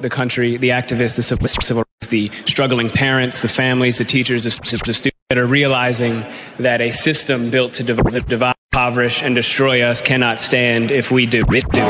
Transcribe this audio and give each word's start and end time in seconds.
the 0.00 0.10
country, 0.10 0.56
the 0.56 0.70
activists, 0.70 1.16
the 1.16 1.22
civil, 1.22 1.84
rights, 1.84 2.06
the 2.08 2.30
struggling 2.46 2.90
parents, 2.90 3.40
the 3.40 3.48
families, 3.48 3.98
the 3.98 4.04
teachers, 4.04 4.44
the, 4.44 4.50
the 4.84 4.94
students 4.94 5.18
that 5.28 5.38
are 5.38 5.46
realizing 5.46 6.24
that 6.58 6.80
a 6.80 6.90
system 6.90 7.50
built 7.50 7.74
to 7.74 7.82
div- 7.82 8.26
divide, 8.26 8.54
impoverish, 8.72 9.22
and 9.22 9.34
destroy 9.34 9.82
us 9.82 10.00
cannot 10.00 10.40
stand 10.40 10.90
if 10.90 11.10
we 11.10 11.26
do 11.26 11.44
it. 11.48 11.68
Do. 11.70 11.80
All 11.80 11.88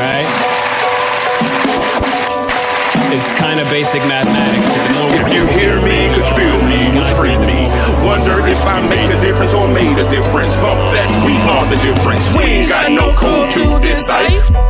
right? 0.00 0.50
It's 3.12 3.30
kind 3.32 3.58
of 3.58 3.68
basic 3.68 4.00
mathematics. 4.06 4.68
If 5.18 5.34
you 5.34 5.44
hear 5.58 5.74
me, 5.82 6.08
could 6.14 6.28
you 6.28 6.34
feel 6.36 6.58
me, 6.68 6.92
could 6.92 7.16
free 7.16 7.36
me? 7.38 7.66
Wonder 8.06 8.46
if 8.46 8.58
I 8.64 8.80
made 8.88 9.10
a 9.10 9.20
difference 9.20 9.52
or 9.52 9.66
made 9.68 9.98
a 9.98 10.08
difference. 10.08 10.56
But 10.56 10.92
that 10.92 11.10
we 11.26 11.36
are 11.50 11.66
the 11.68 11.82
difference. 11.82 12.26
We 12.36 12.44
ain't 12.44 12.68
got 12.68 12.92
no 12.92 13.12
code 13.12 13.50
to 13.50 13.86
decipher. 13.86 14.69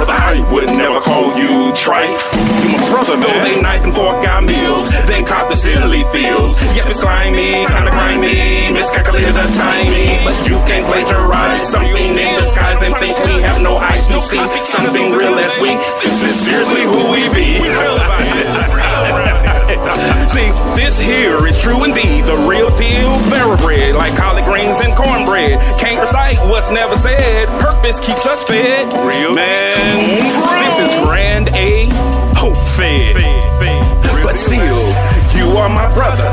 Brother, 0.00 0.16
I 0.16 0.40
would 0.50 0.72
never 0.80 0.98
call 0.98 1.36
you 1.36 1.76
trife. 1.76 2.24
You 2.64 2.72
my 2.72 2.88
brother, 2.88 3.20
though 3.20 3.40
they 3.44 3.60
knife 3.60 3.84
and 3.84 3.94
fork 3.94 4.24
got 4.24 4.42
meals, 4.42 4.88
then 5.04 5.26
cop 5.26 5.50
the 5.50 5.56
silly 5.56 6.04
feels. 6.08 6.56
Yep, 6.74 6.86
it's 6.88 7.00
slimy, 7.00 7.66
kinda 7.68 7.90
grimy, 7.90 8.72
miscalculated 8.72 9.34
the 9.34 9.44
timing. 9.52 10.24
But 10.24 10.40
you 10.48 10.56
can't 10.64 10.88
plagiarize 10.88 11.68
something 11.68 12.16
in 12.16 12.40
disguise 12.40 12.80
and 12.80 12.96
think 12.96 13.12
we 13.26 13.42
have 13.42 13.60
no 13.60 13.76
eyes 13.76 14.08
to 14.08 14.22
see 14.22 14.40
something 14.72 15.12
real 15.12 15.38
as 15.38 15.58
we. 15.60 15.76
This 16.00 16.22
is 16.24 16.46
seriously 16.46 16.80
who 16.80 17.12
we 17.12 17.28
be. 17.36 17.60
See, 20.30 20.46
this 20.78 21.00
here 21.00 21.44
is 21.46 21.60
true 21.60 21.82
indeed, 21.84 22.24
the 22.24 22.36
real 22.46 22.70
deal, 22.76 23.18
thoroughbred, 23.30 23.96
like 23.96 24.16
collard 24.16 24.44
greens 24.44 24.80
and 24.80 24.94
cornbread. 24.94 25.58
Can't 25.78 26.00
recite 26.00 26.38
what's 26.46 26.70
never 26.70 26.96
said. 26.96 27.48
Purpose 27.58 27.98
keeps 27.98 28.26
us 28.26 28.42
fed. 28.44 28.92
Real 28.92 29.34
man, 29.34 29.89
this 29.96 30.78
is 30.78 30.90
grand 31.04 31.48
A, 31.54 31.88
hope 32.36 32.56
fed. 32.76 33.16
But 34.22 34.36
still, 34.36 34.92
you 35.34 35.56
are 35.56 35.68
my 35.68 35.92
brother. 35.94 36.28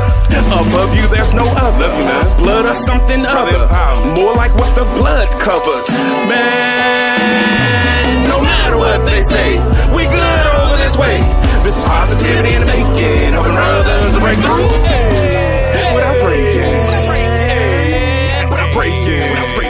Above 0.48 0.94
you, 0.96 1.06
there's 1.08 1.34
no 1.34 1.46
other. 1.46 1.88
Blood 2.38 2.64
or 2.66 2.74
something 2.74 3.24
other. 3.26 3.58
More 4.16 4.34
like 4.34 4.54
what 4.54 4.74
the 4.74 4.82
blood 4.96 5.28
covers. 5.40 5.88
Man, 6.28 8.28
no 8.28 8.40
matter 8.40 8.76
what 8.76 9.04
they 9.06 9.22
say, 9.22 9.58
we 9.94 10.04
good 10.04 10.46
over 10.56 10.76
this 10.76 10.96
way. 10.96 11.20
This 11.64 11.76
is 11.76 11.82
positivity 11.84 12.54
in 12.54 12.60
the 12.60 12.66
making, 12.66 13.32
helping 13.32 13.56
others 13.56 14.12
to 14.14 14.20
break 14.20 14.38
through. 14.38 14.68
Without 15.94 16.18
breaking, 16.22 16.86
without 16.88 17.06
breaking, 17.06 18.48
without 18.50 18.74
breaking, 18.74 19.67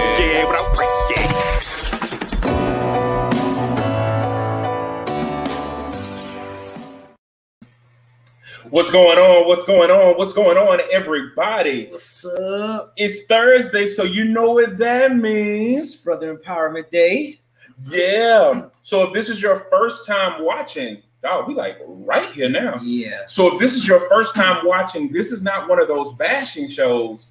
What's 8.71 8.91
going 8.91 9.17
on? 9.17 9.49
What's 9.49 9.65
going 9.65 9.91
on? 9.91 10.19
What's 10.19 10.35
going 10.35 10.59
on, 10.59 10.81
everybody? 10.93 11.87
What's 11.87 12.25
up? 12.27 12.93
It's 12.99 13.25
Thursday, 13.25 13.87
so 13.87 14.03
you 14.03 14.25
know 14.25 14.51
what 14.51 14.77
that 14.77 15.13
It's 15.13 15.23
means. 15.23 16.05
Brother 16.05 16.37
Empowerment 16.37 16.91
Day. 16.91 17.41
Yeah. 17.89 18.67
So 18.83 19.07
if 19.07 19.15
this 19.15 19.31
is 19.31 19.41
your 19.41 19.67
first 19.71 20.05
time 20.05 20.45
watching, 20.45 21.03
oh, 21.25 21.45
we 21.49 21.55
like 21.55 21.79
right 21.87 22.31
here 22.33 22.51
now. 22.51 22.79
Yeah. 22.83 23.23
So 23.27 23.55
if 23.55 23.59
this 23.59 23.75
is 23.75 23.89
your 23.89 24.07
first 24.11 24.35
time 24.35 24.67
watching, 24.67 25.11
this 25.13 25.33
is 25.33 25.41
not 25.41 25.67
one 25.67 25.81
of 25.81 25.89
those 25.89 26.13
bashing 26.15 26.69
shows, 26.69 27.27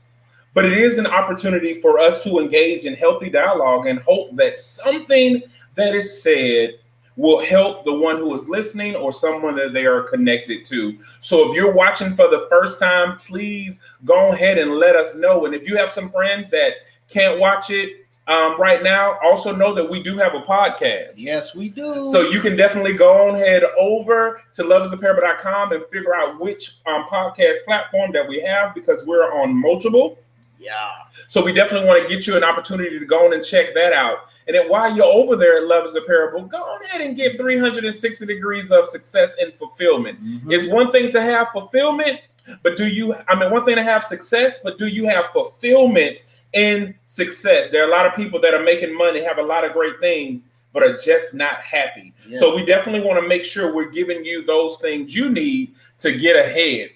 but 0.55 0.65
it 0.65 0.73
is 0.73 0.97
an 0.97 1.05
opportunity 1.05 1.79
for 1.81 1.99
us 1.99 2.23
to 2.23 2.39
engage 2.39 2.85
in 2.85 2.95
healthy 2.95 3.29
dialogue 3.29 3.85
and 3.85 3.99
hope 3.99 4.35
that 4.37 4.57
something 4.57 5.43
that 5.75 5.93
is 5.93 6.23
said 6.23 6.79
will 7.17 7.43
help 7.43 7.83
the 7.83 7.93
one 7.93 8.17
who 8.17 8.33
is 8.35 8.47
listening 8.47 8.95
or 8.95 9.11
someone 9.11 9.55
that 9.55 9.73
they 9.73 9.85
are 9.85 10.03
connected 10.03 10.65
to. 10.67 10.97
So 11.19 11.49
if 11.49 11.55
you're 11.55 11.73
watching 11.73 12.15
for 12.15 12.29
the 12.29 12.47
first 12.49 12.79
time, 12.79 13.17
please 13.25 13.81
go 14.05 14.31
ahead 14.31 14.57
and 14.57 14.75
let 14.75 14.95
us 14.95 15.15
know. 15.15 15.45
And 15.45 15.53
if 15.53 15.67
you 15.67 15.75
have 15.77 15.91
some 15.91 16.09
friends 16.09 16.49
that 16.51 16.73
can't 17.09 17.39
watch 17.39 17.71
it 17.71 18.05
um, 18.27 18.59
right 18.59 18.83
now, 18.83 19.17
also 19.23 19.55
know 19.55 19.73
that 19.73 19.89
we 19.89 20.03
do 20.03 20.17
have 20.17 20.35
a 20.35 20.41
podcast. 20.41 21.13
Yes, 21.15 21.55
we 21.55 21.69
do. 21.69 22.05
So 22.11 22.21
you 22.21 22.39
can 22.39 22.55
definitely 22.55 22.93
go 22.93 23.29
on 23.29 23.35
head 23.35 23.63
over 23.79 24.41
to 24.53 24.63
loveisaparable.com 24.63 25.71
and 25.71 25.83
figure 25.91 26.13
out 26.13 26.39
which 26.39 26.77
um, 26.85 27.05
podcast 27.11 27.63
platform 27.65 28.11
that 28.11 28.27
we 28.27 28.41
have 28.41 28.75
because 28.75 29.05
we're 29.05 29.33
on 29.41 29.55
multiple. 29.55 30.19
Yeah. 30.59 30.89
So 31.27 31.43
we 31.43 31.53
definitely 31.53 31.87
want 31.87 32.01
to 32.01 32.13
get 32.13 32.27
you 32.27 32.35
an 32.35 32.43
opportunity 32.43 32.99
to 32.99 33.05
go 33.05 33.25
on 33.25 33.33
and 33.33 33.43
check 33.43 33.73
that 33.73 33.93
out. 33.93 34.29
And 34.47 34.55
then 34.55 34.69
while 34.69 34.93
you're 34.95 35.05
over 35.05 35.35
there 35.35 35.57
at 35.57 35.67
Love 35.67 35.85
is 35.85 35.95
a 35.95 36.01
Parable, 36.01 36.41
go 36.45 36.57
on 36.57 36.83
ahead 36.85 37.01
and 37.01 37.15
get 37.15 37.37
360 37.37 38.25
degrees 38.25 38.71
of 38.71 38.87
success 38.89 39.35
and 39.39 39.53
fulfillment. 39.53 40.23
Mhm. 40.23 40.51
It's 40.51 40.67
one 40.71 40.91
thing 40.91 41.11
to 41.11 41.21
have 41.21 41.47
fulfillment, 41.51 42.21
but 42.63 42.77
do 42.77 42.87
you, 42.87 43.15
I 43.27 43.35
mean, 43.35 43.51
one 43.51 43.65
thing 43.65 43.75
to 43.75 43.83
have 43.83 44.03
success, 44.03 44.59
but 44.63 44.77
do 44.77 44.87
you 44.87 45.07
have 45.07 45.25
fulfillment 45.33 46.23
in 46.53 46.95
success? 47.03 47.69
There 47.69 47.83
are 47.83 47.87
a 47.87 47.91
lot 47.91 48.05
of 48.05 48.15
people 48.15 48.39
that 48.41 48.53
are 48.53 48.63
making 48.63 48.97
money, 48.97 49.23
have 49.23 49.37
a 49.37 49.43
lot 49.43 49.65
of 49.65 49.73
great 49.73 49.99
things, 49.99 50.47
but 50.73 50.83
are 50.83 50.97
just 50.97 51.33
not 51.33 51.55
happy. 51.61 52.13
Yeah. 52.27 52.39
So 52.39 52.55
we 52.55 52.63
definitely 52.65 53.01
want 53.01 53.21
to 53.21 53.27
make 53.27 53.43
sure 53.43 53.73
we're 53.73 53.89
giving 53.89 54.23
you 54.23 54.45
those 54.45 54.77
things 54.77 55.13
you 55.13 55.29
need 55.29 55.73
to 55.99 56.15
get 56.15 56.35
ahead. 56.35 56.89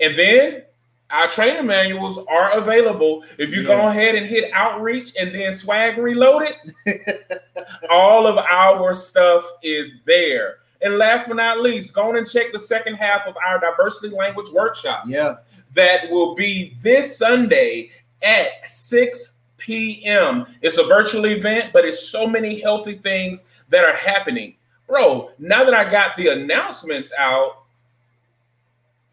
And 0.00 0.18
then 0.18 0.62
our 1.12 1.28
training 1.28 1.66
manuals 1.66 2.18
are 2.28 2.58
available. 2.58 3.22
If 3.38 3.54
you 3.54 3.64
go 3.64 3.88
ahead 3.88 4.14
and 4.14 4.26
hit 4.26 4.50
outreach 4.52 5.12
and 5.18 5.34
then 5.34 5.52
swag 5.52 5.98
reloaded, 5.98 6.54
all 7.90 8.26
of 8.26 8.38
our 8.38 8.94
stuff 8.94 9.44
is 9.62 9.94
there. 10.06 10.58
And 10.80 10.98
last 10.98 11.28
but 11.28 11.36
not 11.36 11.60
least, 11.60 11.92
go 11.94 12.08
on 12.08 12.16
and 12.16 12.28
check 12.28 12.52
the 12.52 12.58
second 12.58 12.94
half 12.94 13.26
of 13.26 13.36
our 13.46 13.60
diversity 13.60 14.14
language 14.14 14.50
workshop 14.52 15.04
Yeah. 15.06 15.36
that 15.74 16.10
will 16.10 16.34
be 16.34 16.76
this 16.82 17.16
Sunday 17.16 17.90
at 18.22 18.68
6 18.68 19.36
p.m. 19.58 20.46
It's 20.60 20.78
a 20.78 20.84
virtual 20.84 21.26
event, 21.26 21.72
but 21.72 21.84
it's 21.84 22.08
so 22.08 22.26
many 22.26 22.60
healthy 22.60 22.96
things 22.96 23.46
that 23.68 23.84
are 23.84 23.94
happening. 23.96 24.56
Bro, 24.88 25.30
now 25.38 25.64
that 25.64 25.74
I 25.74 25.88
got 25.88 26.16
the 26.16 26.28
announcements 26.28 27.12
out, 27.16 27.61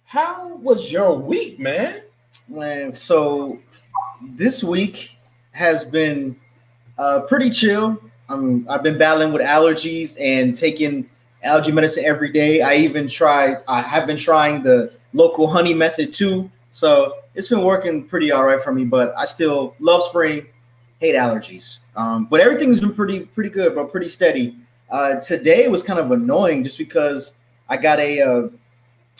how 0.10 0.56
was 0.56 0.92
your 0.92 1.14
week, 1.14 1.60
man? 1.60 2.02
Man, 2.48 2.92
so 2.92 3.60
this 4.24 4.64
week 4.64 5.16
has 5.52 5.86
been 5.86 6.36
uh, 6.98 7.20
pretty 7.20 7.52
chill. 7.52 8.02
Um, 8.28 8.66
I've 8.68 8.82
been 8.82 8.98
battling 8.98 9.32
with 9.32 9.44
allergies 9.44 10.20
and 10.20 10.58
taking 10.58 11.08
allergy 11.44 11.72
medicine 11.72 12.06
every 12.06 12.32
day. 12.32 12.64
I 12.64 12.74
even 12.78 13.08
tried, 13.08 13.58
I 13.68 13.82
have 13.82 14.08
been 14.08 14.18
trying 14.18 14.64
the 14.64 14.92
local 15.14 15.48
honey 15.48 15.76
method 15.76 16.12
too. 16.12 16.50
So 16.72 17.18
it's 17.36 17.48
been 17.48 17.62
working 17.62 18.04
pretty 18.04 18.32
all 18.32 18.46
right 18.46 18.64
for 18.64 18.74
me, 18.74 18.86
but 18.86 19.14
I 19.16 19.26
still 19.26 19.76
love 19.78 20.02
spring, 20.02 20.48
hate 21.00 21.14
allergies. 21.14 21.78
Um, 21.96 22.26
but 22.26 22.42
everything's 22.42 22.80
been 22.80 22.96
pretty, 22.96 23.20
pretty 23.20 23.52
good, 23.52 23.76
but 23.76 23.92
pretty 23.92 24.08
steady. 24.08 24.58
Uh, 24.90 25.20
today 25.20 25.68
was 25.68 25.84
kind 25.84 26.00
of 26.00 26.12
annoying 26.12 26.64
just 26.64 26.80
because 26.80 27.38
I 27.70 27.78
got 27.78 28.00
a, 28.00 28.22
uh, 28.22 28.48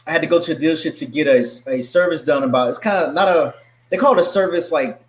I 0.10 0.12
had 0.12 0.22
to 0.22 0.28
go 0.28 0.42
to 0.42 0.52
a 0.54 0.56
dealership 0.56 0.98
to 0.98 1.06
get 1.06 1.28
a, 1.28 1.40
a 1.68 1.82
service 1.84 2.24
done 2.24 2.44
about 2.44 2.70
it's 2.70 2.80
kind 2.80 2.98
of 2.98 3.14
not 3.14 3.28
a 3.28 3.54
they 3.90 3.98
call 3.98 4.14
it 4.14 4.20
a 4.20 4.24
service 4.24 4.72
like 4.72 5.00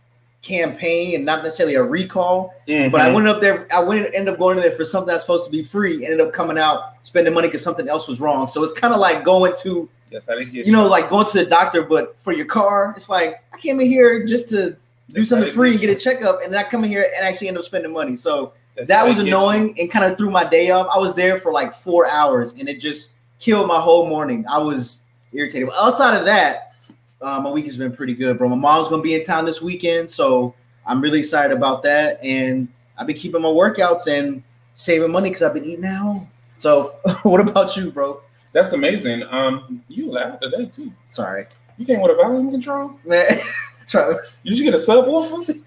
campaign 0.43 1.15
and 1.15 1.25
not 1.25 1.43
necessarily 1.43 1.75
a 1.75 1.83
recall. 1.83 2.55
But 2.67 3.01
I 3.01 3.13
went 3.13 3.27
up 3.27 3.41
there, 3.41 3.67
I 3.75 3.81
went 3.81 4.07
ended 4.15 4.35
up 4.35 4.39
going 4.39 4.57
in 4.59 4.63
there 4.63 4.73
for 4.73 4.85
something 4.85 5.09
that's 5.09 5.23
supposed 5.23 5.45
to 5.47 5.51
be 5.51 5.63
free, 5.63 6.05
ended 6.05 6.21
up 6.21 6.33
coming 6.33 6.59
out 6.59 6.95
spending 7.03 7.33
money 7.35 7.49
because 7.49 7.63
something 7.63 7.89
else 7.89 8.09
was 8.09 8.21
wrong. 8.21 8.47
So 8.47 8.63
it's 8.63 8.73
kind 8.73 8.93
of 8.95 9.01
like 9.01 9.25
going 9.25 9.55
to 9.63 9.89
Yes, 10.11 10.29
I 10.29 10.35
didn't 10.35 10.53
get 10.53 10.67
you 10.67 10.73
know, 10.73 10.89
like 10.89 11.09
going 11.09 11.27
to 11.27 11.39
the 11.39 11.47
doctor, 11.47 11.83
but 11.83 12.17
for 12.21 12.33
your 12.33 12.47
car, 12.47 12.93
it's 12.97 13.09
like 13.09 13.45
I 13.53 13.59
came 13.59 13.81
in 13.81 13.87
here 13.87 14.27
just 14.27 14.49
to 14.51 14.77
do 15.13 15.25
something 15.25 15.53
free 15.53 15.73
and 15.73 15.81
get 15.81 15.91
a 15.91 15.95
checkup, 15.95 16.43
and 16.43 16.53
then 16.53 16.65
I 16.65 16.69
come 16.69 16.85
in 16.85 16.91
here 16.91 17.07
and 17.17 17.27
actually 17.27 17.49
end 17.49 17.59
up 17.59 17.65
spending 17.65 17.93
money. 17.93 18.17
So 18.17 18.53
That's 18.77 18.89
that 18.89 19.07
was 19.07 19.19
get 19.19 19.27
you. 19.27 19.37
annoying 19.37 19.79
and 19.79 19.91
kind 19.91 20.05
of 20.05 20.19
threw 20.19 20.31
my 20.31 20.45
day 20.45 20.71
off. 20.71 20.89
I 20.93 20.99
was 20.99 21.15
there 21.15 21.39
for 21.39 21.53
like 21.53 21.73
four 21.75 22.09
hours 22.09 22.55
and 22.55 22.69
it 22.69 22.81
just 22.81 23.13
killed 23.41 23.67
my 23.67 23.81
whole 23.81 24.09
morning. 24.09 24.45
I 24.49 24.59
was 24.59 25.03
irritated. 25.33 25.69
But 25.69 25.77
outside 25.83 26.17
of 26.17 26.25
that, 26.27 26.75
uh, 27.21 27.41
my 27.41 27.51
week 27.51 27.65
has 27.65 27.77
been 27.77 27.93
pretty 27.93 28.15
good, 28.15 28.39
bro. 28.39 28.49
My 28.49 28.57
mom's 28.57 28.89
gonna 28.89 29.03
be 29.03 29.15
in 29.15 29.25
town 29.25 29.45
this 29.45 29.61
weekend, 29.61 30.09
so 30.11 30.55
I'm 30.87 31.01
really 31.01 31.19
excited 31.19 31.57
about 31.57 31.83
that. 31.83 32.23
And 32.23 32.69
I've 32.97 33.07
been 33.07 33.17
keeping 33.17 33.43
my 33.43 33.49
workouts 33.49 34.07
and 34.07 34.43
saving 34.75 35.11
money 35.11 35.31
because 35.31 35.43
I've 35.43 35.55
been 35.55 35.65
eating 35.65 35.87
out. 35.87 36.27
So, 36.59 36.95
what 37.23 37.41
about 37.41 37.77
you, 37.77 37.91
bro? 37.91 38.21
That's 38.53 38.73
amazing. 38.73 39.23
Um, 39.31 39.83
you 39.89 40.13
loud 40.13 40.41
today 40.41 40.67
too. 40.67 40.93
Sorry, 41.09 41.47
You 41.79 41.87
came 41.87 42.01
with 42.03 42.13
a 42.13 42.17
volume 42.17 42.51
control. 42.51 42.93
man. 43.05 43.41
Try- 43.89 44.15
Did 44.45 44.59
you 44.59 44.65
get 44.65 44.75
a 44.75 44.77
subwoofer? 44.77 45.47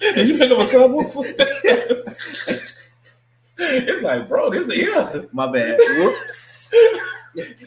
Did 0.00 0.28
you 0.28 0.36
pick 0.38 0.50
up 0.50 0.58
a 0.58 0.62
subwoofer? 0.62 2.70
it's 3.58 4.02
like, 4.02 4.28
bro, 4.28 4.50
this 4.50 4.68
yeah. 4.74 5.22
my 5.32 5.50
bad. 5.50 5.78
Whoops. 5.78 6.72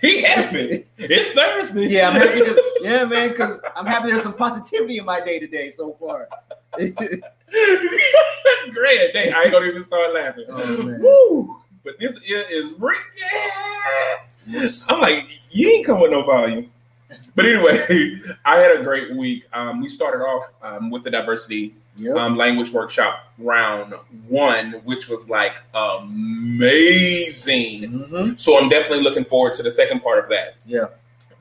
He 0.01 0.21
happy. 0.21 0.85
It's 0.97 1.31
Thursday. 1.31 1.87
Yeah, 1.87 2.07
I'm 2.07 2.13
happy. 2.15 2.39
To, 2.39 2.73
yeah, 2.79 3.03
man, 3.03 3.27
because 3.29 3.59
I'm 3.75 3.85
happy 3.85 4.11
there's 4.11 4.23
some 4.23 4.35
positivity 4.35 4.97
in 4.97 5.03
my 5.03 5.19
day 5.19 5.39
today 5.39 5.71
so 5.71 5.97
far. 5.99 6.29
Great 6.77 6.93
day. 9.11 9.33
I 9.35 9.43
ain't 9.43 9.51
gonna 9.51 9.65
even 9.65 9.83
start 9.83 10.13
laughing. 10.13 10.45
Oh, 10.49 11.61
but 11.83 11.99
this 11.99 12.17
ear 12.25 12.45
is 12.49 12.71
Rick. 12.77 13.01
I'm 14.87 15.01
like, 15.01 15.27
you 15.51 15.69
ain't 15.69 15.85
come 15.85 15.99
with 15.99 16.11
no 16.11 16.23
volume. 16.23 16.71
But 17.35 17.45
anyway, 17.45 18.21
I 18.45 18.55
had 18.55 18.79
a 18.79 18.83
great 18.83 19.15
week. 19.15 19.45
Um, 19.51 19.81
we 19.81 19.89
started 19.89 20.23
off 20.23 20.53
um, 20.61 20.89
with 20.89 21.03
the 21.03 21.11
diversity 21.11 21.75
Yep. 21.99 22.15
um, 22.15 22.37
language 22.37 22.71
workshop 22.71 23.33
round 23.39 23.93
one, 24.27 24.73
which 24.83 25.09
was 25.09 25.29
like 25.29 25.61
amazing. 25.73 27.81
Mhm. 28.09 28.39
So 28.39 28.57
I'm 28.57 28.69
definitely 28.69 29.03
looking 29.03 29.25
forward 29.25 29.53
to 29.53 29.63
the 29.63 29.71
second 29.71 30.01
part 30.01 30.23
of 30.23 30.29
that. 30.29 30.55
Yeah. 30.65 30.85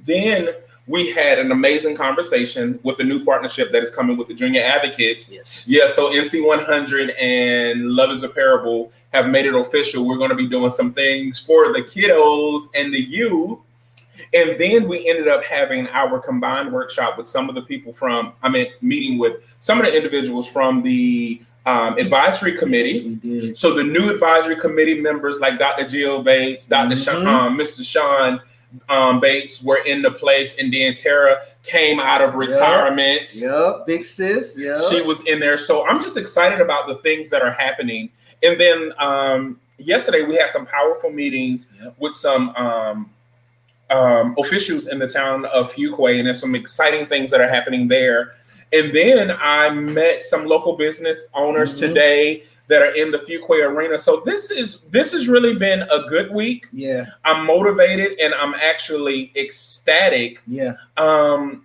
Then 0.05 0.51
we 0.87 1.11
had 1.11 1.39
an 1.39 1.51
amazing 1.51 1.97
conversation 1.97 2.79
with 2.85 3.01
a 3.01 3.05
new 3.05 3.25
partnership 3.25 3.73
that 3.73 3.83
is 3.83 3.91
coming 3.91 4.17
with 4.17 4.29
the 4.29 4.35
Junior 4.35 4.63
Advocates. 4.63 5.29
Yes. 5.31 5.65
Yeah, 5.67 5.89
so 5.89 6.13
NC 6.13 6.47
100 6.47 7.11
and 7.11 7.91
Love 7.91 8.11
is 8.13 8.23
a 8.23 8.29
Parable 8.29 8.93
have 9.13 9.29
made 9.29 9.47
it 9.47 9.55
official. 9.55 10.07
We're 10.07 10.19
going 10.19 10.31
to 10.31 10.37
be 10.37 10.47
doing 10.47 10.71
some 10.71 10.93
things 10.93 11.41
for 11.41 11.73
the 11.73 11.83
kiddos 11.83 12.65
and 12.75 12.93
the 12.93 13.01
youth. 13.01 13.59
And 14.35 14.59
then 14.59 14.89
we 14.89 15.09
ended 15.09 15.29
up 15.29 15.43
having 15.45 15.87
our 15.89 16.19
combined 16.19 16.73
workshop 16.73 17.17
with 17.19 17.29
some 17.29 17.49
of 17.49 17.55
the 17.55 17.63
people 17.63 17.93
from, 17.93 18.33
I 18.43 18.49
mean, 18.49 18.67
meeting 18.81 19.19
with 19.19 19.35
some 19.61 19.79
of 19.81 19.87
the 19.87 19.97
individuals 19.97 20.49
from 20.49 20.83
the 20.83 21.41
um, 21.65 21.99
advisory 21.99 22.57
committee. 22.57 23.19
Yes. 23.23 23.59
So 23.59 23.75
the 23.75 23.83
new 23.85 24.11
advisory 24.11 24.57
committee 24.57 25.01
members 25.01 25.41
like 25.41 25.59
Dr. 25.59 25.87
Jill 25.89 26.23
Bates, 26.23 26.67
doctor 26.67 26.97
Sha- 26.97 27.15
Mhm. 27.15 27.27
um, 27.27 27.59
Mr. 27.59 27.85
Sean 27.85 28.41
um, 28.89 29.21
Bates 29.21 29.63
were 29.63 29.79
in 29.79 30.03
the 30.03 30.11
place, 30.11 30.57
and 30.59 30.73
then 30.73 30.95
Tara 30.95 31.39
came 31.63 31.99
out 31.99 32.21
of 32.21 32.35
retirement. 32.35 33.35
Yep. 33.35 33.87
Big 33.87 34.05
sis. 34.05 34.57
Yep. 34.59 34.79
She 34.91 35.03
was 35.03 35.27
in 35.27 35.41
there. 35.41 35.57
So 35.59 35.87
I'm 35.87 36.01
just 36.01 36.17
excited 36.17 36.61
about 36.61 36.87
the 36.89 36.97
things 36.97 37.31
that 37.31 37.43
are 37.43 37.53
happening. 37.53 38.11
And 38.43 38.61
then 38.61 38.93
um, 38.99 39.59
yesterday 39.79 40.23
we 40.23 40.37
had 40.37 40.51
some 40.51 40.67
powerful 40.67 41.11
meetings 41.11 41.69
Yep. 41.83 41.95
with 41.99 42.15
some 42.15 42.51
um, 42.51 43.11
um, 43.91 44.35
officials 44.39 44.87
in 44.89 44.99
the 44.99 45.09
town 45.09 45.45
of 45.47 45.73
Fuquay, 45.73 46.19
and 46.19 46.27
there's 46.27 46.41
some 46.41 46.55
exciting 46.55 47.07
things 47.07 47.31
that 47.31 47.41
are 47.41 47.49
happening 47.49 47.89
there. 47.89 48.35
And 48.73 48.95
then 48.95 49.31
I 49.41 49.71
met 49.71 50.25
some 50.25 50.45
local 50.47 50.77
business 50.77 51.29
owners 51.35 51.75
Mhm. 51.77 51.79
today 51.79 52.43
that 52.69 52.83
are 52.83 52.91
in 52.97 53.13
the 53.13 53.19
Fuquay 53.19 53.65
arena. 53.65 53.97
So 53.97 54.23
this 54.27 54.51
is 54.51 54.81
this 54.91 55.13
has 55.13 55.29
really 55.29 55.55
been 55.55 55.83
a 55.83 56.03
good 56.09 56.33
week. 56.33 56.67
yeah. 56.73 57.07
I'm 57.25 57.47
motivated 57.47 58.19
and 58.19 58.35
I'm 58.35 58.55
actually 58.55 59.31
ecstatic 59.37 60.41
Yeah. 60.49 60.73
um, 60.97 61.65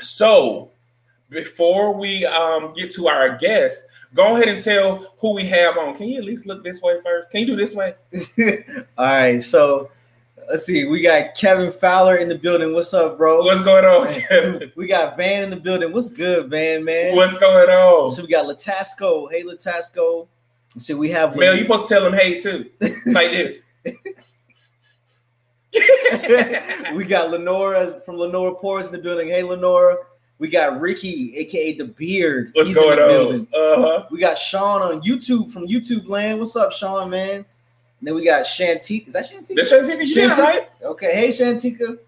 so 0.00 0.70
before 1.30 1.94
we 1.94 2.24
um 2.26 2.72
get 2.74 2.90
to 2.94 3.06
our 3.08 3.36
guest, 3.36 3.84
go 4.14 4.34
ahead 4.36 4.48
and 4.48 4.62
tell 4.62 5.14
who 5.18 5.32
we 5.34 5.44
have 5.46 5.76
on. 5.78 5.96
Can 5.96 6.08
you 6.08 6.18
at 6.18 6.24
least 6.24 6.46
look 6.46 6.64
this 6.64 6.80
way 6.82 6.96
first? 7.04 7.30
Can 7.30 7.40
you 7.40 7.46
do 7.46 7.56
this 7.56 7.74
way? 7.74 7.94
All 8.98 9.04
right. 9.06 9.42
So 9.42 9.90
let's 10.48 10.64
see. 10.64 10.84
We 10.84 11.02
got 11.02 11.34
Kevin 11.34 11.70
Fowler 11.70 12.16
in 12.16 12.28
the 12.28 12.34
building. 12.34 12.72
What's 12.72 12.94
up, 12.94 13.18
bro? 13.18 13.42
What's 13.42 13.62
going 13.62 13.84
on, 13.84 14.72
we 14.76 14.86
got 14.86 15.16
Van 15.16 15.42
in 15.44 15.50
the 15.50 15.56
building. 15.56 15.92
What's 15.92 16.10
good, 16.10 16.50
Van, 16.50 16.84
man? 16.84 17.14
What's 17.14 17.38
going 17.38 17.68
on? 17.68 18.12
So 18.12 18.22
we 18.22 18.28
got 18.28 18.46
Latasco. 18.46 19.30
Hey, 19.30 19.42
Latasco. 19.42 20.28
So 20.78 20.96
we 20.96 21.10
have 21.10 21.36
Mel, 21.36 21.54
you 21.54 21.62
supposed 21.62 21.88
to 21.88 21.94
tell 21.94 22.06
him 22.06 22.12
hey 22.12 22.38
too. 22.38 22.70
Like 23.06 23.30
this. 23.32 23.66
we 26.94 27.04
got 27.04 27.30
Lenora 27.30 28.00
from 28.04 28.16
Lenora 28.16 28.54
Pours 28.54 28.86
in 28.86 28.92
the 28.92 28.98
building. 28.98 29.28
Hey, 29.28 29.42
Lenora. 29.42 29.96
We 30.38 30.48
got 30.48 30.80
Ricky, 30.80 31.36
aka 31.36 31.76
the 31.76 31.84
Beard. 31.84 32.50
What's 32.52 32.68
He's 32.68 32.76
going 32.76 32.98
on? 32.98 33.48
Uh-huh. 33.52 34.06
We 34.10 34.20
got 34.20 34.38
Sean 34.38 34.82
on 34.82 35.02
YouTube 35.02 35.50
from 35.50 35.66
YouTube 35.66 36.08
Land. 36.08 36.38
What's 36.38 36.54
up, 36.54 36.70
Sean, 36.70 37.10
man? 37.10 37.44
And 38.00 38.06
then 38.08 38.14
we 38.14 38.24
got 38.24 38.44
Shantika. 38.44 39.06
Is 39.08 39.12
that 39.14 39.30
Shantika? 39.30 39.54
This 39.56 39.72
Shantika, 39.72 40.06
you 40.06 40.16
Shantika. 40.16 40.38
right? 40.38 40.68
Okay, 40.82 41.14
hey 41.14 41.28
Shantika. 41.28 41.98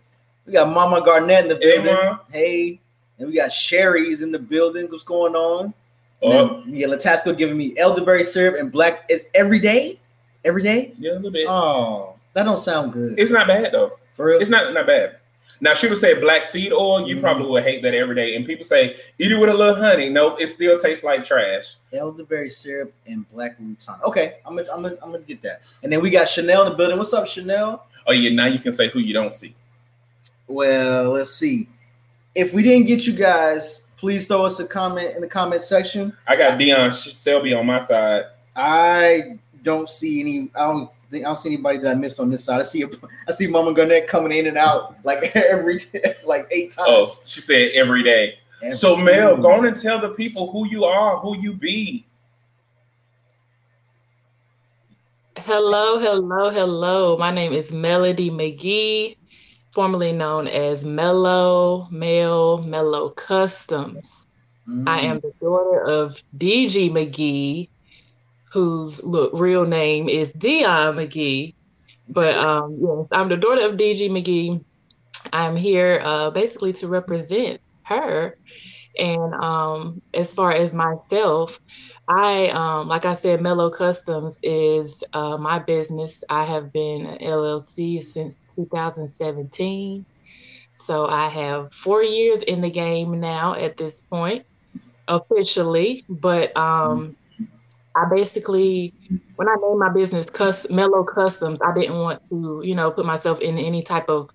We 0.46 0.52
got 0.52 0.69
Mama 0.72 1.00
Garnett 1.04 1.44
in 1.44 1.48
the 1.48 1.54
Hey, 1.56 1.76
building. 1.76 1.94
Mom. 1.94 2.20
Hey, 2.31 2.81
and 3.19 3.28
we 3.28 3.34
got 3.34 3.52
Sherry's 3.52 4.22
in 4.22 4.32
the 4.32 4.38
building. 4.38 4.87
What's 4.88 5.02
going 5.02 5.34
on? 5.34 5.75
Oh, 6.22 6.62
then, 6.62 6.75
yeah, 6.75 6.87
Latasco 6.87 7.37
giving 7.37 7.56
me 7.56 7.75
elderberry 7.78 8.22
syrup 8.25 8.56
and 8.58 8.70
black. 8.70 9.04
It's 9.08 9.25
every 9.34 9.58
day, 9.58 9.98
every 10.44 10.62
day. 10.62 10.92
yeah, 10.98 11.12
a 11.12 11.14
little 11.14 11.31
bit. 11.31 11.46
Oh, 11.48 12.14
that 12.34 12.44
don't 12.44 12.58
sound 12.58 12.92
good. 12.92 13.19
It's 13.19 13.31
not 13.31 13.46
bad 13.46 13.72
though. 13.72 13.98
For 14.14 14.26
real. 14.26 14.40
It's 14.40 14.50
not 14.50 14.72
not 14.75 14.87
bad. 14.87 15.16
Now 15.61 15.75
she 15.75 15.88
would 15.88 15.99
say 15.99 16.19
black 16.20 16.47
seed 16.47 16.73
oil. 16.73 17.06
You 17.08 17.17
Mhm. 17.17 17.20
probably 17.20 17.47
would 17.49 17.62
hate 17.64 17.82
that 17.82 17.94
every 17.94 18.14
day. 18.14 18.35
And 18.37 18.47
people 18.47 18.64
say 18.64 18.97
eat 19.19 19.32
it 19.32 19.37
with 19.38 19.50
a 19.50 19.55
little 19.55 19.75
honey. 19.76 20.08
Nope, 20.08 20.41
it 20.41 20.49
still 20.49 20.79
tastes 20.79 21.05
like 21.05 21.25
trash. 21.25 21.75
elderberry 21.93 22.49
syrup 22.50 22.93
and 23.06 23.29
black 23.32 23.58
rutan. 23.61 24.00
Okay, 24.05 24.37
I'm 24.47 24.56
gonna, 24.56 24.69
I'm 24.73 24.82
gonna, 24.82 24.97
I'm 25.02 25.11
gonna 25.11 25.25
get 25.25 25.43
that. 25.43 25.62
And 25.82 25.93
then 25.93 26.00
we 26.00 26.08
got 26.11 26.29
Chanel 26.29 26.62
in 26.62 26.70
the 26.70 26.76
building. 26.76 26.97
What's 26.99 27.12
up, 27.12 27.26
Chanel? 27.26 27.85
Oh 28.06 28.12
yeah, 28.12 28.31
now 28.31 28.47
you 28.47 28.58
can 28.61 28.73
say 28.73 28.88
who 28.88 29.00
you 29.00 29.12
don't 29.12 29.35
see. 29.35 29.55
Well, 30.47 31.11
let's 31.11 31.31
see. 31.35 31.69
If 32.35 32.52
we 32.55 32.62
didn't 32.62 32.87
get 32.87 33.06
you 33.06 33.12
guys, 33.12 33.87
please 33.97 34.26
throw 34.26 34.44
us 34.44 34.58
a 34.61 34.67
comment 34.67 35.14
in 35.14 35.20
the 35.20 35.29
comment 35.29 35.62
section. 35.62 36.17
I 36.26 36.37
got 36.37 36.58
Dion 36.58 36.91
Selby 36.91 37.55
on 37.55 37.67
my 37.67 37.81
side. 37.81 38.25
I 38.56 39.38
don't 39.62 39.88
see 39.91 40.20
any. 40.20 40.49
I 40.55 40.61
don't 40.73 40.91
I 41.12 41.18
don't 41.18 41.36
see 41.36 41.52
anybody 41.52 41.78
that 41.78 41.90
I 41.90 41.94
missed 41.94 42.20
on 42.20 42.30
this 42.30 42.44
side. 42.44 42.60
I 42.60 42.62
see. 42.62 42.82
A, 42.82 42.88
I 43.28 43.32
see 43.32 43.46
Mama 43.46 43.72
Garnett 43.74 44.06
coming 44.08 44.36
in 44.36 44.46
and 44.46 44.56
out 44.56 44.96
like 45.04 45.22
every 45.36 45.80
like 46.26 46.46
eight 46.50 46.70
times. 46.72 46.88
Oh, 46.88 47.06
she 47.26 47.40
said 47.40 47.72
every 47.74 48.02
day. 48.02 48.34
Every- 48.62 48.76
So 48.76 48.96
Mel, 48.96 49.36
go 49.36 49.52
on 49.52 49.66
and 49.66 49.76
tell 49.80 50.00
the 50.00 50.10
people 50.10 50.50
who 50.52 50.66
you 50.68 50.84
are, 50.84 51.18
who 51.18 51.36
you 51.38 51.54
be. 51.54 52.06
Hello, 55.38 55.98
hello, 55.98 56.50
hello. 56.50 57.16
My 57.16 57.30
name 57.30 57.52
is 57.52 57.72
Melody 57.72 58.30
McGee, 58.30 59.16
formerly 59.72 60.12
known 60.12 60.46
as 60.46 60.84
Mellow 60.84 61.88
Mel 61.90 62.58
Mellow 62.62 63.08
Customs. 63.10 64.26
Mm. 64.68 64.88
I 64.88 65.00
am 65.00 65.20
the 65.20 65.32
daughter 65.40 65.82
of 65.82 66.22
DG 66.36 66.90
McGee, 66.90 67.68
whose 68.50 69.02
look 69.02 69.32
real 69.35 69.64
name 69.64 70.08
is 70.08 70.32
Dion 70.32 70.97
McGee. 70.97 71.55
But 72.08 72.35
um, 72.37 72.79
yes, 72.81 73.06
I'm 73.12 73.29
the 73.29 73.37
daughter 73.37 73.67
of 73.67 73.76
DG 73.76 74.11
McGee. 74.11 74.64
I'm 75.32 75.56
here 75.56 76.00
uh, 76.05 76.31
basically 76.31 76.73
to 76.75 76.88
represent 76.88 77.61
her. 77.85 78.37
And 78.99 79.35
um, 79.35 80.02
as 80.14 80.35
far 80.35 80.52
as 80.52 80.75
myself, 80.75 81.61
I, 82.08 82.49
um, 82.49 82.88
like 82.88 83.05
I 83.05 83.14
said, 83.14 83.41
Mellow 83.41 83.70
Customs 83.70 84.41
is 84.43 85.05
uh, 85.12 85.37
my 85.37 85.61
business. 85.61 86.25
I 86.29 86.44
have 86.44 86.73
been 86.73 87.06
an 87.06 87.19
LLC 87.19 88.02
since 88.02 88.40
2017. 88.57 90.04
So 90.75 91.07
I 91.07 91.28
have 91.28 91.73
four 91.73 92.02
years 92.02 92.42
in 92.42 92.61
the 92.61 92.71
game 92.71 93.21
now 93.21 93.54
at 93.54 93.76
this 93.76 94.00
point, 94.00 94.45
officially. 95.07 96.04
But 96.09 96.57
um, 96.57 97.16
I 97.97 98.04
basically, 98.14 98.94
when 99.37 99.49
I 99.49 99.54
named 99.62 99.80
my 99.80 99.90
business 99.92 100.30
Cus- 100.30 100.70
Mellow 100.70 101.04
Customs, 101.04 101.61
I 101.62 101.75
didn't 101.78 101.99
want 101.99 102.20
to, 102.30 102.61
you 102.64 102.75
know, 102.75 102.90
put 102.90 103.06
myself 103.06 103.40
in 103.40 103.59
any 103.59 103.82
type 103.82 104.09
of 104.09 104.30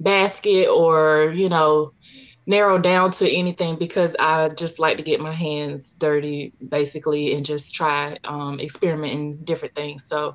basket 0.00 0.68
or, 0.68 1.32
you 1.34 1.48
know, 1.48 1.92
narrow 2.46 2.78
down 2.78 3.10
to 3.12 3.30
anything 3.30 3.76
because 3.78 4.16
I 4.18 4.48
just 4.50 4.78
like 4.78 4.96
to 4.98 5.02
get 5.02 5.20
my 5.20 5.32
hands 5.32 5.94
dirty 5.98 6.54
basically 6.66 7.34
and 7.34 7.44
just 7.44 7.74
try 7.74 8.16
um, 8.24 8.58
experimenting 8.60 9.44
different 9.44 9.74
things. 9.74 10.06
So, 10.06 10.34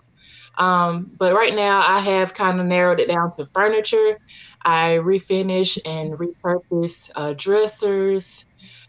um, 0.57 1.11
but 1.17 1.33
right 1.33 1.55
now 1.55 1.79
I 1.85 1.99
have 1.99 2.33
kind 2.33 2.59
of 2.59 2.67
narrowed 2.67 2.99
it 2.99 3.07
down 3.07 3.31
to 3.37 3.47
furniture. 3.53 4.17
I 4.63 4.99
refinish 5.01 5.77
and 5.85 6.13
repurpose 6.13 7.09
uh, 7.15 7.33
dressers. 7.37 8.45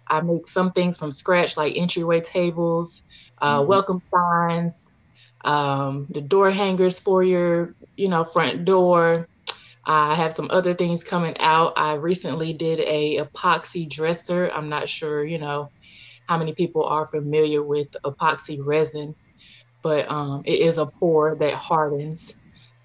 I 0.08 0.20
make 0.20 0.48
some 0.48 0.72
things 0.72 0.96
from 0.98 1.12
scratch, 1.12 1.56
like 1.56 1.76
entryway 1.76 2.20
tables, 2.20 3.02
uh, 3.40 3.64
Mhm. 3.64 3.68
welcome 3.68 4.00
signs, 4.14 4.90
um, 5.44 6.06
the 6.10 6.20
door 6.20 6.50
hangers 6.50 6.98
for 7.00 7.22
your, 7.22 7.74
you 7.96 8.08
know, 8.08 8.24
front 8.24 8.64
door. 8.64 9.28
I 9.86 10.14
have 10.14 10.34
some 10.34 10.48
other 10.50 10.74
things 10.74 11.02
coming 11.04 11.36
out. 11.38 11.74
I 11.76 11.94
recently 11.94 12.52
did 12.54 12.80
a 12.80 13.18
epoxy 13.18 13.88
dresser. 13.88 14.50
I'm 14.50 14.68
not 14.68 14.88
sure, 14.88 15.24
you 15.24 15.38
know, 15.38 15.70
how 16.26 16.38
many 16.38 16.54
people 16.54 16.84
are 16.84 17.08
familiar 17.08 17.62
with 17.62 17.88
epoxy 18.04 18.58
resin, 18.62 19.14
but 19.82 20.10
um, 20.10 20.42
it 20.44 20.60
is 20.60 20.78
a 20.78 20.86
pour 21.00 21.36
that 21.36 21.54
hardens. 21.54 22.30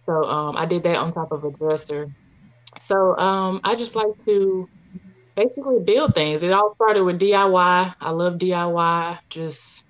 So 0.01 0.23
um, 0.25 0.55
I 0.57 0.65
did 0.65 0.83
that 0.83 0.97
on 0.97 1.11
top 1.11 1.31
of 1.31 1.43
a 1.43 1.51
dresser. 1.51 2.07
So 2.81 3.17
um, 3.17 3.61
I 3.63 3.75
just 3.75 3.95
like 3.95 4.15
to 4.27 4.69
basically 5.39 5.79
build 5.79 6.13
things. 6.15 6.43
It 6.43 6.51
all 6.51 6.75
started 6.75 7.03
with 7.03 7.19
DIY. 7.19 7.93
I 7.99 8.11
love 8.11 8.37
DIY. 8.37 9.19
Just 9.29 9.85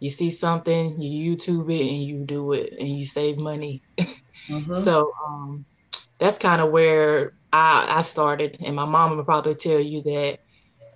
you 0.00 0.10
see 0.10 0.30
something, 0.30 1.00
you 1.00 1.36
YouTube 1.36 1.72
it, 1.72 1.88
and 1.88 2.02
you 2.02 2.24
do 2.26 2.52
it, 2.52 2.74
and 2.78 2.88
you 2.88 3.06
save 3.06 3.38
money. 3.38 3.82
Mhm. 4.50 4.82
So 4.84 5.12
um, 5.26 5.64
that's 6.18 6.38
kind 6.38 6.60
of 6.60 6.72
where 6.72 7.34
I, 7.52 7.86
I 7.98 8.02
started. 8.02 8.56
And 8.64 8.74
my 8.74 8.84
mom 8.84 9.16
would 9.16 9.24
probably 9.24 9.54
tell 9.54 9.78
you 9.78 10.02
that 10.02 10.38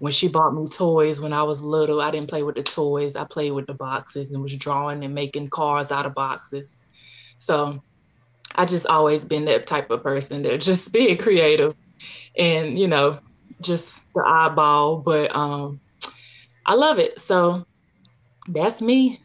when 0.00 0.12
she 0.12 0.28
bought 0.28 0.52
me 0.54 0.68
toys 0.68 1.20
when 1.20 1.32
I 1.32 1.44
was 1.44 1.62
little, 1.62 2.00
I 2.00 2.10
didn't 2.10 2.28
play 2.28 2.42
with 2.42 2.56
the 2.56 2.64
toys. 2.64 3.16
I 3.16 3.24
played 3.24 3.52
with 3.52 3.66
the 3.66 3.74
boxes 3.74 4.32
and 4.32 4.42
was 4.42 4.56
drawing 4.56 5.04
and 5.04 5.14
making 5.14 5.48
cards 5.50 5.92
out 5.92 6.06
of 6.06 6.14
boxes. 6.14 6.76
So 7.38 7.80
I 8.54 8.66
just 8.66 8.86
always 8.86 9.24
been 9.24 9.46
that 9.46 9.66
type 9.66 9.90
of 9.90 10.02
person 10.02 10.42
that 10.42 10.60
just 10.60 10.92
being 10.92 11.16
creative 11.18 11.74
and 12.38 12.78
you 12.78 12.88
know, 12.88 13.20
just 13.60 14.04
the 14.14 14.22
eyeball. 14.24 14.98
But 14.98 15.34
um 15.34 15.80
I 16.64 16.74
love 16.74 16.98
it. 16.98 17.20
So 17.20 17.66
that's 18.48 18.82
me. 18.82 19.20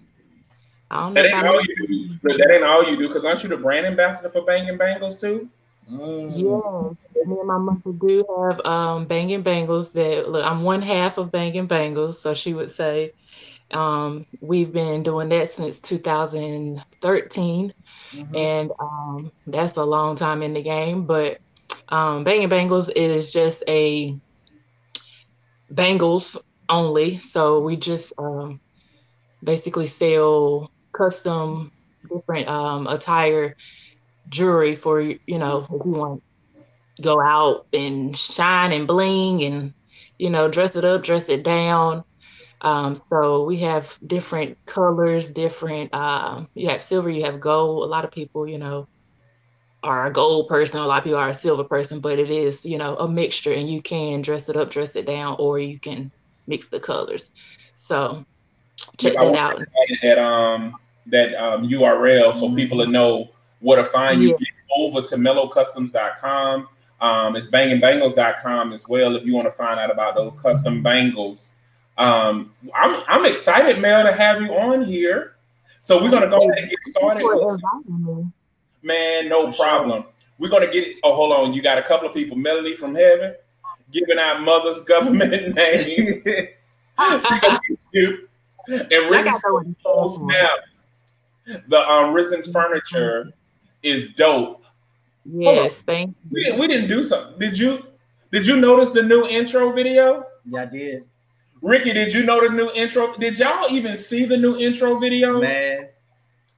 I 0.89 1.03
don't 1.03 1.13
know. 1.13 1.23
That 1.23 1.33
ain't 1.33 1.47
all 1.47 1.61
you 1.61 1.87
do. 1.87 2.37
That 2.37 2.51
ain't 2.53 2.63
all 2.63 2.83
you 2.89 2.97
do. 2.97 3.07
Because 3.07 3.25
aren't 3.25 3.43
you 3.43 3.49
the 3.49 3.57
brand 3.57 3.85
ambassador 3.85 4.29
for 4.29 4.43
Banging 4.43 4.77
Bangles 4.77 5.19
too? 5.19 5.49
Mm. 5.89 6.31
Yeah, 6.35 7.25
me 7.25 7.39
and 7.39 7.47
my 7.47 7.57
mother 7.57 7.91
do 7.97 8.25
have 8.37 8.65
um, 8.65 9.05
Banging 9.05 9.41
Bangles. 9.41 9.91
That 9.91 10.29
look, 10.29 10.45
I'm 10.45 10.63
one 10.63 10.81
half 10.81 11.17
of 11.17 11.31
Banging 11.31 11.67
Bangles, 11.67 12.19
so 12.19 12.33
she 12.33 12.53
would 12.53 12.71
say. 12.71 13.13
Um, 13.71 14.25
we've 14.41 14.73
been 14.73 15.01
doing 15.01 15.29
that 15.29 15.49
since 15.49 15.79
2013, 15.79 17.73
mm-hmm. 18.11 18.35
and 18.35 18.71
um, 18.79 19.31
that's 19.47 19.77
a 19.77 19.83
long 19.83 20.17
time 20.17 20.43
in 20.43 20.53
the 20.53 20.61
game. 20.61 21.05
But 21.05 21.39
um, 21.89 22.23
Banging 22.23 22.49
Bangles 22.49 22.89
is 22.89 23.31
just 23.31 23.63
a 23.67 24.15
bangles 25.69 26.37
only. 26.69 27.19
So 27.19 27.61
we 27.61 27.77
just 27.77 28.13
um, 28.17 28.59
basically 29.43 29.87
sell 29.87 30.71
custom 30.93 31.71
different 32.09 32.47
um, 32.47 32.87
attire 32.87 33.55
jewelry 34.29 34.75
for 34.75 35.01
you 35.01 35.39
know 35.39 35.67
if 35.69 35.85
you 35.85 35.91
want 35.91 36.21
to 36.97 37.03
go 37.03 37.21
out 37.21 37.65
and 37.73 38.17
shine 38.17 38.71
and 38.71 38.87
bling 38.87 39.43
and 39.43 39.73
you 40.17 40.29
know 40.29 40.49
dress 40.49 40.75
it 40.75 40.85
up 40.85 41.03
dress 41.03 41.29
it 41.29 41.43
down 41.43 42.03
um, 42.61 42.95
so 42.95 43.43
we 43.45 43.57
have 43.57 43.97
different 44.05 44.57
colors 44.67 45.31
different 45.31 45.89
uh, 45.93 46.45
you 46.55 46.69
have 46.69 46.81
silver 46.81 47.09
you 47.09 47.23
have 47.23 47.39
gold 47.39 47.83
a 47.83 47.87
lot 47.87 48.05
of 48.05 48.11
people 48.11 48.47
you 48.47 48.57
know 48.57 48.87
are 49.83 50.07
a 50.07 50.11
gold 50.11 50.47
person 50.47 50.79
a 50.79 50.85
lot 50.85 50.99
of 50.99 51.03
people 51.03 51.19
are 51.19 51.29
a 51.29 51.33
silver 51.33 51.63
person 51.63 51.99
but 51.99 52.19
it 52.19 52.29
is 52.29 52.65
you 52.65 52.77
know 52.77 52.95
a 52.97 53.07
mixture 53.07 53.53
and 53.53 53.69
you 53.69 53.81
can 53.81 54.21
dress 54.21 54.47
it 54.47 54.55
up 54.55 54.69
dress 54.69 54.95
it 54.95 55.05
down 55.05 55.35
or 55.39 55.59
you 55.59 55.79
can 55.79 56.11
mix 56.47 56.67
the 56.67 56.79
colors 56.79 57.31
so 57.75 58.23
check 58.97 59.13
yeah, 59.13 59.23
that 59.23 59.35
out 59.35 59.61
that 60.01 60.17
um 60.19 60.75
that 61.07 61.33
um 61.35 61.67
url 61.67 62.33
so 62.33 62.53
people 62.53 62.77
will 62.77 62.87
know 62.87 63.29
where 63.61 63.81
to 63.81 63.89
find 63.89 64.21
you. 64.21 64.29
Yeah. 64.29 64.37
Get 64.37 64.47
over 64.75 65.01
to 65.01 65.15
mellowcustoms.com. 65.15 66.67
Um, 66.99 67.35
it's 67.35 67.47
bangingbangles.com 67.47 68.73
as 68.73 68.87
well 68.87 69.15
if 69.15 69.25
you 69.25 69.33
want 69.33 69.47
to 69.47 69.51
find 69.51 69.79
out 69.79 69.91
about 69.91 70.15
those 70.15 70.33
custom 70.41 70.83
bangles. 70.83 71.49
Um, 71.97 72.53
I'm, 72.75 73.03
I'm 73.07 73.25
excited, 73.25 73.79
Mel, 73.79 74.03
to 74.03 74.13
have 74.13 74.41
you 74.41 74.53
on 74.53 74.85
here. 74.85 75.35
So 75.79 76.01
we're 76.01 76.11
gonna 76.11 76.29
go 76.29 76.37
ahead 76.37 76.59
and 76.59 76.69
get 76.69 76.81
started. 76.83 78.31
Man, 78.83 79.29
no 79.29 79.51
problem. 79.51 80.05
We're 80.39 80.49
gonna 80.49 80.71
get 80.71 80.87
it. 80.87 80.97
Oh, 81.03 81.15
hold 81.15 81.33
on. 81.33 81.53
You 81.53 81.61
got 81.61 81.77
a 81.77 81.83
couple 81.83 82.07
of 82.07 82.13
people. 82.13 82.35
Melanie 82.35 82.75
from 82.75 82.95
Heaven 82.95 83.35
giving 83.91 84.17
out 84.17 84.41
mother's 84.41 84.83
government 84.85 85.31
name. 85.55 86.23
she 86.23 87.39
gonna 87.39 87.59
get 87.67 87.79
you. 87.91 88.27
And 88.67 89.09
Risen 89.09 89.33
Snap, 89.33 90.49
the 91.67 91.77
um, 91.77 92.13
Risen 92.13 92.43
Furniture 92.51 93.31
is 93.81 94.13
dope. 94.13 94.65
Yes, 95.25 95.81
thank 95.81 96.09
you. 96.09 96.29
We 96.31 96.43
didn't, 96.43 96.59
we 96.59 96.67
didn't 96.67 96.87
do 96.87 97.03
something. 97.03 97.39
Did 97.39 97.57
you 97.57 97.85
did 98.31 98.47
you 98.47 98.55
notice 98.57 98.91
the 98.91 99.03
new 99.03 99.25
intro 99.25 99.73
video? 99.73 100.23
Yeah, 100.45 100.61
I 100.61 100.65
did. 100.65 101.03
Ricky, 101.61 101.93
did 101.93 102.13
you 102.13 102.23
know 102.23 102.41
the 102.41 102.53
new 102.53 102.71
intro? 102.71 103.15
Did 103.17 103.37
y'all 103.37 103.69
even 103.69 103.97
see 103.97 104.25
the 104.25 104.37
new 104.37 104.57
intro 104.57 104.99
video? 104.99 105.41
Man. 105.41 105.89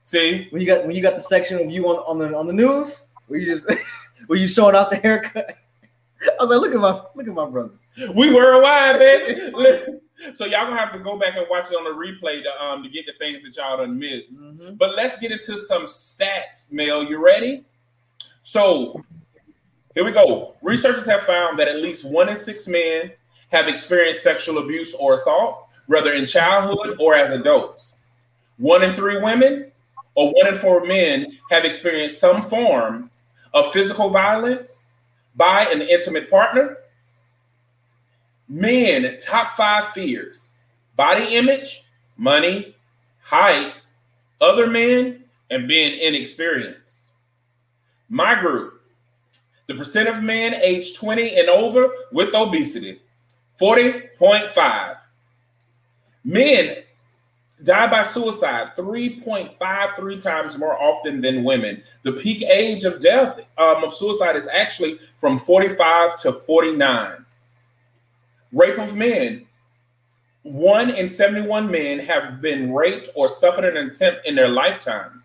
See? 0.04 0.48
When 0.50 0.60
you 0.60 0.68
got 0.68 0.86
when 0.86 0.94
you 0.94 1.02
got 1.02 1.16
the 1.16 1.22
section 1.22 1.58
of 1.58 1.70
you 1.70 1.88
on, 1.88 1.96
on 1.96 2.18
the 2.18 2.36
on 2.36 2.46
the 2.46 2.52
news, 2.52 3.06
where 3.26 3.40
you 3.40 3.46
just 3.46 3.66
were 4.28 4.36
you 4.36 4.46
showing 4.46 4.76
off 4.76 4.90
the 4.90 4.96
haircut? 4.96 5.56
I 6.22 6.36
was 6.38 6.50
like, 6.50 6.60
look 6.60 6.74
at 6.74 6.80
my 6.80 7.02
look 7.14 7.26
at 7.26 7.34
my 7.34 7.48
brother. 7.48 7.72
We 8.14 8.32
were 8.32 8.52
alive, 8.52 8.98
man. 8.98 10.00
So 10.34 10.44
y'all 10.44 10.66
gonna 10.66 10.78
have 10.78 10.92
to 10.92 10.98
go 10.98 11.18
back 11.18 11.36
and 11.36 11.46
watch 11.50 11.70
it 11.70 11.74
on 11.74 11.84
the 11.84 11.90
replay 11.90 12.42
to 12.42 12.64
um 12.64 12.82
to 12.82 12.88
get 12.88 13.06
the 13.06 13.12
things 13.18 13.42
that 13.44 13.56
y'all 13.56 13.78
done 13.78 13.98
missed. 13.98 14.32
Mm-hmm. 14.32 14.74
But 14.74 14.94
let's 14.94 15.18
get 15.18 15.32
into 15.32 15.58
some 15.58 15.86
stats, 15.86 16.70
Mel. 16.70 17.02
You 17.02 17.24
ready? 17.24 17.64
So 18.42 19.04
here 19.94 20.04
we 20.04 20.12
go. 20.12 20.54
Researchers 20.62 21.06
have 21.06 21.22
found 21.22 21.58
that 21.58 21.68
at 21.68 21.76
least 21.76 22.04
one 22.04 22.28
in 22.28 22.36
six 22.36 22.68
men 22.68 23.10
have 23.48 23.68
experienced 23.68 24.22
sexual 24.22 24.58
abuse 24.58 24.94
or 24.94 25.14
assault, 25.14 25.66
whether 25.86 26.12
in 26.12 26.26
childhood 26.26 26.96
or 27.00 27.14
as 27.14 27.32
adults. 27.32 27.94
One 28.58 28.82
in 28.82 28.94
three 28.94 29.20
women 29.20 29.72
or 30.14 30.32
one 30.32 30.46
in 30.46 30.58
four 30.58 30.84
men 30.86 31.38
have 31.50 31.64
experienced 31.64 32.20
some 32.20 32.48
form 32.48 33.10
of 33.52 33.72
physical 33.72 34.10
violence 34.10 34.88
by 35.36 35.64
an 35.64 35.82
intimate 35.82 36.30
partner 36.30 36.78
Men, 38.48 39.18
top 39.20 39.56
five 39.56 39.88
fears 39.92 40.50
body 40.96 41.34
image, 41.34 41.84
money, 42.16 42.76
height, 43.20 43.84
other 44.40 44.68
men, 44.68 45.24
and 45.50 45.66
being 45.66 45.98
inexperienced. 46.00 47.02
My 48.08 48.38
group, 48.38 48.80
the 49.66 49.74
percent 49.74 50.08
of 50.08 50.22
men 50.22 50.54
aged 50.54 50.94
20 50.96 51.36
and 51.36 51.48
over 51.48 51.88
with 52.12 52.32
obesity, 52.32 53.00
40.5. 53.60 54.96
Men 56.22 56.76
die 57.64 57.86
by 57.86 58.02
suicide 58.02 58.72
3.53 58.76 60.22
times 60.22 60.58
more 60.58 60.80
often 60.80 61.20
than 61.20 61.44
women. 61.44 61.82
The 62.02 62.12
peak 62.12 62.42
age 62.42 62.84
of 62.84 63.00
death 63.00 63.40
um, 63.58 63.82
of 63.82 63.94
suicide 63.94 64.36
is 64.36 64.46
actually 64.46 65.00
from 65.18 65.38
45 65.38 66.20
to 66.20 66.32
49. 66.32 67.24
Rape 68.52 68.78
of 68.78 68.94
men. 68.94 69.46
One 70.42 70.90
in 70.90 71.08
71 71.08 71.70
men 71.70 72.00
have 72.00 72.42
been 72.42 72.72
raped 72.72 73.08
or 73.14 73.28
suffered 73.28 73.64
an 73.64 73.86
attempt 73.88 74.26
in 74.26 74.34
their 74.34 74.48
lifetime. 74.48 75.22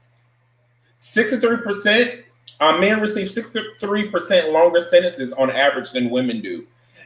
63% 0.98 2.24
uh, 2.62 2.78
men 2.78 3.02
receive 3.02 3.28
63% 3.28 4.54
longer 4.54 4.82
sentences 4.82 5.34
on 5.34 5.50
average 5.50 5.92
than 5.92 6.10
women 6.10 6.42
do. 6.42 6.66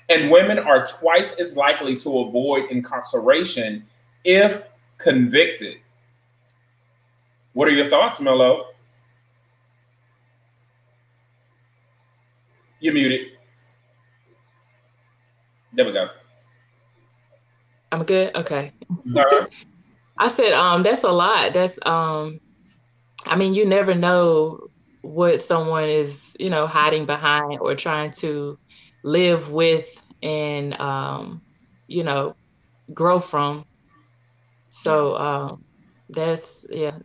And 0.10 0.30
women 0.30 0.60
are 0.60 0.86
twice 0.86 1.40
as 1.40 1.56
likely 1.56 1.96
to 1.98 2.20
avoid 2.20 2.70
incarceration 2.70 3.86
if 4.24 4.68
convicted. 5.04 5.78
What 7.54 7.68
are 7.68 7.72
your 7.72 7.90
thoughts, 7.90 8.20
Mello? 8.20 8.68
You're 12.80 12.94
muted. 12.94 13.28
There 15.74 15.86
we 15.86 15.94
go. 15.94 16.08
I'm 17.92 18.04
good. 18.04 18.36
Okay. 18.36 18.74
I 20.18 20.30
said, 20.30 20.54
um, 20.54 20.84
that's 20.84 21.04
a 21.04 21.12
lot. 21.12 21.54
That's 21.54 21.78
um, 21.86 22.40
I 23.26 23.36
mean, 23.36 23.54
you 23.54 23.66
never 23.66 23.94
know 23.94 24.68
what 25.02 25.42
someone 25.42 25.90
is, 25.90 26.36
you 26.40 26.50
know, 26.50 26.66
hiding 26.66 27.06
behind 27.06 27.60
or 27.60 27.76
trying 27.76 28.12
to 28.12 28.58
live 29.04 29.52
with 29.52 30.02
and 30.22 30.80
um, 30.80 31.42
you 31.88 32.04
know, 32.04 32.36
grow 32.94 33.20
from. 33.20 33.66
So 34.76 35.16
um 35.18 35.64
that's 36.10 36.66
yeah, 36.72 36.98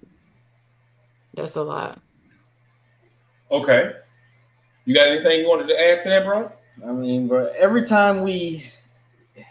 that's 1.34 1.56
a 1.56 1.62
lot. 1.62 2.00
Okay. 3.50 3.92
You 4.86 4.94
got 4.94 5.06
anything 5.06 5.40
you 5.40 5.48
wanted 5.48 5.68
to 5.68 5.78
add 5.78 6.02
to 6.02 6.08
that, 6.08 6.24
bro? 6.24 6.50
I 6.86 6.92
mean, 6.92 7.28
bro, 7.28 7.52
every 7.58 7.82
time 7.82 8.22
we, 8.22 8.70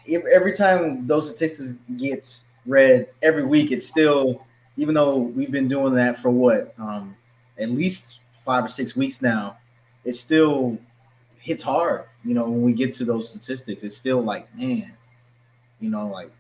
every 0.10 0.54
time 0.54 1.06
those 1.06 1.30
statistics 1.30 1.78
get 1.96 2.40
read 2.66 3.08
every 3.22 3.44
week, 3.44 3.72
it's 3.72 3.86
still, 3.86 4.42
even 4.78 4.96
though 4.96 5.18
we've 5.18 5.52
been 5.52 5.68
doing 5.68 5.94
that 5.94 6.20
for 6.20 6.32
what, 6.32 6.74
um, 6.80 7.16
at 7.60 7.70
least 7.70 8.22
five 8.34 8.66
or 8.66 8.70
six 8.70 8.96
weeks 8.96 9.22
now, 9.22 9.58
it 10.06 10.14
still 10.14 10.80
hits 11.38 11.62
hard. 11.62 12.06
You 12.26 12.34
know, 12.34 12.46
when 12.46 12.64
we 12.64 12.74
get 12.74 12.96
to 12.96 13.06
those 13.06 13.30
statistics, 13.30 13.84
it's 13.84 13.96
still 13.96 14.22
like, 14.22 14.48
man, 14.56 14.98
you 15.80 15.92
know, 15.92 16.08
like, 16.08 16.32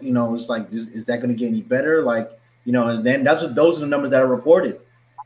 you 0.00 0.12
know, 0.12 0.34
it's 0.34 0.48
like, 0.48 0.72
is, 0.72 0.88
is 0.88 1.06
that 1.06 1.20
going 1.20 1.34
to 1.34 1.34
get 1.34 1.48
any 1.48 1.62
better? 1.62 2.02
Like, 2.02 2.30
you 2.64 2.72
know, 2.72 2.88
and 2.88 3.04
then 3.04 3.24
that's 3.24 3.42
what 3.42 3.54
those 3.54 3.78
are 3.78 3.80
the 3.80 3.86
numbers 3.86 4.10
that 4.10 4.22
are 4.22 4.26
reported. 4.26 4.80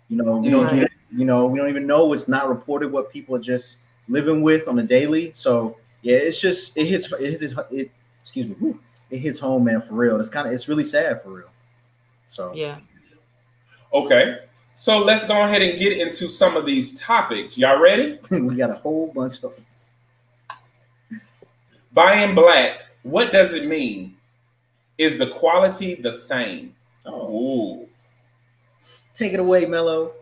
You 0.08 0.16
know, 0.16 0.37
we 0.37 0.50
don't, 0.50 0.88
you 1.16 1.25
know, 1.25 1.46
we 1.46 1.58
don't 1.58 1.68
even 1.68 1.87
know 1.87 2.04
what's 2.06 2.28
not 2.28 2.49
reported. 2.49 2.92
What 2.92 3.12
people 3.12 3.34
are 3.34 3.40
just 3.40 3.78
living 4.08 4.42
with 4.42 4.68
on 4.68 4.78
a 4.78 4.82
daily. 4.82 5.32
So 5.34 5.76
yeah, 6.02 6.16
it's 6.16 6.40
just 6.40 6.76
it 6.76 6.87
hits 6.87 7.11
it 7.12 7.40
hits 7.40 7.54
it, 7.70 7.90
excuse 8.20 8.49
me, 8.49 8.54
whew, 8.56 8.78
it 9.11 9.18
hits 9.18 9.38
home, 9.38 9.64
man, 9.64 9.80
for 9.80 9.94
real. 9.94 10.20
It's 10.20 10.28
kind 10.28 10.46
of 10.46 10.52
it's 10.52 10.68
really 10.68 10.84
sad 10.84 11.23
for 11.23 11.30
real. 11.30 11.50
So 12.26 12.52
yeah. 12.54 12.78
Okay. 13.92 14.38
So 14.76 14.99
let's 14.99 15.25
go 15.25 15.44
ahead 15.44 15.62
and 15.62 15.78
get 15.78 15.96
into 15.96 16.28
some 16.28 16.56
of 16.56 16.66
these 16.66 16.99
topics. 16.99 17.56
Y'all 17.56 17.80
ready? 17.80 18.18
we 18.30 18.56
got 18.56 18.70
a 18.70 18.75
whole 18.75 19.12
bunch 19.14 19.42
of 19.44 19.64
buying 21.92 22.34
black. 22.34 22.82
What 23.02 23.32
does 23.32 23.52
it 23.52 23.66
mean? 23.66 24.13
Is 24.98 25.18
the 25.18 25.26
quality 25.26 25.94
the 25.96 26.12
same? 26.12 26.74
Oh. 27.04 27.30
Ooh. 27.30 27.88
Take 29.14 29.32
it 29.32 29.40
away, 29.40 29.66
Mello. 29.66 30.12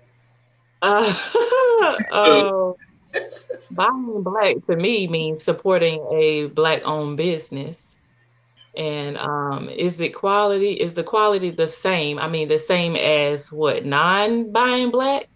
Uh, 0.82 1.14
uh, 2.12 2.72
buying 3.70 4.22
black 4.22 4.56
to 4.66 4.76
me 4.76 5.06
means 5.06 5.42
supporting 5.42 6.04
a 6.12 6.46
black 6.48 6.82
owned 6.84 7.16
business. 7.16 7.96
And 8.76 9.18
um, 9.18 9.68
is 9.68 10.00
it 10.00 10.14
quality? 10.14 10.72
Is 10.72 10.94
the 10.94 11.04
quality 11.04 11.50
the 11.50 11.68
same? 11.68 12.18
I 12.18 12.28
mean, 12.28 12.48
the 12.48 12.58
same 12.58 12.96
as 12.96 13.52
what 13.52 13.84
non 13.84 14.50
buying 14.50 14.90
black? 14.90 15.28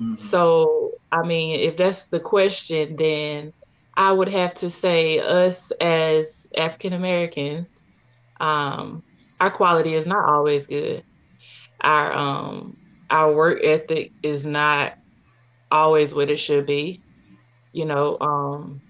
Mm-hmm. 0.00 0.14
So, 0.14 0.92
I 1.10 1.22
mean, 1.22 1.60
if 1.60 1.76
that's 1.76 2.04
the 2.06 2.20
question, 2.20 2.96
then 2.96 3.52
I 3.94 4.12
would 4.12 4.28
have 4.28 4.54
to 4.54 4.70
say 4.70 5.18
us 5.18 5.72
as 5.80 6.48
African 6.56 6.92
Americans, 6.92 7.82
um, 8.40 9.02
our 9.40 9.50
quality 9.50 9.94
is 9.94 10.06
not 10.06 10.28
always 10.28 10.66
good. 10.66 11.04
Our 11.80 12.12
um, 12.12 12.76
our 13.10 13.32
work 13.32 13.60
ethic 13.62 14.12
is 14.22 14.44
not 14.44 14.94
always 15.70 16.14
what 16.14 16.30
it 16.30 16.38
should 16.38 16.66
be. 16.66 17.02
You 17.72 17.84
know, 17.84 18.18
um, 18.20 18.80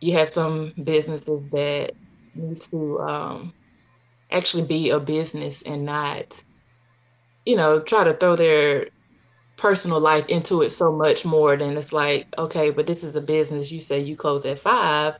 you 0.00 0.14
have 0.14 0.28
some 0.30 0.72
businesses 0.82 1.48
that 1.50 1.92
need 2.34 2.60
to 2.62 3.00
um, 3.00 3.54
actually 4.30 4.64
be 4.64 4.90
a 4.90 4.98
business 4.98 5.62
and 5.62 5.84
not, 5.84 6.42
you 7.44 7.56
know, 7.56 7.80
try 7.80 8.04
to 8.04 8.14
throw 8.14 8.36
their 8.36 8.88
personal 9.56 10.00
life 10.00 10.28
into 10.28 10.62
it 10.62 10.70
so 10.70 10.90
much 10.90 11.24
more 11.24 11.56
than 11.56 11.76
it's 11.76 11.92
like, 11.92 12.26
okay, 12.38 12.70
but 12.70 12.86
this 12.86 13.04
is 13.04 13.14
a 13.16 13.20
business. 13.20 13.70
You 13.70 13.80
say 13.80 14.00
you 14.00 14.16
close 14.16 14.46
at 14.46 14.58
five. 14.58 15.14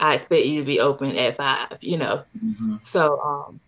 I 0.00 0.14
expect 0.14 0.46
you 0.46 0.60
to 0.60 0.66
be 0.66 0.80
open 0.80 1.16
at 1.16 1.36
five, 1.36 1.78
you 1.80 1.96
know. 1.96 2.24
Mm-hmm. 2.44 2.76
So 2.82 3.20
um 3.20 3.60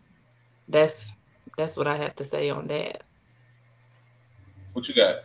that's 0.68 1.12
that's 1.56 1.76
what 1.76 1.86
I 1.86 1.96
have 1.96 2.14
to 2.16 2.24
say 2.24 2.50
on 2.50 2.66
that. 2.68 3.02
What 4.72 4.88
you 4.88 4.94
got? 4.94 5.24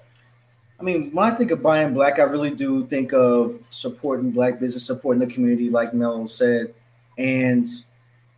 I 0.80 0.84
mean, 0.84 1.12
when 1.12 1.32
I 1.32 1.36
think 1.36 1.52
of 1.52 1.64
buying 1.64 1.94
black, 1.94 2.20
I 2.20 2.24
really 2.24 2.52
do 2.52 2.86
think 2.88 3.14
of 3.14 3.60
supporting 3.70 4.32
black 4.32 4.60
business, 4.60 4.86
supporting 4.86 5.26
the 5.26 5.34
community, 5.34 5.70
like 5.70 5.94
Mel 5.94 6.28
said. 6.28 6.74
And 7.18 7.68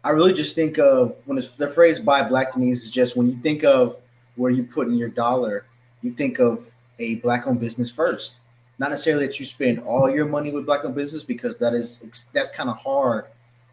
I 0.04 0.12
really 0.12 0.34
just 0.34 0.54
think 0.54 0.78
of 0.78 1.16
when 1.26 1.38
it's 1.38 1.56
the 1.56 1.68
phrase 1.68 2.00
buy 2.00 2.28
black 2.28 2.52
to 2.54 2.60
me 2.60 2.72
is 2.72 2.92
just 2.92 3.18
when 3.18 3.28
you 3.28 3.38
think 3.38 3.64
of 3.64 3.98
where 4.36 4.52
you 4.52 4.64
put 4.64 4.88
in 4.88 4.96
your 4.96 5.10
dollar, 5.10 5.66
you 6.04 6.12
think 6.12 6.40
of 6.40 6.70
a 7.00 7.16
black 7.16 7.48
owned 7.48 7.60
business 7.60 7.90
first. 7.90 8.36
Not 8.80 8.92
necessarily 8.92 9.26
that 9.26 9.40
you 9.40 9.46
spend 9.46 9.80
all 9.80 10.10
your 10.10 10.26
money 10.26 10.52
with 10.52 10.66
black 10.66 10.86
owned 10.86 10.96
business 10.96 11.24
because 11.24 11.58
that 11.58 11.74
is 11.74 11.98
that's 12.32 12.50
kind 12.52 12.70
of 12.70 12.78
hard, 12.78 13.26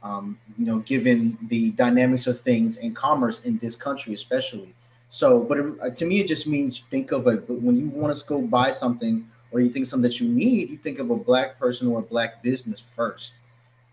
um, 0.03 0.39
you 0.59 0.65
know, 0.65 0.79
given 0.81 1.37
the 1.49 1.71
dynamics 1.73 2.27
of 2.27 2.41
things 2.41 2.79
in 2.79 2.95
commerce 2.95 3.43
in 3.43 3.59
this 3.59 3.77
country, 3.77 4.15
especially. 4.15 4.75
So, 5.11 5.41
but 5.43 5.59
it, 5.59 5.75
uh, 5.83 5.91
to 5.91 6.07
me, 6.07 6.21
it 6.21 6.29
just 6.29 6.47
means 6.47 6.83
think 6.91 7.13
of 7.13 7.27
a 7.27 7.37
when 7.49 7.77
you 7.77 7.89
want 7.89 8.17
to 8.17 8.27
go 8.27 8.41
buy 8.41 8.73
something 8.73 9.29
or 9.53 9.61
you 9.61 9.71
think 9.71 9.87
something 9.87 10.09
that 10.09 10.19
you 10.21 10.29
need, 10.29 10.71
you 10.71 10.79
think 10.79 10.99
of 10.99 11.11
a 11.11 11.17
black 11.17 11.59
person 11.59 11.87
or 11.87 12.01
a 12.01 12.03
black 12.03 12.43
business 12.43 12.81
first. 12.81 13.35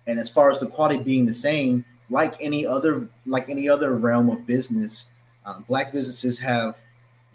And 0.08 0.18
as 0.18 0.30
far 0.30 0.50
as 0.50 0.60
the 0.60 0.66
quality 0.66 0.98
being 0.98 1.28
the 1.28 1.34
same, 1.34 1.86
like 2.10 2.36
any 2.42 2.66
other 2.66 3.08
like 3.26 3.50
any 3.50 3.70
other 3.70 3.96
realm 3.96 4.30
of 4.30 4.48
business, 4.48 5.08
um, 5.46 5.64
black 5.68 5.92
businesses 5.92 6.40
have 6.40 6.80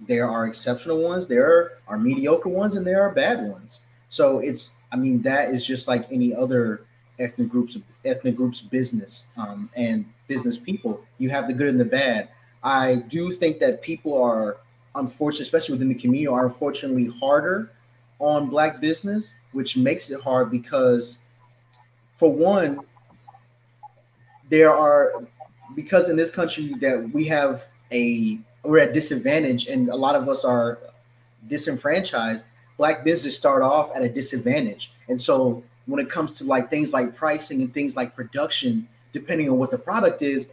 there 0.00 0.28
are 0.28 0.46
exceptional 0.46 1.02
ones, 1.02 1.26
there 1.26 1.78
are 1.88 1.98
mediocre 1.98 2.48
ones, 2.48 2.74
and 2.74 2.86
there 2.86 3.02
are 3.02 3.12
bad 3.12 3.48
ones. 3.48 3.80
So 4.08 4.40
it's, 4.40 4.70
I 4.92 4.96
mean, 4.96 5.22
that 5.22 5.50
is 5.50 5.66
just 5.66 5.88
like 5.88 6.06
any 6.10 6.34
other 6.34 6.82
ethnic 7.18 7.48
groups, 7.48 7.76
ethnic 8.04 8.36
groups 8.36 8.60
business 8.60 9.26
um, 9.36 9.70
and 9.74 10.04
business 10.28 10.58
people. 10.58 11.02
You 11.18 11.30
have 11.30 11.46
the 11.46 11.54
good 11.54 11.68
and 11.68 11.80
the 11.80 11.84
bad. 11.84 12.28
I 12.62 12.96
do 13.08 13.32
think 13.32 13.58
that 13.60 13.82
people 13.82 14.20
are 14.22 14.58
unfortunately, 14.96 15.44
especially 15.44 15.74
within 15.74 15.88
the 15.88 15.94
community, 15.94 16.26
are 16.26 16.46
unfortunately 16.46 17.06
harder 17.20 17.70
on 18.18 18.48
black 18.48 18.80
business, 18.80 19.34
which 19.52 19.76
makes 19.76 20.10
it 20.10 20.20
hard 20.20 20.50
because, 20.50 21.18
for 22.16 22.32
one, 22.32 22.80
there 24.48 24.72
are 24.72 25.24
because 25.74 26.08
in 26.08 26.16
this 26.16 26.30
country 26.30 26.74
that 26.80 27.10
we 27.12 27.24
have 27.26 27.66
a 27.92 28.38
we're 28.66 28.78
at 28.78 28.92
disadvantage 28.92 29.66
and 29.66 29.88
a 29.88 29.96
lot 29.96 30.14
of 30.14 30.28
us 30.28 30.44
are 30.44 30.78
disenfranchised 31.48 32.44
black 32.76 33.04
business 33.04 33.36
start 33.36 33.62
off 33.62 33.90
at 33.94 34.02
a 34.02 34.08
disadvantage. 34.08 34.92
And 35.08 35.20
so 35.20 35.62
when 35.86 36.04
it 36.04 36.10
comes 36.10 36.32
to 36.38 36.44
like 36.44 36.68
things 36.68 36.92
like 36.92 37.14
pricing 37.14 37.62
and 37.62 37.72
things 37.72 37.96
like 37.96 38.14
production 38.14 38.88
depending 39.12 39.48
on 39.48 39.56
what 39.56 39.70
the 39.70 39.78
product 39.78 40.20
is 40.20 40.50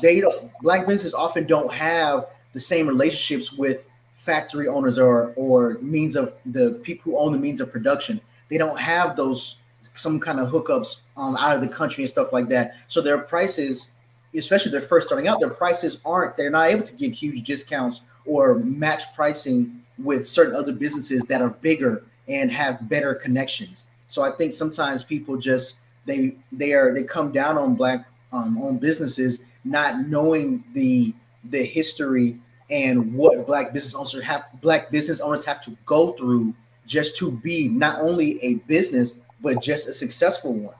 they 0.00 0.20
don't 0.20 0.52
black 0.60 0.86
businesses 0.86 1.14
often 1.14 1.46
don't 1.46 1.72
have 1.72 2.26
the 2.52 2.60
same 2.60 2.86
relationships 2.86 3.52
with 3.52 3.88
factory 4.14 4.68
owners 4.68 4.98
or 4.98 5.32
or 5.36 5.78
means 5.80 6.16
of 6.16 6.34
the 6.46 6.72
people 6.82 7.12
who 7.12 7.18
own 7.18 7.32
the 7.32 7.38
means 7.38 7.60
of 7.60 7.70
production. 7.70 8.20
They 8.48 8.58
don't 8.58 8.78
have 8.78 9.16
those 9.16 9.56
some 9.94 10.18
kind 10.18 10.40
of 10.40 10.50
hookups 10.50 10.96
um, 11.16 11.36
out 11.36 11.54
of 11.54 11.60
the 11.60 11.68
country 11.68 12.02
and 12.04 12.10
stuff 12.10 12.32
like 12.32 12.48
that. 12.48 12.74
So 12.88 13.00
their 13.00 13.18
prices 13.18 13.92
especially 14.34 14.70
they're 14.70 14.80
first 14.80 15.06
starting 15.06 15.28
out, 15.28 15.40
their 15.40 15.50
prices 15.50 15.98
aren't, 16.04 16.36
they're 16.36 16.50
not 16.50 16.68
able 16.68 16.84
to 16.84 16.94
give 16.94 17.12
huge 17.12 17.46
discounts 17.46 18.02
or 18.24 18.56
match 18.56 19.14
pricing 19.14 19.82
with 19.98 20.28
certain 20.28 20.54
other 20.54 20.72
businesses 20.72 21.24
that 21.24 21.42
are 21.42 21.50
bigger 21.50 22.04
and 22.28 22.52
have 22.52 22.88
better 22.88 23.14
connections. 23.14 23.84
So 24.06 24.22
I 24.22 24.30
think 24.30 24.52
sometimes 24.52 25.02
people 25.02 25.36
just 25.36 25.76
they 26.06 26.34
they 26.52 26.72
are 26.72 26.94
they 26.94 27.02
come 27.02 27.32
down 27.32 27.58
on 27.58 27.74
black 27.74 28.06
um, 28.32 28.58
owned 28.60 28.80
businesses 28.80 29.40
not 29.64 30.00
knowing 30.00 30.64
the 30.72 31.14
the 31.44 31.64
history 31.64 32.38
and 32.70 33.14
what 33.14 33.46
black 33.46 33.72
business 33.72 33.94
owners 33.94 34.24
have 34.24 34.46
black 34.60 34.90
business 34.90 35.20
owners 35.20 35.44
have 35.44 35.62
to 35.64 35.76
go 35.84 36.12
through 36.12 36.54
just 36.86 37.16
to 37.16 37.30
be 37.30 37.68
not 37.68 38.00
only 38.00 38.42
a 38.42 38.54
business 38.66 39.14
but 39.40 39.62
just 39.62 39.86
a 39.86 39.92
successful 39.92 40.52
one. 40.52 40.74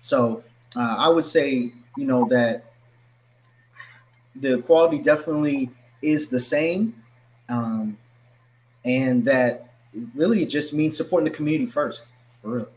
So 0.00 0.44
uh, 0.76 0.96
I 0.98 1.08
would 1.08 1.26
say 1.26 1.72
you 1.96 2.04
know 2.04 2.26
that 2.28 2.64
the 4.36 4.62
quality 4.62 4.98
definitely 4.98 5.70
is 6.02 6.28
the 6.28 6.40
same, 6.40 6.94
um, 7.48 7.96
and 8.84 9.24
that 9.24 9.68
really 10.14 10.44
just 10.44 10.72
means 10.72 10.96
supporting 10.96 11.24
the 11.24 11.36
community 11.36 11.70
first, 11.70 12.06
for 12.42 12.50
real. 12.50 12.68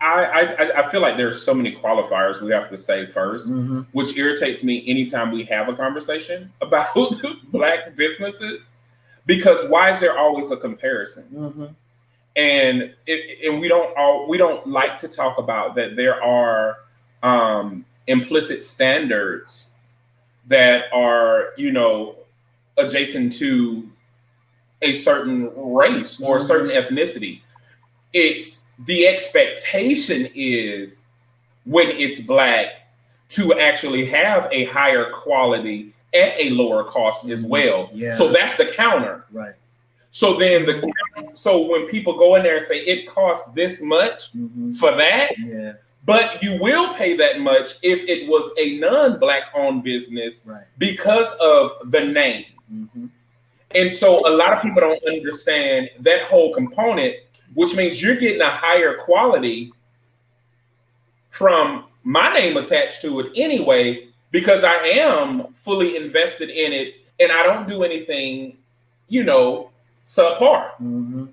I, 0.00 0.54
I, 0.58 0.78
I 0.84 0.90
feel 0.90 1.00
like 1.00 1.16
there's 1.16 1.42
so 1.42 1.52
many 1.52 1.74
qualifiers 1.74 2.40
we 2.40 2.52
have 2.52 2.70
to 2.70 2.76
say 2.76 3.06
1st 3.06 3.48
mm-hmm. 3.48 3.80
which 3.92 4.16
irritates 4.16 4.62
me 4.62 4.84
anytime 4.86 5.32
we 5.32 5.44
have 5.46 5.68
a 5.68 5.74
conversation 5.74 6.52
about 6.60 6.94
black 7.50 7.96
businesses, 7.96 8.76
because 9.26 9.68
why 9.68 9.90
is 9.90 9.98
there 9.98 10.16
always 10.16 10.50
a 10.50 10.56
comparison? 10.56 11.24
Mm-hmm. 11.34 11.66
And 12.36 12.94
it, 13.06 13.50
and 13.50 13.60
we 13.60 13.66
don't 13.66 13.96
all 13.98 14.28
we 14.28 14.38
don't 14.38 14.68
like 14.68 14.98
to 14.98 15.08
talk 15.08 15.38
about 15.38 15.74
that 15.74 15.96
there 15.96 16.22
are 16.22 16.76
um, 17.24 17.84
implicit 18.08 18.64
standards 18.64 19.70
that 20.46 20.84
are, 20.92 21.52
you 21.56 21.70
know, 21.70 22.16
adjacent 22.76 23.32
to 23.34 23.88
a 24.82 24.92
certain 24.94 25.50
race 25.56 26.20
or 26.20 26.38
a 26.38 26.42
certain 26.42 26.70
mm-hmm. 26.70 26.94
ethnicity. 26.94 27.40
It's 28.12 28.62
the 28.86 29.06
expectation 29.06 30.28
is 30.34 31.06
when 31.64 31.88
it's 31.88 32.20
black 32.20 32.88
to 33.30 33.58
actually 33.58 34.06
have 34.06 34.48
a 34.50 34.64
higher 34.66 35.10
quality 35.10 35.92
at 36.14 36.38
a 36.38 36.50
lower 36.50 36.84
cost 36.84 37.28
as 37.28 37.40
mm-hmm. 37.40 37.48
well. 37.48 37.90
Yeah. 37.92 38.12
So 38.12 38.32
that's 38.32 38.56
the 38.56 38.66
counter. 38.66 39.24
Right. 39.30 39.54
So 40.10 40.38
then 40.38 40.64
the 40.64 40.92
so 41.34 41.70
when 41.70 41.86
people 41.88 42.16
go 42.16 42.36
in 42.36 42.42
there 42.42 42.56
and 42.56 42.64
say 42.64 42.78
it 42.78 43.06
costs 43.08 43.48
this 43.54 43.82
much 43.82 44.32
mm-hmm. 44.32 44.72
for 44.72 44.94
that, 44.96 45.32
yeah. 45.38 45.74
But 46.08 46.42
you 46.42 46.58
will 46.58 46.94
pay 46.94 47.18
that 47.18 47.38
much 47.40 47.72
if 47.82 48.02
it 48.08 48.26
was 48.28 48.50
a 48.58 48.78
non-black 48.78 49.42
owned 49.54 49.84
business 49.84 50.40
right. 50.46 50.64
because 50.78 51.30
of 51.34 51.92
the 51.92 52.00
name. 52.00 52.46
Mm-hmm. 52.72 53.06
And 53.74 53.92
so 53.92 54.26
a 54.26 54.32
lot 54.34 54.54
of 54.54 54.62
people 54.62 54.80
don't 54.80 55.04
understand 55.06 55.90
that 56.00 56.22
whole 56.22 56.54
component, 56.54 57.14
which 57.52 57.76
means 57.76 58.00
you're 58.00 58.16
getting 58.16 58.40
a 58.40 58.48
higher 58.48 58.96
quality 59.04 59.70
from 61.28 61.84
my 62.04 62.32
name 62.32 62.56
attached 62.56 63.02
to 63.02 63.20
it 63.20 63.32
anyway, 63.36 64.08
because 64.30 64.64
I 64.64 64.76
am 64.76 65.52
fully 65.52 65.94
invested 65.96 66.48
in 66.48 66.72
it 66.72 66.94
and 67.20 67.30
I 67.30 67.42
don't 67.42 67.68
do 67.68 67.84
anything, 67.84 68.56
you 69.08 69.24
know, 69.24 69.72
subpar. 70.06 70.70
Mm-hmm. 70.80 71.26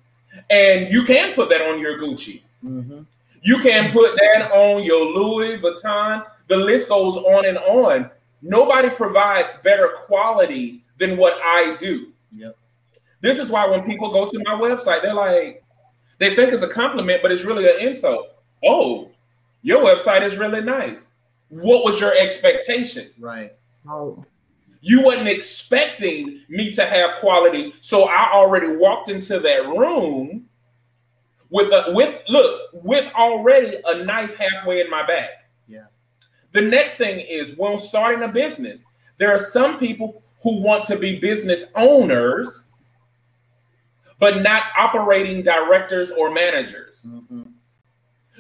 And 0.50 0.94
you 0.94 1.04
can 1.04 1.34
put 1.34 1.48
that 1.48 1.62
on 1.62 1.80
your 1.80 1.98
Gucci. 1.98 2.42
Mm-hmm. 2.62 3.04
You 3.46 3.60
can 3.60 3.92
put 3.92 4.16
that 4.16 4.50
on 4.52 4.84
your 4.84 5.06
Louis 5.06 5.60
Vuitton. 5.60 6.26
The 6.48 6.58
list 6.58 6.90
goes 6.90 7.16
on 7.16 7.46
and 7.46 7.60
on. 7.60 8.10
Nobody 8.42 8.90
provides 8.90 9.56
better 9.58 9.90
quality 10.08 10.84
than 10.98 11.16
what 11.16 11.38
I 11.44 11.78
do. 11.80 12.12
Yep. 12.36 12.58
This 13.22 13.38
is 13.38 13.52
why 13.52 13.68
when 13.68 13.84
people 13.84 14.12
go 14.12 14.28
to 14.28 14.44
my 14.46 14.56
website, 14.56 15.04
they're 15.04 15.14
like, 15.14 15.64
they 16.18 16.36
think 16.36 16.54
it's 16.54 16.64
a 16.64 16.68
compliment, 16.68 17.22
but 17.22 17.32
it's 17.32 17.44
really 17.44 17.70
an 17.70 17.88
insult. 17.88 18.30
Oh, 18.66 19.12
your 19.62 19.84
website 19.84 20.24
is 20.24 20.38
really 20.38 20.62
nice. 20.62 21.08
What 21.50 21.86
was 21.86 22.00
your 22.00 22.18
expectation? 22.18 23.12
Right. 23.20 23.52
Oh. 23.88 24.26
You 24.82 25.04
wasn't 25.04 25.28
expecting 25.28 26.42
me 26.50 26.72
to 26.74 26.84
have 26.84 27.20
quality, 27.20 27.76
so 27.80 28.06
I 28.06 28.32
already 28.32 28.76
walked 28.76 29.10
into 29.10 29.40
that 29.40 29.68
room 29.68 30.48
with 31.56 31.72
a 31.72 31.94
with 31.94 32.22
look 32.28 32.70
with 32.74 33.10
already 33.14 33.78
a 33.88 34.04
knife 34.04 34.36
halfway 34.36 34.82
in 34.82 34.90
my 34.90 35.08
back. 35.08 35.30
Yeah. 35.70 35.86
The 36.52 36.62
next 36.62 36.98
thing 36.98 37.20
is 37.20 37.56
when 37.56 37.80
starting 37.80 38.24
a 38.24 38.28
business, 38.28 38.86
there 39.20 39.32
are 39.34 39.40
some 39.40 39.80
people 39.80 40.22
who 40.44 40.62
want 40.62 40.84
to 40.86 40.98
be 40.98 41.18
business 41.18 41.68
owners, 41.74 42.68
but 44.20 44.44
not 44.44 44.64
operating 44.78 45.44
directors 45.44 46.12
or 46.12 46.34
managers. 46.34 47.06
Mm-hmm. 47.08 47.44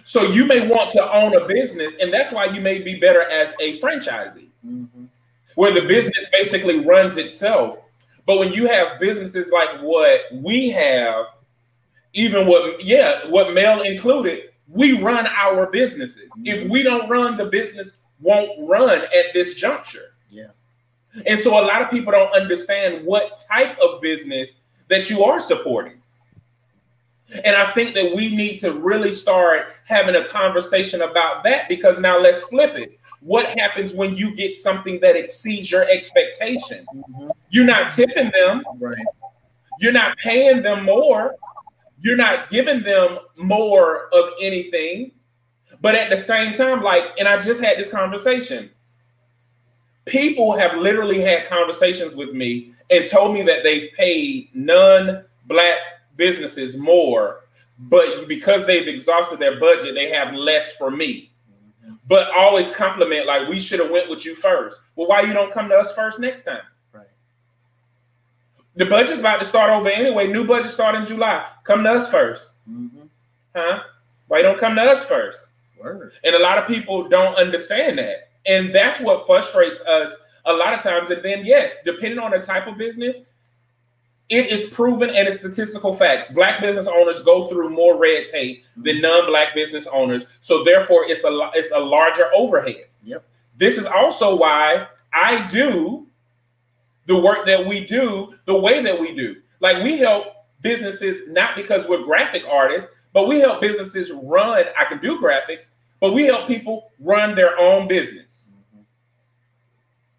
So 0.03 0.23
you 0.23 0.43
may 0.43 0.67
want 0.67 0.91
to 0.91 1.13
own 1.13 1.41
a 1.41 1.47
business, 1.47 1.93
and 2.01 2.13
that's 2.13 2.33
why 2.33 2.45
you 2.45 2.59
may 2.59 2.81
be 2.81 2.99
better 2.99 3.23
as 3.23 3.55
a 3.61 3.79
franchisee, 3.79 4.49
Mm-hmm. 4.65 5.05
where 5.53 5.71
the 5.71 5.87
business 5.87 6.27
basically 6.31 6.83
runs 6.83 7.17
itself. 7.17 7.79
But 8.25 8.39
when 8.39 8.51
you 8.51 8.67
have 8.67 8.99
businesses 8.99 9.51
like 9.53 9.79
what 9.79 10.21
we 10.33 10.69
have, 10.71 11.27
even 12.15 12.47
what 12.47 12.83
yeah, 12.83 13.27
what 13.27 13.53
Mel 13.53 13.81
included, 13.81 14.49
we 14.67 14.99
run 14.99 15.27
our 15.27 15.69
businesses. 15.69 16.31
If 16.43 16.67
we 16.69 16.81
don't 16.81 17.07
run, 17.09 17.37
the 17.37 17.45
business 17.45 17.97
won't 18.19 18.51
run 18.67 19.01
at 19.03 19.33
this 19.33 19.53
juncture. 19.53 20.15
Yeah. 20.29 20.47
And 21.27 21.39
so 21.39 21.51
a 21.51 21.63
lot 21.65 21.81
of 21.81 21.91
people 21.91 22.11
don't 22.11 22.33
understand 22.33 23.05
what 23.05 23.43
type 23.51 23.77
of 23.79 24.01
business 24.01 24.53
that 24.89 25.09
you 25.09 25.23
are 25.23 25.39
supporting. 25.39 26.01
And 27.43 27.55
I 27.55 27.71
think 27.71 27.95
that 27.95 28.15
we 28.15 28.35
need 28.35 28.59
to 28.59 28.71
really 28.71 29.11
start 29.11 29.67
having 29.85 30.15
a 30.15 30.25
conversation 30.27 31.01
about 31.01 31.43
that 31.43 31.67
because 31.67 31.99
now 31.99 32.19
let's 32.19 32.41
flip 32.43 32.75
it. 32.75 32.97
What 33.21 33.47
happens 33.59 33.93
when 33.93 34.15
you 34.15 34.35
get 34.35 34.55
something 34.55 34.99
that 35.01 35.15
exceeds 35.15 35.71
your 35.71 35.85
expectation? 35.89 36.85
Mhm. 36.95 37.31
You're 37.49 37.65
not 37.65 37.91
tipping 37.91 38.31
them, 38.31 38.63
Right. 38.79 39.03
you're 39.79 39.91
not 39.91 40.17
paying 40.19 40.61
them 40.61 40.85
more, 40.85 41.35
you're 42.05 42.15
not 42.15 42.51
giving 42.51 42.83
them 42.83 43.17
more 43.35 44.13
of 44.13 44.29
anything. 44.39 45.11
But 45.81 45.95
at 45.95 46.11
the 46.11 46.17
same 46.17 46.53
time, 46.53 46.83
like, 46.83 47.03
and 47.17 47.27
I 47.27 47.41
just 47.41 47.59
had 47.59 47.79
this 47.79 47.89
conversation. 47.89 48.69
People 50.05 50.55
have 50.55 50.77
literally 50.77 51.19
had 51.19 51.47
conversations 51.47 52.13
with 52.13 52.31
me 52.31 52.73
and 52.91 53.09
told 53.09 53.33
me 53.33 53.41
that 53.41 53.63
they've 53.63 53.89
paid 53.97 54.49
non-black 54.53 55.77
businesses 56.15 56.77
more, 56.77 57.41
but 57.79 58.27
because 58.27 58.67
they've 58.67 58.87
exhausted 58.87 59.39
their 59.39 59.59
budget, 59.59 59.95
they 59.95 60.11
have 60.11 60.35
less 60.35 60.73
for 60.73 60.91
me. 60.91 61.31
But 62.07 62.29
always 62.35 62.69
compliment 62.69 63.25
like 63.25 63.49
we 63.49 63.59
should 63.59 63.79
have 63.79 63.89
went 63.89 64.11
with 64.11 64.25
you 64.25 64.35
first. 64.35 64.79
Well, 64.95 65.07
why 65.07 65.21
you 65.21 65.33
don't 65.33 65.51
come 65.51 65.69
to 65.69 65.75
us 65.75 65.91
first 65.95 66.19
next 66.19 66.43
time? 66.43 66.61
The 68.75 68.85
budget's 68.85 69.19
about 69.19 69.39
to 69.39 69.45
start 69.45 69.69
over 69.71 69.89
anyway. 69.89 70.27
New 70.27 70.45
budget 70.45 70.71
start 70.71 70.95
in 70.95 71.05
July. 71.05 71.45
Come 71.63 71.83
to 71.83 71.91
us 71.91 72.09
first, 72.09 72.53
Mm-hmm. 72.69 73.03
huh? 73.55 73.79
Why 74.27 74.37
you 74.37 74.43
don't 74.43 74.59
come 74.59 74.75
to 74.75 74.81
us 74.81 75.03
first? 75.03 75.49
Word. 75.79 76.13
And 76.23 76.35
a 76.35 76.39
lot 76.39 76.57
of 76.57 76.67
people 76.67 77.07
don't 77.07 77.35
understand 77.35 77.99
that. 77.99 78.29
And 78.45 78.73
that's 78.73 78.99
what 78.99 79.25
frustrates 79.27 79.81
us 79.81 80.15
a 80.45 80.53
lot 80.53 80.73
of 80.73 80.81
times. 80.81 81.09
And 81.11 81.23
then, 81.23 81.45
yes, 81.45 81.77
depending 81.85 82.19
on 82.19 82.31
the 82.31 82.39
type 82.39 82.67
of 82.67 82.77
business, 82.77 83.21
it 84.29 84.47
is 84.47 84.69
proven 84.71 85.09
and 85.11 85.27
it's 85.27 85.37
statistical 85.37 85.93
facts. 85.93 86.31
Black 86.31 86.59
business 86.59 86.87
owners 86.87 87.21
go 87.21 87.45
through 87.47 87.69
more 87.69 87.99
red 87.99 88.25
tape 88.27 88.63
than 88.75 88.99
non-black 88.99 89.53
business 89.53 89.87
owners. 89.91 90.25
So 90.41 90.63
therefore, 90.63 91.05
it's 91.05 91.23
a 91.23 91.49
it's 91.53 91.71
a 91.71 91.79
larger 91.79 92.31
overhead. 92.33 92.85
Yep. 93.03 93.23
This 93.57 93.77
is 93.77 93.85
also 93.85 94.35
why 94.35 94.87
I 95.13 95.47
do 95.47 96.07
the 97.05 97.19
work 97.19 97.45
that 97.45 97.65
we 97.65 97.85
do 97.85 98.35
the 98.45 98.57
way 98.59 98.81
that 98.83 98.99
we 98.99 99.15
do. 99.15 99.37
Like 99.59 99.83
we 99.83 99.97
help 99.97 100.27
businesses 100.61 101.29
not 101.29 101.55
because 101.55 101.87
we're 101.87 102.03
graphic 102.03 102.43
artists, 102.49 102.91
but 103.13 103.27
we 103.27 103.39
help 103.39 103.61
businesses 103.61 104.11
run. 104.11 104.65
I 104.77 104.85
can 104.85 104.99
do 104.99 105.19
graphics, 105.19 105.69
but 105.99 106.13
we 106.13 106.25
help 106.25 106.47
people 106.47 106.91
run 106.99 107.35
their 107.35 107.57
own 107.59 107.87
business. 107.87 108.43
Mhm. 108.75 108.83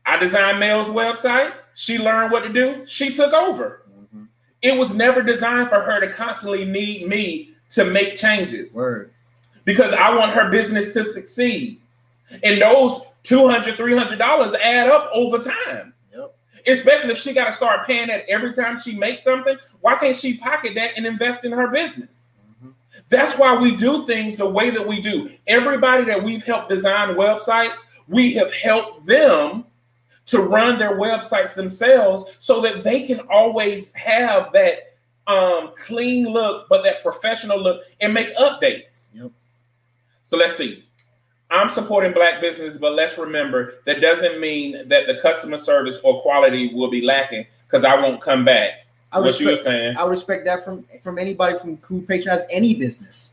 I 0.07 0.19
designed 0.19 0.61
Mel's 0.61 0.89
website. 0.89 1.53
She 1.75 1.99
learned 1.99 2.33
what 2.33 2.45
to 2.45 2.49
do. 2.49 2.85
She 2.87 3.13
took 3.13 3.33
over. 3.33 3.83
Mhm. 4.15 4.29
It 4.63 4.77
was 4.79 4.95
never 4.95 5.23
designed 5.23 5.69
for 5.69 5.81
her 5.83 6.01
to 6.01 6.13
constantly 6.13 6.65
need 6.65 7.07
me 7.09 7.51
to 7.71 7.85
make 7.85 8.17
changes 8.17 8.75
Word. 8.75 9.11
because 9.65 9.93
I 9.93 10.15
want 10.15 10.33
her 10.33 10.49
business 10.51 10.95
to 10.95 11.05
succeed. 11.05 11.81
And 12.43 12.63
those 12.63 13.03
$200, 13.25 13.77
$300 13.77 14.55
add 14.55 14.89
up 14.89 15.11
over 15.13 15.39
time. 15.39 15.93
Especially 16.67 17.13
if 17.13 17.19
she 17.19 17.33
got 17.33 17.47
to 17.47 17.53
start 17.53 17.87
paying 17.87 18.09
that 18.09 18.25
every 18.29 18.53
time 18.53 18.79
she 18.81 18.97
makes 18.97 19.23
something. 19.23 19.57
Why 19.81 19.97
can't 19.97 20.17
she 20.17 20.37
pocket 20.37 20.75
that 20.75 20.93
and 20.97 21.07
invest 21.07 21.45
in 21.45 21.53
her 21.53 21.69
business? 21.69 22.27
Mhm. 22.63 22.73
That's 23.09 23.39
why 23.39 23.57
we 23.57 23.77
do 23.77 24.07
things 24.07 24.37
the 24.37 24.49
way 24.49 24.71
that 24.71 24.87
we 24.87 25.01
do. 25.01 25.31
Everybody 25.47 26.05
that 26.05 26.23
we've 26.23 26.43
helped 26.43 26.69
design 26.69 27.15
websites, 27.15 27.85
we 28.09 28.35
have 28.35 28.53
helped 28.53 29.07
them 29.07 29.65
to 30.27 30.41
run 30.41 30.79
their 30.79 30.97
websites 30.97 31.55
themselves 31.55 32.25
so 32.41 32.61
that 32.61 32.83
they 32.83 33.07
can 33.07 33.21
always 33.31 33.93
have 33.95 34.53
that 34.53 34.97
um, 35.29 35.73
clean 35.77 36.27
look, 36.27 36.69
but 36.69 36.83
that 36.85 37.03
professional 37.03 37.61
look 37.61 37.83
and 38.01 38.13
make 38.13 38.35
updates. 38.37 39.11
Yep. 39.15 39.31
So 40.25 40.37
let's 40.37 40.57
see. 40.57 40.86
I'm 41.51 41.69
supporting 41.71 42.13
black 42.13 42.41
business, 42.41 42.77
but 42.79 42.95
let's 42.95 43.17
remember 43.19 43.75
that 43.85 44.01
doesn't 44.01 44.41
mean 44.41 44.89
that 44.89 45.07
the 45.07 45.19
customer 45.23 45.57
service 45.57 46.01
or 46.03 46.21
quality 46.23 46.75
will 46.75 46.91
be 46.91 47.03
lacking 47.03 47.47
because 47.69 47.85
I 47.85 47.95
won't 48.01 48.21
come 48.21 48.45
back. 48.45 48.71
I 49.13 49.21
what 49.21 49.39
you 49.39 49.49
were 49.49 49.57
saying. 49.57 49.97
I 49.97 50.03
would 50.05 50.11
respect 50.11 50.45
that 50.47 50.65
from 50.65 50.85
from 51.03 51.19
anybody 51.19 51.57
from 51.59 51.77
who 51.83 52.03
patronizes 52.03 52.47
any 52.51 52.75
business, 52.75 53.33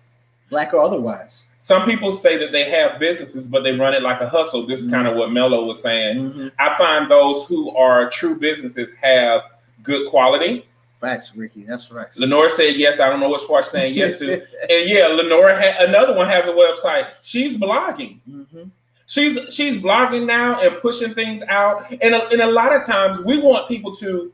black 0.50 0.74
or 0.74 0.80
otherwise. 0.82 1.46
Some 1.60 1.86
people 1.86 2.12
say 2.12 2.38
that 2.38 2.52
they 2.52 2.70
have 2.70 3.00
businesses, 3.00 3.48
but 3.48 3.64
they 3.64 3.72
run 3.76 3.94
it 3.94 4.04
like 4.04 4.22
a 4.22 4.30
hustle. 4.30 4.68
This 4.68 4.80
is 4.82 4.86
Mm-hmm. 4.88 4.96
kind 4.96 5.08
of 5.08 5.16
what 5.16 5.32
Mello 5.32 5.66
was 5.66 5.82
saying. 5.82 6.32
Mhm. 6.32 6.52
I 6.60 6.78
find 6.78 7.10
those 7.10 7.46
who 7.48 7.76
are 7.76 8.10
true 8.12 8.36
businesses 8.36 8.94
have 9.02 9.42
good 9.82 10.10
quality. 10.12 10.68
Facts, 11.04 11.36
Ricky. 11.36 11.64
That's 11.64 11.92
right. 11.92 12.08
Lenore 12.16 12.50
said 12.50 12.78
yes. 12.78 13.02
I 13.02 13.10
don't 13.10 13.20
know 13.20 13.28
what 13.28 13.42
Spark's 13.42 13.70
saying 13.72 13.94
yes 13.94 14.18
to. 14.20 14.36
And 14.70 14.90
yeah, 14.90 15.08
Lenore 15.08 15.50
had 15.54 15.82
another 15.90 16.16
one 16.16 16.28
has 16.30 16.46
a 16.46 16.52
website. 16.52 17.10
She's 17.22 17.58
blogging. 17.58 18.20
Mhm. 18.30 18.70
She's 19.06 19.38
she's 19.54 19.76
blogging 19.76 20.26
now 20.26 20.62
and 20.62 20.80
pushing 20.82 21.14
things 21.14 21.44
out. 21.44 21.92
And 21.92 22.16
a, 22.16 22.30
and 22.30 22.42
a 22.42 22.48
lot 22.50 22.74
of 22.74 22.86
times 22.86 23.20
we 23.20 23.38
want 23.38 23.68
people 23.68 23.94
to. 23.96 24.32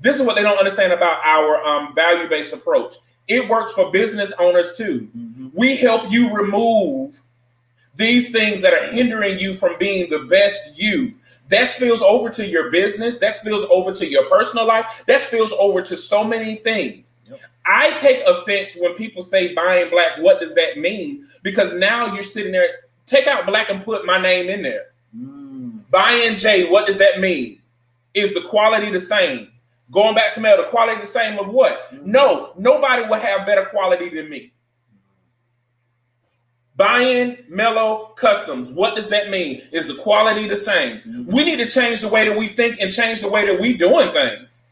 This 0.00 0.16
is 0.16 0.22
what 0.22 0.34
they 0.34 0.42
don't 0.42 0.58
understand 0.58 0.92
about 0.92 1.20
our 1.24 1.62
um, 1.64 1.94
value 1.94 2.28
based 2.28 2.52
approach. 2.52 2.96
It 3.28 3.48
works 3.48 3.72
for 3.72 3.92
business 3.92 4.32
owners 4.40 4.76
too. 4.76 5.08
Mhm. 5.16 5.52
We 5.54 5.76
help 5.76 6.10
you 6.10 6.34
remove 6.34 7.22
these 7.94 8.32
things 8.32 8.62
that 8.62 8.72
are 8.72 8.90
hindering 8.90 9.38
you 9.38 9.54
from 9.54 9.76
being 9.78 10.10
the 10.10 10.20
best 10.20 10.76
you. 10.76 11.14
That 11.50 11.66
spills 11.66 12.00
over 12.00 12.30
to 12.30 12.46
your 12.46 12.70
business. 12.70 13.18
That 13.18 13.34
spills 13.34 13.66
over 13.68 13.92
to 13.92 14.06
your 14.06 14.28
personal 14.28 14.66
life. 14.66 15.02
That 15.06 15.20
spills 15.20 15.52
over 15.52 15.82
to 15.82 15.96
so 15.96 16.24
many 16.24 16.56
things. 16.56 17.10
Yep. 17.28 17.40
I 17.66 17.90
take 17.94 18.24
offense 18.24 18.74
when 18.78 18.94
people 18.94 19.22
say 19.22 19.52
buying 19.52 19.90
black. 19.90 20.18
What 20.18 20.40
does 20.40 20.54
that 20.54 20.78
mean? 20.78 21.26
Because 21.42 21.74
now 21.74 22.14
you're 22.14 22.22
sitting 22.22 22.52
there, 22.52 22.68
take 23.06 23.26
out 23.26 23.46
black 23.46 23.68
and 23.68 23.84
put 23.84 24.06
my 24.06 24.20
name 24.20 24.48
in 24.48 24.62
there. 24.62 24.92
Mm. 25.16 25.80
Buying 25.90 26.36
J, 26.36 26.70
what 26.70 26.86
does 26.86 26.98
that 26.98 27.18
mean? 27.18 27.60
Is 28.14 28.32
the 28.32 28.42
quality 28.42 28.90
the 28.92 29.00
same? 29.00 29.48
Going 29.90 30.14
back 30.14 30.34
to 30.34 30.40
mail, 30.40 30.56
the 30.56 30.64
quality 30.64 31.00
the 31.00 31.06
same 31.06 31.36
of 31.38 31.48
what? 31.48 31.92
Mhm. 31.92 32.04
No, 32.04 32.52
nobody 32.56 33.02
will 33.02 33.18
have 33.18 33.44
better 33.44 33.64
quality 33.64 34.08
than 34.08 34.28
me. 34.28 34.52
Buying 36.80 37.36
Mellow 37.46 38.14
Customs, 38.16 38.70
what 38.70 38.96
does 38.96 39.08
that 39.08 39.28
mean? 39.28 39.60
Is 39.70 39.86
the 39.86 39.96
quality 39.96 40.48
the 40.48 40.56
same? 40.56 41.02
Mhm. 41.06 41.26
We 41.26 41.44
need 41.44 41.58
to 41.58 41.68
change 41.68 42.00
the 42.00 42.08
way 42.08 42.26
that 42.26 42.38
we 42.38 42.48
think 42.48 42.80
and 42.80 42.90
change 42.90 43.20
the 43.20 43.28
way 43.28 43.44
that 43.44 43.60
we 43.60 43.74
doing 43.74 44.10
things. 44.12 44.62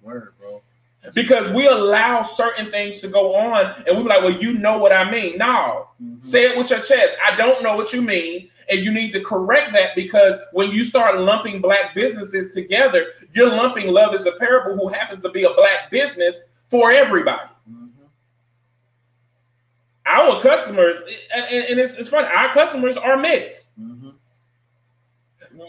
Word, 0.00 0.32
bro. 0.40 0.62
That's 1.02 1.14
Because 1.14 1.50
we 1.50 1.66
allow 1.66 2.22
certain 2.22 2.70
things 2.70 3.00
to 3.00 3.08
go 3.08 3.34
on 3.34 3.84
and 3.86 3.98
we're 3.98 4.04
like, 4.04 4.22
well, 4.22 4.32
you 4.32 4.54
know 4.54 4.78
what 4.78 4.94
I 4.94 5.10
mean. 5.10 5.36
No, 5.36 5.88
Mhm. 6.02 6.24
say 6.24 6.44
it 6.44 6.56
with 6.56 6.70
your 6.70 6.80
chest. 6.80 7.14
I 7.22 7.36
don't 7.36 7.62
know 7.62 7.76
what 7.76 7.92
you 7.92 8.00
mean. 8.00 8.48
And 8.70 8.80
you 8.80 8.90
need 8.90 9.12
to 9.12 9.20
correct 9.20 9.74
that 9.74 9.94
because 9.94 10.36
when 10.52 10.70
you 10.70 10.84
start 10.84 11.20
lumping 11.20 11.60
black 11.60 11.94
businesses 11.94 12.54
together, 12.54 13.08
you're 13.34 13.50
lumping 13.50 13.92
Love 13.92 14.14
is 14.14 14.24
a 14.24 14.32
Parable, 14.32 14.74
who 14.74 14.88
happens 14.88 15.20
to 15.22 15.28
be 15.28 15.44
a 15.44 15.50
black 15.50 15.90
business, 15.90 16.34
for 16.70 16.90
everybody. 16.92 17.50
Mhm. 17.70 17.87
Our 20.08 20.40
customers, 20.40 20.96
and, 21.34 21.78
it's, 21.78 21.96
it's 21.96 22.08
funny, 22.08 22.26
our 22.28 22.52
customers 22.54 22.96
are 22.96 23.16
mixed. 23.18 23.78
Mhm. 23.78 24.14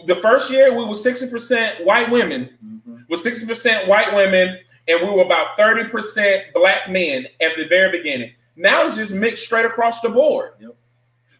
The 0.06 0.14
first 0.16 0.50
year, 0.50 0.72
we 0.72 0.84
were 0.84 0.94
60% 0.94 1.84
white 1.84 2.10
women, 2.10 2.56
Mhm. 2.64 3.08
with 3.08 3.20
60% 3.20 3.86
white 3.86 4.14
women, 4.14 4.58
and 4.88 5.00
we 5.06 5.14
were 5.14 5.22
about 5.22 5.56
30% 5.58 6.52
black 6.54 6.88
men 6.88 7.26
at 7.40 7.56
the 7.56 7.64
very 7.64 7.90
beginning. 7.90 8.32
Now 8.56 8.86
it's 8.86 8.96
just 8.96 9.12
mixed 9.12 9.44
straight 9.44 9.66
across 9.66 10.00
the 10.00 10.08
board. 10.08 10.52
Yep. 10.58 10.74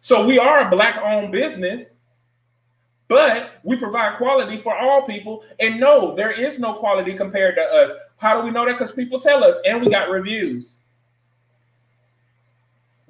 So 0.01 0.25
we 0.25 0.37
are 0.37 0.67
a 0.67 0.69
black 0.69 1.01
owned 1.03 1.31
business, 1.31 1.97
but 3.07 3.51
we 3.63 3.77
provide 3.77 4.17
quality 4.17 4.57
for 4.61 4.75
all 4.75 5.03
people. 5.03 5.43
And 5.59 5.79
no, 5.79 6.15
there 6.15 6.31
is 6.31 6.59
no 6.59 6.73
quality 6.73 7.13
compared 7.13 7.55
to 7.55 7.61
us. 7.61 7.91
How 8.17 8.39
do 8.39 8.45
we 8.45 8.51
know 8.51 8.65
that? 8.65 8.77
Because 8.77 8.93
people 8.93 9.19
tell 9.19 9.43
us, 9.43 9.57
and 9.65 9.81
we 9.81 9.89
got 9.89 10.09
reviews. 10.09 10.77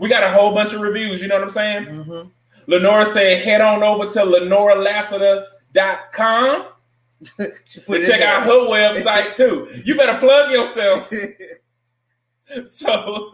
We 0.02 0.10
got 0.10 0.24
a 0.24 0.32
whole 0.32 0.54
bunch 0.54 0.74
of 0.74 0.82
reviews. 0.82 1.22
You 1.22 1.28
know 1.30 1.36
what 1.36 1.44
I'm 1.46 1.50
saying? 1.52 1.86
Mhm. 1.86 2.30
Lenora 2.68 3.06
said, 3.06 3.42
head 3.44 3.62
on 3.62 3.82
over 3.84 4.06
to 4.10 4.20
lenoralassiter.com 4.20 6.66
to 7.38 7.54
check 8.06 8.22
out 8.22 8.44
her 8.44 8.68
website 8.68 9.34
too. 9.40 9.70
You 9.86 9.96
better 9.96 10.18
plug 10.20 10.52
yourself. 10.52 11.10
So, 12.66 13.32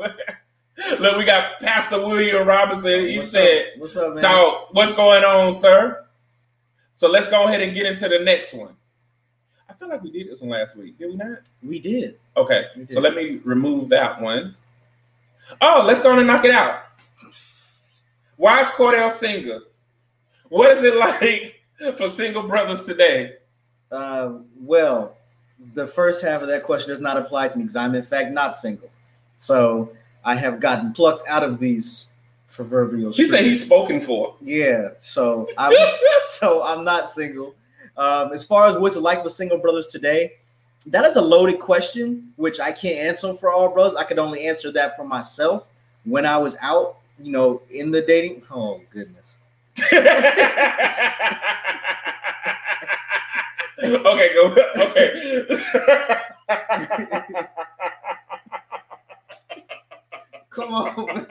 look, 1.00 1.18
we 1.18 1.26
got 1.26 1.60
Pastor 1.60 1.98
William 2.06 2.48
Robinson. 2.48 3.08
He 3.08 3.18
What's 3.18 3.32
said, 3.32 3.70
up? 3.74 3.80
"What's 3.80 3.98
up, 3.98 4.14
man?" 4.14 4.24
Talk, 4.24 4.68
what's 4.76 4.94
going 4.94 5.24
on, 5.24 5.52
sir? 5.54 6.06
So 6.94 7.10
let's 7.10 7.28
go 7.28 7.46
ahead 7.48 7.62
and 7.62 7.74
get 7.74 7.88
into 7.88 8.08
the 8.08 8.20
next 8.20 8.54
one. 8.54 8.76
I 9.68 9.74
feel 9.74 9.90
like 9.90 10.04
we 10.04 10.12
did 10.12 10.30
this 10.30 10.42
one 10.42 10.52
last 10.52 10.76
week, 10.78 11.00
did 11.00 11.08
we 11.08 11.16
not? 11.16 11.40
We 11.64 11.80
did. 11.80 12.20
Okay, 12.36 12.66
We 12.76 12.84
did. 12.86 12.94
so 12.94 13.00
let 13.00 13.16
me 13.16 13.42
remove 13.44 13.90
that 13.90 14.22
one. 14.22 14.56
Oh, 15.62 15.84
let's 15.86 16.02
go 16.02 16.12
on 16.12 16.20
and 16.20 16.28
knock 16.28 16.46
it 16.46 16.52
out. 16.52 16.82
Why 18.36 18.62
is 18.62 18.68
Cordell 18.70 19.12
single? 19.12 19.62
What 20.50 20.72
is 20.72 20.84
it 20.84 20.96
like 21.00 21.98
for 21.98 22.10
single 22.10 22.44
brothers 22.44 22.86
today? 22.86 23.34
Uh, 23.92 24.40
well, 24.60 25.18
the 25.74 25.88
first 25.88 26.24
half 26.24 26.42
of 26.42 26.48
that 26.48 26.64
question 26.64 26.90
does 26.90 27.00
not 27.00 27.18
apply 27.18 27.48
to 27.48 27.58
me 27.58 27.64
because 27.64 27.76
I'm 27.76 27.96
in 27.96 28.04
fact 28.04 28.32
not 28.32 28.56
single. 28.56 28.90
So 29.36 29.92
I 30.24 30.36
have 30.36 30.60
gotten 30.60 30.94
plucked 30.94 31.28
out 31.28 31.44
of 31.44 31.60
these 31.60 32.08
proverbial. 32.50 33.12
She 33.12 33.28
said 33.28 33.44
he's 33.44 33.66
spoken 33.66 34.02
for. 34.02 34.36
Yeah. 34.42 34.90
So 35.00 35.48
I'm 35.58 35.74
so 36.26 36.64
I'm 36.64 36.84
not 36.84 37.10
single. 37.10 37.56
Um, 37.96 38.32
as 38.34 38.44
far 38.44 38.68
as 38.68 38.78
what's 38.78 38.96
it 38.96 39.02
like 39.02 39.24
for 39.24 39.30
single 39.30 39.58
brothers 39.58 39.88
today, 39.88 40.34
that 40.88 41.06
is 41.06 41.16
a 41.18 41.22
loaded 41.22 41.60
question, 41.60 42.32
which 42.38 42.60
I 42.60 42.72
can't 42.72 42.98
answer 42.98 43.34
for 43.34 43.52
all 43.52 43.70
brothers. 43.70 43.96
I 43.96 44.04
could 44.04 44.20
only 44.20 44.48
answer 44.48 44.72
that 44.72 44.96
for 44.96 45.04
myself 45.04 45.70
when 46.06 46.26
I 46.26 46.38
was 46.38 46.56
out, 46.62 46.98
you 47.22 47.32
know, 47.32 47.62
in 47.72 47.92
the 47.92 48.02
dating. 48.02 48.44
Oh 48.50 48.82
goodness. 48.92 49.38
okay, 49.80 50.04
go. 54.34 54.56
Okay. 54.78 55.46
Come 60.50 60.74
on. 60.74 61.28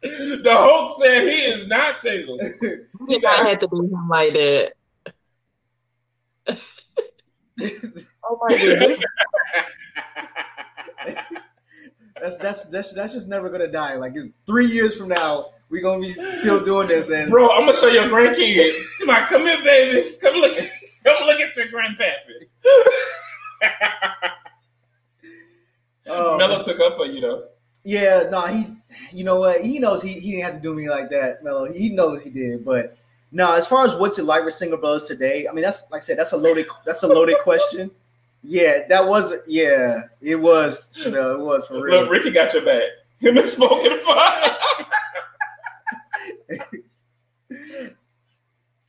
the 0.00 0.42
Hulk 0.46 0.96
said 0.98 1.28
he 1.28 1.42
is 1.42 1.66
not 1.66 1.96
single. 1.96 2.38
You 3.00 3.18
did 3.18 3.22
not 3.22 3.46
have 3.46 3.58
to 3.60 3.66
do 3.66 3.82
him 3.82 4.08
like 4.08 4.34
that. 4.34 4.74
My 8.40 8.56
goodness. 8.56 9.00
that's 12.20 12.36
that's 12.36 12.64
that's 12.64 12.92
that's 12.92 13.12
just 13.12 13.28
never 13.28 13.48
gonna 13.48 13.68
die. 13.70 13.94
Like 13.96 14.12
it's 14.14 14.26
three 14.46 14.66
years 14.66 14.96
from 14.96 15.08
now, 15.08 15.46
we're 15.70 15.82
gonna 15.82 16.00
be 16.00 16.12
still 16.12 16.64
doing 16.64 16.88
this. 16.88 17.10
And 17.10 17.30
Bro, 17.30 17.50
I'm 17.50 17.60
gonna 17.66 17.76
show 17.76 17.88
your 17.88 18.04
grandkids. 18.04 18.82
Come 18.98 19.10
on, 19.10 19.26
come 19.26 19.42
here, 19.42 19.62
babies. 19.64 20.16
Come 20.20 20.34
look. 20.36 20.56
Come 21.04 21.26
look 21.26 21.40
at 21.40 21.56
your 21.56 21.66
grandpappy. 21.66 22.46
Oh. 26.12 26.36
Mello 26.36 26.60
took 26.60 26.80
up 26.80 26.96
for 26.96 27.06
you 27.06 27.20
though. 27.20 27.44
yeah, 27.84 28.24
no, 28.30 28.46
he, 28.46 28.66
you 29.12 29.22
know 29.22 29.36
what? 29.36 29.64
He 29.64 29.78
knows 29.78 30.02
he 30.02 30.14
he 30.14 30.32
didn't 30.32 30.44
have 30.44 30.54
to 30.54 30.60
do 30.60 30.74
me 30.74 30.90
like 30.90 31.08
that, 31.10 31.44
Mello. 31.44 31.70
He 31.72 31.90
knows 31.90 32.22
he 32.22 32.30
did, 32.30 32.64
but 32.64 32.96
no. 33.30 33.52
As 33.52 33.66
far 33.66 33.84
as 33.86 33.94
what's 33.94 34.18
it 34.18 34.24
like 34.24 34.44
with 34.44 34.54
single 34.54 34.78
brothers 34.78 35.06
today? 35.06 35.46
I 35.46 35.52
mean, 35.52 35.62
that's 35.62 35.88
like 35.92 36.00
I 36.00 36.04
said, 36.04 36.18
that's 36.18 36.32
a 36.32 36.36
loaded 36.36 36.66
that's 36.84 37.04
a 37.04 37.06
loaded 37.06 37.38
question. 37.38 37.92
Yeah, 38.42 38.86
that 38.88 39.06
was 39.06 39.32
yeah, 39.46 40.02
it 40.20 40.36
was. 40.36 40.86
Chanel, 40.92 41.32
it 41.32 41.40
was 41.40 41.66
for 41.66 41.82
real. 41.82 42.02
Look, 42.02 42.10
Ricky 42.10 42.32
got 42.32 42.52
your 42.54 42.64
back. 42.64 42.82
Him 43.20 43.36
and 43.36 43.48
smoking 43.48 43.98
fire. 44.04 44.56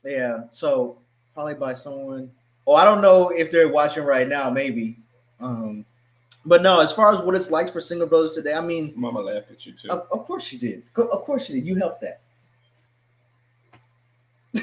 Yeah, 0.04 0.44
so 0.50 0.98
probably 1.34 1.54
by 1.54 1.72
someone. 1.74 2.30
Oh, 2.66 2.74
I 2.74 2.84
don't 2.84 3.02
know 3.02 3.30
if 3.30 3.50
they're 3.50 3.68
watching 3.68 4.04
right 4.04 4.28
now, 4.28 4.50
maybe. 4.50 4.98
Um, 5.40 5.84
but 6.44 6.62
no, 6.62 6.80
as 6.80 6.92
far 6.92 7.12
as 7.12 7.20
what 7.20 7.34
it's 7.34 7.50
like 7.50 7.72
for 7.72 7.80
single 7.80 8.08
brothers 8.08 8.34
today, 8.34 8.54
I 8.54 8.60
mean, 8.60 8.92
Mama 8.96 9.20
laughed 9.20 9.50
at 9.50 9.64
you 9.64 9.72
too. 9.72 9.88
of, 9.90 10.06
of 10.10 10.26
course 10.26 10.42
she 10.44 10.58
did. 10.58 10.82
Of 10.96 11.22
course 11.22 11.46
she 11.46 11.54
did. 11.54 11.66
You 11.66 11.76
helped 11.76 12.02
that. 12.02 12.20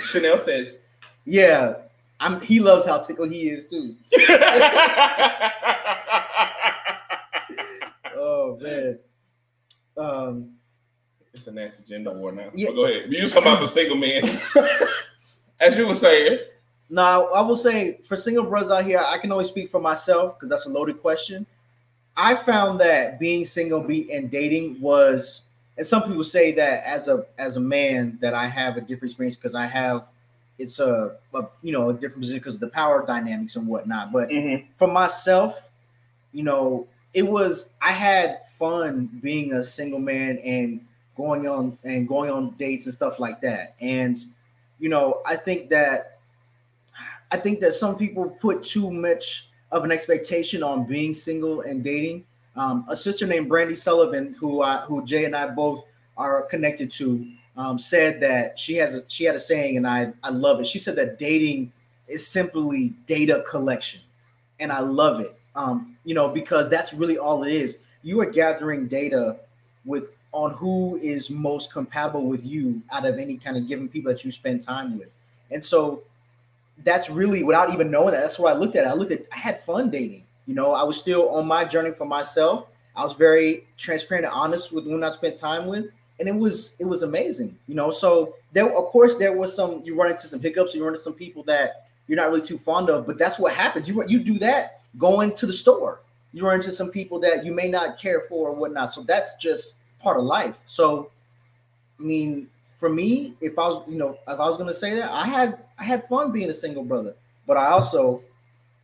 Chanel 0.02 0.38
says. 0.38 0.80
Yeah, 1.25 1.75
I'm. 2.19 2.41
He 2.41 2.60
loves 2.60 2.86
how 2.86 2.99
tickled 2.99 3.32
he 3.32 3.49
is 3.49 3.65
too. 3.65 3.95
Oh 8.19 8.58
man. 8.62 8.99
Um, 9.97 10.51
it's 11.34 11.47
a 11.47 11.51
nasty 11.51 11.84
gender 11.88 12.12
war 12.12 12.32
now. 12.32 12.49
Yeah. 12.53 12.67
But 12.67 12.75
go 12.75 12.86
ahead. 12.86 13.12
You 13.12 13.27
talking 13.27 13.43
about 13.43 13.62
the 13.62 13.67
single 13.67 13.97
man. 13.97 14.39
As 15.60 15.77
you 15.77 15.88
were 15.88 15.93
saying. 15.93 16.39
Now, 16.89 17.27
I 17.27 17.41
will 17.41 17.55
say 17.55 17.99
for 18.05 18.15
single 18.15 18.45
brothers 18.45 18.71
out 18.71 18.86
here, 18.86 18.99
I 18.99 19.17
can 19.19 19.32
only 19.32 19.43
speak 19.43 19.69
for 19.69 19.79
myself 19.79 20.36
because 20.36 20.49
that's 20.49 20.65
a 20.65 20.69
loaded 20.69 21.01
question. 21.01 21.45
I 22.17 22.36
found 22.36 22.79
that 22.82 23.19
being 23.19 23.45
single, 23.45 23.82
be 23.82 24.12
and 24.12 24.32
dating 24.32 24.82
was, 24.82 25.43
and 25.77 25.86
some 25.86 26.03
people 26.03 26.23
say 26.23 26.51
that 26.53 26.84
as 26.86 27.08
a 27.08 27.25
as 27.38 27.55
a 27.55 27.62
man 27.62 28.17
that 28.21 28.34
I 28.34 28.47
have 28.47 28.77
a 28.77 28.82
different 28.82 29.12
experience 29.12 29.36
because 29.36 29.55
I 29.55 29.67
have, 29.67 30.08
it's 30.60 30.80
a, 30.80 31.17
a 31.34 31.43
you 31.63 31.72
know 31.72 31.89
a 31.89 31.93
different 31.93 32.22
position 32.22 32.39
because 32.39 32.56
of 32.56 32.62
the 32.62 32.67
power 32.69 33.06
dynamics 33.06 33.56
and 33.56 33.67
whatnot. 33.67 34.12
But 34.12 34.30
Mhm. 34.30 34.65
for 34.76 34.88
myself, 34.88 35.69
you 36.34 36.43
know, 36.43 36.88
it 37.13 37.24
was 37.24 37.74
I 37.82 37.91
had 37.91 38.41
fun 38.58 39.10
being 39.24 39.54
a 39.54 39.63
single 39.63 40.00
man 40.00 40.38
and 40.39 40.86
going 41.17 41.48
on 41.48 41.78
and 41.84 42.08
going 42.08 42.30
on 42.30 42.52
dates 42.52 42.86
and 42.86 42.93
stuff 42.93 43.19
like 43.19 43.41
that. 43.41 43.76
And 43.82 44.17
you 44.80 44.89
know, 44.89 45.22
I 45.26 45.36
think 45.36 45.69
that 45.69 46.19
I 47.32 47.38
think 47.38 47.60
that 47.60 47.74
some 47.74 47.98
people 47.98 48.30
put 48.30 48.63
too 48.63 48.91
much 48.91 49.50
of 49.72 49.84
an 49.84 49.91
expectation 49.91 50.63
on 50.63 50.86
being 50.86 51.13
single 51.13 51.62
and 51.62 51.84
dating. 51.84 52.26
Um, 52.56 52.86
a 52.89 52.95
sister 52.95 53.26
named 53.28 53.48
Brandy 53.48 53.76
Sullivan, 53.76 54.36
who 54.39 54.62
I, 54.62 54.78
who 54.78 55.06
Jay 55.06 55.26
and 55.26 55.36
I 55.36 55.48
both 55.48 55.86
are 56.17 56.41
connected 56.43 56.91
to, 56.93 57.26
um, 57.58 57.78
said 57.78 58.20
that 58.22 58.58
she 58.58 58.76
has 58.76 58.96
a, 58.96 59.10
she 59.10 59.26
had 59.26 59.36
a 59.36 59.40
saying, 59.40 59.78
and 59.78 59.88
I 59.88 60.14
I 60.24 60.30
love 60.30 60.60
it. 60.60 60.68
She 60.68 60.80
said 60.80 60.96
that 60.96 61.20
dating 61.20 61.72
is 62.08 62.26
simply 62.26 62.94
data 63.08 63.44
collection, 63.50 64.02
and 64.60 64.72
I 64.72 64.80
love 64.80 65.20
it. 65.20 65.38
Um, 65.56 65.98
you 66.06 66.16
know, 66.16 66.30
because 66.30 66.70
that's 66.70 66.94
really 66.94 67.18
all 67.18 67.44
it 67.44 67.52
is. 67.52 67.80
You 68.02 68.22
are 68.22 68.26
gathering 68.26 68.88
data 68.88 69.38
with 69.86 70.14
on 70.32 70.52
who 70.52 70.98
is 71.02 71.30
most 71.30 71.74
compatible 71.74 72.26
with 72.26 72.46
you 72.46 72.82
out 72.92 73.06
of 73.06 73.18
any 73.18 73.38
kind 73.38 73.58
of 73.58 73.68
given 73.68 73.90
people 73.90 74.12
that 74.12 74.24
you 74.24 74.32
spend 74.32 74.62
time 74.62 74.98
with, 74.98 75.10
and 75.52 75.64
so 75.64 76.04
that's 76.84 77.10
really 77.10 77.44
without 77.44 77.74
even 77.74 77.92
knowing 77.92 78.14
that. 78.14 78.22
That's 78.22 78.40
what 78.40 78.56
I 78.56 78.58
looked 78.58 78.76
at. 78.76 78.88
I 78.88 78.94
looked 78.94 79.12
at. 79.12 79.24
I 79.32 79.38
had 79.38 79.60
fun 79.62 79.90
dating. 79.90 80.24
You 80.46 80.56
know, 80.56 80.74
I 80.74 80.84
was 80.84 80.98
still 80.98 81.30
on 81.30 81.48
my 81.48 81.66
journey 81.66 81.92
for 81.92 82.06
myself. 82.06 82.66
I 82.96 83.04
was 83.04 83.14
very 83.14 83.68
transparent 83.78 84.26
and 84.26 84.34
honest 84.34 84.72
with 84.72 84.88
when 84.88 85.04
I 85.04 85.10
spent 85.10 85.38
time 85.38 85.68
with, 85.68 85.86
and 86.19 86.27
it 86.27 86.36
was 86.36 86.75
it 86.79 86.86
was 86.86 87.03
amazing. 87.03 87.58
You 87.67 87.75
know, 87.75 87.91
so 87.91 88.36
there 88.53 88.65
of 88.65 88.86
course 88.86 89.15
there 89.15 89.34
was 89.34 89.55
some 89.55 89.82
you 89.84 89.95
run 89.95 90.12
into 90.12 90.27
some 90.27 90.39
hiccups. 90.39 90.73
You 90.73 90.84
run 90.84 90.93
into 90.93 91.03
some 91.03 91.13
people 91.13 91.43
that 91.43 91.88
you're 92.08 92.17
not 92.17 92.29
really 92.29 92.45
too 92.45 92.58
fond 92.58 92.89
of, 92.89 93.05
but 93.05 93.17
that's 93.17 93.39
what 93.39 93.53
happens. 93.53 93.88
You 93.88 94.03
you 94.08 94.19
do 94.19 94.39
that 94.39 94.82
going 94.97 95.36
to 95.36 95.45
the 95.45 95.53
store. 95.53 96.01
You 96.34 96.45
run 96.45 96.55
into 96.55 96.71
some 96.71 96.89
people 96.89 97.19
that 97.21 97.45
you 97.45 97.51
may 97.51 97.67
not 97.67 97.97
care 97.97 98.21
for 98.21 98.49
or 98.49 98.53
whatnot. 98.53 98.91
So 98.91 99.01
that's 99.01 99.36
just 99.36 99.75
part 99.99 100.17
of 100.17 100.23
life. 100.23 100.60
So, 100.65 101.12
I 101.99 102.03
mean, 102.03 102.49
for 102.77 102.89
me, 102.89 103.36
if 103.41 103.58
I 103.58 103.67
was, 103.67 103.84
you 103.88 103.97
know, 103.97 104.17
if 104.27 104.39
I 104.39 104.47
was 104.47 104.58
gonna 104.58 104.73
say 104.73 104.95
that, 104.95 105.12
I 105.12 105.25
had 105.25 105.60
I 105.77 105.84
had 105.84 106.08
fun 106.08 106.32
being 106.32 106.49
a 106.49 106.53
single 106.53 106.84
brother, 106.84 107.15
but 107.47 107.58
I 107.58 107.67
also 107.67 108.21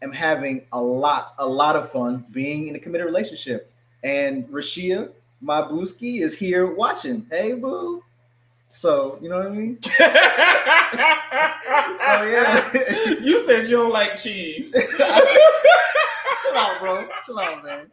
am 0.01 0.11
having 0.11 0.65
a 0.73 0.81
lot, 0.81 1.31
a 1.39 1.47
lot 1.47 1.75
of 1.75 1.91
fun 1.91 2.25
being 2.31 2.67
in 2.67 2.75
a 2.75 2.79
committed 2.79 3.05
relationship. 3.05 3.71
And 4.03 4.47
Rashia, 4.49 5.11
my 5.45 5.61
booski, 5.61 6.21
is 6.21 6.33
here 6.37 6.73
watching. 6.73 7.27
Hey, 7.29 7.53
boo. 7.53 8.03
So 8.67 9.17
you 9.21 9.29
know 9.29 9.37
what 9.37 9.47
I 9.47 9.49
mean? 9.51 9.79
So 11.97 12.23
yeah. 12.23 12.71
you 13.21 13.39
said 13.45 13.65
you 13.65 13.77
don't 13.77 13.91
like 13.91 14.15
cheese. 14.17 14.71
Chill 14.97 16.55
out, 16.55 16.79
bro. 16.79 17.07
Chill 17.25 17.39
out, 17.39 17.63
man. 17.63 17.89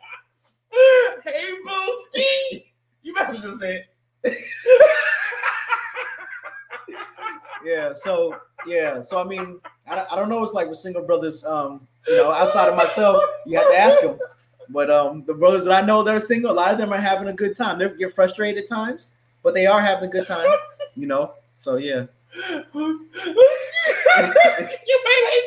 hey, 1.24 1.48
Booski. 1.66 2.64
You 3.02 3.14
better 3.14 3.34
just 3.38 3.58
say 3.60 3.84
it. 4.24 4.38
Yeah. 7.64 7.92
So 7.94 8.36
yeah. 8.66 9.00
So 9.00 9.18
I 9.20 9.24
mean, 9.24 9.60
I, 9.88 9.94
don't- 9.94 10.12
I 10.12 10.16
don't 10.16 10.28
know. 10.28 10.42
It's 10.42 10.52
like 10.52 10.68
with 10.68 10.78
single 10.78 11.02
brothers. 11.02 11.44
Um, 11.44 11.86
you 12.06 12.16
know, 12.16 12.30
outside 12.32 12.68
of 12.68 12.76
myself, 12.76 13.22
you 13.46 13.56
have 13.58 13.68
to 13.70 13.76
ask 13.78 14.00
them. 14.00 14.18
But 14.68 14.90
um, 14.90 15.24
the 15.26 15.34
brothers 15.34 15.64
that 15.64 15.82
I 15.82 15.86
know 15.86 16.02
that 16.02 16.14
are 16.14 16.20
single, 16.20 16.50
a 16.50 16.52
lot 16.52 16.72
of 16.72 16.78
them 16.78 16.92
are 16.92 16.98
having 16.98 17.28
a 17.28 17.32
good 17.32 17.56
time. 17.56 17.78
They 17.78 17.88
get 17.98 18.14
frustrated 18.14 18.62
at 18.62 18.68
times, 18.68 19.12
but 19.42 19.54
they 19.54 19.66
are 19.66 19.80
having 19.80 20.08
a 20.08 20.12
good 20.12 20.26
time. 20.26 20.46
You 20.94 21.06
know. 21.06 21.34
So 21.54 21.76
yeah. 21.76 22.06
you 22.74 22.74
made 22.74 23.02
a 25.28 25.42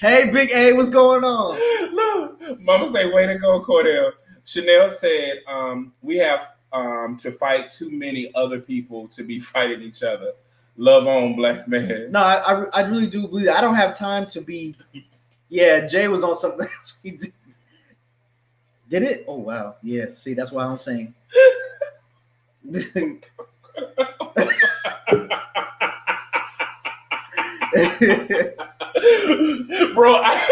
Hey, 0.00 0.30
Big 0.30 0.50
A, 0.52 0.72
what's 0.74 0.90
going 0.90 1.24
on? 1.24 1.58
Look, 1.94 2.60
Mama 2.60 2.90
say, 2.90 3.10
"Way 3.10 3.26
to 3.26 3.38
go, 3.38 3.64
Cordell." 3.64 4.12
Chanel 4.44 4.90
said, 4.90 5.38
um, 5.48 5.92
"We 6.02 6.18
have 6.18 6.48
um, 6.72 7.16
to 7.22 7.32
fight 7.32 7.70
too 7.70 7.90
many 7.90 8.30
other 8.34 8.60
people 8.60 9.08
to 9.08 9.24
be 9.24 9.40
fighting 9.40 9.80
each 9.80 10.02
other." 10.02 10.32
Love 10.76 11.06
on, 11.06 11.36
black 11.36 11.66
man. 11.68 12.12
No, 12.12 12.18
I, 12.18 12.34
I, 12.34 12.64
I 12.74 12.80
really 12.82 13.06
do 13.06 13.26
believe 13.26 13.46
that. 13.46 13.56
I 13.56 13.60
don't 13.60 13.76
have 13.76 13.96
time 13.96 14.26
to 14.26 14.40
be. 14.40 14.74
Yeah, 15.48 15.86
Jay 15.86 16.08
was 16.08 16.22
on 16.22 16.34
something 16.34 16.66
did. 19.00 19.10
It? 19.10 19.24
Oh 19.28 19.36
wow. 19.38 19.76
Yeah. 19.82 20.06
See, 20.14 20.34
that's 20.34 20.52
why 20.52 20.64
I'm 20.64 20.76
saying. 20.78 21.14
Bro, 29.94 30.14
I, 30.22 30.48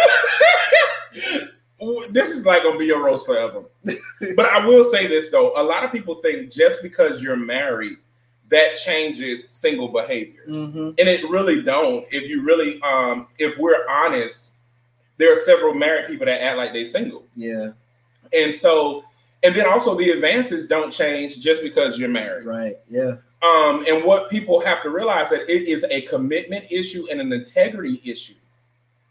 this 2.11 2.31
is 2.31 2.47
like 2.47 2.63
gonna 2.63 2.79
be 2.79 2.87
your 2.87 3.05
roast 3.05 3.27
forever. 3.27 3.65
But 3.85 4.47
I 4.47 4.65
will 4.65 4.85
say 4.85 5.07
this 5.07 5.31
though: 5.31 5.53
a 5.57 5.63
lot 5.63 5.85
of 5.85 5.93
people 5.93 6.17
think 6.17 6.51
just 6.53 6.83
because 6.83 7.23
you're 7.23 7.37
married, 7.37 7.99
that 8.51 8.77
changes 8.77 9.47
single 9.51 9.89
behaviors, 9.89 10.49
Mhm. 10.49 10.95
and 10.99 11.09
it 11.09 11.29
really 11.29 11.63
don't. 11.63 12.07
If 12.11 12.29
you 12.29 12.43
really, 12.43 12.81
um, 12.83 13.29
if 13.39 13.59
we're 13.59 13.87
honest, 13.89 14.51
there 15.19 15.33
are 15.33 15.37
several 15.37 15.75
married 15.75 16.07
people 16.09 16.27
that 16.27 16.41
act 16.43 16.57
like 16.57 16.73
they're 16.73 16.85
single, 16.85 17.25
Yeah. 17.37 17.73
And 18.35 18.55
so, 18.55 19.05
and 19.43 19.55
then 19.55 19.67
also 19.67 19.95
the 19.95 20.11
advances 20.11 20.67
don't 20.67 20.91
change 20.93 21.41
just 21.41 21.63
because 21.63 21.99
you're 21.99 22.09
married. 22.09 22.47
Right. 22.47 22.77
Yeah. 22.89 23.17
Um, 23.43 23.85
and 23.89 24.05
what 24.05 24.31
people 24.31 24.61
have 24.61 24.83
to 24.83 24.91
realize 24.91 25.31
that 25.31 25.51
it 25.51 25.69
is 25.69 25.85
a 25.91 26.03
commitment 26.03 26.67
issue 26.71 27.07
and 27.11 27.21
an 27.21 27.33
integrity 27.33 28.01
issue, 28.05 28.35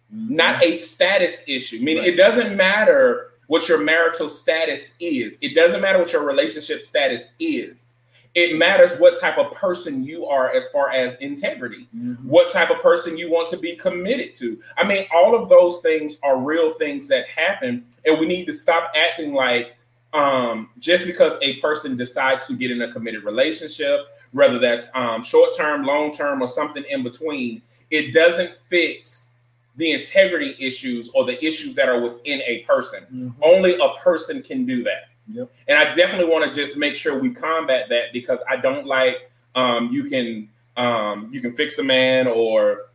not 0.09 0.63
a 0.63 0.73
status 0.73 1.43
issue. 1.47 1.79
Meaning, 1.79 2.03
Right. 2.03 2.13
it 2.13 2.15
doesn't 2.15 2.55
matter 2.55 3.31
what 3.47 3.67
your 3.67 3.79
marital 3.79 4.29
status 4.29 4.93
is. 5.01 5.37
It 5.41 5.53
doesn't 5.53 5.81
matter 5.81 5.99
what 5.99 6.13
your 6.13 6.23
relationship 6.25 6.83
status 6.83 7.31
is. 7.39 7.89
It 8.33 8.57
matters 8.57 8.97
what 8.97 9.19
type 9.19 9.37
of 9.37 9.51
person 9.51 10.03
you 10.03 10.25
are 10.25 10.49
as 10.55 10.63
far 10.71 10.89
as 10.91 11.15
integrity, 11.15 11.87
Mhm. 11.95 12.23
what 12.23 12.49
type 12.49 12.69
of 12.69 12.81
person 12.81 13.17
you 13.17 13.29
want 13.29 13.49
to 13.49 13.57
be 13.57 13.75
committed 13.75 14.33
to. 14.35 14.57
I 14.77 14.85
mean, 14.85 15.05
all 15.13 15.35
of 15.35 15.49
those 15.49 15.79
things 15.81 16.17
are 16.23 16.37
real 16.39 16.73
things 16.75 17.09
that 17.09 17.27
happen, 17.27 17.85
and 18.05 18.19
we 18.19 18.25
need 18.25 18.45
to 18.45 18.53
stop 18.53 18.91
acting 18.95 19.33
like 19.33 19.73
um, 20.13 20.69
just 20.77 21.05
because 21.05 21.37
a 21.41 21.55
person 21.61 21.95
decides 21.95 22.45
to 22.47 22.53
get 22.53 22.69
in 22.69 22.81
a 22.81 22.91
committed 22.91 23.23
relationship, 23.23 24.01
whether 24.33 24.59
that's 24.59 24.89
um, 24.93 25.23
short 25.23 25.55
term, 25.55 25.83
long 25.85 26.11
term, 26.11 26.41
or 26.41 26.49
something 26.49 26.83
in 26.89 27.01
between, 27.01 27.61
it 27.91 28.13
doesn't 28.13 28.51
fix 28.67 29.29
the 29.77 29.93
integrity 29.93 30.53
issues 30.59 31.09
or 31.13 31.23
the 31.23 31.41
issues 31.45 31.75
that 31.75 31.87
are 31.87 32.01
within 32.01 32.41
a 32.41 32.59
person. 32.67 33.05
Mhm. 33.13 33.33
Only 33.41 33.75
a 33.75 33.87
person 34.03 34.41
can 34.43 34.65
do 34.65 34.83
that. 34.83 35.07
Yep. 35.33 35.51
And 35.67 35.77
I 35.77 35.93
definitely 35.93 36.31
want 36.31 36.51
to 36.51 36.55
just 36.55 36.77
make 36.77 36.95
sure 36.95 37.17
we 37.17 37.31
combat 37.31 37.87
that 37.89 38.13
because 38.13 38.39
I 38.49 38.57
don't 38.57 38.85
like 38.85 39.29
um, 39.55 39.89
you 39.91 40.05
can 40.05 40.49
um, 40.77 41.29
you 41.31 41.41
can 41.41 41.53
fix 41.53 41.77
a 41.77 41.83
man 41.83 42.27
or 42.27 42.87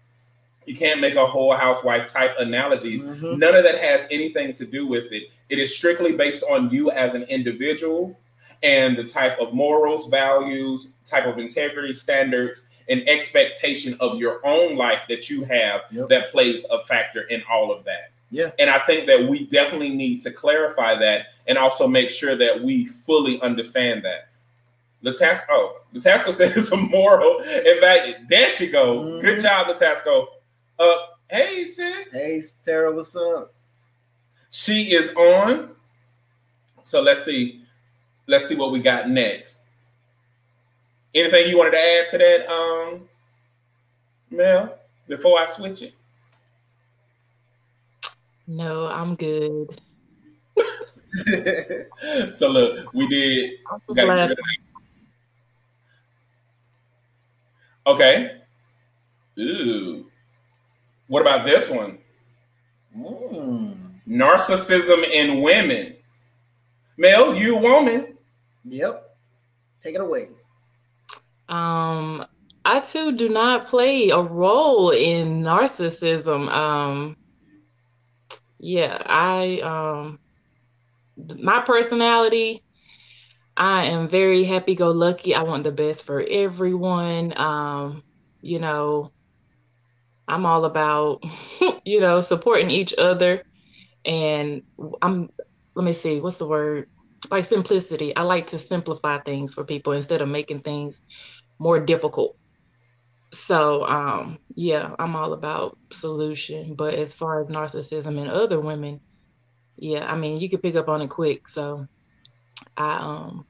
you 0.65 0.75
can't 0.75 1.01
make 1.01 1.15
a 1.15 1.27
whole 1.27 1.55
housewife 1.55 2.11
type 2.13 2.35
analogies. 2.39 3.05
Mhm. 3.05 3.39
None 3.39 3.55
of 3.55 3.63
that 3.65 3.79
has 3.79 4.07
anything 4.11 4.53
to 4.55 4.65
do 4.67 4.87
with 4.87 5.13
it. 5.13 5.31
It 5.49 5.59
is 5.59 5.77
strictly 5.77 6.13
based 6.13 6.43
on 6.51 6.71
you 6.71 6.91
as 6.91 7.15
an 7.15 7.23
individual 7.25 8.19
and 8.63 8.97
the 8.97 9.05
type 9.05 9.39
of 9.39 9.53
morals, 9.53 10.07
values, 10.09 10.89
type 11.05 11.27
of 11.27 11.39
integrity, 11.39 11.93
standards, 11.95 12.65
and 12.89 13.07
expectation 13.09 13.97
of 14.01 14.19
your 14.19 14.45
own 14.47 14.75
life 14.77 15.03
that 15.09 15.29
you 15.29 15.45
have 15.45 15.83
Yep. 15.93 16.09
that 16.09 16.33
plays 16.33 16.65
a 16.71 16.83
factor 16.85 17.23
in 17.23 17.43
all 17.51 17.71
of 17.73 17.85
that. 17.85 18.11
Yeah. 18.37 18.51
And 18.59 18.69
I 18.69 18.81
think 18.81 19.07
that 19.07 19.29
we 19.29 19.47
definitely 19.47 19.95
need 19.95 20.21
to 20.25 20.31
clarify 20.31 20.95
that 20.99 21.29
and 21.47 21.57
also 21.57 21.89
make 21.89 22.11
sure 22.11 22.37
that 22.37 22.63
we 22.63 22.85
fully 22.87 23.41
understand 23.41 24.05
that. 24.05 24.29
Latasco, 25.03 25.45
oh, 25.51 25.81
Latasco 25.95 26.35
said 26.35 26.53
it's 26.55 26.71
a 26.71 26.77
moral. 26.77 27.39
In 27.41 27.81
fact, 27.81 28.29
there 28.29 28.51
she 28.51 28.67
go. 28.67 29.19
Good 29.21 29.39
Mhm. 29.39 29.43
job, 29.43 29.67
Latasco. 29.69 30.27
Uh, 30.79 30.95
hey 31.31 31.65
sis. 31.65 32.13
Hey, 32.13 32.43
Tara, 32.63 32.93
what's 32.95 33.17
up? 33.17 33.55
She 34.51 34.95
is 34.95 35.09
on. 35.15 35.71
So 36.83 37.01
let's 37.01 37.25
see. 37.25 37.63
Let's 38.27 38.47
see 38.47 38.55
what 38.55 38.71
we 38.71 38.81
got 38.81 39.09
next. 39.09 39.63
Anything 41.15 41.49
you 41.49 41.57
wanted 41.57 41.71
to 41.71 41.81
add 41.81 42.09
to 42.09 42.19
that, 42.19 42.51
um, 42.53 43.09
Mel, 44.31 44.79
before 45.09 45.41
I 45.41 45.47
switch 45.47 45.81
it? 45.81 45.95
No, 48.47 48.87
I'm 48.87 49.15
good. 49.17 49.69
So 52.33 52.49
look, 52.51 52.93
we 52.93 53.07
did 53.09 53.53
we 53.89 53.95
gotta 53.95 54.07
glad- 54.07 54.17
get 54.17 54.23
rid 54.23 54.31
of 54.33 54.37
that. 54.37 54.57
Okay. 57.87 58.31
Ooh. 59.39 60.07
What 61.07 61.23
about 61.23 61.47
this 61.47 61.71
one? 61.71 61.99
Mm. 62.97 63.77
Narcissism 64.09 65.05
in 65.11 65.41
women. 65.43 65.95
Mel, 66.99 67.35
you 67.35 67.57
woman. 67.57 68.17
Yep. 68.65 69.17
Take 69.83 69.95
it 69.95 70.01
away. 70.01 70.29
Um, 71.49 72.27
I 72.65 72.81
too 72.81 73.13
do 73.13 73.29
not 73.29 73.67
play 73.67 74.11
a 74.11 74.21
role 74.21 74.91
in 74.91 75.43
narcissism. 75.43 76.49
Um, 76.51 77.17
yeah, 78.59 79.03
I 79.05 79.61
um, 79.61 80.19
my 81.17 81.61
personality, 81.63 82.63
I 83.57 83.87
am 83.87 84.09
very 84.09 84.45
happy-go-lucky. 84.45 85.35
I 85.35 85.43
want 85.45 85.65
the 85.65 85.73
best 85.73 86.05
for 86.05 86.25
everyone. 86.29 87.35
Um, 87.39 88.05
you 88.43 88.59
know, 88.59 89.13
I'm 90.29 90.47
all 90.47 90.65
about, 90.65 91.23
you 91.85 92.01
know, 92.01 92.21
supporting 92.21 92.71
each 92.71 92.95
other, 92.99 93.43
and 94.05 94.63
I'm. 95.03 95.31
Let 95.75 95.85
me 95.87 95.93
see, 95.93 96.21
what's 96.21 96.39
the 96.39 96.49
word? 96.49 96.89
Like 97.31 97.45
simplicity. 97.45 98.17
I 98.17 98.23
like 98.23 98.49
to 98.49 98.59
simplify 98.59 99.19
things 99.21 99.55
for 99.55 99.65
people 99.65 99.93
instead 99.93 100.23
of 100.23 100.29
making 100.29 100.61
things 100.61 101.01
more 101.59 101.81
difficult. 101.81 102.37
So 103.33 103.85
um 103.87 104.39
yeah, 104.55 104.95
I'm 104.99 105.17
all 105.17 105.33
about 105.33 105.79
solution. 105.91 106.75
But 106.75 106.95
as 106.95 107.15
far 107.15 107.43
as 107.43 107.49
narcissism 107.49 108.19
and 108.19 108.31
other 108.31 108.61
women, 108.61 109.01
yeah, 109.77 110.11
I 110.11 110.17
mean 110.17 110.39
you 110.39 110.49
can 110.49 110.61
pick 110.61 110.77
up 110.77 110.89
on 110.89 111.03
it 111.03 111.11
quick. 111.11 111.49
So 111.49 111.87
I 112.77 112.97
um 112.97 113.47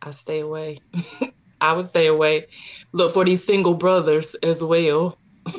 I 0.00 0.12
stay 0.12 0.40
away. 0.40 0.78
I 1.60 1.72
would 1.72 1.86
stay 1.86 2.06
away. 2.06 2.46
Look 2.92 3.12
for 3.12 3.24
these 3.24 3.44
single 3.44 3.74
brothers 3.74 4.34
as 4.36 4.62
well. 4.62 5.18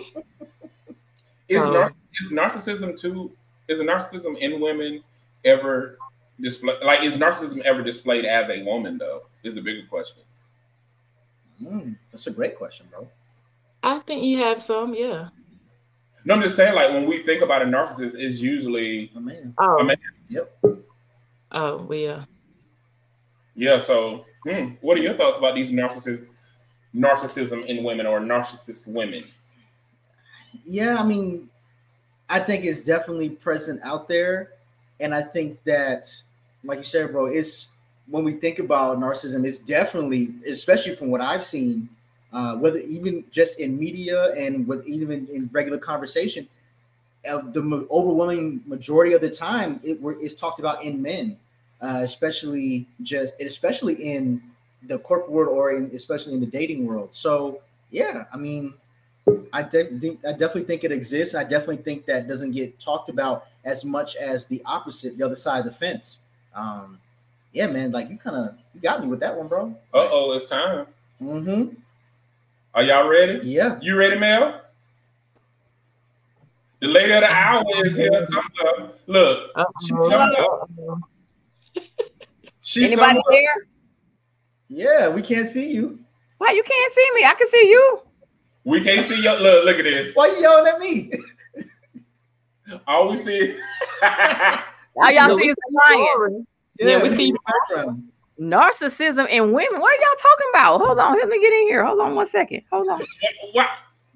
Is, 1.49 1.63
Um, 1.63 1.73
nar- 1.73 1.93
is 2.21 2.32
narcissism 2.32 2.99
too? 2.99 3.32
Is 3.67 3.82
narcissism 3.82 4.38
in 4.38 4.62
women 4.62 5.03
ever 5.43 5.97
displayed? 6.39 6.77
Like, 6.84 7.01
is 7.01 7.17
narcissism 7.17 7.62
ever 7.62 7.82
displayed 7.82 8.23
as 8.23 8.49
a 8.51 8.62
woman? 8.62 8.99
Though, 8.99 9.23
is 9.43 9.55
the 9.55 9.62
bigger 9.62 9.86
question. 9.88 10.21
Mm, 11.63 11.95
that's 12.12 12.28
a 12.28 12.32
great 12.32 12.58
question, 12.58 12.88
bro. 12.91 13.08
I 13.84 14.00
think 14.00 14.24
you 14.24 14.38
have 14.39 14.62
some, 14.62 14.93
yeah. 14.93 15.30
No, 16.26 16.36
I'm 16.36 16.41
just 16.41 16.56
saying. 16.56 16.76
Like, 16.76 16.91
when 16.91 17.08
we 17.08 17.24
think 17.24 17.41
about 17.43 17.62
a 17.62 17.65
narcissist, 17.65 18.15
it's 18.17 18.39
usually 18.39 19.12
Oh, 19.15 19.19
man. 19.19 19.54
Oh, 19.58 19.78
I 19.80 19.84
mean- 19.84 19.98
Yep. 20.30 20.52
oh, 21.52 21.78
well, 21.84 21.98
yeah. 21.98 22.26
yeah. 23.56 23.80
So, 23.80 24.26
hmm, 24.43 24.74
what 24.82 24.98
are 24.98 25.02
your 25.02 25.15
thoughts 25.15 25.38
about 25.38 25.56
these 25.56 25.72
narcissists? 25.72 26.28
Narcissism 26.95 27.66
in 27.68 27.84
women 27.84 28.05
or 28.07 28.20
narcissist 28.20 28.88
women? 28.88 29.24
Yeah, 30.66 30.97
I 30.97 31.03
mean, 31.03 31.49
I 32.30 32.39
think 32.39 32.66
it's 32.66 32.84
definitely 32.84 33.30
present 33.30 33.80
out 33.84 34.07
there. 34.07 34.53
And 34.99 35.16
I 35.16 35.22
think 35.22 35.64
that, 35.64 36.14
like 36.64 36.80
you 36.80 36.84
said, 36.84 37.12
bro, 37.12 37.28
it's 37.28 37.70
when 38.10 38.24
we 38.24 38.34
think 38.34 38.60
about 38.60 38.99
narcissism, 38.99 39.45
it's 39.45 39.60
definitely, 39.60 40.34
especially 40.47 40.95
from 40.95 41.10
what 41.10 41.22
I've 41.22 41.43
seen, 41.43 41.89
uh, 42.34 42.55
whether 42.55 42.80
even 42.80 43.24
just 43.32 43.60
in 43.60 43.78
media 43.78 44.34
and 44.34 44.68
with 44.68 44.86
even 44.88 45.28
in 45.32 45.49
regular 45.51 45.78
conversation, 45.78 46.47
uh, 47.30 47.41
the 47.51 47.88
overwhelming 47.91 48.62
majority 48.66 49.14
of 49.14 49.22
the 49.22 49.30
time, 49.30 49.80
it 49.84 49.99
is 50.22 50.36
talked 50.36 50.60
about 50.60 50.84
in 50.84 51.01
men, 51.01 51.38
uh, 51.82 51.99
especially 52.01 52.88
just, 53.01 53.34
especially 53.41 53.95
in 53.95 54.41
the 54.84 54.97
corporate 54.99 55.32
world 55.32 55.49
or 55.49 55.72
in, 55.72 55.91
especially 55.93 56.34
in 56.34 56.39
the 56.39 56.45
dating 56.47 56.86
world. 56.86 57.10
So, 57.12 57.62
yeah, 57.91 58.24
I 58.34 58.38
mean, 58.38 58.74
I 59.51 59.64
de- 59.64 60.18
I 60.28 60.32
definitely 60.32 60.64
think 60.64 60.84
it 60.84 60.91
exists. 60.91 61.36
I 61.36 61.43
definitely 61.43 61.78
think 61.78 62.05
that 62.05 62.28
doesn't 62.28 62.51
get 62.51 62.80
talked 62.80 63.10
about 63.10 63.47
as 63.66 63.84
much 63.84 64.16
as 64.16 64.45
the 64.45 64.62
opposite, 64.66 65.18
the 65.18 65.26
other 65.26 65.36
side 65.36 65.60
of 65.60 65.66
the 65.66 65.72
fence. 65.72 66.20
Um, 66.55 66.99
yeah, 67.54 67.68
man, 67.68 67.91
like 67.91 68.10
you 68.10 68.18
kind 68.18 68.36
of 68.36 68.56
you 68.74 68.82
got 68.82 69.02
me 69.02 69.08
with 69.08 69.20
that 69.22 69.36
one, 69.36 69.47
bro. 69.47 69.76
Uh 69.93 70.08
oh, 70.12 70.34
it's 70.34 70.45
time. 70.45 70.88
Mm-hmm. 71.22 71.76
Are 72.74 72.84
y'all 72.84 73.10
ready? 73.10 73.47
Yeah. 73.47 73.80
You 73.82 73.95
ready, 73.97 74.20
Mel? 74.20 74.62
The 76.82 76.88
lady 76.88 77.12
of 77.12 77.22
the 77.22 77.28
hour 77.32 77.64
is 77.84 77.95
here. 77.95 78.26
Some 78.26 78.91
look, 79.08 79.52
she 79.86 79.93
Uh-oh. 79.93 80.10
jumped 80.10 81.06
She 82.62 82.86
Anybody 82.86 83.08
summed 83.10 83.24
there? 83.32 83.68
Yeah, 84.70 85.10
we 85.10 85.22
can't 85.22 85.47
see 85.47 85.74
you. 85.74 86.00
Why 86.38 86.52
you 86.52 86.64
can't 86.64 86.93
see 86.93 87.12
me? 87.16 87.26
I 87.26 87.34
can 87.34 87.50
see 87.50 87.70
you. 87.70 88.02
We 88.64 88.84
can't 88.84 89.06
see 89.06 89.22
you. 89.22 89.32
look. 89.32 89.66
Look 89.66 89.78
at 89.78 89.84
this. 89.84 90.16
Why 90.16 90.28
you 90.28 90.39
yelling 90.39 90.68
at 90.68 90.80
me? 90.80 91.12
All 92.88 93.10
we 93.10 93.18
see. 93.18 93.58
All 94.02 95.12
y'all 95.12 95.30
Look, 95.30 95.41
see 95.41 95.50
is 95.50 95.56
the 95.56 95.82
lion. 95.89 96.47
Sorry. 96.80 96.91
Yeah, 96.91 97.01
we 97.01 97.09
we 97.09 97.15
see 97.15 97.30
in 97.30 97.34
the 97.34 97.39
background. 97.45 98.03
Narcissism 98.39 99.27
in 99.30 99.51
women. 99.51 99.82
What 99.82 99.99
are 99.99 100.01
y'all 100.01 100.21
talking 100.21 100.47
about? 100.53 100.77
Hold 100.80 100.99
on, 100.99 101.13
let 101.17 101.27
me 101.27 101.41
get 101.41 101.51
in 101.53 101.67
here. 101.67 101.86
Hold 101.86 101.99
on 101.99 102.15
one 102.15 102.30
second. 102.30 102.61
Hold 102.71 102.88
on. 102.88 103.01
what, 103.51 103.67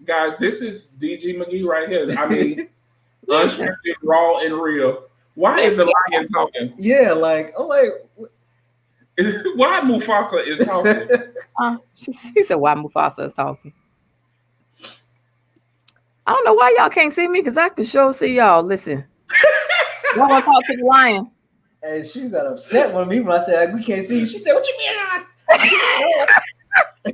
guys? 0.05 0.38
This 0.38 0.61
is 0.61 0.89
DG 0.99 1.36
McGee 1.36 1.66
right 1.66 1.89
here. 1.89 2.09
I 2.18 2.28
mean, 2.28 2.70
unscripted, 3.28 3.95
raw, 4.01 4.39
and 4.39 4.53
real. 4.53 5.05
Why 5.36 5.59
is 5.59 5.76
the 5.76 5.86
lion 5.86 6.28
talking? 6.30 6.74
Yeah, 6.78 7.11
like 7.11 7.53
I'm 7.59 7.68
like, 7.68 7.89
Why 9.55 9.80
Mufasa 9.82 10.47
is 10.47 10.66
talking? 10.66 11.07
Uh, 11.59 11.78
she, 11.93 12.11
he 12.34 12.43
said, 12.43 12.55
"Why 12.55 12.74
Mufasa 12.74 13.28
is 13.28 13.34
talking." 13.34 13.72
I 16.26 16.32
don't 16.32 16.45
know 16.45 16.53
why 16.53 16.74
y'all 16.78 16.89
can't 16.89 17.14
see 17.14 17.28
me 17.28 17.41
because 17.41 17.57
I 17.57 17.70
can 17.70 17.84
sure 17.86 18.11
see 18.14 18.38
y'all. 18.38 18.64
Listen, 18.64 19.05
y'all 20.16 20.28
want 20.30 20.43
to 20.43 20.49
talk 20.49 20.66
to 20.66 20.78
the 20.78 20.84
lion? 20.84 21.30
And 21.84 22.06
she 22.06 22.28
got 22.30 22.48
upset 22.48 22.94
with 22.94 23.08
me 23.08 23.20
when 23.20 23.40
I 23.40 23.44
said 23.44 23.74
we 23.74 23.84
can't 23.84 24.04
see 24.04 24.20
you. 24.20 24.28
She 24.28 24.40
said, 24.40 24.54
"What 24.54 24.66
you 24.68 24.78
mean?" 24.78 24.94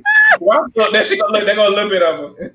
Why? 0.38 0.64
Look, 0.76 0.92
there 0.92 1.04
she 1.04 1.18
go. 1.18 1.26
Look, 1.28 1.44
there 1.44 1.56
go 1.56 1.68
a 1.68 1.74
little 1.74 1.90
bit 1.90 2.02
of 2.02 2.36
her. 2.38 2.54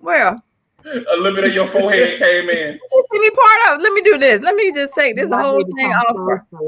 Where? 0.00 0.42
A 0.86 1.16
little 1.16 1.34
bit 1.34 1.44
of 1.44 1.54
your 1.54 1.66
forehead 1.66 2.18
came 2.18 2.50
in. 2.50 2.78
You 2.92 3.06
see 3.12 3.18
me 3.20 3.30
part 3.30 3.74
of. 3.74 3.80
Let 3.80 3.92
me 3.92 4.02
do 4.02 4.18
this. 4.18 4.42
Let 4.42 4.54
me 4.54 4.72
just 4.72 4.92
take 4.94 5.16
this 5.16 5.30
whole 5.30 5.62
thing 5.76 5.90
off. 5.92 6.40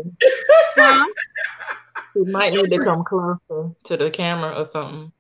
Huh? 0.79 1.07
We 2.15 2.25
might 2.31 2.53
need 2.53 2.71
to 2.71 2.79
come 2.79 3.03
closer 3.05 3.71
to 3.85 3.97
the 3.97 4.11
camera 4.11 4.53
or 4.55 4.65
something. 4.65 5.13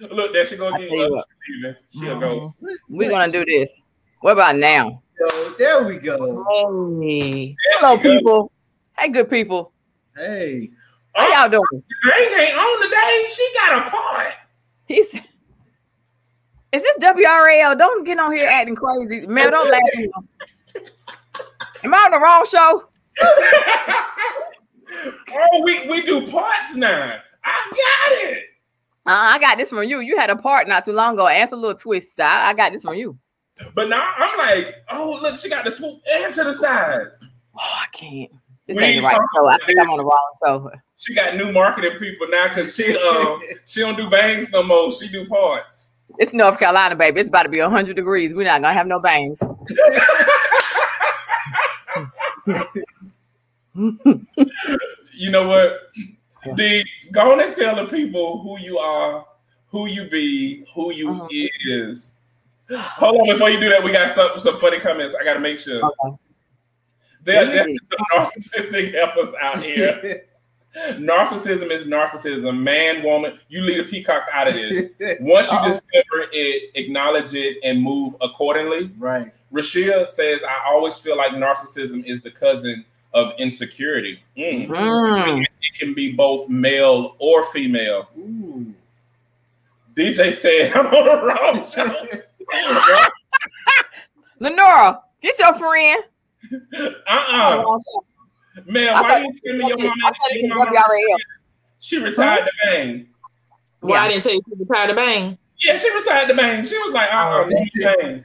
Look, 0.00 0.32
there 0.32 0.44
she 0.46 0.56
go 0.56 0.68
I 0.68 0.76
again. 0.76 0.88
tell 0.88 0.96
you 0.98 1.10
what. 1.12 1.26
she's 1.46 1.64
leaving. 1.64 1.76
She'll 1.92 2.20
go. 2.20 2.52
We're 2.88 3.10
gonna 3.10 3.30
do 3.32 3.44
this. 3.44 3.80
What 4.20 4.32
about 4.32 4.56
now? 4.56 5.02
Yo, 5.18 5.50
there 5.58 5.82
we 5.84 5.96
go. 5.98 6.44
Hey, 7.00 7.56
Hello, 7.78 7.96
There 7.96 8.04
she 8.04 8.08
go. 8.12 8.18
people. 8.18 8.52
Hey, 8.98 9.08
good 9.08 9.30
people. 9.30 9.72
Hey, 10.16 10.70
How 11.14 11.26
Oh, 11.26 11.40
y'all 11.40 11.48
doing? 11.50 11.82
Drake 12.02 12.32
ain't 12.38 12.56
on 12.58 12.82
today. 12.82 13.24
She 13.34 13.50
got 13.54 13.86
a 13.86 13.90
part. 13.90 14.32
He's. 14.86 15.14
Is 16.72 16.82
this 16.82 16.96
WRL? 17.00 17.76
Don't 17.78 18.04
get 18.04 18.18
on 18.18 18.32
here 18.32 18.48
acting 18.48 18.76
crazy. 18.76 19.26
Man, 19.26 19.50
don't 19.50 19.70
laugh. 19.70 19.80
At 19.96 20.84
Am 21.82 21.94
I 21.94 21.98
on 21.98 22.10
the 22.12 22.20
wrong 22.20 22.44
show? 22.46 22.84
oh, 25.32 25.62
we, 25.64 25.88
we 25.88 26.02
do 26.02 26.30
parts 26.30 26.74
now. 26.74 27.14
I 27.44 27.70
got 27.70 28.12
it. 28.30 28.38
Uh, 29.06 29.34
I 29.34 29.38
got 29.40 29.56
this 29.58 29.70
from 29.70 29.82
you. 29.84 30.00
You 30.00 30.18
had 30.18 30.30
a 30.30 30.36
part 30.36 30.68
not 30.68 30.84
too 30.84 30.92
long 30.92 31.14
ago. 31.14 31.26
Answer 31.26 31.56
a 31.56 31.58
little 31.58 31.78
twist. 31.78 32.20
I, 32.20 32.50
I 32.50 32.54
got 32.54 32.72
this 32.72 32.82
from 32.82 32.94
you. 32.94 33.18
But 33.74 33.88
now 33.88 34.12
I'm 34.16 34.38
like, 34.38 34.74
oh, 34.90 35.18
look, 35.20 35.38
she 35.38 35.48
got 35.48 35.64
the 35.64 35.70
swoop 35.72 36.00
and 36.10 36.34
to 36.34 36.44
the 36.44 36.52
sides. 36.54 37.18
Oh, 37.22 37.58
I 37.58 37.86
can't. 37.92 38.30
This 38.66 38.76
We 38.76 38.82
ain't 38.84 38.96
the 38.96 39.02
right 39.02 39.16
show. 39.36 39.48
I 39.48 39.58
think 39.66 39.78
I'm 39.80 39.90
on 39.90 39.98
the 39.98 40.04
wrong 40.04 40.32
show. 40.44 40.70
She 40.96 41.14
got 41.14 41.36
new 41.36 41.50
marketing 41.52 41.98
people 41.98 42.26
now 42.28 42.48
because 42.48 42.74
she 42.74 42.96
um 42.96 43.40
she 43.64 43.80
don't 43.80 43.96
do 43.96 44.08
bangs 44.10 44.50
no 44.52 44.62
more. 44.62 44.92
She 44.92 45.08
do 45.08 45.26
parts. 45.26 45.92
It's 46.18 46.32
North 46.32 46.58
Carolina, 46.58 46.94
baby. 46.96 47.20
It's 47.20 47.28
about 47.28 47.44
to 47.44 47.48
be 47.48 47.60
100 47.60 47.96
degrees. 47.96 48.34
We're 48.34 48.44
not 48.44 48.60
gonna 48.62 48.74
have 48.74 48.86
no 48.86 49.00
bangs. 49.00 49.38
You 55.12 55.30
know 55.30 55.46
what? 55.48 55.90
D, 56.56 56.84
go 57.12 57.32
on 57.32 57.40
and 57.40 57.54
tell 57.54 57.76
the 57.76 57.86
people 57.86 58.40
who 58.42 58.58
you 58.58 58.78
are, 58.78 59.26
who 59.68 59.86
you 59.86 60.08
be, 60.08 60.64
who 60.74 60.92
you 60.92 61.10
Uh-huh. 61.12 61.28
is. 61.30 62.14
Hold 62.72 63.20
on, 63.20 63.32
before 63.34 63.50
you 63.50 63.58
do 63.60 63.68
that, 63.70 63.82
we 63.82 63.92
got 63.92 64.10
some 64.10 64.38
some 64.38 64.58
funny 64.58 64.78
comments. 64.80 65.14
I 65.20 65.24
gotta 65.24 65.40
make 65.40 65.58
sure. 65.58 65.82
Okay. 65.84 66.16
There, 67.22 67.46
there's 67.46 67.66
some 67.66 68.06
narcissistic 68.14 68.94
helpers 68.94 69.34
out 69.40 69.62
here. 69.62 70.22
Narcissism 70.76 71.70
is 71.70 71.82
narcissism. 71.84 72.62
Man, 72.62 73.02
woman, 73.02 73.38
you 73.48 73.60
lead 73.62 73.80
a 73.80 73.84
peacock 73.84 74.22
out 74.32 74.46
of 74.46 74.54
this. 74.54 74.90
Once 75.20 75.50
you 75.50 75.58
Uh-oh. 75.58 75.68
discover 75.68 76.28
it, 76.32 76.70
acknowledge 76.76 77.34
it, 77.34 77.58
and 77.64 77.82
move 77.82 78.14
accordingly. 78.20 78.90
right. 78.98 79.32
Rashia 79.52 80.06
says, 80.06 80.42
I 80.44 80.70
always 80.70 80.96
feel 80.96 81.16
like 81.16 81.32
narcissism 81.32 82.04
is 82.06 82.20
the 82.22 82.30
cousin 82.30 82.84
of 83.12 83.32
insecurity. 83.40 84.20
Mm. 84.38 84.68
Mm. 84.68 85.42
It 85.42 85.78
can 85.80 85.92
be 85.92 86.12
both 86.12 86.48
male 86.48 87.16
or 87.18 87.44
female. 87.46 88.08
Ooh. 88.16 88.72
DG 89.96 90.32
said, 90.32 90.72
I'm 90.76 90.86
on 90.86 91.04
the 91.04 91.26
wrong 91.26 91.68
show. 91.68 92.22
Lenora, 94.38 95.00
get 95.20 95.38
your 95.38 95.54
friend. 95.54 96.02
uh-uh. 96.72 97.64
Man, 98.66 98.88
I 98.88 99.00
why 99.02 99.08
thought- 99.08 99.20
you 99.22 99.32
tell 99.44 99.56
me 99.56 99.68
your 99.68 99.78
I 99.80 99.84
mama, 99.84 100.00
thought 100.02 100.14
it 100.30 100.42
your 100.42 100.56
was 100.58 100.68
mama 100.72 101.16
she 101.82 101.96
retired 101.98 102.44
the 102.44 102.52
bang. 102.64 103.08
well, 103.80 103.94
Yeah. 103.94 104.02
I 104.02 104.08
didn't 104.08 104.22
tell 104.22 104.34
you 104.34 104.42
to 104.42 104.56
retire 104.58 104.86
the 104.88 104.94
bang. 104.94 105.38
Yeah, 105.58 105.76
she 105.76 105.90
retired 105.96 106.28
the 106.28 106.34
bang. 106.34 106.64
She 106.66 106.76
was 106.78 106.92
like, 106.92 107.10
uh-uh, 107.10 107.44
Oh, 107.46 107.48
bang. 107.48 108.24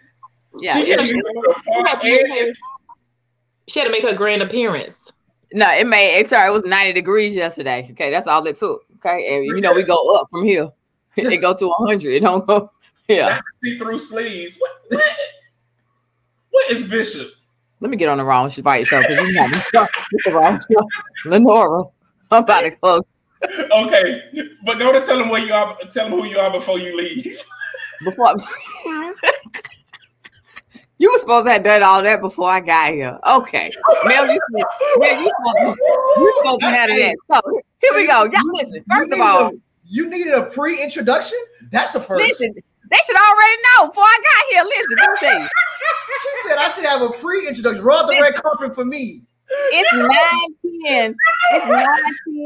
Yeah. 0.56 0.74
she 0.74 0.90
yeah. 0.90 0.96
can 0.98 1.06
she- 1.06 1.14
go 1.22 1.42
to 1.42 1.50
a 1.52 1.54
party 1.64 1.90
had 1.90 2.02
to 2.02 2.28
make 2.30 2.48
her- 2.48 2.54
She 3.68 3.80
had 3.80 3.86
to 3.86 3.92
make 3.92 4.04
her 4.04 4.14
grand 4.16 4.42
appearance. 4.42 5.12
No, 5.54 5.70
it 5.72 5.88
made 5.88 6.18
it 6.20 6.30
sorry, 6.30 6.50
it 6.50 6.54
was 6.54 6.66
90 6.66 6.94
degrees 6.94 7.34
yesterday. 7.34 7.88
Okay, 7.92 8.10
that's 8.12 8.28
all 8.28 8.46
it 8.46 8.58
took. 8.58 8.82
Okay, 8.98 9.36
and 9.38 9.46
you 9.46 9.62
know 9.62 9.74
we 9.74 9.84
go 9.84 10.16
up 10.20 10.28
from 10.32 10.44
here. 10.44 10.70
It 11.18 11.38
go 11.40 11.54
to 11.56 11.68
100. 11.78 12.14
It 12.14 12.20
don't 12.22 12.46
go. 12.46 12.70
Yeah. 13.08 13.30
not 13.30 13.42
see-through 13.64 14.00
sleeves. 14.00 14.58
What, 14.58 14.72
what? 14.90 15.04
what 16.50 16.72
is 16.72 16.84
Bishop? 16.84 17.30
Let 17.82 17.92
me 17.92 17.98
get 17.98 18.10
on 18.10 18.18
the 18.18 18.24
wrong 18.24 18.50
sh- 18.50 18.60
right 18.60 18.86
show 18.88 19.02
because 19.02 19.28
you 19.28 19.34
got 19.36 19.52
me 19.52 19.58
with 20.12 20.24
the 20.26 20.32
wrong 20.32 20.60
show. 20.60 20.88
Lenora, 21.26 21.84
I'm 22.32 22.44
about 22.44 22.62
to 22.62 22.72
close. 22.72 23.04
Okay, 23.72 24.24
but 24.66 24.80
go 24.80 24.92
to 24.92 25.06
tell 25.06 25.20
them 25.20 25.30
where 25.30 25.44
you 25.44 25.54
are. 25.54 25.78
Tell 25.92 26.10
them 26.10 26.20
who 26.20 26.26
you 26.26 26.40
are 26.40 26.52
before 26.52 26.80
you 26.80 26.98
leave. 26.98 27.44
Before 28.04 28.34
you 30.98 31.12
were 31.12 31.20
supposed 31.20 31.46
to 31.46 31.52
have 31.54 31.64
done 31.64 31.84
all 31.84 32.02
that 32.02 32.22
before 32.22 32.50
I 32.50 32.60
got 32.62 32.94
here. 32.94 33.20
Okay, 33.30 33.72
Mel, 34.06 34.28
you, 34.32 34.40
Mel, 34.50 34.66
you 35.22 35.32
supposed 35.38 35.58
to, 35.60 35.76
you 36.18 36.34
supposed 36.38 36.62
to 36.62 36.68
have 36.68 36.90
that. 36.90 37.16
So 37.32 37.62
here 37.82 37.94
we 37.94 38.08
go. 38.08 38.24
Y'all 38.24 38.54
listen. 38.54 38.84
First 38.90 39.14
of 39.14 39.20
all, 39.20 39.52
you 39.86 40.10
needed 40.10 40.34
a 40.34 40.44
pre-introduction. 40.44 41.38
That's 41.72 41.94
a 41.96 42.00
first. 42.00 42.28
listen. 42.28 42.56
They 42.92 42.98
should 43.06 43.16
already 43.16 43.56
know 43.64 43.88
before 43.88 44.04
I 44.04 44.20
got 44.22 44.44
here. 44.52 44.64
Listen, 44.64 44.98
let 44.98 45.10
me 45.10 45.16
tell 45.20 45.42
you. 45.42 45.50
She 46.22 46.50
said 46.50 46.58
I 46.58 46.70
should 46.70 46.86
have 46.86 47.02
a 47.02 47.10
pre-introduction. 47.10 47.84
Roll 47.84 48.08
the 48.08 48.18
red 48.20 48.36
carpet 48.36 48.74
for 48.74 48.86
me. 48.86 49.22
It's 49.50 49.94
9 49.94 50.10
10. 50.86 51.16
It's 51.52 51.68
9 51.68 51.86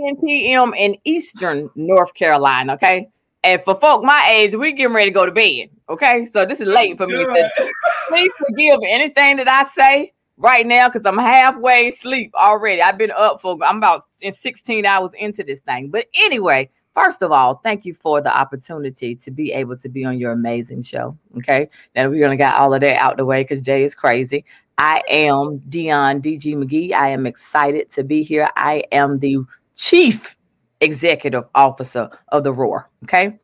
10 0.08 0.16
p.m. 0.26 0.74
in 0.74 0.96
Eastern 1.06 1.70
North 1.76 2.14
Carolina. 2.14 2.74
Okay. 2.74 3.08
And 3.44 3.64
for 3.64 3.80
folk 3.80 4.04
my 4.04 4.28
age, 4.32 4.56
we're 4.56 4.72
getting 4.72 4.96
ready 4.96 5.12
to 5.12 5.14
go 5.14 5.26
to 5.26 5.32
bed. 5.32 5.70
Okay. 5.88 6.28
So 6.34 6.46
this 6.46 6.60
is 6.60 6.68
late 6.68 6.98
for 6.98 7.08
me. 7.08 7.24
So 7.24 7.50
please 8.10 8.32
forgive 8.38 8.80
anything 8.86 9.38
that 9.38 9.48
I 9.48 9.64
say 9.64 10.14
right 10.38 10.66
now 10.66 10.90
because 10.90 11.06
I'm 11.06 11.18
halfway 11.18 11.90
asleep 11.90 12.34
already. 12.36 12.82
I've 12.82 12.98
been 12.98 13.12
up 13.12 13.42
for 13.42 13.58
I'm 13.64 13.78
about 13.78 14.04
in 14.22 14.34
16 14.34 14.86
hours 14.86 15.12
into 15.18 15.44
this 15.44 15.62
thing. 15.62 15.90
But 15.90 16.08
anyway, 16.16 16.70
first 17.00 17.22
of 17.22 17.32
all, 17.32 17.56
thank 17.56 17.86
you 17.86 17.94
for 17.94 18.22
the 18.22 18.36
opportunity 18.36 19.16
to 19.16 19.32
be 19.32 19.52
able 19.54 19.78
to 19.78 19.90
be 19.90 20.04
on 20.04 20.18
your 20.18 20.32
amazing 20.32 20.82
show. 20.82 21.18
Okay. 21.38 21.70
Now 21.96 22.10
we're 22.10 22.22
gonna 22.22 22.36
get 22.36 22.56
all 22.56 22.74
of 22.74 22.82
that 22.82 22.98
out 22.98 23.18
the 23.18 23.26
way 23.26 23.44
because 23.44 23.62
Jay 23.62 23.84
is 23.84 23.96
crazy. 23.96 24.44
I 24.78 25.02
am 25.10 25.60
Dion 25.70 26.22
DG 26.22 26.56
McGee. 26.56 26.94
I 26.94 27.10
am 27.10 27.26
excited 27.26 27.90
to 27.92 28.04
be 28.04 28.24
here. 28.24 28.50
I 28.56 28.84
am 28.92 29.20
the 29.20 29.38
chief 29.76 30.36
executive 30.82 31.46
officer 31.56 32.10
of 32.30 32.44
the 32.44 32.54
Roar. 32.54 32.90
Okay. 33.04 33.38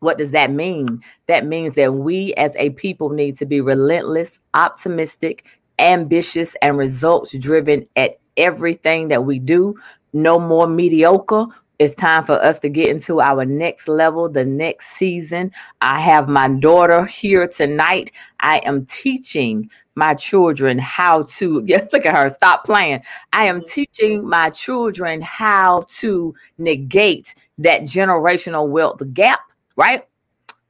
What 0.00 0.18
does 0.18 0.30
that 0.32 0.50
mean? 0.50 1.02
That 1.26 1.46
means 1.46 1.74
that 1.74 1.94
we 1.94 2.34
as 2.34 2.54
a 2.56 2.70
people 2.70 3.10
need 3.10 3.38
to 3.38 3.46
be 3.46 3.60
relentless, 3.60 4.40
optimistic, 4.54 5.44
ambitious, 5.78 6.54
and 6.60 6.76
results 6.76 7.36
driven 7.38 7.86
at 7.96 8.18
everything 8.36 9.08
that 9.08 9.24
we 9.24 9.38
do. 9.38 9.74
No 10.12 10.38
more 10.38 10.66
mediocre. 10.66 11.46
It's 11.78 11.94
time 11.94 12.24
for 12.24 12.32
us 12.32 12.58
to 12.60 12.70
get 12.70 12.88
into 12.88 13.20
our 13.20 13.44
next 13.44 13.86
level, 13.86 14.30
the 14.30 14.46
next 14.46 14.96
season. 14.96 15.52
I 15.82 16.00
have 16.00 16.26
my 16.26 16.48
daughter 16.48 17.04
here 17.04 17.46
tonight. 17.46 18.12
I 18.40 18.58
am 18.64 18.86
teaching 18.86 19.68
my 19.94 20.14
children 20.14 20.78
how 20.78 21.24
to 21.24 21.62
yes, 21.66 21.92
look 21.92 22.06
at 22.06 22.16
her, 22.16 22.30
stop 22.30 22.64
playing. 22.64 23.02
I 23.34 23.44
am 23.44 23.62
teaching 23.62 24.26
my 24.26 24.48
children 24.50 25.20
how 25.20 25.84
to 25.98 26.34
negate 26.56 27.34
that 27.58 27.82
generational 27.82 28.68
wealth 28.68 29.02
gap, 29.12 29.40
right? 29.76 30.06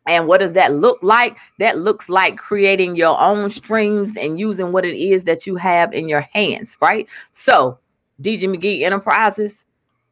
And 0.09 0.27
what 0.27 0.39
does 0.39 0.55
that 0.55 0.73
look 0.73 0.99
like? 1.03 1.37
That 1.61 1.79
looks 1.79 2.09
like 2.09 2.37
creating 2.37 2.97
your 2.97 3.21
own 3.21 3.51
streams 3.51 4.17
and 4.17 4.41
using 4.41 4.73
what 4.73 4.85
it 4.85 4.97
is 4.97 5.23
that 5.25 5.47
you 5.47 5.55
have 5.57 5.93
in 5.93 6.09
your 6.09 6.23
hands, 6.33 6.77
right? 6.81 7.07
So, 7.33 7.79
DG 8.23 8.41
McGee 8.41 8.83
Enterprises 8.83 9.66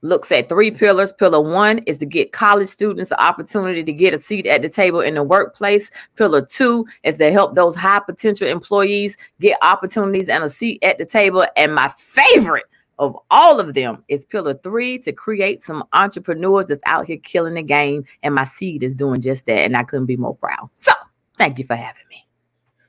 looks 0.05 0.31
at 0.31 0.49
three 0.49 0.71
pillars. 0.71 1.13
Pillar 1.13 1.41
one 1.41 1.79
is 1.79 1.99
to 1.99 2.07
get 2.07 2.33
college 2.33 2.69
students 2.69 3.09
the 3.09 3.21
opportunity 3.21 3.83
to 3.83 3.93
get 3.93 4.15
a 4.15 4.21
seat 4.21 4.47
at 4.47 4.63
the 4.63 4.69
table 4.69 5.01
in 5.01 5.15
the 5.15 5.23
workplace. 5.23 5.91
Pillar 6.17 6.43
two 6.43 6.87
is 7.03 7.19
to 7.19 7.33
help 7.33 7.55
those 7.55 7.75
high 7.75 8.01
potential 8.01 8.47
employees 8.47 9.17
get 9.41 9.59
opportunities 9.63 10.29
and 10.29 10.45
a 10.45 10.51
seat 10.51 10.79
at 10.85 10.99
the 10.99 11.07
table. 11.07 11.47
And 11.57 11.75
my 11.75 11.89
favorite 11.89 12.67
of 12.99 13.17
all 13.31 13.59
of 13.59 13.75
them 13.75 14.05
is 14.09 14.25
pillar 14.25 14.55
three 14.55 14.99
to 15.01 15.13
create 15.13 15.63
some 15.63 15.83
entrepreneurs 15.93 16.67
that's 16.67 16.83
out 16.87 17.07
here 17.07 17.17
killing 17.17 17.55
the 17.55 17.63
game. 17.63 18.05
And 18.23 18.35
my 18.35 18.45
seed 18.45 18.83
is 18.83 18.95
doing 18.95 19.21
just 19.21 19.47
that. 19.47 19.59
And 19.59 19.77
I 19.77 19.83
couldn't 19.83 20.07
be 20.07 20.17
more 20.17 20.37
proud. 20.37 20.69
So 20.77 20.93
thank 21.39 21.59
you 21.59 21.65
for 21.65 21.75
having 21.75 22.03
me. 22.11 22.27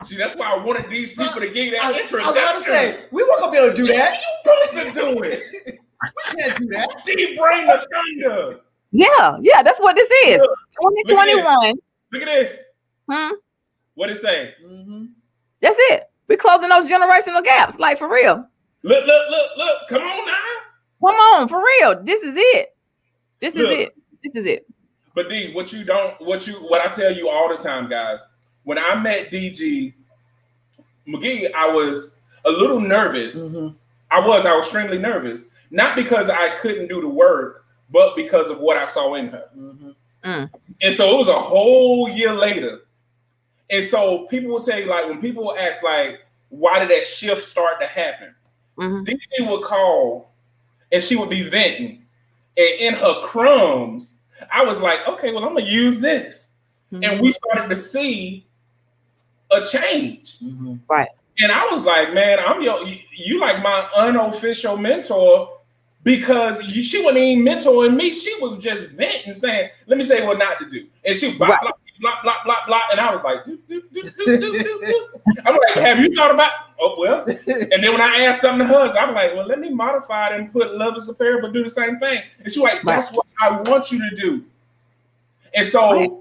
See, 0.03 0.17
that's 0.17 0.35
why 0.35 0.53
I 0.53 0.63
wanted 0.63 0.89
these 0.89 1.09
people 1.09 1.39
to 1.39 1.49
give 1.49 1.71
that 1.71 1.85
I, 1.85 2.01
introduction. 2.01 2.19
I 2.19 2.27
was 2.27 2.37
about 2.37 2.57
to 2.59 2.63
say, 2.65 3.05
we 3.11 3.23
weren't 3.23 3.39
gonna 3.39 3.51
be 3.51 3.57
able 3.57 3.71
to 3.71 3.77
do 3.77 3.85
that. 3.85 4.21
you 4.21 4.73
supposed 4.73 4.95
to 4.95 5.01
do 5.01 5.23
it. 5.23 5.79
We 6.03 6.41
can't 6.41 6.57
do 6.59 6.67
that. 6.67 7.01
D 7.05 7.37
bring 7.37 7.67
the 7.67 7.87
thunder. 7.93 8.59
Yeah, 8.91 9.37
yeah, 9.41 9.61
that's 9.63 9.79
what 9.79 9.95
this 9.95 10.09
is. 10.25 10.37
2021. 10.37 11.73
Look 12.11 12.21
at 12.21 12.25
this. 12.25 12.57
Hmm? 13.09 13.33
What 13.95 14.09
it 14.09 14.17
say? 14.17 14.55
Mhm. 14.65 15.09
That's 15.61 15.75
it. 15.91 16.03
We're 16.27 16.37
closing 16.37 16.69
those 16.69 16.89
generational 16.89 17.43
gaps, 17.43 17.77
like 17.77 17.97
for 17.97 18.09
real. 18.11 18.47
Look, 18.83 19.05
look, 19.05 19.29
look, 19.29 19.49
look. 19.57 19.77
Come 19.89 20.01
on 20.01 20.25
now. 20.25 21.07
Come 21.07 21.15
on, 21.15 21.47
for 21.47 21.63
real. 21.63 22.01
This 22.03 22.21
is 22.23 22.35
it. 22.37 22.75
This 23.39 23.55
is 23.55 23.63
it. 23.71 23.95
This 24.23 24.35
is 24.35 24.47
it. 24.47 24.65
But 25.13 25.29
D, 25.29 25.53
what 25.53 25.71
you 25.71 25.83
don't, 25.83 26.19
what 26.19 26.45
you, 26.47 26.55
what 26.55 26.81
I 26.81 26.89
tell 26.93 27.11
you 27.11 27.29
all 27.29 27.49
the 27.55 27.61
time, 27.61 27.89
guys. 27.89 28.19
When 28.63 28.77
I 28.79 28.95
met 28.95 29.29
DG 29.31 29.93
McGee, 31.07 31.53
I 31.53 31.69
was 31.71 32.15
a 32.45 32.49
little 32.49 32.79
nervous. 32.79 33.35
Mhm. 33.55 33.75
I 34.11 34.19
was, 34.19 34.45
I 34.45 34.55
was 34.55 34.65
extremely 34.65 34.97
nervous. 34.97 35.45
Not 35.71 35.95
because 35.95 36.29
I 36.29 36.49
couldn't 36.61 36.87
do 36.87 37.01
the 37.01 37.09
work, 37.09 37.65
but 37.89 38.15
because 38.15 38.49
of 38.49 38.59
what 38.59 38.77
I 38.77 38.85
saw 38.85 39.15
in 39.15 39.29
her. 39.29 39.49
Mhm. 39.57 40.49
And 40.81 40.95
so 40.95 41.13
it 41.13 41.17
was 41.17 41.27
a 41.27 41.39
whole 41.39 42.09
year 42.09 42.33
later. 42.33 42.81
And 43.69 43.85
so 43.85 44.25
people 44.27 44.51
will 44.51 44.63
tell 44.63 44.79
you, 44.79 44.85
like, 44.85 45.07
when 45.07 45.21
people 45.21 45.43
will 45.43 45.57
ask, 45.57 45.83
like, 45.83 46.21
why 46.49 46.79
did 46.79 46.89
that 46.89 47.05
shift 47.05 47.47
start 47.47 47.79
to 47.79 47.87
happen? 47.87 48.33
Mhm. 48.77 49.05
DG 49.05 49.45
would 49.47 49.63
call 49.63 50.33
and 50.91 51.01
she 51.01 51.15
would 51.15 51.29
be 51.29 51.43
venting. 51.43 52.05
And 52.57 52.69
in 52.79 52.93
her 52.93 53.21
crumbs, 53.23 54.15
I 54.51 54.63
was 54.63 54.81
like, 54.81 55.07
okay, 55.07 55.31
well, 55.31 55.43
I'm 55.43 55.53
gonna 55.55 55.65
use 55.65 55.99
this. 55.99 56.49
And 56.91 57.19
we 57.19 57.33
started 57.33 57.69
to 57.69 57.75
see 57.75 58.45
a 59.51 59.61
change. 59.65 60.39
Mhm. 60.39 60.79
And 61.41 61.51
I 61.51 61.67
was 61.67 61.83
like, 61.83 62.13
man, 62.13 62.39
I'm 62.39 62.61
your 62.61 62.81
you, 62.83 62.99
you 63.11 63.39
like 63.39 63.61
my 63.61 63.85
unofficial 63.97 64.77
mentor 64.77 65.54
because 66.05 66.61
you, 66.73 66.83
she 66.83 67.01
wasn't 67.03 67.17
even 67.17 67.43
mentoring 67.43 67.95
me. 67.97 68.13
She 68.13 68.33
was 68.39 68.63
just 68.63 68.85
venting, 68.91 69.33
saying, 69.33 69.69
let 69.87 69.97
me 69.97 70.05
tell 70.07 70.19
you 70.19 70.27
what 70.27 70.37
not 70.37 70.59
to 70.59 70.69
do. 70.69 70.85
And 71.03 71.17
she 71.17 71.33
blah, 71.35 71.47
Right. 71.47 71.59
blah, 71.61 71.71
blah, 71.99 72.15
blah, 72.23 72.35
blah, 72.45 72.65
blah. 72.67 72.81
And 72.91 72.99
I 73.01 73.13
was 73.13 73.23
like, 73.23 73.43
do, 73.43 73.57
do, 73.67 73.81
do, 73.91 74.03
do, 74.15 74.37
do, 74.39 74.79
do. 74.85 75.07
I'm 75.45 75.55
like, 75.55 75.83
have 75.83 75.99
you 75.99 76.13
thought 76.15 76.29
about 76.31 76.51
oh 76.79 76.95
well? 76.99 77.25
And 77.27 77.83
then 77.83 77.91
when 77.91 78.01
I 78.01 78.19
asked 78.25 78.41
something 78.41 78.67
to 78.67 78.71
her, 78.73 78.95
I'm 78.97 79.15
like, 79.15 79.33
well, 79.33 79.47
let 79.47 79.59
me 79.59 79.71
modify 79.71 80.27
it 80.27 80.39
and 80.39 80.53
put 80.53 80.75
Love 80.77 80.95
is 80.97 81.09
a 81.09 81.13
Parable 81.13 81.51
do 81.51 81.63
the 81.63 81.69
same 81.71 81.97
thing. 81.97 82.21
And 82.37 82.53
she's 82.53 82.61
like, 82.61 82.83
that's 82.83 83.11
what 83.11 83.25
I 83.41 83.59
want 83.61 83.91
you 83.91 84.07
to 84.07 84.15
do. 84.15 84.45
And 85.55 85.67
so 85.67 85.91
Right. 85.91 86.11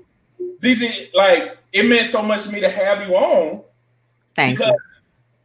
these 0.61 0.83
are 0.83 0.89
like 1.13 1.59
it 1.75 1.83
meant 1.87 2.07
so 2.09 2.23
much 2.23 2.45
to 2.45 2.51
me 2.51 2.61
to 2.61 2.71
have 2.71 3.07
you 3.07 3.15
on 3.17 3.63
Thank 4.35 4.57
because 4.59 4.73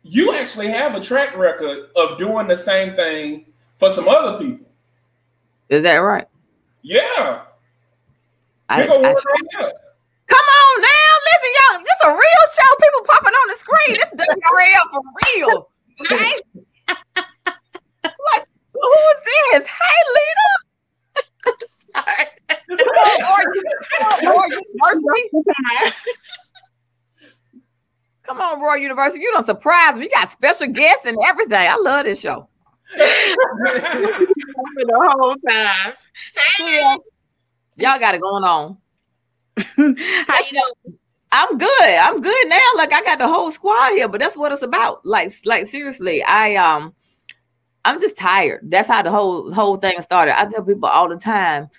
you. 0.03 0.27
you 0.27 0.33
actually 0.35 0.69
have 0.69 0.95
a 0.95 1.01
track 1.01 1.35
record 1.35 1.89
of 1.97 2.17
doing 2.17 2.47
the 2.47 2.55
same 2.55 2.95
thing 2.95 3.47
for 3.79 3.91
some 3.91 4.07
other 4.07 4.37
people. 4.37 4.67
Is 5.69 5.83
that 5.83 5.95
right? 5.97 6.25
Yeah. 6.81 7.41
I, 8.69 8.81
Here 8.83 8.87
go 8.87 8.93
I- 8.95 9.13
right 9.13 9.17
come 10.27 10.45
on 10.45 10.81
now. 10.81 11.11
Listen, 11.25 11.51
y'all. 11.57 11.79
This 11.79 11.95
is 11.95 12.05
a 12.05 12.11
real 12.11 12.45
show. 12.55 12.69
People 12.81 13.01
popping 13.07 13.33
on 13.33 13.47
the 13.49 13.57
screen. 13.57 13.97
This 13.97 14.11
is 14.11 14.19
WRL 14.19 14.85
for 14.91 15.01
real. 15.25 15.69
Okay? 16.01 16.33
like, 17.17 18.45
who 18.73 18.93
is 18.93 19.19
this? 19.25 19.67
Hey, 19.67 19.99
Lita. 20.15 20.49
Sorry. 21.91 22.25
Come 22.77 22.79
on, 22.79 23.17
Roy. 23.23 23.43
Come 23.89 24.05
on, 24.07 24.19
Roar 24.25 24.47
University. 24.47 25.29
Come 28.23 28.41
on, 28.41 28.61
Roar 28.61 28.77
University. 28.77 29.21
You 29.21 29.31
don't 29.31 29.45
surprise 29.45 29.95
me. 29.95 30.03
You 30.03 30.09
got 30.11 30.31
special 30.31 30.67
guests 30.67 31.05
and 31.05 31.17
everything. 31.25 31.57
I 31.67 31.77
love 31.77 32.05
this 32.05 32.19
show. 32.21 32.47
The 32.95 34.25
whole 35.17 35.35
time. 35.47 35.93
Hey, 36.57 36.81
Y'all 37.77 37.99
got 37.99 38.15
it 38.15 38.21
going 38.21 38.43
on. 38.43 38.77
how 39.57 39.85
you 39.87 39.93
doing? 40.51 40.97
I'm 41.31 41.57
good. 41.57 41.69
I'm 41.81 42.21
good 42.21 42.49
now. 42.49 42.57
Like 42.75 42.91
I 42.91 43.01
got 43.03 43.19
the 43.19 43.27
whole 43.27 43.51
squad 43.51 43.91
here, 43.91 44.07
but 44.07 44.19
that's 44.19 44.35
what 44.35 44.51
it's 44.51 44.63
about. 44.63 45.05
Like, 45.05 45.31
like 45.45 45.67
seriously, 45.67 46.23
I 46.23 46.55
um, 46.55 46.93
I'm 47.85 47.99
just 47.99 48.17
tired. 48.17 48.61
That's 48.63 48.87
how 48.87 49.01
the 49.03 49.11
whole 49.11 49.53
whole 49.53 49.77
thing 49.77 50.01
started. 50.01 50.39
I 50.39 50.45
tell 50.49 50.63
people 50.63 50.89
all 50.89 51.07
the 51.07 51.17
time, 51.17 51.69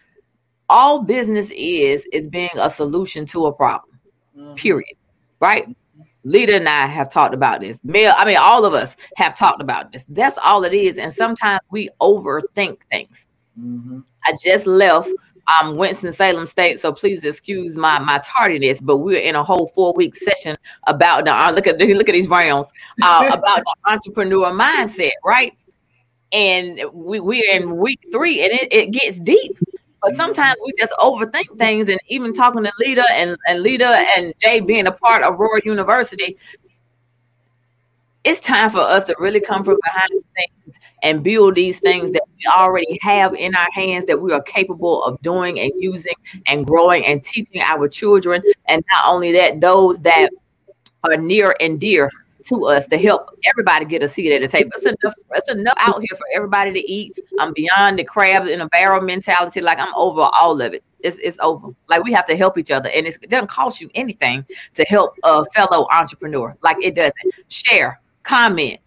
all 0.69 1.03
business 1.03 1.51
is 1.51 2.07
is 2.13 2.29
being 2.29 2.51
a 2.57 2.71
solution 2.71 3.27
to 3.27 3.47
a 3.47 3.53
problem. 3.53 3.99
Mhm. 4.39 4.57
Period. 4.57 4.97
Right? 5.41 5.67
Lita 6.25 6.57
and 6.57 6.69
I 6.69 6.87
have 6.87 7.11
talked 7.11 7.35
about 7.35 7.61
this. 7.61 7.81
Mel, 7.83 8.15
I 8.17 8.25
mean, 8.25 8.37
all 8.39 8.65
of 8.65 8.75
us 8.75 8.97
have 9.17 9.37
talked 9.37 9.63
about 9.63 9.93
this. 9.93 10.05
That's 10.09 10.39
all 10.45 10.65
it 10.65 10.75
is. 10.75 10.99
And 10.99 11.13
sometimes 11.13 11.61
we 11.71 11.89
overthink 12.01 12.79
things. 12.91 13.27
Mhm. 13.59 14.05
I 14.25 14.35
just 14.43 14.67
left 14.67 15.09
um 15.59 15.77
Winston 15.77 16.13
Salem 16.13 16.47
State, 16.47 16.81
so 16.81 16.93
please 16.93 17.25
excuse 17.25 17.77
my 17.77 17.99
my 17.99 18.21
tardiness. 18.25 18.81
But 18.81 18.99
we're 18.99 19.21
in 19.21 19.35
a 19.35 19.43
whole 19.43 19.73
four 19.75 19.93
week 19.95 20.15
session 20.15 20.57
about 20.87 21.25
the 21.25 21.35
uh, 21.35 21.51
look 21.53 21.67
at 21.67 21.79
look 21.81 22.09
at 22.09 22.13
these 22.13 22.29
rounds 22.29 22.69
uh, 23.03 23.31
about 23.33 23.63
the 23.65 23.75
entrepreneur 23.87 24.53
mindset, 24.53 25.13
right? 25.25 25.57
And 26.33 26.81
we 26.93 27.19
we're 27.21 27.51
in 27.53 27.77
week 27.79 28.01
three, 28.13 28.43
and 28.45 28.53
it, 28.53 28.73
it 28.73 28.91
gets 28.93 29.19
deep. 29.19 29.59
But 30.03 30.15
sometimes 30.17 30.57
we 30.65 30.73
just 30.79 30.93
overthink 30.99 31.59
things, 31.59 31.89
and 31.89 32.01
even 32.09 32.33
talking 32.33 32.65
to 32.65 32.73
Lita 32.79 33.05
and 33.13 33.37
and 33.49 33.63
Lita 33.63 34.05
and 34.17 34.33
Jay 34.41 34.61
being 34.61 34.87
a 34.87 34.93
part 34.93 35.23
of 35.23 35.39
Roar 35.39 35.61
University, 35.65 36.39
it's 38.25 38.41
time 38.41 38.71
for 38.71 38.81
us 38.81 39.05
to 39.05 39.17
really 39.19 39.41
come 39.41 39.65
from 39.65 39.79
behind 39.83 40.11
the 40.11 40.23
scenes 40.37 40.77
and 41.03 41.23
build 41.23 41.55
these 41.55 41.81
things 41.81 42.11
that 42.13 42.23
we 42.29 42.51
already 42.55 42.99
have 43.03 43.35
in 43.35 43.55
our 43.55 43.69
hands 43.73 44.07
that 44.07 44.21
we 44.21 44.33
are 44.33 44.43
capable 44.43 45.03
of 45.05 45.21
doing 45.23 45.59
and 45.59 45.73
using 45.79 46.15
and 46.47 46.67
growing 46.67 47.05
and 47.07 47.25
teaching 47.25 47.61
our 47.63 47.89
children. 47.89 48.43
And 48.67 48.85
not 48.93 49.05
only 49.07 49.33
that, 49.33 49.61
those 49.61 50.01
that 50.01 50.29
are 51.05 51.17
near 51.17 51.57
and 51.61 51.81
dear 51.81 52.11
to 52.47 52.67
us 52.67 52.87
to 52.89 52.99
help 52.99 53.31
everybody 53.47 53.85
get 53.85 54.03
a 54.03 54.09
seat 54.09 54.33
at 54.33 54.41
the 54.41 54.49
table. 54.49 54.71
It's 54.77 54.87
enough, 54.87 55.15
it's 55.35 55.51
enough 55.53 55.75
out 55.79 56.01
here 56.01 56.17
for 56.17 56.27
everybody 56.35 56.73
to 56.73 56.91
eat. 56.91 57.19
I'm 57.39 57.53
beyond 57.53 57.99
the 57.99 58.05
crabs 58.05 58.51
in 58.51 58.61
a 58.61 58.69
barrel 58.69 59.01
mentality. 59.01 59.61
Like 59.61 59.79
I'm 59.79 59.95
over 59.95 60.23
all 60.39 60.61
of 60.61 60.75
it. 60.75 60.85
It's, 61.01 61.17
it's 61.19 61.39
over. 61.41 61.69
Like 61.89 62.03
we 62.05 62.13
have 62.13 62.27
to 62.27 62.37
help 62.37 62.59
each 62.59 62.71
other. 62.71 62.91
And 62.95 63.07
it 63.07 63.29
doesn't 63.29 63.49
cost 63.49 63.81
you 63.81 63.91
anything 63.95 64.45
to 64.75 64.85
help 64.85 65.15
a 65.25 65.45
fellow 65.55 65.87
entrepreneur. 65.91 66.57
Like 66.63 66.77
it 66.83 66.95
doesn't. 66.95 67.15
Share, 67.49 68.01
comment, 68.23 68.79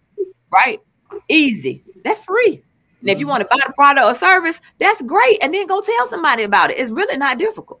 right? 0.50 0.80
Easy. 1.28 1.82
That's 2.04 2.20
free. 2.20 2.62
And 3.00 3.10
if 3.10 3.18
you 3.18 3.26
want 3.26 3.42
to 3.42 3.48
buy 3.50 3.58
a 3.66 3.72
product 3.72 4.06
or 4.06 4.14
service, 4.14 4.60
that's 4.78 5.02
great. 5.02 5.38
And 5.42 5.52
then 5.52 5.66
go 5.66 5.82
tell 5.82 6.08
somebody 6.08 6.44
about 6.44 6.70
it. 6.70 6.78
It's 6.78 6.90
really 6.90 7.18
not 7.18 7.38
difficult. 7.38 7.80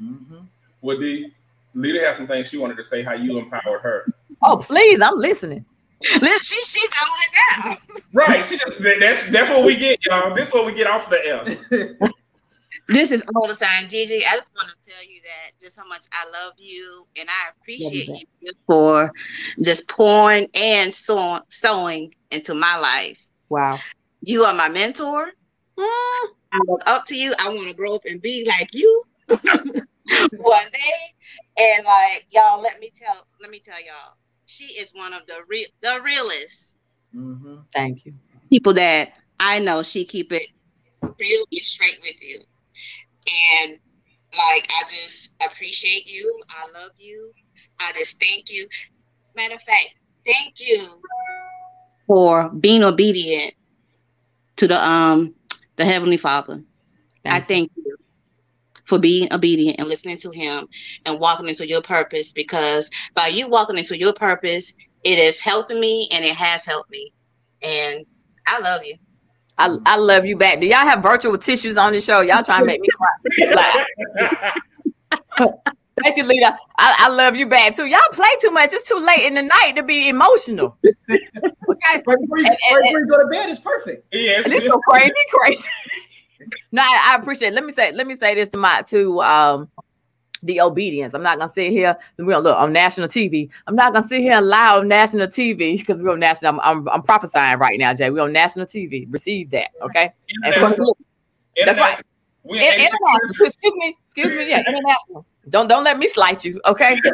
Mm-hmm. 0.00 0.38
Well, 0.80 0.98
D, 0.98 1.32
Lita 1.74 2.06
has 2.06 2.16
some 2.16 2.28
things 2.28 2.48
she 2.48 2.56
wanted 2.56 2.76
to 2.76 2.84
say 2.84 3.02
how 3.02 3.14
you 3.14 3.38
empowered 3.38 3.80
her. 3.82 4.14
Oh, 4.42 4.58
please, 4.58 5.00
I'm 5.00 5.16
listening. 5.16 5.64
Listen, 6.02 6.38
she, 6.40 6.64
she's 6.64 6.90
doing 6.90 7.20
it 7.20 7.32
now. 7.50 7.98
Right. 8.14 8.44
She 8.44 8.56
just 8.56 8.78
that's 8.80 9.28
that's 9.30 9.50
what 9.50 9.64
we 9.64 9.76
get, 9.76 9.98
y'all. 10.06 10.34
This 10.34 10.48
is 10.48 10.54
what 10.54 10.64
we 10.64 10.72
get 10.72 10.86
off 10.86 11.10
the 11.10 11.18
F. 11.26 12.10
This 12.88 13.12
is 13.12 13.22
all 13.36 13.46
the 13.46 13.54
time, 13.54 13.88
Gigi. 13.88 14.24
I 14.26 14.36
just 14.36 14.48
want 14.56 14.68
to 14.68 14.90
tell 14.90 15.02
you 15.04 15.20
that 15.22 15.52
just 15.60 15.76
how 15.76 15.86
much 15.86 16.06
I 16.12 16.28
love 16.30 16.54
you 16.56 17.06
and 17.16 17.28
I 17.28 17.50
appreciate 17.50 18.08
you 18.08 18.26
just 18.44 18.56
for 18.66 19.12
just 19.62 19.88
pouring 19.88 20.48
and 20.54 20.92
sewing, 20.92 21.40
sowing 21.50 22.12
into 22.32 22.54
my 22.54 22.78
life. 22.78 23.20
Wow. 23.48 23.78
You 24.22 24.42
are 24.42 24.54
my 24.54 24.68
mentor. 24.68 25.26
Mm, 25.78 26.26
I 26.52 26.58
look 26.66 26.82
up 26.86 27.04
to 27.06 27.16
you. 27.16 27.32
I 27.38 27.54
want 27.54 27.68
to 27.68 27.74
grow 27.74 27.94
up 27.94 28.02
and 28.06 28.20
be 28.20 28.44
like 28.44 28.74
you 28.74 29.04
one 29.28 29.38
day. 30.72 30.98
And 31.58 31.84
like 31.84 32.26
y'all, 32.30 32.60
let 32.60 32.80
me 32.80 32.90
tell, 32.92 33.24
let 33.40 33.50
me 33.50 33.60
tell 33.60 33.80
y'all, 33.80 34.16
she 34.50 34.64
is 34.64 34.92
one 34.94 35.12
of 35.12 35.26
the 35.26 35.36
real, 35.48 35.66
the 35.82 36.00
realest 36.04 36.76
Mhm. 37.14 37.64
thank 37.72 38.04
you. 38.04 38.14
people 38.50 38.74
that 38.74 39.12
I 39.38 39.58
know. 39.60 39.82
She 39.82 40.04
keep 40.04 40.32
it 40.32 40.46
real 41.02 41.44
and 41.52 41.62
straight 41.62 41.98
with 42.02 42.22
you. 42.22 42.38
And 43.62 43.72
like 44.32 44.66
I 44.70 44.82
just 44.88 45.32
appreciate 45.44 46.06
you. 46.10 46.38
I 46.50 46.70
love 46.80 46.92
you. 46.98 47.32
I 47.80 47.92
just 47.92 48.20
thank 48.20 48.50
you. 48.50 48.66
Matter 49.36 49.54
of 49.54 49.62
fact, 49.62 49.94
thank 50.26 50.54
you 50.60 50.86
for 52.06 52.48
being 52.50 52.82
obedient 52.82 53.54
to 54.56 54.68
the 54.68 54.76
um 54.88 55.34
the 55.76 55.84
Heavenly 55.84 56.16
Father. 56.16 56.62
Thank 57.24 57.34
I 57.34 57.40
you. 57.40 57.44
thank 57.46 57.72
you 57.76 57.96
for 58.90 58.98
being 58.98 59.32
obedient 59.32 59.78
and 59.78 59.88
listening 59.88 60.18
to 60.18 60.30
Him 60.30 60.68
and 61.06 61.18
walking 61.18 61.48
into 61.48 61.66
your 61.66 61.80
purpose 61.80 62.32
because 62.32 62.90
by 63.14 63.28
you 63.28 63.48
walking 63.48 63.78
into 63.78 63.96
your 63.96 64.12
purpose, 64.12 64.74
it 65.04 65.18
is 65.18 65.40
helping 65.40 65.80
me 65.80 66.08
and 66.12 66.24
it 66.24 66.34
has 66.36 66.64
helped 66.66 66.90
me. 66.90 67.10
And 67.62 68.04
I 68.46 68.58
love 68.60 68.82
you. 68.84 68.96
I, 69.56 69.76
I 69.86 69.96
love 69.96 70.26
you 70.26 70.36
back. 70.36 70.60
Do 70.60 70.66
y'all 70.66 70.78
have 70.78 71.02
virtual 71.02 71.38
tissues 71.38 71.76
on 71.76 71.92
the 71.92 72.00
show? 72.00 72.20
Y'all 72.20 72.42
trying 72.42 72.60
to 72.60 72.66
make 72.66 72.80
me 72.80 72.88
cry. 72.96 74.52
Like, 75.38 75.54
thank 76.02 76.16
you, 76.16 76.24
Lita. 76.24 76.56
I, 76.78 76.96
I 76.98 77.08
love 77.10 77.36
you 77.36 77.46
back 77.46 77.76
too. 77.76 77.84
Y'all 77.86 78.00
play 78.12 78.28
too 78.40 78.50
much. 78.50 78.70
It's 78.72 78.88
too 78.88 79.02
late 79.04 79.26
in 79.26 79.34
the 79.34 79.42
night 79.42 79.72
to 79.76 79.82
be 79.82 80.08
emotional. 80.08 80.76
Okay. 81.70 82.02
Right 82.06 82.18
before 82.20 82.38
you, 82.38 82.46
And- 82.46 82.56
and- 82.70 82.76
right 82.76 82.82
before 82.84 83.00
you 83.00 83.06
go 83.06 83.18
to 83.22 83.26
bed, 83.28 83.48
it's 83.48 83.60
perfect. 83.60 84.06
Yes. 84.12 84.44
This 84.46 84.62
is 84.64 84.72
crazy, 84.88 85.12
crazy. 85.30 85.62
No, 86.72 86.82
I, 86.82 87.12
I 87.12 87.20
appreciate. 87.20 87.48
It. 87.48 87.54
Let 87.54 87.64
me 87.64 87.72
say, 87.72 87.92
let 87.92 88.06
me 88.06 88.16
say 88.16 88.34
this 88.34 88.48
to 88.50 88.58
my 88.58 88.82
to 88.88 89.20
um 89.22 89.68
the 90.42 90.60
obedience. 90.60 91.14
I'm 91.14 91.22
not 91.22 91.38
gonna 91.38 91.52
sit 91.52 91.70
here. 91.70 91.96
We're 92.18 92.32
gonna 92.32 92.44
look 92.44 92.56
on 92.56 92.72
national 92.72 93.08
TV. 93.08 93.50
I'm 93.66 93.74
not 93.74 93.92
gonna 93.92 94.06
sit 94.06 94.20
here 94.20 94.34
and 94.34 94.48
lie 94.48 94.78
on 94.78 94.88
national 94.88 95.26
TV 95.26 95.78
because 95.78 96.02
we're 96.02 96.12
on 96.12 96.20
national. 96.20 96.60
I'm, 96.60 96.60
I'm 96.60 96.88
I'm 96.88 97.02
prophesying 97.02 97.58
right 97.58 97.78
now, 97.78 97.94
Jay. 97.94 98.10
We're 98.10 98.22
on 98.22 98.32
national 98.32 98.66
TV. 98.66 99.06
Receive 99.10 99.50
that, 99.50 99.70
okay? 99.82 100.12
International. 100.44 100.96
That's 101.64 101.78
right. 101.78 102.00
In- 102.44 102.56
international. 102.56 103.30
Excuse 103.46 103.74
me. 103.76 103.96
Excuse 104.06 104.28
me. 104.28 104.48
Yeah, 104.48 104.62
international. 104.66 105.26
Don't 105.48 105.68
don't 105.68 105.84
let 105.84 105.98
me 105.98 106.08
slight 106.08 106.44
you, 106.44 106.60
okay? 106.66 106.98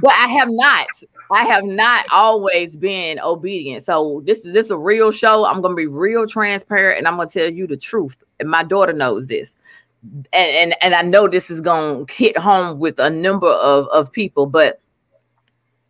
but 0.00 0.10
I 0.12 0.28
have 0.28 0.48
not. 0.50 0.86
I 1.30 1.44
have 1.44 1.64
not 1.64 2.06
always 2.10 2.76
been 2.76 3.20
obedient. 3.20 3.84
So 3.84 4.22
this 4.24 4.38
is 4.38 4.52
this 4.52 4.66
is 4.66 4.70
a 4.70 4.78
real 4.78 5.10
show. 5.12 5.44
I'm 5.44 5.60
gonna 5.60 5.74
be 5.74 5.86
real 5.86 6.26
transparent 6.26 6.98
and 6.98 7.06
I'm 7.06 7.16
gonna 7.16 7.28
tell 7.28 7.50
you 7.50 7.66
the 7.66 7.76
truth. 7.76 8.16
And 8.40 8.48
my 8.48 8.62
daughter 8.62 8.92
knows 8.92 9.26
this. 9.26 9.54
And 10.02 10.72
and, 10.72 10.74
and 10.80 10.94
I 10.94 11.02
know 11.02 11.28
this 11.28 11.50
is 11.50 11.60
gonna 11.60 12.04
hit 12.10 12.36
home 12.38 12.78
with 12.78 12.98
a 12.98 13.10
number 13.10 13.48
of, 13.48 13.88
of 13.88 14.10
people, 14.10 14.46
but 14.46 14.80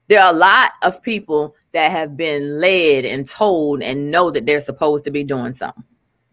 there 0.08 0.22
are 0.22 0.32
a 0.32 0.36
lot 0.36 0.72
of 0.82 1.02
people 1.02 1.54
that 1.72 1.90
have 1.92 2.16
been 2.16 2.60
led 2.60 3.04
and 3.04 3.28
told 3.28 3.82
and 3.82 4.10
know 4.10 4.30
that 4.30 4.46
they're 4.46 4.60
supposed 4.60 5.04
to 5.04 5.10
be 5.10 5.22
doing 5.22 5.52
something 5.52 5.84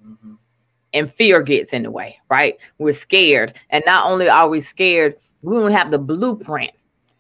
Mhm. 0.04 0.38
and 0.94 1.14
fear 1.14 1.42
gets 1.44 1.74
in 1.74 1.84
the 1.84 1.92
way, 1.92 2.18
right? 2.30 2.58
We're 2.78 2.94
scared. 2.94 3.54
And 3.70 3.84
not 3.86 4.10
only 4.10 4.30
are 4.30 4.48
we 4.48 4.62
scared, 4.62 5.16
we 5.42 5.58
don't 5.58 5.72
have 5.74 5.92
the 5.92 6.00
blueprint 6.00 6.72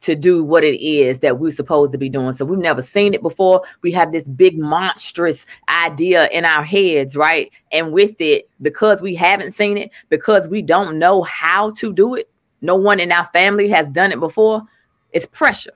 to 0.05 0.15
do 0.15 0.43
what 0.43 0.63
it 0.63 0.79
is 0.79 1.19
that 1.19 1.39
we're 1.39 1.51
supposed 1.51 1.91
to 1.91 1.97
be 1.97 2.09
doing. 2.09 2.33
So 2.33 2.45
we've 2.45 2.59
never 2.59 2.83
seen 2.83 3.15
it 3.15 3.23
before. 3.23 3.63
We 3.81 3.91
have 3.93 4.11
this 4.11 4.27
big 4.27 4.57
monstrous 4.57 5.47
idea 5.67 6.29
in 6.29 6.45
our 6.45 6.63
heads, 6.63 7.15
right? 7.15 7.51
And 7.71 7.91
with 7.91 8.15
it, 8.19 8.47
because 8.61 9.01
we 9.01 9.15
haven't 9.15 9.53
seen 9.53 9.77
it, 9.77 9.89
because 10.09 10.47
we 10.47 10.61
don't 10.61 10.99
know 10.99 11.23
how 11.23 11.71
to 11.71 11.91
do 11.91 12.13
it, 12.13 12.29
no 12.61 12.75
one 12.75 12.99
in 12.99 13.11
our 13.11 13.25
family 13.33 13.67
has 13.69 13.89
done 13.89 14.11
it 14.11 14.19
before, 14.19 14.61
it's 15.11 15.25
pressure. 15.25 15.73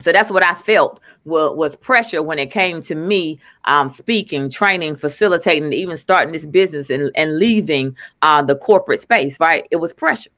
So 0.00 0.12
that's 0.12 0.30
what 0.30 0.42
I 0.42 0.54
felt 0.54 1.00
was, 1.24 1.56
was 1.56 1.76
pressure 1.76 2.22
when 2.22 2.40
it 2.40 2.50
came 2.50 2.82
to 2.82 2.94
me 2.96 3.40
um, 3.64 3.88
speaking, 3.88 4.50
training, 4.50 4.96
facilitating, 4.96 5.72
even 5.72 5.96
starting 5.96 6.32
this 6.32 6.46
business 6.46 6.90
and, 6.90 7.10
and 7.14 7.38
leaving 7.38 7.96
uh, 8.22 8.42
the 8.42 8.56
corporate 8.56 9.02
space, 9.02 9.38
right? 9.38 9.64
It 9.70 9.76
was 9.76 9.92
pressure. 9.92 10.30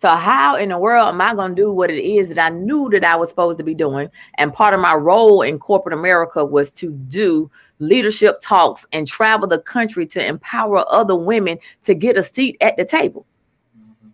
So 0.00 0.08
how 0.08 0.56
in 0.56 0.70
the 0.70 0.78
world 0.78 1.08
am 1.08 1.20
I 1.20 1.34
going 1.34 1.54
to 1.54 1.62
do 1.62 1.72
what 1.74 1.90
it 1.90 2.02
is 2.02 2.30
that 2.30 2.38
I 2.38 2.48
knew 2.48 2.88
that 2.88 3.04
I 3.04 3.16
was 3.16 3.28
supposed 3.28 3.58
to 3.58 3.64
be 3.64 3.74
doing? 3.74 4.08
And 4.38 4.50
part 4.50 4.72
of 4.72 4.80
my 4.80 4.94
role 4.94 5.42
in 5.42 5.58
corporate 5.58 5.92
America 5.92 6.42
was 6.42 6.72
to 6.72 6.90
do 6.90 7.50
leadership 7.80 8.40
talks 8.40 8.86
and 8.92 9.06
travel 9.06 9.46
the 9.46 9.58
country 9.58 10.06
to 10.06 10.24
empower 10.24 10.90
other 10.90 11.14
women 11.14 11.58
to 11.84 11.92
get 11.94 12.16
a 12.16 12.24
seat 12.24 12.56
at 12.62 12.78
the 12.78 12.84
table. 12.86 13.26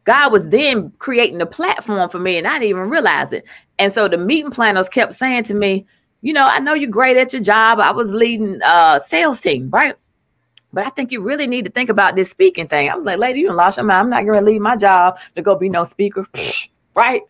God 0.02 0.32
was 0.32 0.48
then 0.48 0.90
creating 0.98 1.40
a 1.40 1.46
platform 1.46 2.10
for 2.10 2.18
me, 2.18 2.36
and 2.36 2.48
I 2.48 2.54
didn't 2.54 2.70
even 2.70 2.90
realize 2.90 3.32
it. 3.32 3.44
And 3.78 3.92
so 3.92 4.08
the 4.08 4.18
meeting 4.18 4.50
planners 4.50 4.88
kept 4.88 5.14
saying 5.14 5.44
to 5.44 5.54
me, 5.54 5.86
you 6.20 6.32
know, 6.32 6.48
I 6.48 6.58
know 6.58 6.74
you're 6.74 6.90
great 6.90 7.16
at 7.16 7.32
your 7.32 7.42
job. 7.42 7.78
I 7.78 7.92
was 7.92 8.10
leading 8.10 8.60
a 8.64 9.00
sales 9.06 9.40
team, 9.40 9.70
right? 9.70 9.94
But 10.76 10.86
I 10.86 10.90
think 10.90 11.10
you 11.10 11.22
really 11.22 11.46
need 11.46 11.64
to 11.64 11.70
think 11.70 11.88
about 11.88 12.16
this 12.16 12.30
speaking 12.30 12.68
thing. 12.68 12.90
I 12.90 12.94
was 12.94 13.06
like, 13.06 13.18
lady, 13.18 13.40
you 13.40 13.46
done 13.46 13.56
lost 13.56 13.78
your 13.78 13.86
mind. 13.86 13.98
I'm 13.98 14.10
not 14.10 14.26
gonna 14.26 14.44
leave 14.44 14.60
my 14.60 14.76
job 14.76 15.18
to 15.34 15.40
go 15.40 15.56
be 15.56 15.70
no 15.70 15.84
speaker, 15.84 16.26
right? 16.94 17.22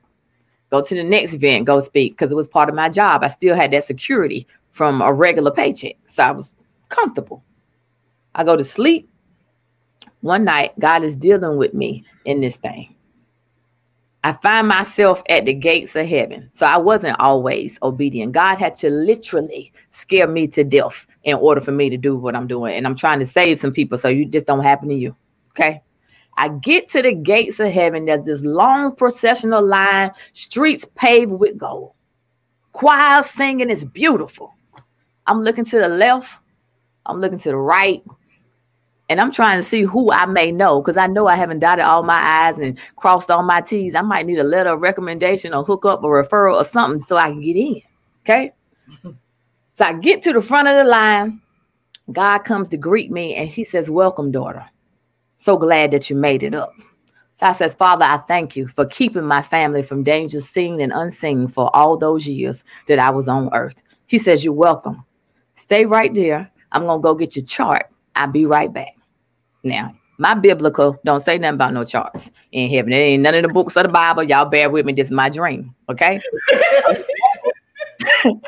Go 0.73 0.83
to 0.83 0.95
the 0.97 1.05
next 1.05 1.33
event, 1.33 1.65
go 1.65 1.81
speak, 1.81 2.15
because 2.15 2.33
it 2.33 2.35
was 2.35 2.49
part 2.49 2.69
of 2.69 2.75
my 2.75 2.89
job. 2.89 3.23
I 3.23 3.29
still 3.29 3.55
had 3.55 3.71
that 3.71 3.85
security 3.85 4.49
from 4.73 5.01
a 5.01 5.13
regular 5.13 5.53
paycheck. 5.53 5.95
So 6.07 6.25
I 6.25 6.33
was 6.33 6.55
comfortable. 6.89 7.45
I 8.35 8.43
go 8.43 8.57
to 8.57 8.65
sleep. 8.65 9.09
One 10.23 10.43
night, 10.43 10.77
God 10.81 11.05
is 11.05 11.15
dealing 11.15 11.57
with 11.57 11.73
me 11.73 12.03
in 12.25 12.41
this 12.41 12.57
thing. 12.57 12.96
I 14.27 14.33
find 14.33 14.67
myself 14.67 15.23
at 15.29 15.45
the 15.45 15.53
gates 15.53 15.95
of 15.95 16.05
heaven. 16.05 16.51
So 16.53 16.67
I 16.67 16.79
wasn't 16.79 17.21
always 17.21 17.79
obedient. 17.81 18.33
God 18.33 18.57
had 18.57 18.75
to 18.77 18.91
literally 18.91 19.73
scare 19.91 20.27
me 20.27 20.49
to 20.49 20.65
death 20.65 21.07
in 21.23 21.37
order 21.37 21.61
for 21.61 21.71
me 21.71 21.91
to 21.91 21.97
do 21.97 22.17
what 22.17 22.35
I'm 22.35 22.49
doing. 22.49 22.75
And 22.75 22.89
I'm 22.89 22.97
trying 22.97 23.21
to 23.21 23.27
save 23.27 23.61
some 23.61 23.71
people 23.71 23.99
so 23.99 24.09
you 24.09 24.25
just 24.25 24.49
don't 24.49 24.65
happen 24.65 24.89
to 24.89 24.97
you. 24.97 25.15
Okay. 25.51 25.81
I 26.37 26.49
get 26.49 26.89
to 26.89 27.03
the 27.03 27.15
gates 27.15 27.61
of 27.61 27.71
heaven. 27.71 28.07
There's 28.07 28.25
this 28.25 28.41
long 28.41 28.97
processional 28.97 29.65
line, 29.65 30.11
streets 30.33 30.85
paved 30.97 31.31
with 31.31 31.57
gold. 31.57 31.93
Choir 32.73 33.23
singing 33.23 33.71
is 33.71 33.85
beautiful. 33.85 34.57
I'm 35.29 35.39
looking 35.39 35.67
to 35.67 35.79
the 35.79 35.89
left, 35.89 36.37
I'm 37.07 37.19
looking 37.19 37.39
to 37.39 37.51
the 37.51 37.57
right, 37.57 38.03
and 39.09 39.21
I'm 39.21 39.31
trying 39.31 39.59
to 39.59 39.63
see 39.63 39.83
who 39.83 40.11
I 40.11 40.27
may 40.27 40.51
know 40.51 40.83
because 40.83 40.97
I 40.97 41.07
know 41.07 41.27
I 41.27 41.37
haven't 41.37 41.61
dotted 41.61 41.85
all 41.85 42.03
my 42.03 42.19
I's 42.21 42.59
and 42.59 42.79
crossed 42.97 43.31
all 43.31 43.43
my 43.43 43.61
T's. 43.61 43.95
I 43.95 44.01
might 44.03 44.27
need 44.27 44.39
a 44.39 44.45
letter 44.45 44.71
of 44.71 44.81
recommendation 44.81 45.55
or 45.55 45.63
hook 45.65 45.85
up 45.85 46.03
a 46.03 46.07
referral 46.07 46.61
or 46.61 46.65
something 46.65 46.99
so 46.99 47.17
I 47.17 47.31
can 47.31 47.41
get 47.41 47.57
in. 47.57 47.83
Okay. 48.23 48.53
so 49.03 49.85
I 49.85 49.93
get 49.95 50.23
to 50.25 50.33
the 50.33 50.43
front 50.43 50.69
of 50.69 50.77
the 50.77 50.85
line. 50.85 51.41
God 52.11 52.41
comes 52.41 52.69
to 52.71 52.77
greet 52.77 53.11
me 53.11 53.35
and 53.35 53.49
he 53.49 53.65
says, 53.65 53.91
Welcome, 53.91 54.33
daughter. 54.33 54.65
So 55.37 55.57
glad 55.57 55.93
that 55.93 56.11
you 56.11 56.17
made 56.17 56.43
it 56.43 56.55
up. 56.55 56.73
So 57.39 57.47
I 57.47 57.53
says, 57.53 57.75
Father, 57.75 58.05
I 58.05 58.17
thank 58.17 58.57
you 58.57 58.67
for 58.67 58.87
keeping 58.87 59.27
my 59.27 59.43
family 59.43 59.83
from 59.83 60.03
danger 60.03 60.41
seen 60.41 60.81
and 60.81 60.93
unseen 60.93 61.49
for 61.49 61.75
all 61.77 61.97
those 61.97 62.27
years 62.27 62.65
that 62.89 62.99
I 62.99 63.11
was 63.11 63.29
on 63.29 63.53
earth. 63.53 63.83
He 64.07 64.19
says, 64.19 64.45
You're 64.45 64.55
welcome. 64.55 65.05
Stay 65.55 65.85
right 65.85 66.13
there. 66.13 66.51
I'm 66.73 66.83
going 66.83 66.99
to 67.01 67.03
go 67.03 67.15
get 67.15 67.37
your 67.37 67.45
chart. 67.45 67.87
I'll 68.17 68.27
be 68.27 68.47
right 68.47 68.73
back. 68.73 68.96
Now, 69.67 69.95
my 70.19 70.35
biblical 70.35 70.97
don't 71.05 71.25
say 71.25 71.39
nothing 71.39 71.57
about 71.57 71.75
no 71.75 71.85
charts 71.85 72.31
in 72.53 72.71
heaven. 72.71 72.93
It 72.93 72.97
ain't 72.97 73.23
none 73.25 73.35
of 73.35 73.43
the 73.43 73.49
books 73.49 73.77
of 73.77 73.83
the 73.83 73.89
Bible. 73.89 74.23
Y'all 74.23 74.45
bear 74.45 74.71
with 74.71 74.87
me. 74.87 74.93
This 74.93 75.07
is 75.07 75.13
my 75.13 75.29
dream. 75.29 75.75
Okay. 75.89 76.21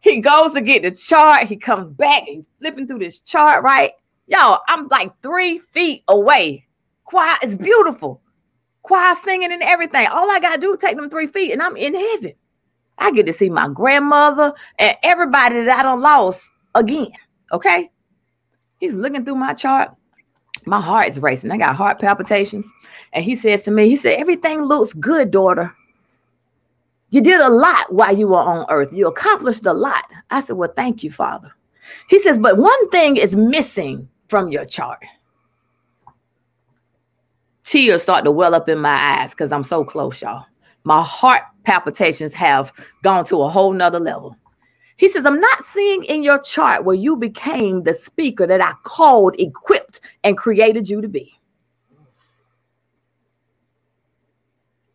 he 0.00 0.20
goes 0.20 0.52
to 0.54 0.60
get 0.60 0.82
the 0.82 0.90
chart. 0.90 1.46
He 1.46 1.56
comes 1.56 1.92
back. 1.92 2.24
He's 2.24 2.50
flipping 2.58 2.88
through 2.88 2.98
this 2.98 3.20
chart, 3.20 3.62
right? 3.62 3.92
Y'all, 4.26 4.58
I'm 4.66 4.88
like 4.88 5.12
three 5.22 5.58
feet 5.58 6.02
away. 6.08 6.66
Choir 7.04 7.36
is 7.42 7.54
beautiful. 7.54 8.20
Choir 8.82 9.14
singing 9.22 9.52
and 9.52 9.62
everything. 9.62 10.08
All 10.08 10.28
I 10.28 10.40
gotta 10.40 10.60
do 10.60 10.76
take 10.76 10.96
them 10.96 11.08
three 11.08 11.28
feet, 11.28 11.52
and 11.52 11.62
I'm 11.62 11.76
in 11.76 11.94
heaven. 11.94 12.32
I 12.98 13.12
get 13.12 13.26
to 13.26 13.32
see 13.32 13.50
my 13.50 13.68
grandmother 13.68 14.52
and 14.80 14.96
everybody 15.04 15.62
that 15.62 15.78
I 15.78 15.82
don't 15.82 16.00
lost 16.00 16.40
again. 16.74 17.12
Okay. 17.52 17.90
He's 18.78 18.94
looking 18.94 19.24
through 19.24 19.36
my 19.36 19.54
chart. 19.54 19.94
My 20.66 20.80
heart 20.80 21.08
is 21.08 21.18
racing. 21.18 21.50
I 21.50 21.58
got 21.58 21.76
heart 21.76 21.98
palpitations. 21.98 22.66
And 23.12 23.24
he 23.24 23.36
says 23.36 23.62
to 23.62 23.70
me, 23.70 23.88
he 23.88 23.96
said, 23.96 24.18
everything 24.18 24.62
looks 24.62 24.94
good, 24.94 25.30
daughter. 25.30 25.74
You 27.10 27.20
did 27.20 27.40
a 27.40 27.48
lot 27.48 27.92
while 27.92 28.16
you 28.16 28.28
were 28.28 28.38
on 28.38 28.66
earth. 28.70 28.92
You 28.92 29.06
accomplished 29.06 29.66
a 29.66 29.72
lot. 29.72 30.04
I 30.30 30.42
said, 30.42 30.56
well, 30.56 30.72
thank 30.74 31.04
you, 31.04 31.10
Father. 31.10 31.54
He 32.08 32.20
says, 32.22 32.38
but 32.38 32.58
one 32.58 32.90
thing 32.90 33.16
is 33.16 33.36
missing 33.36 34.08
from 34.26 34.48
your 34.48 34.64
chart. 34.64 35.04
Tears 37.62 38.02
start 38.02 38.24
to 38.24 38.30
well 38.30 38.54
up 38.54 38.68
in 38.68 38.78
my 38.78 38.90
eyes 38.90 39.30
because 39.30 39.52
I'm 39.52 39.64
so 39.64 39.84
close, 39.84 40.20
y'all. 40.22 40.46
My 40.82 41.02
heart 41.02 41.42
palpitations 41.64 42.32
have 42.34 42.72
gone 43.02 43.24
to 43.26 43.42
a 43.42 43.48
whole 43.48 43.72
nother 43.72 44.00
level. 44.00 44.36
He 44.96 45.08
says, 45.08 45.26
I'm 45.26 45.40
not 45.40 45.64
seeing 45.64 46.04
in 46.04 46.22
your 46.22 46.38
chart 46.38 46.84
where 46.84 46.94
you 46.94 47.16
became 47.16 47.82
the 47.82 47.94
speaker 47.94 48.46
that 48.46 48.60
I 48.60 48.74
called, 48.84 49.34
equipped, 49.38 50.00
and 50.22 50.38
created 50.38 50.88
you 50.88 51.00
to 51.00 51.08
be. 51.08 51.34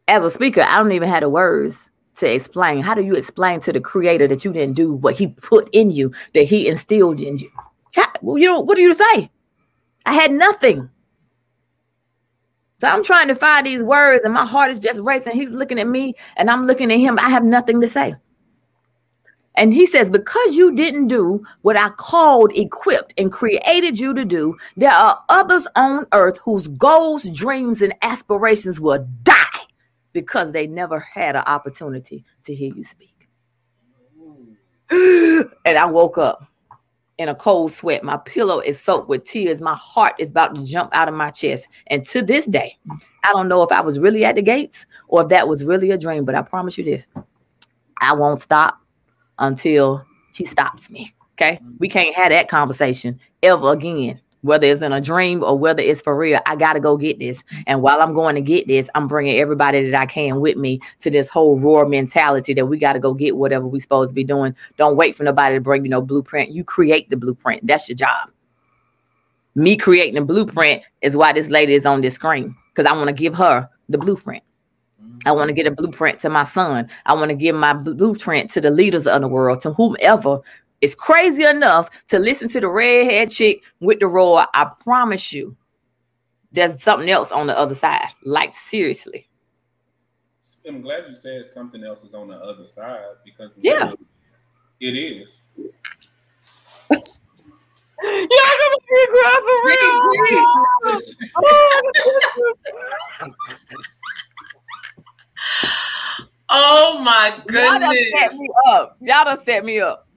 As 0.08 0.24
a 0.24 0.32
speaker, 0.32 0.62
I 0.62 0.78
don't 0.78 0.92
even 0.94 1.10
have 1.10 1.22
the 1.22 1.30
words 1.30 1.92
to 2.16 2.34
explain. 2.34 2.82
How 2.82 2.94
do 2.94 3.04
you 3.04 3.16
explain 3.16 3.60
to 3.62 3.74
the 3.74 3.82
creator 3.82 4.28
that 4.28 4.44
you 4.44 4.54
didn't 4.54 4.76
do 4.76 4.94
what 4.94 5.18
he 5.18 5.28
put 5.28 5.70
in 5.74 5.92
you, 5.92 6.14
that 6.34 6.44
he 6.44 6.68
instilled 6.68 7.22
in 7.22 7.38
you? 7.38 7.52
How, 7.94 8.08
well, 8.22 8.38
you 8.38 8.46
know, 8.46 8.60
what 8.62 8.76
do 8.76 8.82
you 8.82 8.94
say? 8.94 9.30
I 10.06 10.14
had 10.14 10.32
nothing. 10.32 10.90
So 12.82 12.88
I'm 12.88 13.04
trying 13.04 13.28
to 13.28 13.36
find 13.36 13.68
these 13.68 13.84
words, 13.84 14.24
and 14.24 14.34
my 14.34 14.46
heart 14.46 14.72
is 14.72 14.80
just 14.80 15.02
racing. 15.02 15.36
He's 15.36 15.50
looking 15.50 15.80
at 15.80 15.88
me, 15.88 16.16
and 16.38 16.50
I'm 16.50 16.66
looking 16.66 16.92
at 16.92 17.00
him. 17.00 17.20
I 17.20 17.30
have 17.30 17.44
nothing 17.44 17.82
to 17.82 17.88
say. 17.90 18.16
And 19.60 19.74
he 19.74 19.86
says, 19.86 20.10
Because 20.10 20.56
you 20.56 20.74
didn't 20.74 21.08
do 21.08 21.46
what 21.64 21.76
I 21.76 21.90
called, 21.90 22.54
equipped, 22.56 23.14
and 23.18 23.30
created 23.30 24.00
you 24.00 24.14
to 24.14 24.24
do, 24.24 24.56
there 24.78 24.94
are 24.94 25.22
others 25.28 25.68
on 25.76 26.06
earth 26.14 26.40
whose 26.46 26.70
goals, 26.70 27.30
dreams, 27.32 27.82
and 27.82 27.94
aspirations 28.02 28.80
will 28.80 29.06
die 29.24 29.36
because 30.14 30.54
they 30.54 30.66
never 30.66 31.02
had 31.02 31.36
an 31.36 31.44
opportunity 31.46 32.24
to 32.46 32.56
hear 32.56 32.74
you 32.74 32.86
speak. 32.86 33.28
and 34.90 35.78
I 35.78 35.86
woke 35.86 36.18
up 36.18 36.48
in 37.18 37.28
a 37.28 37.36
cold 37.36 37.74
sweat. 37.74 38.02
My 38.02 38.16
pillow 38.16 38.62
is 38.62 38.80
soaked 38.80 39.10
with 39.10 39.26
tears. 39.26 39.60
My 39.60 39.76
heart 39.76 40.16
is 40.20 40.30
about 40.30 40.56
to 40.56 40.64
jump 40.64 40.90
out 40.94 41.10
of 41.10 41.16
my 41.16 41.32
chest. 41.32 41.68
And 41.88 42.08
to 42.08 42.22
this 42.22 42.46
day, 42.46 42.78
I 43.26 43.34
don't 43.34 43.50
know 43.50 43.62
if 43.64 43.74
I 43.74 43.82
was 43.82 44.00
really 44.00 44.24
at 44.24 44.36
the 44.36 44.42
gates 44.42 44.86
or 45.10 45.24
if 45.24 45.28
that 45.30 45.50
was 45.50 45.66
really 45.66 45.92
a 45.92 45.98
dream, 45.98 46.24
but 46.24 46.34
I 46.34 46.44
promise 46.44 46.78
you 46.78 46.86
this 46.86 47.10
I 47.98 48.14
won't 48.14 48.40
stop 48.40 48.80
until 49.40 50.06
he 50.34 50.46
stops 50.46 50.90
me. 50.90 51.14
Okay. 51.34 51.60
We 51.80 51.88
can't 51.88 52.16
have 52.16 52.30
that 52.30 52.50
conversation 52.50 53.20
ever 53.42 53.72
again 53.72 54.20
whether 54.42 54.68
it's 54.68 54.82
in 54.82 54.94
a 54.94 55.02
dream 55.02 55.44
or 55.44 55.58
whether 55.58 55.82
it's 55.82 56.02
for 56.02 56.16
real, 56.16 56.40
I 56.46 56.56
got 56.56 56.74
to 56.74 56.80
go 56.80 56.98
get 56.98 57.20
this. 57.20 57.42
And 57.68 57.82
while 57.82 58.02
I'm 58.02 58.14
going 58.14 58.36
to 58.36 58.42
get 58.42 58.68
this, 58.68 58.90
I'm 58.96 59.08
bringing 59.08 59.40
everybody 59.40 59.90
that 59.90 60.00
I 60.00 60.06
can 60.06 60.40
with 60.40 60.58
me 60.58 60.80
to 61.02 61.10
this 61.10 61.28
whole 61.28 61.60
roar 61.60 61.88
mentality 61.88 62.54
that 62.54 62.66
we 62.66 62.78
got 62.78 62.94
to 62.94 63.00
go 63.00 63.14
get 63.14 63.36
whatever 63.36 63.68
we 63.68 63.80
supposed 63.80 64.10
to 64.10 64.14
be 64.14 64.24
doing. 64.24 64.56
Don't 64.78 64.96
wait 64.96 65.16
for 65.16 65.24
nobody 65.24 65.56
to 65.56 65.62
bring 65.62 65.84
you 65.84 65.90
no 65.90 66.02
blueprint. 66.02 66.52
You 66.52 66.64
create 66.64 67.10
the 67.10 67.18
blueprint. 67.18 67.66
That's 67.66 67.90
your 67.90 67.96
job. 67.96 68.30
Me 69.56 69.76
creating 69.76 70.16
the 70.16 70.22
blueprint 70.22 70.84
is 71.02 71.16
why 71.16 71.34
this 71.34 71.48
lady 71.48 71.74
is 71.74 71.86
on 71.86 72.02
this 72.02 72.16
screen 72.16 72.56
because 72.74 72.90
I 72.90 72.96
want 72.96 73.08
to 73.08 73.14
give 73.14 73.36
her 73.36 73.70
the 73.90 73.98
blueprint. 73.98 74.44
I 75.26 75.32
want 75.32 75.50
to 75.50 75.54
get 75.54 75.68
a 75.68 75.72
blueprint 75.72 76.20
to 76.22 76.30
my 76.30 76.44
son. 76.44 76.90
I 77.06 77.14
want 77.14 77.30
to 77.30 77.36
give 77.36 77.56
my 77.56 77.74
blueprint 77.74 78.50
to 78.52 78.62
the 78.62 78.70
leaders 78.70 79.06
of 79.06 79.22
the 79.22 79.28
world, 79.28 79.62
to 79.62 79.74
whomever 79.74 80.42
is 80.82 80.96
crazy 80.96 81.44
enough 81.44 81.90
to 82.08 82.20
listen 82.20 82.50
to 82.50 82.60
the 82.60 82.70
redhead 82.70 83.32
chick 83.32 83.64
with 83.80 84.00
the 84.00 84.08
roar, 84.08 84.46
I 84.54 84.70
promise 84.84 85.34
you, 85.34 85.56
there's 86.52 86.82
something 86.82 87.10
else 87.10 87.32
on 87.32 87.48
the 87.48 87.58
other 87.58 87.76
side. 87.76 88.10
Like 88.24 88.56
seriously. 88.56 89.28
I'm 90.68 90.82
glad 90.82 91.06
you 91.08 91.16
said 91.16 91.48
something 91.48 91.84
else 91.84 92.04
is 92.04 92.14
on 92.14 92.28
the 92.28 92.36
other 92.36 92.68
side 92.68 93.04
because 93.24 93.54
yeah, 93.58 93.92
it 94.80 94.92
is. 94.92 95.42
Y'all 98.02 98.56
gonna 98.60 98.78
be 98.88 99.08
cry 99.10 99.36
oh, 99.36 99.44
for 99.46 99.60
real. 100.90 101.02
oh 106.50 107.02
my 107.04 107.40
goodness! 107.48 107.80
Y'all 107.80 107.80
done 107.80 108.18
set 108.18 108.34
me 108.40 108.50
up. 108.68 108.98
Y'all 109.02 109.26
done 109.26 109.44
set 109.46 109.66
me 109.66 109.80
up. 109.80 110.08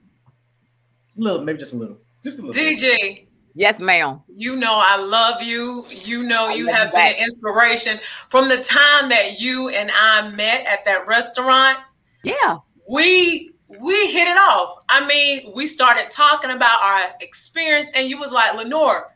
A 1.17 1.21
little, 1.21 1.43
maybe 1.43 1.59
just 1.59 1.73
a 1.73 1.75
little. 1.75 1.97
Just 2.23 2.39
a 2.39 2.45
little. 2.45 2.63
DG. 2.63 3.27
Yes, 3.55 3.79
ma'am. 3.79 4.21
You 4.35 4.55
know 4.55 4.73
I 4.75 4.97
love 4.97 5.43
you. 5.43 5.83
You 5.91 6.23
know 6.23 6.49
you 6.49 6.67
have 6.67 6.91
been 6.91 7.13
an 7.13 7.23
inspiration 7.23 7.99
from 8.29 8.49
the 8.49 8.57
time 8.57 9.09
that 9.09 9.39
you 9.39 9.69
and 9.69 9.91
I 9.93 10.29
met 10.31 10.65
at 10.65 10.85
that 10.85 11.05
restaurant. 11.05 11.77
Yeah. 12.23 12.57
We 12.89 13.53
we 13.79 14.07
hit 14.07 14.27
it 14.27 14.37
off. 14.37 14.83
I 14.89 15.05
mean, 15.05 15.51
we 15.55 15.67
started 15.67 16.09
talking 16.11 16.51
about 16.51 16.81
our 16.81 17.15
experience, 17.21 17.91
and 17.95 18.07
you 18.09 18.19
was 18.19 18.31
like, 18.31 18.55
Lenore, 18.55 19.12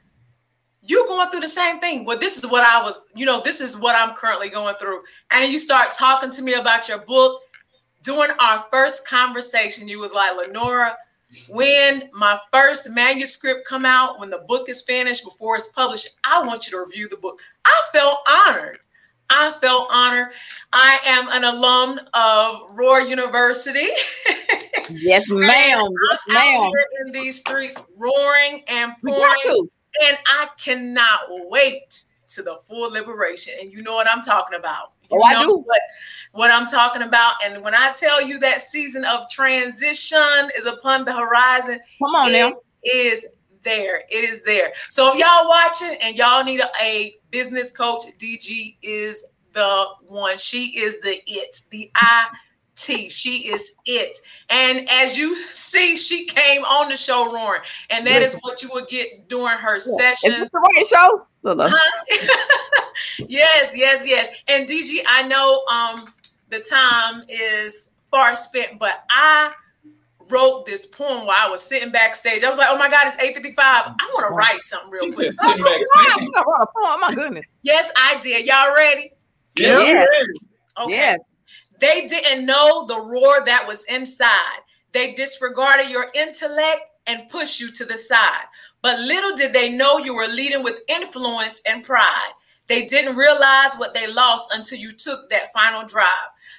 you 0.83 1.05
going 1.07 1.29
through 1.29 1.41
the 1.41 1.47
same 1.47 1.79
thing. 1.79 2.05
Well, 2.05 2.17
this 2.17 2.41
is 2.43 2.49
what 2.49 2.63
I 2.63 2.81
was, 2.81 3.05
you 3.15 3.25
know, 3.25 3.41
this 3.43 3.61
is 3.61 3.79
what 3.79 3.95
I'm 3.95 4.15
currently 4.15 4.49
going 4.49 4.75
through. 4.75 5.01
And 5.31 5.51
you 5.51 5.57
start 5.57 5.91
talking 5.91 6.31
to 6.31 6.41
me 6.41 6.53
about 6.53 6.87
your 6.87 6.99
book. 6.99 7.41
During 8.03 8.31
our 8.39 8.59
first 8.71 9.07
conversation, 9.07 9.87
you 9.87 9.99
was 9.99 10.13
like, 10.13 10.35
Lenora, 10.37 10.95
when 11.49 12.09
my 12.13 12.39
first 12.53 12.89
manuscript 12.91 13.67
come 13.67 13.85
out 13.85 14.19
when 14.19 14.29
the 14.29 14.43
book 14.47 14.69
is 14.69 14.81
finished 14.83 15.23
before 15.25 15.55
it's 15.55 15.67
published 15.67 16.17
i 16.23 16.41
want 16.41 16.65
you 16.65 16.71
to 16.71 16.79
review 16.79 17.07
the 17.09 17.17
book 17.17 17.41
i 17.65 17.81
felt 17.93 18.19
honored 18.29 18.79
i 19.29 19.51
felt 19.59 19.89
honored 19.91 20.29
i 20.71 20.97
am 21.05 21.27
an 21.31 21.43
alum 21.43 21.99
of 22.13 22.61
roar 22.77 23.01
university 23.01 23.87
yes 24.89 25.25
ma'am 25.27 25.89
yes, 26.09 26.19
ma'am. 26.29 26.71
in 27.05 27.11
these 27.11 27.39
streets 27.39 27.77
roaring 27.97 28.63
and 28.69 28.93
pouring 29.03 29.67
and 30.05 30.17
i 30.27 30.47
cannot 30.57 31.19
wait 31.49 32.03
to 32.27 32.41
the 32.41 32.57
full 32.63 32.91
liberation 32.91 33.53
and 33.61 33.71
you 33.71 33.81
know 33.81 33.93
what 33.93 34.07
i'm 34.07 34.21
talking 34.21 34.57
about 34.57 34.91
you 35.11 35.19
oh, 35.21 35.23
I 35.23 35.41
do. 35.43 35.57
What, 35.57 35.79
what 36.33 36.51
I'm 36.51 36.67
talking 36.67 37.01
about. 37.01 37.35
And 37.43 37.63
when 37.63 37.73
I 37.73 37.91
tell 37.97 38.21
you 38.21 38.39
that 38.39 38.61
season 38.61 39.05
of 39.05 39.29
transition 39.29 40.49
is 40.57 40.65
upon 40.65 41.05
the 41.05 41.15
horizon, 41.15 41.79
come 41.99 42.15
on 42.15 42.31
now. 42.31 42.53
Is 42.83 43.25
there. 43.63 44.03
It 44.09 44.23
is 44.23 44.43
there. 44.43 44.71
So 44.89 45.13
if 45.13 45.19
y'all 45.19 45.47
watching 45.47 45.97
and 46.01 46.15
y'all 46.15 46.43
need 46.43 46.61
a, 46.61 46.69
a 46.81 47.15
business 47.31 47.71
coach, 47.71 48.03
DG 48.17 48.77
is 48.81 49.25
the 49.53 49.85
one. 50.07 50.37
She 50.37 50.77
is 50.79 50.99
the 51.01 51.19
it, 51.25 51.61
the 51.71 51.91
I 51.95 52.27
T. 52.77 53.09
She 53.09 53.49
is 53.49 53.75
it. 53.85 54.19
And 54.49 54.87
as 54.89 55.17
you 55.17 55.35
see, 55.35 55.97
she 55.97 56.25
came 56.25 56.63
on 56.63 56.89
the 56.89 56.95
show 56.95 57.31
roaring. 57.33 57.61
And 57.89 58.05
that 58.07 58.21
is 58.21 58.37
what 58.41 58.61
you 58.61 58.69
will 58.71 58.85
get 58.85 59.27
during 59.27 59.57
her 59.57 59.73
yeah. 59.73 59.97
session. 59.97 60.31
Is 60.31 60.39
this 60.39 60.49
the 60.49 60.59
right 60.59 60.85
show? 60.85 61.27
Huh? 61.43 62.85
yes, 63.27 63.73
yes, 63.75 64.07
yes. 64.07 64.29
And 64.47 64.67
DG, 64.67 64.99
I 65.07 65.27
know 65.27 65.63
um 65.71 66.13
the 66.49 66.59
time 66.59 67.23
is 67.29 67.89
far 68.11 68.35
spent, 68.35 68.79
but 68.79 69.03
I 69.09 69.51
wrote 70.29 70.65
this 70.65 70.85
poem 70.85 71.25
while 71.25 71.37
I 71.39 71.49
was 71.49 71.61
sitting 71.61 71.91
backstage. 71.91 72.43
I 72.43 72.49
was 72.49 72.57
like, 72.57 72.67
oh 72.69 72.77
my 72.77 72.89
God, 72.89 73.03
it's 73.05 73.15
8.55. 73.15 73.53
I 73.57 73.93
want 74.13 74.29
to 74.29 74.35
write 74.35 74.59
something 74.59 74.91
real 74.91 75.11
quick. 75.11 75.31
Sitting 75.31 75.63
backstage. 75.63 76.29
Oh 76.35 76.97
my 76.99 77.13
goodness. 77.13 77.45
Yes, 77.63 77.91
I 77.95 78.19
did. 78.19 78.45
Y'all 78.45 78.73
ready? 78.73 79.13
Yeah. 79.55 79.79
Yes. 79.79 80.07
Okay. 80.79 80.93
Yes. 80.93 81.19
They 81.79 82.05
didn't 82.05 82.45
know 82.45 82.85
the 82.85 82.99
roar 82.99 83.43
that 83.45 83.67
was 83.67 83.85
inside. 83.85 84.61
They 84.93 85.13
disregarded 85.13 85.89
your 85.89 86.07
intellect 86.15 86.81
and 87.05 87.29
pushed 87.29 87.59
you 87.59 87.71
to 87.71 87.85
the 87.85 87.97
side. 87.97 88.45
But 88.81 88.99
little 88.99 89.35
did 89.35 89.53
they 89.53 89.71
know 89.75 89.97
you 89.97 90.15
were 90.15 90.27
leading 90.27 90.63
with 90.63 90.81
influence 90.87 91.61
and 91.67 91.83
pride. 91.83 92.31
They 92.67 92.83
didn't 92.83 93.15
realize 93.15 93.75
what 93.77 93.93
they 93.93 94.11
lost 94.11 94.53
until 94.53 94.77
you 94.77 94.91
took 94.91 95.29
that 95.29 95.53
final 95.53 95.85
drive. 95.85 96.07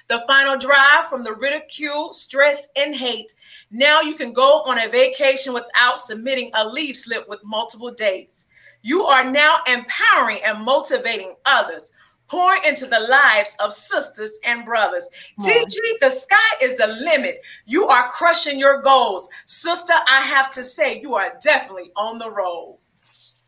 The 0.07 0.23
final 0.25 0.57
drive 0.57 1.07
from 1.07 1.23
the 1.23 1.37
ridicule, 1.39 2.13
stress, 2.13 2.67
and 2.75 2.95
hate. 2.95 3.31
Now 3.71 4.01
you 4.01 4.15
can 4.15 4.33
go 4.33 4.63
on 4.65 4.79
a 4.79 4.89
vacation 4.89 5.53
without 5.53 5.99
submitting 5.99 6.49
a 6.55 6.67
leave 6.67 6.95
slip 6.95 7.29
with 7.29 7.43
multiple 7.43 7.91
dates. 7.91 8.47
You 8.81 9.03
are 9.03 9.29
now 9.29 9.59
empowering 9.67 10.39
and 10.43 10.65
motivating 10.65 11.35
others 11.45 11.91
pouring 12.29 12.61
into 12.67 12.85
the 12.85 12.99
lives 13.09 13.55
of 13.59 13.73
sisters 13.73 14.37
and 14.45 14.63
brothers. 14.65 15.09
Hmm. 15.37 15.49
DG, 15.49 15.75
the 16.01 16.09
sky 16.09 16.55
is 16.61 16.77
the 16.77 16.87
limit. 17.03 17.39
You 17.65 17.85
are 17.85 18.09
crushing 18.09 18.59
your 18.59 18.81
goals. 18.81 19.27
Sister, 19.45 19.93
I 20.07 20.21
have 20.21 20.51
to 20.51 20.63
say, 20.63 21.01
you 21.01 21.15
are 21.15 21.37
definitely 21.43 21.91
on 21.95 22.19
the 22.19 22.31
road. 22.31 22.77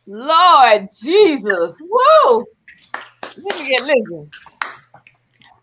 Lord 0.08 0.88
Jesus. 1.02 1.78
Woo! 1.80 2.46
Let 3.38 3.60
me 3.60 3.70
get 3.70 3.84
listen. 3.84 4.30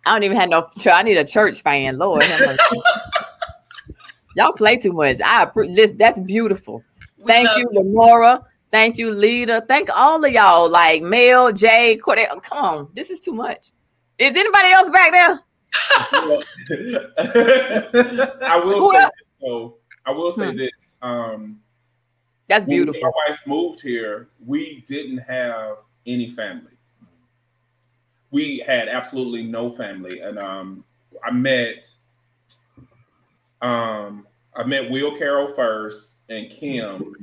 I 0.07 0.13
don't 0.13 0.23
even 0.23 0.39
have 0.39 0.49
no 0.49 0.71
I 0.87 1.03
need 1.03 1.19
a 1.19 1.27
church 1.27 1.63
fan, 1.63 1.99
Lord. 1.99 2.25
Y'all 4.37 4.53
play 4.53 4.77
too 4.77 4.93
much. 4.93 5.19
I 5.23 5.51
that's 5.97 6.21
beautiful. 6.21 6.85
Thank 7.27 7.49
you, 7.57 7.69
Lenora. 7.73 8.45
Thank 8.71 8.99
you, 8.99 9.11
Lita. 9.11 9.65
Thank 9.67 9.89
all 9.95 10.23
of 10.23 10.31
y'all, 10.31 10.71
like 10.71 11.03
Mel, 11.03 11.53
Jay, 11.53 11.99
Cordell. 12.05 12.43
Come 12.43 12.59
on, 12.59 12.89
this 12.93 13.09
is 13.11 13.21
too 13.21 13.33
much. 13.33 13.71
Is 14.19 14.37
anybody 14.37 14.71
else 14.73 14.91
back 14.91 15.13
there? 15.13 15.41
I 18.47 18.61
will 18.65 18.91
say 18.93 18.99
this, 18.99 19.11
though. 19.41 19.77
I 20.05 20.11
will 20.11 20.33
say 20.33 20.51
hmm. 20.51 20.57
this. 20.57 20.97
Um, 21.01 21.61
That's 22.49 22.65
beautiful. 22.65 23.01
my 23.01 23.11
wife 23.29 23.39
moved 23.47 23.81
here, 23.81 24.29
we 24.45 24.83
didn't 24.87 25.19
have 25.19 25.77
any 26.07 26.31
family. 26.35 26.73
We 28.31 28.59
had 28.59 28.89
absolutely 28.89 29.45
no 29.45 29.71
family, 29.71 30.21
and 30.21 30.39
um, 30.39 30.85
I 31.25 31.31
met 31.31 31.91
um, 33.63 34.27
I 34.55 34.65
met 34.65 34.91
Will 34.91 35.17
Carroll 35.17 35.55
first, 35.55 36.11
and 36.29 36.51
Kim 36.51 37.15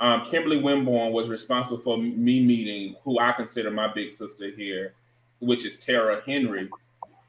um, 0.00 0.24
Kimberly 0.26 0.60
Winborn 0.60 1.12
was 1.12 1.28
responsible 1.28 1.78
for 1.78 1.96
me 1.98 2.44
meeting 2.44 2.96
who 3.04 3.18
I 3.18 3.32
consider 3.32 3.70
my 3.70 3.92
big 3.92 4.12
sister 4.12 4.50
here, 4.50 4.94
which 5.40 5.64
is 5.64 5.76
Tara 5.76 6.22
Henry, 6.26 6.68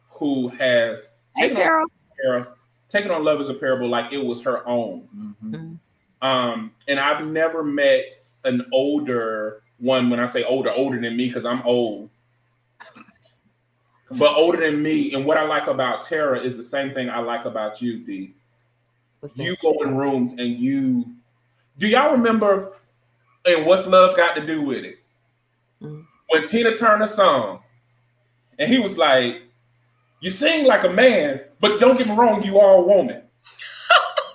who 0.09 0.47
has 0.49 1.11
hey, 1.35 1.49
taken, 1.49 1.61
on, 1.61 1.87
Tara, 2.21 2.47
taken 2.89 3.11
on 3.11 3.23
Love 3.23 3.39
is 3.41 3.49
a 3.49 3.53
Parable 3.53 3.87
like 3.87 4.11
it 4.11 4.23
was 4.23 4.41
her 4.43 4.67
own. 4.67 5.07
Mm-hmm. 5.15 6.27
Um, 6.27 6.71
and 6.87 6.99
I've 6.99 7.25
never 7.25 7.63
met 7.63 8.17
an 8.43 8.65
older 8.71 9.61
one, 9.77 10.09
when 10.09 10.19
I 10.19 10.27
say 10.27 10.43
older, 10.43 10.71
older 10.71 10.99
than 10.99 11.15
me, 11.15 11.27
because 11.27 11.45
I'm 11.45 11.61
old, 11.63 12.09
but 14.11 14.35
older 14.35 14.59
than 14.59 14.81
me. 14.81 15.13
And 15.13 15.25
what 15.25 15.37
I 15.37 15.43
like 15.43 15.67
about 15.67 16.03
Tara 16.03 16.39
is 16.39 16.57
the 16.57 16.63
same 16.63 16.93
thing 16.93 17.09
I 17.09 17.19
like 17.19 17.45
about 17.45 17.81
you, 17.81 17.99
D. 17.99 18.33
You 19.35 19.55
go 19.61 19.81
in 19.81 19.95
rooms 19.95 20.33
and 20.33 20.59
you 20.59 21.15
do 21.77 21.87
y'all 21.87 22.11
remember 22.11 22.73
and 23.45 23.65
what's 23.65 23.85
love 23.85 24.15
got 24.15 24.35
to 24.35 24.45
do 24.45 24.61
with 24.61 24.83
it? 24.83 24.99
Mm-hmm. 25.81 26.01
When 26.29 26.45
Tina 26.45 26.75
Turner 26.75 27.07
sung, 27.07 27.59
and 28.57 28.69
he 28.69 28.79
was 28.79 28.97
like, 28.97 29.43
You 30.21 30.31
sing 30.31 30.65
like 30.65 30.83
a 30.83 30.89
man, 30.89 31.41
but 31.59 31.79
don't 31.79 31.97
get 31.97 32.07
me 32.07 32.15
wrong, 32.15 32.43
you 32.43 32.59
are 32.59 32.75
a 32.75 32.81
woman. 32.81 33.21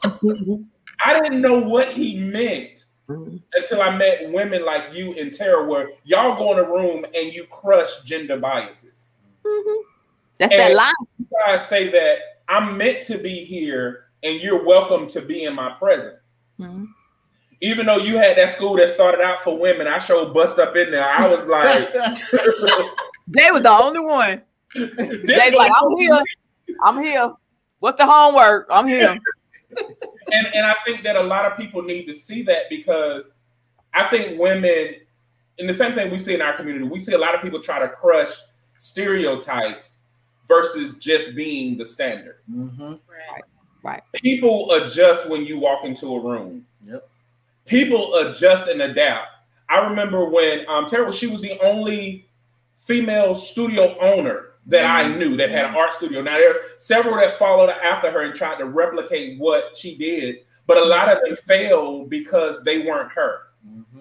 I 1.03 1.19
didn't 1.21 1.41
know 1.41 1.59
what 1.61 1.93
he 1.93 2.19
meant 2.19 2.85
mm-hmm. 3.09 3.37
until 3.55 3.83
I 3.83 3.97
met 3.97 4.31
women 4.31 4.65
like 4.65 4.95
you 4.95 5.19
and 5.19 5.33
Tara, 5.33 5.67
where 5.67 5.89
y'all 6.05 6.37
go 6.37 6.53
in 6.53 6.59
a 6.59 6.69
room 6.69 7.05
and 7.15 7.33
you 7.33 7.45
crush 7.45 8.03
gender 8.05 8.39
biases. 8.39 9.09
Mm-hmm. 9.45 9.83
That's 10.39 10.53
and 10.53 10.61
that 10.61 10.75
line. 10.75 10.95
You 11.19 11.27
guys 11.47 11.67
say 11.67 11.91
that 11.91 12.19
I'm 12.49 12.77
meant 12.77 13.03
to 13.05 13.19
be 13.19 13.45
here 13.45 14.07
and 14.23 14.41
you're 14.41 14.65
welcome 14.65 15.07
to 15.09 15.23
be 15.23 15.45
in 15.45 15.55
my 15.55 15.71
presence. 15.79 16.35
Mm-hmm. 16.59 16.85
Even 17.63 17.87
though 17.87 17.99
you 17.99 18.17
had 18.17 18.37
that 18.39 18.51
school 18.51 18.77
that 18.77 18.89
started 18.89 19.21
out 19.21 19.43
for 19.43 19.59
women, 19.59 19.87
I 19.87 19.99
showed 19.99 20.33
bust 20.33 20.59
up 20.59 20.75
in 20.77 20.91
there. 20.91 21.09
I 21.09 21.29
was 21.29 21.47
like, 21.47 21.93
they 23.29 23.51
was 23.51 23.63
the 23.63 23.71
only 23.71 24.01
one. 24.01 24.43
They 24.75 25.55
like, 25.55 25.73
I'm 25.75 25.97
here. 25.97 26.23
I'm 26.83 27.03
here. 27.03 27.33
What's 27.81 27.99
the 27.99 28.07
homework? 28.07 28.67
I'm 28.71 28.87
here. 28.87 29.19
and 30.33 30.47
and 30.55 30.67
I 30.67 30.75
think 30.87 31.03
that 31.03 31.17
a 31.17 31.23
lot 31.23 31.51
of 31.51 31.59
people 31.59 31.83
need 31.83 32.07
to 32.07 32.15
see 32.15 32.43
that 32.43 32.65
because 32.71 33.25
I 33.93 34.09
think 34.09 34.39
women, 34.39 34.95
and 35.59 35.69
the 35.69 35.75
same 35.75 35.95
thing 35.95 36.11
we 36.11 36.19
see 36.19 36.35
in 36.35 36.43
our 36.43 36.57
community, 36.57 36.87
we 36.87 37.01
see 37.01 37.13
a 37.13 37.19
lot 37.19 37.35
of 37.35 37.43
people 37.43 37.61
try 37.61 37.79
to 37.79 37.89
crush 37.89 38.31
stereotypes 38.77 40.01
versus 40.49 40.97
just 40.97 41.35
being 41.35 41.77
the 41.77 41.85
standard. 41.85 42.39
Mm-hmm. 42.51 42.93
Right. 42.93 43.43
Right. 43.83 44.03
People 44.15 44.71
adjust 44.73 45.29
when 45.29 45.45
you 45.45 45.59
walk 45.59 45.85
into 45.85 46.15
a 46.15 46.21
room. 46.21 46.67
Yep. 46.83 47.09
People 47.71 48.17
adjust 48.17 48.69
and 48.69 48.83
adapt. 48.83 49.29
I 49.69 49.79
remember 49.79 50.25
when 50.25 50.69
um 50.69 50.87
Tara, 50.87 51.13
she 51.13 51.29
was 51.29 51.41
the 51.41 51.57
only 51.63 52.29
female 52.77 53.37
studio 53.37 53.97
owner 54.01 54.55
that 54.67 54.85
I 54.85 55.05
mm-hmm. 55.05 55.19
knew 55.21 55.37
that 55.37 55.51
had 55.51 55.67
an 55.67 55.77
art 55.77 55.93
studio. 55.93 56.21
Now 56.21 56.37
there's 56.37 56.57
several 56.79 57.15
that 57.19 57.39
followed 57.39 57.71
after 57.71 58.11
her 58.11 58.23
and 58.23 58.35
tried 58.35 58.59
to 58.59 58.65
replicate 58.65 59.39
what 59.39 59.77
she 59.77 59.97
did, 59.97 60.39
but 60.67 60.79
a 60.79 60.85
lot 60.85 61.09
of 61.09 61.23
them 61.23 61.37
failed 61.37 62.11
because 62.11 62.61
they 62.65 62.81
weren't 62.81 63.13
her. 63.13 63.43
Mm-hmm. 63.65 64.01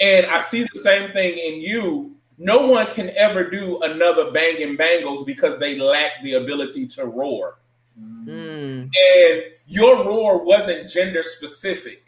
And 0.00 0.26
I 0.26 0.40
see 0.40 0.64
the 0.64 0.78
same 0.78 1.10
thing 1.12 1.38
in 1.38 1.62
you. 1.62 2.14
No 2.36 2.66
one 2.66 2.88
can 2.88 3.08
ever 3.16 3.48
do 3.48 3.80
another 3.80 4.32
banging 4.32 4.76
bangles 4.76 5.24
because 5.24 5.58
they 5.58 5.78
lack 5.78 6.22
the 6.22 6.34
ability 6.34 6.88
to 6.88 7.06
roar. 7.06 7.58
Mm. 7.98 8.82
And 8.82 9.42
your 9.66 10.04
roar 10.04 10.44
wasn't 10.44 10.90
gender 10.90 11.22
specific. 11.22 12.07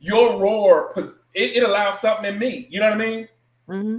Your 0.00 0.40
roar, 0.40 0.92
it, 0.96 1.56
it 1.56 1.62
allowed 1.62 1.92
something 1.92 2.26
in 2.26 2.38
me. 2.38 2.68
You 2.70 2.80
know 2.80 2.90
what 2.90 3.00
I 3.00 3.06
mean? 3.06 3.28
Mm-hmm. 3.68 3.98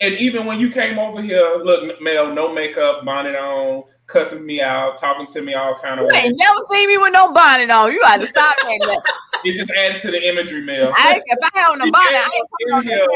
And 0.00 0.14
even 0.14 0.46
when 0.46 0.58
you 0.58 0.70
came 0.70 0.98
over 0.98 1.22
here, 1.22 1.60
look, 1.62 2.00
Mel, 2.00 2.34
no 2.34 2.52
makeup, 2.52 3.04
bonnet 3.04 3.36
on, 3.36 3.84
cussing 4.06 4.44
me 4.44 4.60
out, 4.60 4.98
talking 4.98 5.26
to 5.28 5.42
me 5.42 5.54
all 5.54 5.78
kind 5.78 6.00
of 6.00 6.06
you 6.10 6.18
Ain't 6.18 6.36
never 6.38 6.60
seen 6.70 6.88
me 6.88 6.98
with 6.98 7.12
no 7.12 7.32
bonnet 7.32 7.70
on. 7.70 7.92
You 7.92 8.00
got 8.00 8.20
to 8.20 8.26
stop 8.26 8.54
that. 8.62 9.02
it 9.44 9.56
just 9.56 9.70
added 9.70 10.02
to 10.02 10.10
the 10.10 10.28
imagery, 10.28 10.62
Mel. 10.62 10.92
I, 10.96 11.22
if 11.24 11.38
I 11.42 11.58
had 11.58 11.70
on 11.70 11.80
a 11.80 11.90
bonnet, 11.90 12.14
I 12.14 12.42
ain't 12.74 12.84
here, 12.84 13.06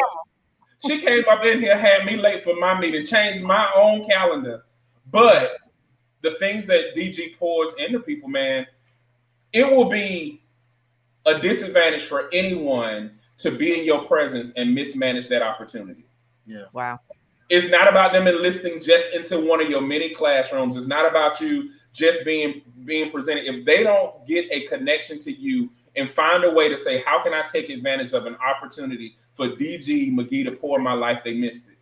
She 0.87 0.99
came 0.99 1.25
up 1.29 1.45
in 1.45 1.61
here, 1.61 1.77
had 1.77 2.07
me 2.07 2.17
late 2.17 2.45
for 2.45 2.55
my 2.55 2.79
meeting, 2.79 3.05
changed 3.05 3.43
my 3.43 3.71
own 3.75 4.07
calendar. 4.07 4.65
But 5.11 5.57
the 6.23 6.33
things 6.33 6.67
that 6.67 6.95
DG 6.97 7.37
pours 7.37 7.71
into 7.79 8.01
people, 8.01 8.29
man, 8.29 8.67
it 9.53 9.71
will 9.71 9.89
be 9.89 10.43
a 11.27 11.39
disadvantage 11.39 12.05
for 12.05 12.29
anyone 12.33 13.19
to 13.39 13.51
be 13.51 13.79
in 13.79 13.85
your 13.85 14.05
presence 14.05 14.53
and 14.57 14.75
mismanage 14.75 15.29
that 15.29 15.43
opportunity. 15.43 16.07
Yeah. 16.47 16.65
Wow. 16.73 17.01
It's 17.49 17.71
not 17.71 17.89
about 17.89 18.13
them 18.13 18.27
enlisting 18.27 18.81
just 18.81 19.13
into 19.15 19.39
one 19.41 19.61
of 19.61 19.69
your 19.69 19.81
many 19.81 20.11
classrooms. 20.15 20.77
It's 20.77 20.87
not 20.87 21.09
about 21.09 21.41
you 21.41 21.71
just 21.93 22.25
being 22.25 22.63
being 22.85 23.11
presented. 23.11 23.47
If 23.47 23.65
they 23.65 23.83
don't 23.83 24.27
get 24.27 24.47
a 24.51 24.67
connection 24.67 25.19
to 25.21 25.33
you 25.33 25.71
and 25.97 26.11
find 26.11 26.45
a 26.45 26.53
way 26.53 26.69
to 26.69 26.77
say, 26.77 27.03
how 27.05 27.23
can 27.23 27.35
I 27.35 27.43
take 27.43 27.69
advantage 27.71 28.13
of 28.13 28.27
an 28.27 28.37
opportunity 28.37 29.17
for 29.35 29.49
DG 29.49 30.13
McGee 30.13 30.45
to 30.45 30.53
pour 30.53 30.79
my 30.79 30.93
life? 30.93 31.21
They 31.25 31.35
missed 31.35 31.71
it. 31.71 31.76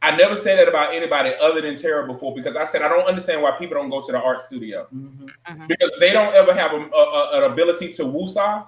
I 0.00 0.14
never 0.16 0.36
said 0.36 0.58
that 0.58 0.68
about 0.68 0.94
anybody 0.94 1.32
other 1.40 1.60
than 1.60 1.76
Tara 1.76 2.06
before 2.06 2.34
because 2.34 2.56
I 2.56 2.64
said 2.64 2.82
I 2.82 2.88
don't 2.88 3.06
understand 3.06 3.42
why 3.42 3.52
people 3.52 3.76
don't 3.76 3.90
go 3.90 4.00
to 4.00 4.12
the 4.12 4.20
art 4.20 4.40
studio 4.40 4.86
mm-hmm. 4.94 5.26
mm-hmm. 5.26 5.66
because 5.66 5.90
they 5.98 6.12
don't 6.12 6.34
ever 6.34 6.54
have 6.54 6.72
a, 6.72 6.76
a, 6.76 7.38
an 7.38 7.52
ability 7.52 7.92
to 7.94 8.04
woosah. 8.04 8.66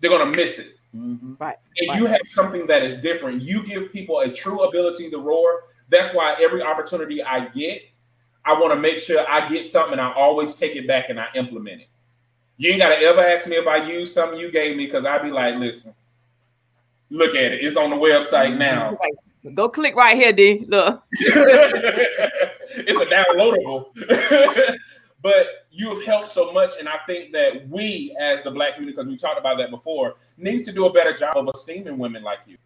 They're 0.00 0.10
gonna 0.10 0.34
miss 0.34 0.58
it. 0.58 0.78
Mm-hmm. 0.96 1.34
Right. 1.38 1.56
And 1.78 1.88
right. 1.90 1.98
you 1.98 2.06
have 2.06 2.20
something 2.24 2.66
that 2.66 2.82
is 2.82 2.98
different. 2.98 3.42
You 3.42 3.64
give 3.64 3.92
people 3.92 4.20
a 4.20 4.30
true 4.30 4.62
ability 4.62 5.10
to 5.10 5.18
roar. 5.18 5.64
That's 5.88 6.14
why 6.14 6.36
every 6.40 6.62
opportunity 6.62 7.22
I 7.22 7.48
get, 7.48 7.82
I 8.44 8.54
want 8.54 8.72
to 8.72 8.80
make 8.80 8.98
sure 8.98 9.24
I 9.28 9.48
get 9.48 9.66
something. 9.66 9.98
I 9.98 10.12
always 10.12 10.54
take 10.54 10.76
it 10.76 10.86
back 10.86 11.10
and 11.10 11.20
I 11.20 11.28
implement 11.34 11.82
it. 11.82 11.88
You 12.56 12.70
ain't 12.70 12.80
got 12.80 12.90
to 12.90 12.98
ever 13.00 13.20
ask 13.20 13.46
me 13.46 13.56
if 13.56 13.66
I 13.66 13.86
use 13.88 14.12
something 14.12 14.38
you 14.38 14.50
gave 14.50 14.76
me 14.76 14.86
because 14.86 15.04
I'd 15.04 15.22
be 15.22 15.30
like, 15.30 15.56
listen, 15.56 15.94
look 17.10 17.34
at 17.34 17.52
it. 17.52 17.64
It's 17.64 17.76
on 17.76 17.90
the 17.90 17.96
website 17.96 18.50
mm-hmm. 18.50 18.58
now. 18.58 18.90
Right. 18.90 19.12
Go 19.54 19.68
click 19.68 19.96
right 19.96 20.16
here, 20.16 20.32
D. 20.32 20.64
Look. 20.68 21.02
it's 22.74 23.00
a 23.00 23.06
downloadable. 23.14 24.76
but 25.22 25.46
you 25.70 25.90
have 25.90 26.04
helped 26.04 26.28
so 26.28 26.52
much. 26.52 26.74
And 26.78 26.88
I 26.88 26.98
think 27.06 27.32
that 27.32 27.68
we, 27.68 28.16
as 28.20 28.42
the 28.42 28.50
black 28.50 28.74
community, 28.74 28.96
because 28.96 29.08
we 29.08 29.16
talked 29.16 29.38
about 29.38 29.58
that 29.58 29.70
before, 29.70 30.14
need 30.36 30.64
to 30.64 30.72
do 30.72 30.86
a 30.86 30.92
better 30.92 31.12
job 31.12 31.36
of 31.36 31.48
esteeming 31.54 31.98
women 31.98 32.22
like 32.22 32.38
you. 32.46 32.56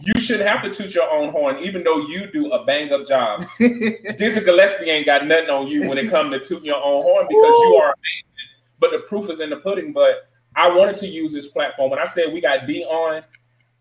You 0.00 0.20
shouldn't 0.20 0.48
have 0.48 0.62
to 0.62 0.72
toot 0.72 0.94
your 0.94 1.10
own 1.10 1.30
horn, 1.30 1.58
even 1.58 1.82
though 1.82 2.06
you 2.06 2.30
do 2.30 2.52
a 2.52 2.64
bang 2.64 2.92
up 2.92 3.06
job. 3.06 3.44
Dizzy 3.58 4.44
Gillespie 4.44 4.90
ain't 4.90 5.06
got 5.06 5.26
nothing 5.26 5.48
on 5.48 5.66
you 5.68 5.88
when 5.88 5.96
it 5.96 6.10
comes 6.10 6.30
to 6.32 6.40
tooting 6.40 6.66
your 6.66 6.76
own 6.76 7.02
horn 7.02 7.26
because 7.28 7.44
Ooh. 7.44 7.68
you 7.68 7.76
are 7.76 7.94
amazing. 7.94 8.50
But 8.78 8.92
the 8.92 8.98
proof 9.00 9.30
is 9.30 9.40
in 9.40 9.48
the 9.48 9.56
pudding. 9.56 9.94
But 9.94 10.28
I 10.54 10.68
wanted 10.68 10.96
to 10.96 11.06
use 11.06 11.32
this 11.32 11.46
platform. 11.46 11.90
When 11.90 11.98
I 11.98 12.04
said 12.04 12.32
we 12.32 12.42
got 12.42 12.66
D 12.66 12.84
on, 12.84 13.22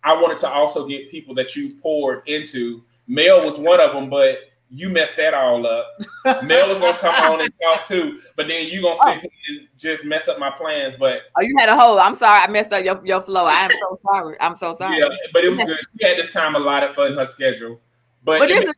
I 0.06 0.14
wanted 0.14 0.38
to 0.38 0.50
also 0.50 0.88
get 0.88 1.12
people 1.12 1.34
that 1.36 1.56
you've 1.56 1.82
poured 1.82 2.28
into. 2.28 2.84
Mel 3.08 3.44
was 3.44 3.58
one 3.58 3.82
of 3.82 3.92
them, 3.94 4.10
but 4.10 4.38
you 4.70 4.90
messed 4.90 5.18
that 5.18 5.34
all 5.34 5.66
up. 5.66 5.88
Mel 6.44 6.70
was 6.70 6.80
gonna 6.80 6.98
come 6.98 7.16
on 7.34 7.42
and 7.42 7.52
talk 7.62 7.86
too, 7.86 8.20
but 8.36 8.48
then 8.48 8.68
you 8.68 8.82
gonna 8.82 8.96
sit 8.98 9.08
oh. 9.08 9.30
and 9.50 9.68
just 9.78 10.06
mess 10.06 10.28
up 10.28 10.40
my 10.40 10.52
plans. 10.52 10.96
But 10.96 11.22
oh, 11.38 11.42
you 11.42 11.56
had 11.58 11.70
a 11.70 11.76
hole. 11.76 12.00
I'm 12.00 12.16
sorry, 12.16 12.42
I 12.42 12.48
messed 12.48 12.72
up 12.72 12.86
your, 12.86 13.02
your 13.06 13.22
flow. 13.22 13.46
I 13.46 13.66
am 13.66 13.72
so 13.72 14.00
sorry. 14.12 14.38
I'm 14.40 14.58
so 14.58 14.76
sorry. 14.78 15.00
Yeah, 15.00 15.08
but 15.34 15.44
it 15.44 15.50
was 15.50 15.60
good. 15.60 15.78
She 16.00 16.08
had 16.08 16.18
this 16.18 16.32
time 16.32 16.56
allotted 16.56 16.92
for 16.92 17.08
in 17.08 17.14
her 17.14 17.26
schedule. 17.26 17.80
But, 18.24 18.40
but 18.40 18.50
this 18.50 18.68
is 18.68 18.76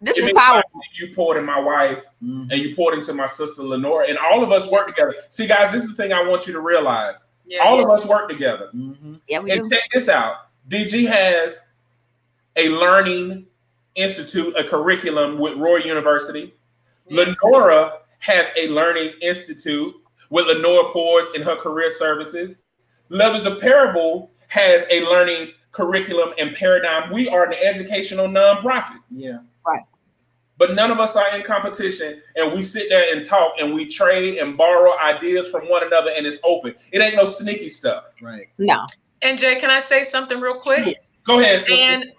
this 0.00 0.16
is 0.16 0.32
powerful. 0.32 0.80
You 0.94 1.14
poured 1.14 1.38
in 1.38 1.44
my 1.44 1.58
wife, 1.58 2.04
mm-hmm. 2.22 2.50
and 2.50 2.52
you 2.52 2.74
poured 2.76 2.94
into 2.94 3.12
my 3.12 3.26
sister 3.26 3.62
Lenora, 3.62 4.08
and 4.08 4.18
all 4.18 4.42
of 4.42 4.52
us 4.52 4.66
work 4.68 4.86
together. 4.86 5.14
See, 5.28 5.46
guys, 5.46 5.72
this 5.72 5.82
is 5.82 5.90
the 5.90 5.96
thing 5.96 6.12
I 6.12 6.22
want 6.22 6.46
you 6.46 6.52
to 6.52 6.60
realize. 6.60 7.24
Yeah, 7.46 7.64
all 7.64 7.82
of 7.82 7.90
us 7.90 8.06
work 8.06 8.28
together. 8.28 8.70
Mm-hmm. 8.74 9.14
Yeah, 9.28 9.40
we 9.40 9.50
and 9.50 9.64
do. 9.64 9.70
check 9.70 9.88
this 9.92 10.08
out. 10.08 10.36
DG 10.68 11.06
has 11.08 11.58
a 12.56 12.68
learning 12.68 13.46
institute 13.94 14.54
a 14.56 14.64
curriculum 14.64 15.38
with 15.38 15.58
Roar 15.58 15.78
University. 15.78 16.54
Yes. 17.08 17.36
Lenora 17.42 17.98
has 18.20 18.48
a 18.56 18.68
learning 18.68 19.12
institute 19.20 19.94
with 20.30 20.46
Lenora 20.46 20.92
Pours 20.92 21.30
in 21.34 21.42
her 21.42 21.56
career 21.56 21.90
services. 21.90 22.60
Love 23.08 23.34
is 23.34 23.44
a 23.44 23.56
Parable 23.56 24.30
has 24.48 24.86
a 24.90 25.04
learning 25.04 25.52
curriculum 25.72 26.32
and 26.38 26.54
paradigm. 26.54 27.12
We 27.12 27.28
are 27.28 27.46
an 27.46 27.54
educational 27.54 28.28
nonprofit. 28.28 29.00
Yeah. 29.10 29.38
Right. 29.66 29.82
But 30.58 30.74
none 30.74 30.90
of 30.90 31.00
us 31.00 31.16
are 31.16 31.34
in 31.34 31.42
competition 31.42 32.22
and 32.36 32.52
we 32.52 32.62
sit 32.62 32.88
there 32.88 33.12
and 33.14 33.24
talk 33.24 33.54
and 33.58 33.74
we 33.74 33.86
trade 33.88 34.38
and 34.38 34.56
borrow 34.56 34.96
ideas 35.00 35.48
from 35.48 35.62
one 35.68 35.84
another 35.86 36.10
and 36.16 36.26
it's 36.26 36.38
open. 36.44 36.74
It 36.92 37.00
ain't 37.00 37.16
no 37.16 37.26
sneaky 37.26 37.68
stuff. 37.68 38.04
Right. 38.20 38.46
No. 38.58 38.86
And 39.22 39.38
Jay, 39.38 39.56
can 39.56 39.70
I 39.70 39.78
say 39.78 40.04
something 40.04 40.40
real 40.40 40.58
quick? 40.58 40.86
Yeah. 40.86 40.92
Go 41.24 41.40
ahead. 41.40 41.60
Sister. 41.60 41.74
And 41.74 42.12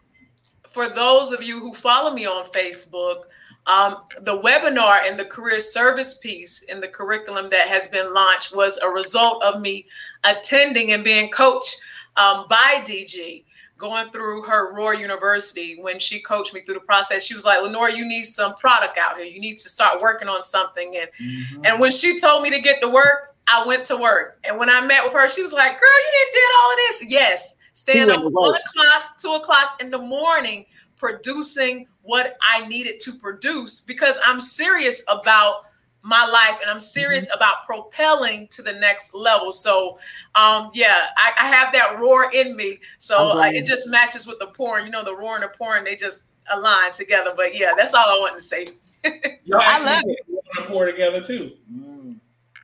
for 0.67 0.87
those 0.87 1.31
of 1.31 1.43
you 1.43 1.59
who 1.59 1.73
follow 1.73 2.13
me 2.13 2.25
on 2.25 2.45
Facebook, 2.45 3.23
um, 3.65 4.03
the 4.21 4.41
webinar 4.41 5.07
and 5.07 5.17
the 5.17 5.25
career 5.25 5.59
service 5.59 6.17
piece 6.17 6.63
in 6.63 6.81
the 6.81 6.87
curriculum 6.87 7.49
that 7.49 7.67
has 7.67 7.87
been 7.87 8.13
launched 8.13 8.55
was 8.55 8.77
a 8.77 8.89
result 8.89 9.43
of 9.43 9.61
me 9.61 9.85
attending 10.23 10.91
and 10.91 11.03
being 11.03 11.29
coached 11.29 11.81
um, 12.17 12.45
by 12.49 12.81
DG 12.83 13.43
going 13.77 14.09
through 14.09 14.43
her 14.43 14.73
Roar 14.73 14.95
University 14.95 15.77
when 15.81 15.99
she 15.99 16.21
coached 16.21 16.53
me 16.53 16.61
through 16.61 16.75
the 16.75 16.79
process. 16.81 17.25
She 17.25 17.33
was 17.33 17.43
like, 17.43 17.61
Lenora, 17.61 17.93
you 17.93 18.05
need 18.05 18.23
some 18.23 18.53
product 18.55 18.97
out 18.97 19.17
here. 19.17 19.25
You 19.25 19.41
need 19.41 19.57
to 19.57 19.69
start 19.69 20.01
working 20.01 20.29
on 20.29 20.43
something. 20.43 20.95
And 20.95 21.09
mm-hmm. 21.19 21.65
and 21.65 21.79
when 21.79 21.91
she 21.91 22.17
told 22.17 22.43
me 22.43 22.49
to 22.49 22.61
get 22.61 22.81
to 22.81 22.89
work, 22.89 23.32
I 23.47 23.65
went 23.65 23.85
to 23.85 23.97
work. 23.97 24.39
And 24.47 24.57
when 24.57 24.69
I 24.69 24.85
met 24.85 25.03
with 25.03 25.13
her, 25.13 25.27
she 25.29 25.41
was 25.41 25.53
like, 25.53 25.71
Girl, 25.71 25.89
you 26.05 26.11
didn't 26.19 26.33
did 26.33 26.51
all 26.61 26.71
of 26.71 26.77
this. 26.77 27.05
Yes. 27.09 27.57
Stand 27.73 28.11
up 28.11 28.23
one 28.23 28.55
o'clock, 28.55 29.17
two 29.17 29.31
o'clock 29.31 29.81
in 29.81 29.89
the 29.89 29.97
morning, 29.97 30.65
producing 30.95 31.87
what 32.03 32.35
I 32.41 32.67
needed 32.67 32.99
to 33.01 33.13
produce 33.13 33.81
because 33.81 34.19
I'm 34.23 34.39
serious 34.39 35.03
about 35.09 35.65
my 36.03 36.25
life 36.25 36.59
and 36.61 36.69
I'm 36.69 36.79
serious 36.79 37.25
mm-hmm. 37.25 37.37
about 37.37 37.65
propelling 37.65 38.47
to 38.49 38.61
the 38.61 38.73
next 38.73 39.15
level. 39.15 39.51
So, 39.51 39.97
um, 40.35 40.69
yeah, 40.73 41.07
I, 41.17 41.31
I 41.39 41.47
have 41.47 41.73
that 41.73 41.97
roar 41.99 42.29
in 42.31 42.55
me. 42.55 42.79
So 42.99 43.39
uh, 43.39 43.45
it 43.45 43.65
just 43.65 43.89
matches 43.89 44.27
with 44.27 44.37
the 44.39 44.47
porn. 44.47 44.85
You 44.85 44.91
know, 44.91 45.03
the 45.03 45.15
roar 45.15 45.35
and 45.35 45.43
the 45.43 45.47
porn, 45.47 45.83
they 45.85 45.95
just 45.95 46.27
align 46.51 46.91
together. 46.91 47.31
But 47.35 47.57
yeah, 47.57 47.71
that's 47.75 47.93
all 47.93 48.05
I 48.05 48.19
want 48.19 48.35
to 48.35 48.41
say. 48.41 48.67
Y'all 49.45 49.61
I 49.63 49.83
love 49.83 50.03
it. 50.05 50.19
Roar 50.29 50.41
and 50.57 50.65
a 50.65 50.69
pour 50.69 50.85
together 50.85 51.23
too. 51.23 51.53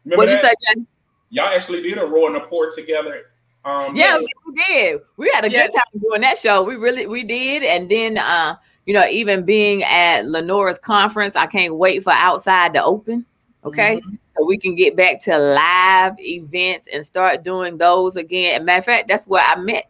Mm. 0.07 0.17
What 0.17 0.29
you 0.29 0.37
say, 0.37 0.53
Jen? 0.67 0.87
Y'all 1.29 1.47
actually 1.47 1.81
did 1.81 1.97
a 1.97 2.05
roar 2.05 2.27
and 2.27 2.37
a 2.37 2.47
pour 2.47 2.71
together. 2.71 3.31
Um, 3.65 3.95
yeah, 3.95 4.15
yes. 4.15 4.25
we 4.47 4.63
did. 4.63 5.01
We 5.17 5.29
had 5.33 5.45
a 5.45 5.51
yes. 5.51 5.67
good 5.67 5.77
time 5.77 6.01
doing 6.01 6.21
that 6.21 6.37
show. 6.37 6.63
We 6.63 6.75
really 6.75 7.05
we 7.07 7.23
did, 7.23 7.63
and 7.63 7.89
then 7.89 8.17
uh, 8.17 8.55
you 8.85 8.93
know, 8.93 9.05
even 9.07 9.43
being 9.43 9.83
at 9.83 10.25
Lenora's 10.25 10.79
conference, 10.79 11.35
I 11.35 11.45
can't 11.45 11.75
wait 11.75 12.03
for 12.03 12.13
outside 12.13 12.73
to 12.73 12.83
open. 12.83 13.25
Okay. 13.63 13.97
Mm-hmm. 13.97 14.15
So 14.37 14.45
we 14.45 14.57
can 14.57 14.75
get 14.75 14.95
back 14.95 15.21
to 15.25 15.37
live 15.37 16.13
events 16.19 16.87
and 16.91 17.05
start 17.05 17.43
doing 17.43 17.77
those 17.77 18.15
again. 18.15 18.63
matter 18.63 18.79
of 18.79 18.85
fact, 18.85 19.09
that's 19.09 19.27
where 19.27 19.43
I 19.45 19.59
met 19.59 19.89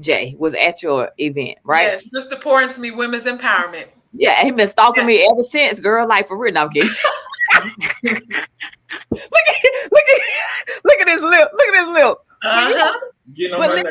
Jay, 0.00 0.34
was 0.38 0.54
at 0.54 0.82
your 0.82 1.10
event, 1.18 1.58
right? 1.62 1.82
Yes, 1.82 2.10
just 2.10 2.30
to 2.30 2.36
pour 2.36 2.62
into 2.62 2.80
me 2.80 2.90
women's 2.90 3.26
empowerment. 3.26 3.86
Yeah, 4.12 4.42
he 4.42 4.50
been 4.50 4.68
stalking 4.68 5.02
yeah. 5.02 5.06
me 5.06 5.28
ever 5.30 5.42
since, 5.42 5.78
girl. 5.78 6.08
Like 6.08 6.26
for 6.26 6.36
real. 6.36 6.52
No, 6.54 6.62
I'm 6.62 6.70
kidding. 6.70 6.90
look 9.10 9.22
at 9.22 9.92
look 9.92 10.04
at 10.04 10.84
look 10.84 11.00
at 11.00 11.08
his 11.08 11.20
lip. 11.20 11.48
Look 11.52 11.68
at 11.68 11.86
his 11.86 11.94
lip. 11.94 12.18
Uh-huh. 12.42 13.00
Getting 13.34 13.54
on 13.54 13.60
my 13.60 13.66
let, 13.68 13.86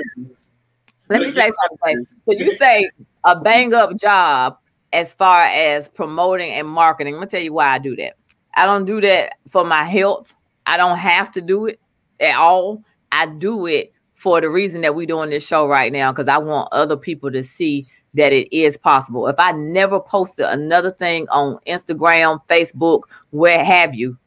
let 1.10 1.22
me 1.22 1.32
say 1.32 1.52
something. 1.70 2.06
So 2.26 2.32
you 2.34 2.52
say 2.58 2.90
a 3.24 3.40
bang 3.40 3.74
up 3.74 3.98
job 3.98 4.58
as 4.94 5.14
far 5.14 5.44
as 5.44 5.90
promoting 5.90 6.52
and 6.52 6.68
marketing. 6.68 7.16
Let 7.16 7.22
me 7.22 7.28
tell 7.28 7.42
you 7.42 7.54
why 7.54 7.70
I 7.70 7.78
do 7.80 7.96
that. 7.98 8.14
I 8.56 8.66
don't 8.66 8.86
do 8.86 9.02
that 9.02 9.34
for 9.50 9.64
my 9.64 9.84
health. 9.84 10.34
I 10.66 10.78
don't 10.78 10.98
have 10.98 11.32
to 11.34 11.42
do 11.42 11.68
it 11.68 11.80
at 12.20 12.36
all. 12.36 12.84
I 13.12 13.26
do 13.28 13.66
it 13.66 13.94
for 14.16 14.42
the 14.42 14.50
reason 14.50 14.82
that 14.82 14.96
we're 14.96 15.06
doing 15.06 15.30
this 15.30 15.46
show 15.46 15.68
right 15.68 15.92
now 15.92 16.12
because 16.12 16.28
I 16.28 16.38
want 16.38 16.70
other 16.72 16.98
people 16.98 17.32
to 17.32 17.44
see 17.44 17.88
that 18.16 18.34
it 18.34 18.54
is 18.56 18.78
possible. 18.78 19.28
If 19.28 19.36
I 19.40 19.52
never 19.52 20.00
posted 20.00 20.46
another 20.46 20.92
thing 20.92 21.28
on 21.30 21.60
Instagram, 21.68 22.40
Facebook, 22.48 23.04
where 23.30 23.64
have 23.64 23.94
you, 23.96 24.18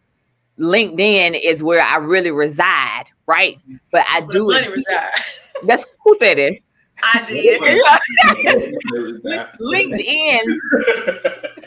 LinkedIn 0.59 1.41
is 1.43 1.63
where 1.63 1.83
I 1.83 1.97
really 1.97 2.31
reside, 2.31 3.05
right? 3.27 3.59
But 3.91 4.05
I 4.09 4.23
do 4.31 4.51
it. 4.51 4.71
Reside. 4.71 5.11
That's 5.67 5.85
who 6.05 6.17
said 6.19 6.39
it. 6.39 6.63
I 7.03 7.25
did. 7.25 7.61
LinkedIn 9.61 10.59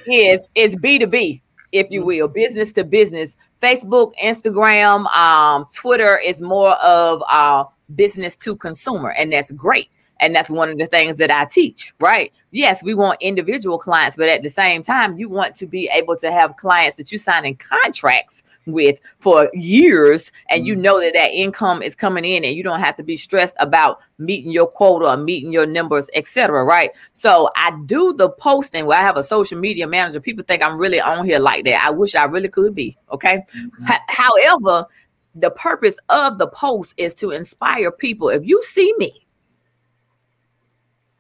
is 0.08 0.42
is 0.56 0.76
B 0.78 1.00
two 1.00 1.08
B 1.08 1.42
if 1.76 1.88
you 1.90 2.04
will, 2.04 2.28
business 2.28 2.72
to 2.74 2.84
business. 2.84 3.36
Facebook, 3.62 4.14
Instagram, 4.24 5.06
um, 5.16 5.66
Twitter 5.74 6.20
is 6.24 6.42
more 6.42 6.74
of 6.76 7.24
uh, 7.30 7.66
business 7.96 8.36
to 8.38 8.56
consumer, 8.56 9.12
and 9.12 9.32
that's 9.32 9.52
great. 9.52 9.90
And 10.22 10.34
that's 10.34 10.50
one 10.50 10.70
of 10.70 10.78
the 10.78 10.88
things 10.88 11.18
that 11.18 11.30
I 11.30 11.44
teach, 11.44 11.94
right? 12.00 12.32
Yes, 12.52 12.82
we 12.82 12.94
want 12.94 13.22
individual 13.22 13.78
clients, 13.78 14.16
but 14.16 14.30
at 14.30 14.44
the 14.44 14.50
same 14.50 14.82
time, 14.82 15.18
you 15.18 15.28
want 15.28 15.56
to 15.56 15.68
be 15.68 15.90
able 15.92 16.16
to 16.18 16.32
have 16.32 16.56
clients 16.56 16.96
that 16.96 17.12
you 17.12 17.18
sign 17.18 17.46
in 17.46 17.56
contracts 17.56 18.44
with 18.66 19.00
for 19.20 19.50
years 19.54 20.32
and 20.50 20.66
you 20.66 20.74
mm-hmm. 20.74 20.82
know 20.84 21.00
that 21.00 21.14
that 21.14 21.32
income 21.32 21.82
is 21.82 21.96
coming 21.96 22.26
in 22.26 22.44
and 22.44 22.56
you 22.56 22.64
don't 22.64 22.80
have 22.80 22.96
to 22.96 23.04
be 23.04 23.16
stressed 23.16 23.56
about 23.60 24.00
meeting 24.18 24.52
your 24.52 24.68
quota 24.68 25.06
or 25.06 25.18
meeting 25.18 25.52
your 25.52 25.66
numbers 25.66 26.08
etc 26.14 26.64
right? 26.64 26.92
So 27.14 27.50
i 27.56 27.78
do 27.86 28.14
the 28.14 28.30
posting 28.30 28.86
where 28.86 29.00
i 29.00 29.02
have 29.02 29.18
a 29.18 29.24
social 29.24 29.60
media 29.60 29.88
manager. 29.88 30.20
People 30.20 30.44
think 30.44 30.64
i'm 30.64 30.78
really 30.78 31.02
on 31.02 31.26
here 31.26 31.40
like 31.40 31.66
that. 31.66 31.84
I 31.86 31.92
wish 31.92 32.16
i 32.16 32.24
really 32.26 32.50
could 32.50 32.76
be 32.76 32.98
okay? 33.12 33.44
Mm-hmm. 33.56 33.92
H- 33.92 34.00
however 34.08 34.88
the 35.36 35.52
purpose 35.52 35.96
of 36.10 36.38
the 36.38 36.48
post 36.48 36.94
is 36.96 37.14
to 37.16 37.32
inspire 37.32 37.92
people. 37.92 38.30
If 38.30 38.46
you 38.46 38.64
see 38.64 38.94
me 38.98 39.26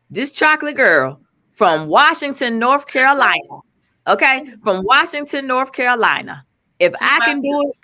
this 0.09 0.31
chocolate 0.31 0.77
girl 0.77 1.19
from 1.51 1.87
washington 1.87 2.59
north 2.59 2.87
carolina 2.87 3.35
okay? 4.07 4.53
From 4.63 4.83
washington 4.83 5.47
north 5.47 5.71
carolina 5.71 6.45
if 6.79 6.93
two 6.93 6.97
I 7.01 7.19
can 7.25 7.39
do 7.39 7.69
it, 7.69 7.77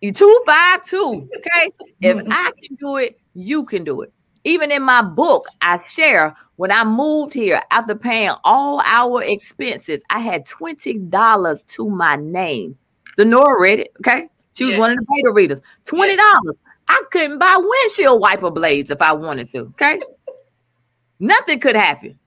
you 0.00 0.12
two 0.12 0.42
five 0.46 0.84
two. 0.84 1.28
Okay. 1.38 1.72
if 2.00 2.26
I 2.30 2.52
can 2.62 2.76
do 2.76 2.96
it, 2.96 3.18
you 3.34 3.64
can 3.64 3.84
do 3.84 4.02
it. 4.02 4.12
Even 4.44 4.70
in 4.70 4.82
my 4.82 5.02
book, 5.02 5.44
I 5.60 5.80
share 5.90 6.36
when 6.56 6.72
I 6.72 6.84
moved 6.84 7.34
here 7.34 7.62
after 7.70 7.94
paying 7.94 8.32
all 8.44 8.80
our 8.84 9.22
expenses, 9.22 10.02
I 10.10 10.20
had 10.20 10.46
$20 10.46 11.66
to 11.66 11.90
my 11.90 12.16
name. 12.16 12.78
Lenora 13.18 13.60
read 13.60 13.80
it. 13.80 13.92
Okay. 14.00 14.28
She 14.54 14.64
was 14.64 14.72
yes. 14.72 14.80
one 14.80 14.90
of 14.92 14.98
the 14.98 15.06
beta 15.14 15.30
readers. 15.30 15.60
$20. 15.86 16.16
Yes. 16.16 16.54
I 16.88 17.02
couldn't 17.10 17.38
buy 17.38 17.56
windshield 17.58 18.20
wiper 18.20 18.50
blades 18.50 18.90
if 18.90 19.02
I 19.02 19.12
wanted 19.12 19.50
to. 19.50 19.58
Okay. 19.58 20.00
Nothing 21.18 21.60
could 21.60 21.76
happen. 21.76 22.18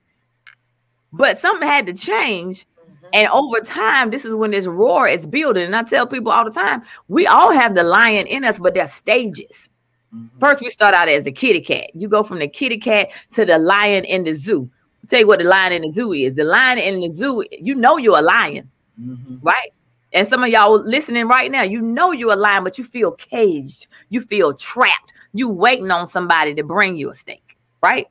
But 1.12 1.38
something 1.38 1.66
had 1.66 1.86
to 1.86 1.92
change 1.92 2.66
and 3.12 3.28
over 3.28 3.60
time, 3.60 4.10
this 4.10 4.24
is 4.24 4.34
when 4.34 4.50
this 4.50 4.66
roar 4.66 5.08
is 5.08 5.26
building. 5.26 5.64
And 5.64 5.76
I 5.76 5.82
tell 5.82 6.06
people 6.06 6.32
all 6.32 6.44
the 6.44 6.50
time, 6.50 6.82
we 7.08 7.26
all 7.26 7.52
have 7.52 7.74
the 7.74 7.82
lion 7.82 8.26
in 8.26 8.44
us, 8.44 8.58
but 8.58 8.74
there's 8.74 8.92
stages. 8.92 9.68
Mm-hmm. 10.14 10.38
First, 10.38 10.60
we 10.60 10.70
start 10.70 10.94
out 10.94 11.08
as 11.08 11.24
the 11.24 11.32
kitty 11.32 11.60
cat. 11.60 11.90
You 11.94 12.08
go 12.08 12.22
from 12.22 12.38
the 12.38 12.48
kitty 12.48 12.78
cat 12.78 13.10
to 13.34 13.44
the 13.44 13.58
lion 13.58 14.04
in 14.04 14.24
the 14.24 14.34
zoo. 14.34 14.70
I'll 15.02 15.08
tell 15.08 15.20
you 15.20 15.26
what 15.26 15.38
the 15.38 15.44
lion 15.44 15.72
in 15.72 15.82
the 15.82 15.92
zoo 15.92 16.12
is. 16.12 16.34
The 16.34 16.44
lion 16.44 16.78
in 16.78 17.00
the 17.00 17.10
zoo, 17.10 17.44
you 17.50 17.74
know 17.74 17.96
you're 17.96 18.18
a 18.18 18.22
lion, 18.22 18.70
mm-hmm. 19.00 19.36
right? 19.42 19.72
And 20.12 20.26
some 20.26 20.42
of 20.42 20.50
y'all 20.50 20.82
listening 20.82 21.28
right 21.28 21.50
now, 21.50 21.62
you 21.62 21.80
know 21.80 22.10
you're 22.12 22.32
a 22.32 22.36
lion, 22.36 22.64
but 22.64 22.78
you 22.78 22.84
feel 22.84 23.12
caged. 23.12 23.86
You 24.08 24.20
feel 24.20 24.54
trapped. 24.54 25.12
You 25.32 25.48
waiting 25.48 25.90
on 25.92 26.08
somebody 26.08 26.54
to 26.54 26.64
bring 26.64 26.96
you 26.96 27.10
a 27.10 27.14
steak, 27.14 27.56
right? 27.80 28.08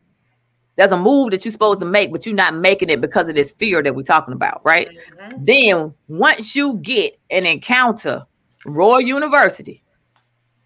There's 0.79 0.93
a 0.93 0.97
move 0.97 1.31
that 1.31 1.43
you're 1.43 1.51
supposed 1.51 1.81
to 1.81 1.85
make, 1.85 2.09
but 2.09 2.25
you're 2.25 2.33
not 2.33 2.55
making 2.55 2.89
it 2.89 3.01
because 3.01 3.27
of 3.27 3.35
this 3.35 3.51
fear 3.51 3.83
that 3.83 3.93
we're 3.93 4.03
talking 4.03 4.33
about, 4.33 4.61
right? 4.63 4.87
Mm-hmm. 4.87 5.43
Then 5.43 5.93
once 6.07 6.55
you 6.55 6.77
get 6.77 7.19
an 7.31 7.45
encounter, 7.45 8.25
Roar 8.63 9.01
University, 9.01 9.83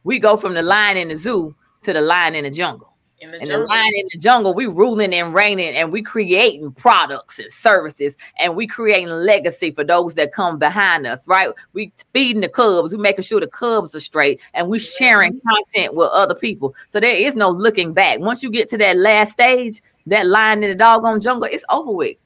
we 0.04 0.20
go 0.20 0.38
from 0.38 0.54
the 0.54 0.62
lion 0.62 0.98
in 0.98 1.08
the 1.08 1.18
zoo 1.18 1.56
to 1.82 1.94
the 1.94 2.02
lion 2.02 2.36
in 2.36 2.44
the 2.44 2.52
jungle. 2.52 2.94
In 3.22 3.32
the 3.32 3.40
and 3.40 3.48
jungle. 3.48 3.68
the 3.68 3.74
lion 3.74 3.92
in 3.96 4.08
the 4.12 4.20
jungle, 4.20 4.54
we 4.54 4.68
ruling 4.68 5.16
and 5.16 5.34
reigning, 5.34 5.76
and 5.76 5.92
we 5.92 6.04
creating 6.04 6.74
products 6.74 7.40
and 7.40 7.52
services, 7.52 8.16
and 8.38 8.56
we 8.56 8.68
creating 8.68 9.10
legacy 9.10 9.72
for 9.72 9.84
those 9.84 10.14
that 10.14 10.32
come 10.32 10.60
behind 10.60 11.08
us, 11.08 11.28
right? 11.28 11.50
We 11.72 11.92
feeding 12.14 12.42
the 12.42 12.50
cubs, 12.50 12.92
we 12.92 13.02
making 13.02 13.24
sure 13.24 13.40
the 13.40 13.48
cubs 13.48 13.96
are 13.96 14.00
straight, 14.00 14.40
and 14.54 14.68
we 14.68 14.78
sharing 14.78 15.34
mm-hmm. 15.34 15.50
content 15.50 15.96
with 15.96 16.10
other 16.12 16.36
people. 16.36 16.76
So 16.92 17.00
there 17.00 17.16
is 17.16 17.36
no 17.36 17.50
looking 17.50 17.94
back. 17.94 18.20
Once 18.20 18.44
you 18.44 18.52
get 18.52 18.70
to 18.70 18.78
that 18.78 18.98
last 19.00 19.32
stage, 19.32 19.82
that 20.08 20.28
line 20.28 20.64
in 20.64 20.70
the 20.70 20.76
doggone 20.76 21.22
jungle, 21.22 21.48
it's 21.52 21.64
over 21.70 21.92
with. 21.92 22.18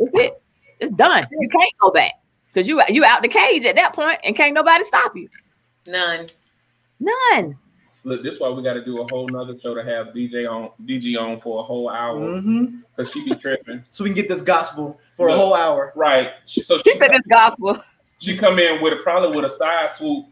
It's 0.00 0.18
it. 0.18 0.42
It's 0.80 0.92
done. 0.92 1.24
You 1.30 1.48
can't 1.48 1.72
go 1.80 1.90
back 1.90 2.12
because 2.46 2.68
you 2.68 2.80
you 2.88 3.04
out 3.04 3.22
the 3.22 3.28
cage 3.28 3.64
at 3.64 3.76
that 3.76 3.94
point, 3.94 4.18
and 4.24 4.36
can't 4.36 4.54
nobody 4.54 4.84
stop 4.84 5.16
you. 5.16 5.28
None. 5.86 6.26
None. 7.00 7.58
Look, 8.04 8.22
this 8.22 8.34
is 8.34 8.40
why 8.40 8.48
we 8.50 8.62
got 8.62 8.74
to 8.74 8.84
do 8.84 9.00
a 9.02 9.06
whole 9.08 9.28
nother 9.28 9.58
show 9.58 9.74
to 9.74 9.82
have 9.82 10.08
DJ 10.08 10.50
on 10.50 10.70
DG 10.84 11.20
on 11.20 11.40
for 11.40 11.60
a 11.60 11.62
whole 11.62 11.90
hour 11.90 12.40
because 12.40 12.44
mm-hmm. 12.44 13.04
she 13.04 13.24
be 13.24 13.34
tripping. 13.34 13.82
so 13.90 14.04
we 14.04 14.10
can 14.10 14.14
get 14.14 14.28
this 14.28 14.40
gospel 14.40 14.98
for 15.14 15.26
Look, 15.26 15.36
a 15.36 15.38
whole 15.38 15.54
hour. 15.54 15.92
Right. 15.96 16.30
She, 16.46 16.62
so 16.62 16.78
she, 16.78 16.92
she 16.92 16.98
said 16.98 17.10
this 17.12 17.22
gospel. 17.28 17.78
She 18.18 18.36
come 18.36 18.58
in 18.58 18.82
with 18.82 18.92
a 18.92 18.96
probably 18.96 19.36
with 19.36 19.44
a 19.44 19.50
side 19.50 19.90
swoop 19.90 20.26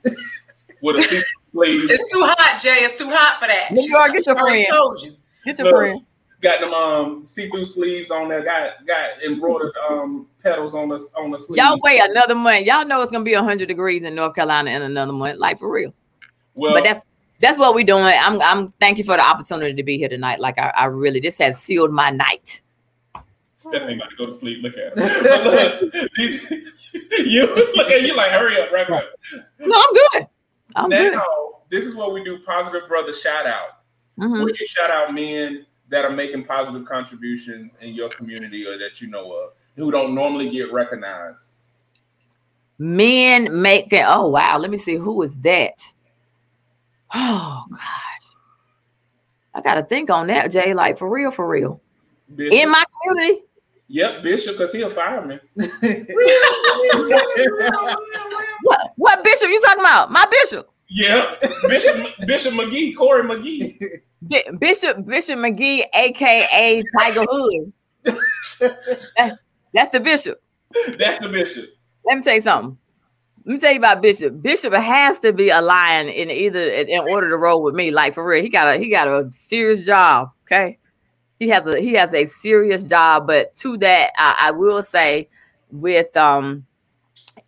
with 0.80 0.97
a 0.97 1.03
sleeve. 1.53 1.91
It's 1.91 2.11
too 2.11 2.22
hot, 2.22 2.61
Jay. 2.61 2.78
It's 2.84 2.99
too 2.99 3.11
hot 3.11 3.41
for 3.41 3.47
that. 3.47 3.68
She, 3.80 3.91
get 3.91 4.26
your 4.26 4.39
friend. 4.39 4.64
told 4.68 5.03
you. 5.03 5.16
Get 5.45 5.59
your 5.59 5.66
Look, 5.66 5.76
friend 5.76 6.05
got 6.43 6.61
them 6.61 6.72
um 6.72 7.24
see-through 7.24 7.64
sleeves 7.64 8.11
on 8.11 8.28
there, 8.28 8.45
got 8.45 8.87
got 8.87 9.22
embroidered 9.24 9.72
um 9.89 10.26
petals 10.43 10.74
on 10.74 10.89
the 10.89 10.97
on 11.16 11.30
the 11.30 11.39
sleeve. 11.39 11.59
Y'all 11.59 11.78
wait 11.82 12.01
another 12.03 12.34
month. 12.34 12.66
Y'all 12.66 12.87
know 12.87 13.03
it's 13.03 13.12
gonna 13.12 13.24
be 13.24 13.32
hundred 13.34 13.68
degrees 13.68 14.03
in 14.03 14.14
North 14.14 14.34
Carolina 14.34 14.70
in 14.70 14.82
another 14.82 15.12
month, 15.12 15.39
like 15.39 15.59
for 15.59 15.70
real. 15.70 15.93
Well, 16.55 16.74
but 16.74 16.84
that's 16.84 17.05
that's 17.41 17.59
what 17.59 17.74
we're 17.74 17.84
doing. 17.84 18.05
I'm 18.05 18.41
I'm 18.43 18.70
thank 18.72 18.99
you 18.99 19.05
for 19.05 19.16
the 19.16 19.22
opportunity 19.22 19.74
to 19.74 19.82
be 19.82 19.99
here 19.99 20.09
tonight. 20.09 20.41
Like 20.41 20.59
I, 20.59 20.72
I 20.76 20.84
really 20.87 21.20
this 21.20 21.39
has 21.39 21.59
sealed 21.59 21.93
my 21.93 22.11
night. 22.11 22.62
Stephanie 23.57 23.97
about 23.97 24.11
to 24.11 24.16
go 24.16 24.26
to 24.26 24.32
sleep. 24.32 24.62
Look 24.62 24.74
at 24.76 24.97
her. 24.97 25.80
you 27.24 27.47
look 27.74 27.91
at 27.91 28.03
you 28.03 28.16
like 28.16 28.30
hurry 28.30 28.61
up, 28.61 28.70
wrap 28.70 28.91
up. 28.91 29.05
No, 29.59 29.82
I'm 29.82 29.95
good. 29.95 30.28
I'm 30.76 30.91
now, 30.91 31.11
good. 31.11 31.20
This 31.70 31.87
is 31.87 31.95
what 31.95 32.12
we 32.12 32.22
do. 32.22 32.39
Positive 32.41 32.87
brother 32.87 33.12
shout 33.12 33.47
out. 33.47 33.80
Mm-hmm. 34.18 34.43
Where 34.43 34.49
you 34.49 34.66
shout 34.66 34.91
out 34.91 35.12
men 35.12 35.66
that 35.89 36.05
are 36.05 36.11
making 36.11 36.45
positive 36.45 36.84
contributions 36.87 37.76
in 37.80 37.95
your 37.95 38.09
community 38.09 38.66
or 38.66 38.78
that 38.78 39.01
you 39.01 39.09
know 39.09 39.32
of 39.32 39.53
who 39.76 39.91
don't 39.91 40.14
normally 40.14 40.49
get 40.49 40.72
recognized? 40.72 41.57
Men 42.78 43.62
making 43.62 44.05
oh 44.07 44.28
wow, 44.28 44.59
let 44.59 44.70
me 44.70 44.78
see 44.78 44.97
who 44.97 45.22
is 45.22 45.34
that. 45.37 45.80
Oh 47.14 47.64
gosh. 47.70 47.80
I 49.55 49.62
gotta 49.62 49.82
think 49.82 50.11
on 50.11 50.26
that, 50.26 50.51
Jay. 50.51 50.74
Like 50.74 50.99
for 50.99 51.09
real, 51.11 51.30
for 51.30 51.49
real. 51.49 51.80
Bishop. 52.34 52.53
In 52.53 52.70
my 52.70 52.84
community. 53.03 53.43
Yep, 53.89 54.22
Bishop, 54.24 54.59
because 54.59 54.72
he 54.72 54.82
a 54.82 54.91
fireman. 54.91 55.41
What 58.62 58.93
what 58.97 59.22
bishop 59.22 59.49
you 59.49 59.61
talking 59.61 59.80
about? 59.80 60.11
My 60.11 60.26
bishop. 60.26 60.68
Yep, 60.89 61.41
Bishop 61.68 62.07
Bishop 62.26 62.55
McGee, 62.55 62.97
Corey 62.97 63.22
McGee. 63.22 64.03
Bi- 64.22 64.50
Bishop 64.58 65.04
Bishop 65.06 65.38
McGee, 65.38 65.84
aka 65.94 66.82
Tiger 66.98 67.24
Hood. 67.28 67.72
That- 69.16 69.38
that's 69.74 69.90
the 69.90 70.00
bishop. 70.00 70.40
That's 70.98 71.18
the 71.18 71.28
bishop. 71.28 71.66
Let 72.04 72.18
me 72.18 72.22
tell 72.22 72.34
you 72.34 72.42
something. 72.42 72.78
Let 73.44 73.54
me 73.54 73.60
tell 73.60 73.72
you 73.72 73.78
about 73.78 74.02
Bishop. 74.02 74.42
Bishop 74.42 74.72
has 74.74 75.20
to 75.20 75.32
be 75.32 75.50
a 75.50 75.60
lion 75.62 76.08
in 76.08 76.30
either 76.30 76.60
in 76.60 77.00
order 77.00 77.30
to 77.30 77.36
roll 77.36 77.62
with 77.62 77.74
me. 77.74 77.90
Like 77.92 78.14
for 78.14 78.26
real, 78.26 78.42
he 78.42 78.48
got 78.48 78.74
a 78.76 78.78
he 78.78 78.90
got 78.90 79.08
a 79.08 79.30
serious 79.32 79.86
job. 79.86 80.30
Okay, 80.46 80.78
he 81.38 81.48
has 81.50 81.66
a 81.66 81.80
he 81.80 81.94
has 81.94 82.14
a 82.14 82.26
serious 82.26 82.84
job. 82.84 83.26
But 83.26 83.54
to 83.56 83.76
that, 83.78 84.10
I, 84.18 84.48
I 84.48 84.50
will 84.52 84.82
say, 84.82 85.28
with 85.70 86.16
um 86.16 86.66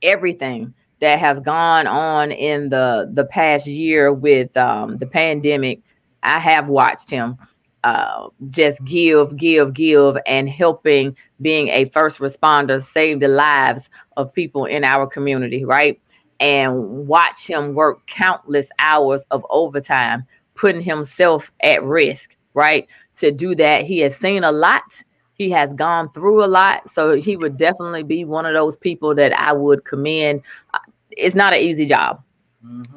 everything 0.02 0.74
that 1.00 1.18
has 1.18 1.40
gone 1.40 1.86
on 1.86 2.32
in 2.32 2.70
the 2.70 3.10
the 3.12 3.24
past 3.24 3.66
year 3.66 4.12
with 4.12 4.56
um 4.56 4.98
the 4.98 5.06
pandemic, 5.06 5.80
I 6.22 6.38
have 6.38 6.68
watched 6.68 7.10
him 7.10 7.36
uh 7.84 8.28
just 8.50 8.84
give, 8.84 9.36
give, 9.36 9.72
give, 9.72 10.18
and 10.26 10.48
helping 10.48 11.16
being 11.40 11.68
a 11.68 11.84
first 11.86 12.18
responder 12.18 12.82
save 12.82 13.20
the 13.20 13.28
lives 13.28 13.88
of 14.16 14.32
people 14.34 14.64
in 14.64 14.84
our 14.84 15.06
community, 15.06 15.64
right? 15.64 16.00
And 16.40 17.06
watch 17.06 17.46
him 17.46 17.74
work 17.74 18.06
countless 18.06 18.68
hours 18.78 19.24
of 19.30 19.46
overtime, 19.50 20.26
putting 20.54 20.82
himself 20.82 21.52
at 21.62 21.82
risk, 21.84 22.36
right? 22.54 22.88
To 23.16 23.30
do 23.30 23.54
that, 23.56 23.84
he 23.84 24.00
has 24.00 24.16
seen 24.16 24.44
a 24.44 24.52
lot. 24.52 25.02
He 25.34 25.50
has 25.50 25.72
gone 25.74 26.10
through 26.12 26.44
a 26.44 26.46
lot. 26.46 26.90
So 26.90 27.14
he 27.14 27.36
would 27.36 27.56
definitely 27.56 28.02
be 28.02 28.24
one 28.24 28.44
of 28.46 28.54
those 28.54 28.76
people 28.76 29.14
that 29.16 29.32
I 29.38 29.52
would 29.52 29.84
commend. 29.84 30.42
Uh, 30.74 30.78
It's 31.10 31.36
not 31.36 31.52
an 31.52 31.60
easy 31.60 31.86
job. 31.86 32.22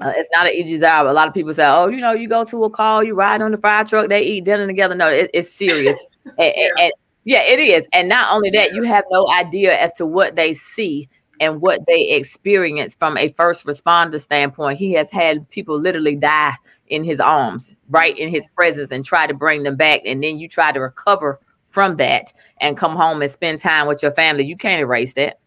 Uh, 0.01 0.11
it's 0.17 0.29
not 0.33 0.47
an 0.47 0.53
easy 0.53 0.79
job. 0.79 1.05
A 1.07 1.13
lot 1.13 1.27
of 1.27 1.33
people 1.33 1.53
say, 1.53 1.65
"Oh, 1.67 1.87
you 1.87 1.97
know, 1.97 2.13
you 2.13 2.27
go 2.27 2.43
to 2.45 2.63
a 2.63 2.69
call, 2.69 3.03
you 3.03 3.13
ride 3.13 3.41
on 3.41 3.51
the 3.51 3.57
fire 3.57 3.83
truck, 3.85 4.09
they 4.09 4.23
eat 4.23 4.43
dinner 4.45 4.65
together." 4.67 4.95
No, 4.95 5.07
it, 5.09 5.29
it's 5.33 5.51
serious. 5.53 6.03
and, 6.25 6.33
and- 6.39 6.71
and- 6.79 6.93
yeah, 7.23 7.43
it 7.43 7.59
is. 7.59 7.87
And 7.93 8.09
not 8.09 8.33
only 8.33 8.49
that, 8.49 8.73
you 8.73 8.81
have 8.81 9.03
no 9.11 9.29
idea 9.29 9.79
as 9.79 9.93
to 9.93 10.07
what 10.07 10.35
they 10.35 10.55
see 10.55 11.07
and 11.39 11.61
what 11.61 11.85
they 11.85 12.09
experience 12.09 12.95
from 12.95 13.15
a 13.15 13.31
first 13.33 13.63
responder 13.67 14.19
standpoint. 14.19 14.79
He 14.79 14.93
has 14.93 15.11
had 15.11 15.47
people 15.51 15.79
literally 15.79 16.15
die 16.15 16.55
in 16.87 17.03
his 17.03 17.19
arms, 17.19 17.75
right 17.91 18.17
in 18.17 18.29
his 18.29 18.47
presence, 18.55 18.91
and 18.91 19.05
try 19.05 19.27
to 19.27 19.35
bring 19.35 19.61
them 19.61 19.75
back. 19.75 20.01
And 20.03 20.23
then 20.23 20.39
you 20.39 20.47
try 20.47 20.71
to 20.71 20.79
recover 20.79 21.39
from 21.67 21.97
that 21.97 22.33
and 22.59 22.75
come 22.75 22.95
home 22.95 23.21
and 23.21 23.31
spend 23.31 23.61
time 23.61 23.85
with 23.85 24.01
your 24.01 24.13
family. 24.13 24.43
You 24.45 24.57
can't 24.57 24.81
erase 24.81 25.13
that. 25.13 25.37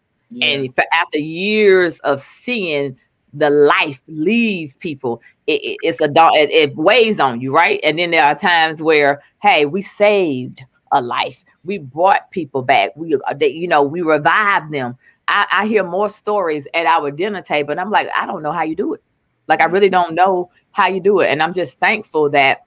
And 0.41 0.73
for, 0.75 0.85
after 0.93 1.19
years 1.19 1.99
of 1.99 2.21
seeing 2.21 2.97
the 3.37 3.49
life 3.49 4.01
leave 4.07 4.77
people, 4.79 5.21
it, 5.47 5.61
it- 5.63 5.77
it's 5.83 6.01
a 6.01 6.05
it, 6.05 6.49
it 6.51 6.75
weighs 6.75 7.19
on 7.19 7.41
you, 7.41 7.53
right? 7.53 7.79
And 7.83 7.99
then 7.99 8.11
there 8.11 8.25
are 8.25 8.35
times 8.35 8.81
where, 8.81 9.21
hey, 9.41 9.65
we 9.65 9.81
saved 9.81 10.63
a 10.91 11.01
life, 11.01 11.43
we 11.63 11.77
brought 11.77 12.31
people 12.31 12.61
back, 12.61 12.91
we, 12.95 13.15
uh, 13.15 13.33
they, 13.33 13.49
you 13.49 13.67
know, 13.67 13.83
we 13.83 14.01
revived 14.01 14.71
them. 14.71 14.97
I, 15.27 15.47
I 15.51 15.67
hear 15.67 15.83
more 15.83 16.09
stories 16.09 16.67
at 16.73 16.85
our 16.85 17.11
dinner 17.11 17.41
table, 17.41 17.71
and 17.71 17.79
I'm 17.79 17.89
like, 17.91 18.07
I 18.15 18.25
don't 18.25 18.43
know 18.43 18.51
how 18.51 18.63
you 18.63 18.75
do 18.75 18.93
it. 18.93 19.01
Like, 19.47 19.61
I 19.61 19.65
really 19.65 19.89
don't 19.89 20.15
know 20.15 20.51
how 20.71 20.87
you 20.87 20.99
do 20.99 21.19
it, 21.21 21.27
and 21.29 21.41
I'm 21.41 21.53
just 21.53 21.79
thankful 21.79 22.29
that 22.31 22.65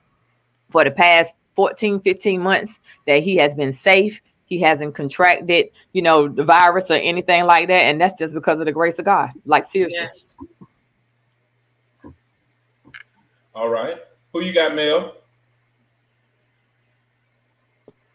for 0.70 0.84
the 0.84 0.90
past 0.90 1.34
14, 1.56 2.00
15 2.00 2.40
months 2.42 2.78
that 3.06 3.22
he 3.22 3.36
has 3.36 3.54
been 3.54 3.72
safe. 3.72 4.20
He 4.46 4.60
hasn't 4.60 4.94
contracted, 4.94 5.66
you 5.92 6.00
know, 6.02 6.26
the 6.28 6.44
virus 6.44 6.90
or 6.90 6.94
anything 6.94 7.44
like 7.44 7.68
that. 7.68 7.82
And 7.84 8.00
that's 8.00 8.18
just 8.18 8.32
because 8.32 8.60
of 8.60 8.66
the 8.66 8.72
grace 8.72 8.98
of 8.98 9.04
God. 9.04 9.30
Like 9.44 9.64
seriously. 9.66 9.98
Yes. 10.02 10.36
All 13.59 13.68
right. 13.68 13.96
Who 14.32 14.44
you 14.44 14.54
got, 14.54 14.76
Mel? 14.76 15.14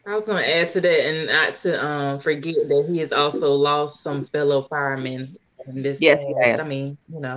I 0.08 0.16
was 0.16 0.26
going 0.26 0.42
to 0.42 0.58
add 0.58 0.70
to 0.70 0.80
that 0.80 1.10
and 1.10 1.28
not 1.28 1.56
to 1.56 1.86
um, 1.86 2.20
forget 2.22 2.56
that 2.70 2.88
he 2.90 3.00
has 3.00 3.12
also 3.12 3.52
lost 3.52 4.02
some 4.02 4.24
fellow 4.24 4.66
firemen 4.70 5.28
in 5.68 5.84
this. 5.84 6.02
Yes, 6.02 6.24
he 6.24 6.34
past- 6.34 6.48
has. 6.48 6.60
I 6.62 6.64
mean, 6.64 6.98
you 7.14 7.20
know, 7.20 7.36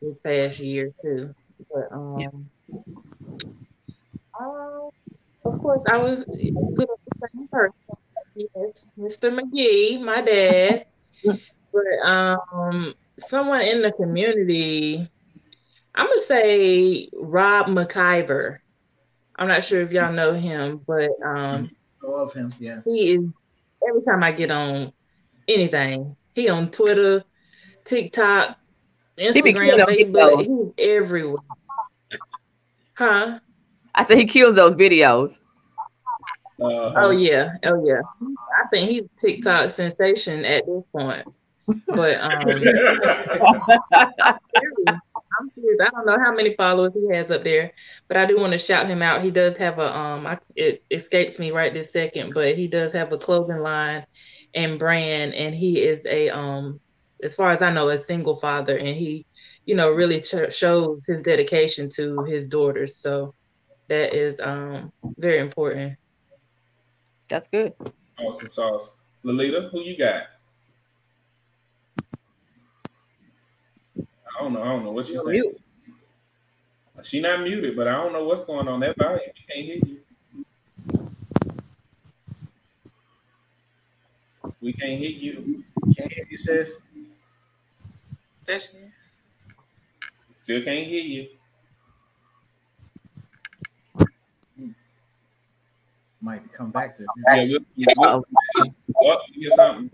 this 0.00 0.20
past 0.20 0.60
year 0.60 0.92
too. 1.02 1.34
But 1.74 1.88
um, 1.90 2.48
uh, 4.40 4.88
of 5.44 5.58
course, 5.60 5.82
I 5.90 5.98
was 5.98 6.20
with 6.28 6.88
the 6.88 7.28
same 7.34 7.48
person. 7.48 7.74
Yes, 8.36 8.86
Mr. 8.96 9.36
McGee, 9.36 10.00
my 10.00 10.20
dad. 10.20 10.86
but 11.24 12.08
um, 12.08 12.94
someone 13.18 13.62
in 13.62 13.82
the 13.82 13.90
community, 13.90 15.10
I'm 15.94 16.06
gonna 16.06 16.18
say 16.18 17.08
Rob 17.12 17.66
McIver. 17.66 18.58
I'm 19.36 19.48
not 19.48 19.64
sure 19.64 19.80
if 19.80 19.92
y'all 19.92 20.12
know 20.12 20.34
him, 20.34 20.80
but 20.86 21.10
um, 21.24 21.70
Know 22.02 22.14
of 22.14 22.32
him, 22.32 22.50
yeah. 22.58 22.80
he 22.84 23.12
is 23.12 23.24
every 23.88 24.02
time 24.02 24.22
I 24.22 24.32
get 24.32 24.50
on 24.50 24.92
anything, 25.48 26.16
he 26.34 26.48
on 26.48 26.70
Twitter, 26.70 27.24
TikTok, 27.84 28.58
Instagram, 29.18 29.54
killing 29.54 29.86
Facebook, 29.86 30.46
videos. 30.46 30.46
he's 30.46 30.72
everywhere. 30.78 31.42
Huh? 32.94 33.40
I 33.94 34.04
said 34.04 34.18
he 34.18 34.26
kills 34.26 34.54
those 34.54 34.76
videos. 34.76 35.38
Uh, 36.60 36.92
Oh 36.96 37.10
yeah, 37.10 37.54
oh 37.64 37.84
yeah. 37.86 38.02
I 38.22 38.68
think 38.68 38.90
he's 38.90 39.02
TikTok 39.16 39.70
sensation 39.70 40.44
at 40.44 40.66
this 40.66 40.84
point. 40.94 41.26
But 41.86 42.20
um 42.20 42.62
I'm 45.40 45.50
serious. 45.54 45.80
I 45.80 45.88
don't 45.88 46.06
know 46.06 46.18
how 46.22 46.34
many 46.34 46.54
followers 46.54 46.94
he 46.94 47.08
has 47.16 47.30
up 47.30 47.44
there, 47.44 47.72
but 48.08 48.18
I 48.18 48.26
do 48.26 48.38
want 48.38 48.52
to 48.52 48.58
shout 48.58 48.86
him 48.86 49.00
out. 49.00 49.22
He 49.22 49.30
does 49.30 49.56
have 49.56 49.78
a 49.78 49.96
um 49.96 50.26
I, 50.26 50.38
it 50.54 50.84
escapes 50.90 51.38
me 51.38 51.50
right 51.50 51.72
this 51.72 51.92
second, 51.92 52.34
but 52.34 52.54
he 52.54 52.68
does 52.68 52.92
have 52.92 53.10
a 53.12 53.18
clothing 53.18 53.60
line 53.60 54.04
and 54.54 54.78
brand 54.78 55.32
and 55.34 55.54
he 55.54 55.80
is 55.80 56.04
a 56.04 56.28
um 56.28 56.78
as 57.22 57.34
far 57.34 57.50
as 57.50 57.62
I 57.62 57.72
know 57.72 57.88
a 57.88 57.98
single 57.98 58.36
father 58.36 58.76
and 58.76 58.88
he 58.88 59.26
you 59.64 59.74
know 59.74 59.90
really 59.90 60.20
ch- 60.20 60.52
shows 60.52 61.06
his 61.06 61.22
dedication 61.22 61.88
to 61.96 62.24
his 62.24 62.46
daughters. 62.46 62.98
So 62.98 63.34
that 63.88 64.14
is 64.14 64.40
um 64.40 64.92
very 65.16 65.38
important. 65.38 65.96
That's 67.28 67.48
good. 67.48 67.72
awesome 68.18 68.48
sauce. 68.50 68.94
Lolita, 69.22 69.70
who 69.72 69.80
you 69.80 69.96
got? 69.96 70.24
I 74.40 74.42
don't 74.42 74.54
know. 74.54 74.62
I 74.62 74.68
don't 74.68 74.84
know 74.84 74.92
what 74.92 75.06
she's 75.06 75.22
saying. 75.22 75.42
Mute. 75.42 75.60
She 77.02 77.20
not 77.20 77.42
muted, 77.42 77.76
but 77.76 77.86
I 77.86 77.92
don't 77.92 78.14
know 78.14 78.24
what's 78.24 78.44
going 78.44 78.66
on. 78.68 78.80
That 78.80 78.96
volume, 78.96 79.20
we 79.26 79.54
can't 79.54 79.66
hear 79.66 79.80
you. 79.84 80.00
We 84.62 84.72
can't 84.72 84.98
hear 84.98 85.10
you. 85.10 85.62
Can't 85.94 86.10
hear 86.10 86.26
you, 86.30 86.38
sis. 86.38 86.78
That's 88.46 88.74
Still 90.42 90.62
can't 90.62 90.86
hear 90.86 91.02
you. 91.02 91.28
Might 96.22 96.50
come 96.52 96.70
back 96.70 96.96
to 96.96 97.02
Yeah, 97.02 97.44
we'll, 97.46 97.58
yeah, 97.76 97.86
we'll, 97.96 98.24
oh, 99.02 99.18
you 99.34 99.48
hear 99.48 99.52
something. 99.52 99.90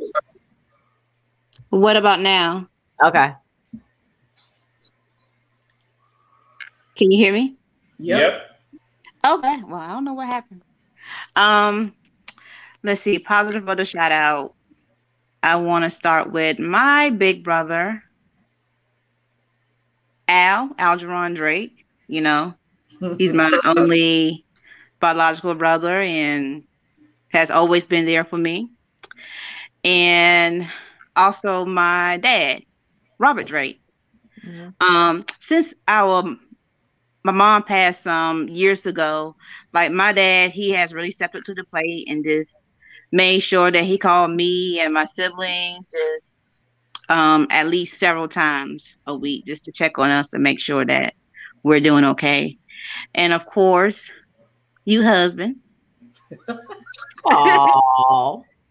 What 1.71 1.97
about 1.97 2.21
now? 2.21 2.69
Okay. 3.03 3.33
Can 6.97 7.11
you 7.11 7.19
hear 7.19 7.33
me? 7.33 7.57
Yep. 7.99 8.43
Okay. 9.27 9.63
Well, 9.65 9.81
I 9.81 9.89
don't 9.89 10.05
know 10.05 10.15
what 10.15 10.27
happened. 10.27 10.63
Um, 11.37 11.95
let's 12.83 13.01
see. 13.03 13.19
Positive 13.19 13.69
other 13.69 13.85
shout 13.85 14.13
out. 14.13 14.55
I 15.43 15.57
want 15.57 15.85
to 15.85 15.91
start 15.91 16.33
with 16.33 16.59
my 16.59 17.11
big 17.11 17.45
brother, 17.45 18.03
Al 20.29 20.69
Algeron 20.75 21.35
Drake. 21.37 21.85
You 22.09 22.23
know, 22.23 22.55
he's 23.19 23.33
my 23.33 23.51
only 23.65 24.45
biological 25.01 25.55
brother 25.55 25.97
and 25.99 26.65
has 27.29 27.51
always 27.51 27.87
been 27.87 28.07
there 28.07 28.25
for 28.25 28.39
me. 28.39 28.71
And 29.85 30.69
also 31.17 31.65
my 31.65 32.19
dad, 32.19 32.63
Robert 33.19 33.47
Drake. 33.47 33.81
Um, 34.81 35.25
since 35.41 35.75
our 35.89 36.37
my 37.27 37.33
mom 37.33 37.65
passed 37.65 38.05
some 38.05 38.49
years 38.49 38.87
ago, 38.87 39.35
like 39.73 39.91
my 39.91 40.13
dad, 40.13 40.53
he 40.53 40.71
has 40.71 40.95
really 40.95 41.11
stepped 41.11 41.35
up 41.35 41.43
to 41.43 41.55
the 41.55 41.65
plate 41.65 42.07
and 42.09 42.25
just 42.25 42.53
made 43.11 43.41
sure 43.41 43.69
that 43.69 43.83
he 43.83 43.99
called 43.99 44.31
me 44.31 44.79
and 44.79 44.95
my 44.95 45.07
siblings 45.07 45.87
um, 47.09 47.49
at 47.51 47.67
least 47.67 47.99
several 47.99 48.29
times 48.29 48.95
a 49.09 49.17
week 49.17 49.45
just 49.45 49.65
to 49.65 49.73
check 49.73 49.99
on 49.99 50.11
us 50.11 50.33
and 50.33 50.43
make 50.45 50.61
sure 50.61 50.85
that 50.85 51.15
we're 51.65 51.81
doing 51.81 52.05
okay. 52.05 52.59
And 53.13 53.33
of 53.33 53.45
course, 53.47 54.09
you 54.85 55.03
husband. 55.03 55.57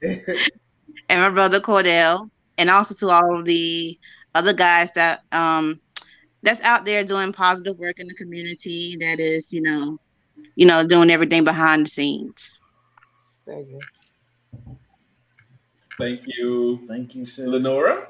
And 1.10 1.22
my 1.22 1.30
brother 1.30 1.60
Cordell, 1.60 2.30
and 2.58 2.70
also 2.70 2.96
to 2.96 3.10
all 3.10 3.40
of 3.40 3.46
the 3.46 4.00
other 4.34 4.54
guys 4.54 4.90
that 4.96 5.20
um 5.34 5.82
that's 6.46 6.62
out 6.62 6.86
there 6.86 7.04
doing 7.04 7.34
positive 7.34 7.78
work 7.78 8.00
in 8.00 8.08
the 8.08 8.14
community. 8.14 8.96
That 9.00 9.20
is, 9.20 9.52
you 9.52 9.62
know, 9.62 10.00
you 10.56 10.66
know, 10.66 10.88
doing 10.88 11.10
everything 11.10 11.44
behind 11.44 11.88
the 11.88 11.90
scenes. 11.90 12.60
Thank 13.46 13.68
you. 13.70 13.80
Thank 15.98 16.22
you, 16.26 16.80
Thank 16.88 17.16
you, 17.16 17.26
sis. 17.26 17.48
Lenora. 17.48 18.08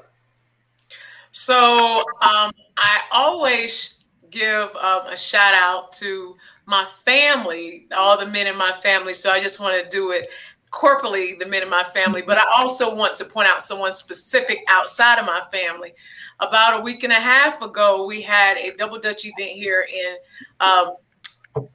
So 1.30 1.98
um, 2.22 2.52
I 2.76 3.00
always 3.10 4.04
give 4.30 4.74
um, 4.76 5.06
a 5.06 5.16
shout 5.16 5.54
out 5.54 5.92
to 5.94 6.36
my 6.66 6.84
family, 6.86 7.86
all 7.96 8.18
the 8.18 8.26
men 8.26 8.46
in 8.46 8.56
my 8.56 8.72
family. 8.72 9.14
So 9.14 9.30
I 9.30 9.40
just 9.40 9.60
want 9.60 9.82
to 9.82 9.88
do 9.88 10.10
it 10.10 10.28
corporally, 10.70 11.34
the 11.38 11.46
men 11.46 11.62
in 11.62 11.70
my 11.70 11.84
family. 11.84 12.22
But 12.22 12.38
I 12.38 12.44
also 12.56 12.94
want 12.94 13.16
to 13.16 13.24
point 13.24 13.48
out 13.48 13.62
someone 13.62 13.92
specific 13.92 14.64
outside 14.68 15.18
of 15.18 15.26
my 15.26 15.42
family. 15.52 15.92
About 16.40 16.80
a 16.80 16.82
week 16.82 17.02
and 17.02 17.12
a 17.12 17.16
half 17.16 17.62
ago, 17.62 18.04
we 18.06 18.20
had 18.20 18.58
a 18.58 18.76
double 18.76 18.98
dutch 18.98 19.24
event 19.24 19.52
here 19.52 19.86
in 19.92 20.16
um, 20.60 20.96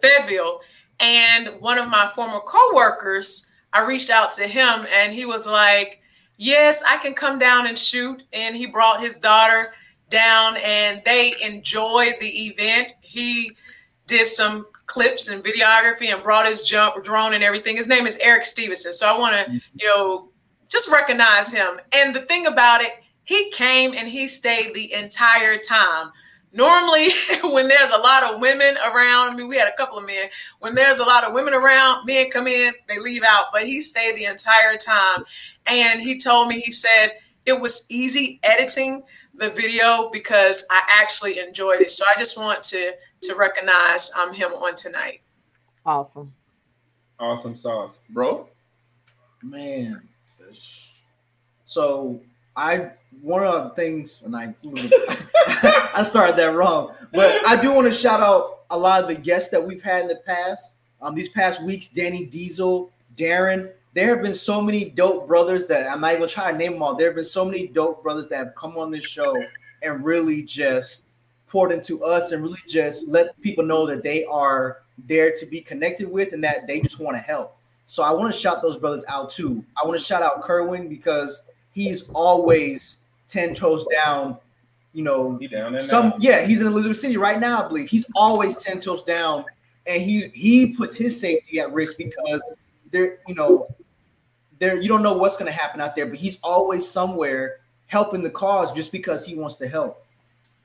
Fayetteville, 0.02 0.60
and 1.00 1.48
one 1.60 1.80
of 1.80 1.90
my 1.90 2.08
former 2.08 2.40
co-workers, 2.40 3.52
I 3.74 3.86
reached 3.86 4.12
out 4.12 4.34
to 4.34 4.44
him, 4.44 4.86
and 4.94 5.14
he 5.14 5.26
was 5.26 5.48
like, 5.48 6.02
"Yes, 6.38 6.84
I 6.88 6.98
can 6.98 7.14
come 7.14 7.40
down 7.40 7.66
and 7.66 7.78
shoot." 7.78 8.24
And 8.34 8.56
he 8.56 8.68
brought 8.68 9.02
his 9.02 9.18
daughter 9.18 9.74
down, 10.10 10.58
and 10.58 11.02
they 11.06 11.34
enjoyed 11.44 12.14
the 12.20 12.28
event. 12.28 12.94
He 13.02 13.58
did 14.06 14.28
some 14.28 14.68
clips 14.86 15.30
and 15.30 15.44
videography 15.44 16.14
and 16.14 16.22
brought 16.22 16.46
his 16.46 16.64
jump 16.64 17.02
drone 17.04 17.34
and 17.34 17.44
everything. 17.44 17.78
His 17.78 17.88
name 17.88 18.06
is 18.06 18.18
Eric 18.18 18.44
Stevenson. 18.44 18.92
So 18.92 19.08
I 19.08 19.18
want 19.18 19.34
to, 19.36 19.54
you 19.54 19.88
know, 19.88 20.30
just 20.70 20.92
recognize 20.92 21.52
him. 21.52 21.80
And 21.94 22.14
the 22.14 22.22
thing 22.22 22.46
about 22.46 22.82
it, 22.82 22.92
he 23.32 23.50
came 23.52 23.94
and 23.96 24.10
he 24.10 24.28
stayed 24.28 24.74
the 24.74 24.94
entire 24.94 25.58
time. 25.58 26.12
Normally, 26.54 27.08
when 27.44 27.70
there's 27.70 27.92
a 27.92 27.98
lot 27.98 28.24
of 28.24 28.42
women 28.42 28.76
around, 28.86 29.32
I 29.32 29.36
mean, 29.38 29.48
we 29.48 29.58
had 29.58 29.70
a 29.70 29.78
couple 29.78 29.98
of 29.98 30.06
men. 30.06 30.28
When 30.60 30.76
there's 30.76 31.00
a 31.00 31.06
lot 31.06 31.24
of 31.24 31.34
women 31.34 31.54
around, 31.54 32.06
men 32.06 32.30
come 32.30 32.46
in, 32.48 32.74
they 32.90 33.00
leave 33.00 33.24
out, 33.24 33.46
but 33.54 33.64
he 33.64 33.80
stayed 33.80 34.18
the 34.18 34.26
entire 34.26 34.76
time. 34.76 35.24
And 35.66 36.02
he 36.02 36.20
told 36.20 36.50
me, 36.50 36.60
he 36.60 36.72
said 36.72 37.20
it 37.46 37.60
was 37.60 37.86
easy 37.90 38.42
editing 38.44 39.02
the 39.34 39.50
video 39.50 40.10
because 40.12 40.68
I 40.70 40.82
actually 40.94 41.40
enjoyed 41.40 41.80
it. 41.80 41.90
So 41.90 42.04
I 42.14 42.20
just 42.20 42.38
want 42.38 42.64
to 42.64 42.94
to 43.22 43.36
recognize 43.36 44.12
um, 44.16 44.34
him 44.34 44.52
on 44.52 44.76
tonight. 44.76 45.22
Awesome. 45.86 46.34
Awesome 47.18 47.56
sauce, 47.56 48.00
bro. 48.10 48.50
Man. 49.42 50.02
So 51.66 52.20
I 52.62 52.92
one 53.22 53.44
of 53.44 53.64
the 53.64 53.70
things, 53.72 54.22
and 54.24 54.36
I 54.36 54.54
I 55.94 56.04
started 56.04 56.36
that 56.38 56.54
wrong, 56.54 56.94
but 57.12 57.46
I 57.46 57.60
do 57.60 57.74
want 57.74 57.88
to 57.88 57.92
shout 57.92 58.22
out 58.22 58.62
a 58.70 58.78
lot 58.78 59.02
of 59.02 59.08
the 59.08 59.16
guests 59.16 59.50
that 59.50 59.66
we've 59.66 59.82
had 59.82 60.04
in 60.04 60.08
the 60.08 60.16
past. 60.26 60.76
Um, 61.02 61.16
these 61.16 61.30
past 61.30 61.64
weeks, 61.64 61.90
Danny 61.90 62.26
Diesel, 62.26 62.92
Darren. 63.18 63.72
There 63.94 64.08
have 64.08 64.22
been 64.22 64.34
so 64.34 64.62
many 64.62 64.86
dope 64.86 65.28
brothers 65.28 65.66
that 65.68 65.92
I'm 65.92 66.00
not 66.00 66.16
even 66.16 66.30
trying 66.30 66.54
to 66.54 66.58
name 66.58 66.74
them 66.74 66.84
all. 66.84 66.96
There 66.96 67.08
have 67.08 67.16
been 67.16 67.26
so 67.26 67.44
many 67.44 67.68
dope 67.68 68.02
brothers 68.04 68.28
that 68.30 68.38
have 68.38 68.56
come 68.56 68.78
on 68.78 68.90
this 68.90 69.04
show 69.04 69.36
and 69.82 70.06
really 70.06 70.44
just 70.44 71.08
poured 71.50 71.74
into 71.74 72.02
us 72.04 72.32
and 72.32 72.42
really 72.42 72.60
just 72.68 73.10
let 73.10 73.40
people 73.42 73.66
know 73.66 73.86
that 73.88 74.04
they 74.04 74.24
are 74.26 74.84
there 75.08 75.34
to 75.34 75.46
be 75.46 75.60
connected 75.60 76.10
with 76.10 76.32
and 76.32 76.42
that 76.44 76.68
they 76.68 76.80
just 76.80 77.00
want 77.00 77.18
to 77.18 77.22
help. 77.22 77.58
So 77.86 78.04
I 78.04 78.12
want 78.12 78.34
to 78.34 78.40
shout 78.40 78.62
those 78.62 78.78
brothers 78.78 79.04
out 79.10 79.32
too. 79.32 79.66
I 79.82 79.86
want 79.86 80.00
to 80.00 80.06
shout 80.06 80.24
out 80.24 80.42
Kerwin 80.44 80.88
because 80.88 81.44
he's 81.74 82.10
always 82.10 82.98
10 83.28 83.56
toes 83.56 83.86
down. 83.92 84.38
You 84.94 85.04
know, 85.04 85.38
He 85.38 85.48
down 85.48 85.72
there 85.72 85.84
some 85.84 86.10
now. 86.10 86.16
yeah, 86.20 86.46
he's 86.46 86.60
in 86.60 86.68
Elizabeth 86.68 86.98
City 86.98 87.16
right 87.16 87.40
now, 87.40 87.64
I 87.64 87.68
believe. 87.68 87.90
He's 87.90 88.06
always 88.14 88.58
10 88.58 88.82
toes 88.82 89.04
down, 89.04 89.46
and 89.88 90.02
he 90.02 90.28
he 90.34 90.68
puts 90.68 90.96
his 90.98 91.20
safety 91.20 91.60
at 91.62 91.72
risk 91.72 91.98
because 91.98 92.44
there, 92.92 93.20
you 93.26 93.34
know, 93.36 93.68
there 94.60 94.82
you 94.82 94.90
don't 94.90 95.02
know 95.02 95.14
what's 95.14 95.38
gonna 95.38 95.50
happen 95.50 95.80
out 95.80 95.96
there, 95.96 96.06
but 96.08 96.18
he's 96.18 96.40
always 96.44 96.86
somewhere 96.86 97.60
helping 97.88 98.22
the 98.22 98.30
cause 98.30 98.74
just 98.74 98.92
because 98.92 99.26
he 99.26 99.34
wants 99.34 99.56
to 99.56 99.68
help. 99.68 100.06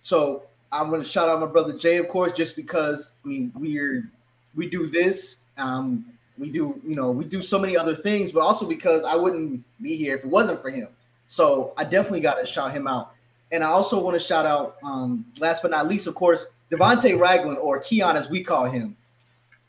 So 0.00 0.42
I'm 0.72 0.90
gonna 0.90 1.04
shout 1.04 1.28
out 1.28 1.38
my 1.38 1.46
brother 1.46 1.72
Jay, 1.78 1.96
of 1.98 2.08
course, 2.08 2.32
just 2.32 2.56
because 2.56 3.12
I 3.24 3.28
mean 3.28 3.52
we're 3.54 4.10
we 4.56 4.68
do 4.68 4.88
this. 4.88 5.36
Um, 5.56 6.04
we 6.36 6.50
do, 6.50 6.80
you 6.84 6.94
know, 6.96 7.10
we 7.12 7.24
do 7.24 7.40
so 7.42 7.58
many 7.58 7.76
other 7.76 7.94
things, 7.94 8.32
but 8.32 8.40
also 8.40 8.66
because 8.66 9.04
I 9.04 9.14
wouldn't 9.14 9.64
be 9.80 9.96
here 9.96 10.16
if 10.16 10.24
it 10.24 10.30
wasn't 10.30 10.60
for 10.60 10.68
him. 10.70 10.88
So 11.26 11.72
I 11.76 11.84
definitely 11.84 12.20
got 12.20 12.34
to 12.34 12.46
shout 12.46 12.72
him 12.72 12.86
out. 12.86 13.12
And 13.52 13.62
I 13.62 13.68
also 13.68 14.00
want 14.00 14.18
to 14.18 14.24
shout 14.24 14.46
out, 14.46 14.76
um, 14.82 15.24
last 15.38 15.62
but 15.62 15.70
not 15.70 15.88
least, 15.88 16.06
of 16.06 16.14
course, 16.14 16.46
Devonte 16.70 17.18
Ragland 17.18 17.58
or 17.58 17.78
Keon, 17.78 18.16
as 18.16 18.28
we 18.28 18.42
call 18.42 18.64
him. 18.64 18.96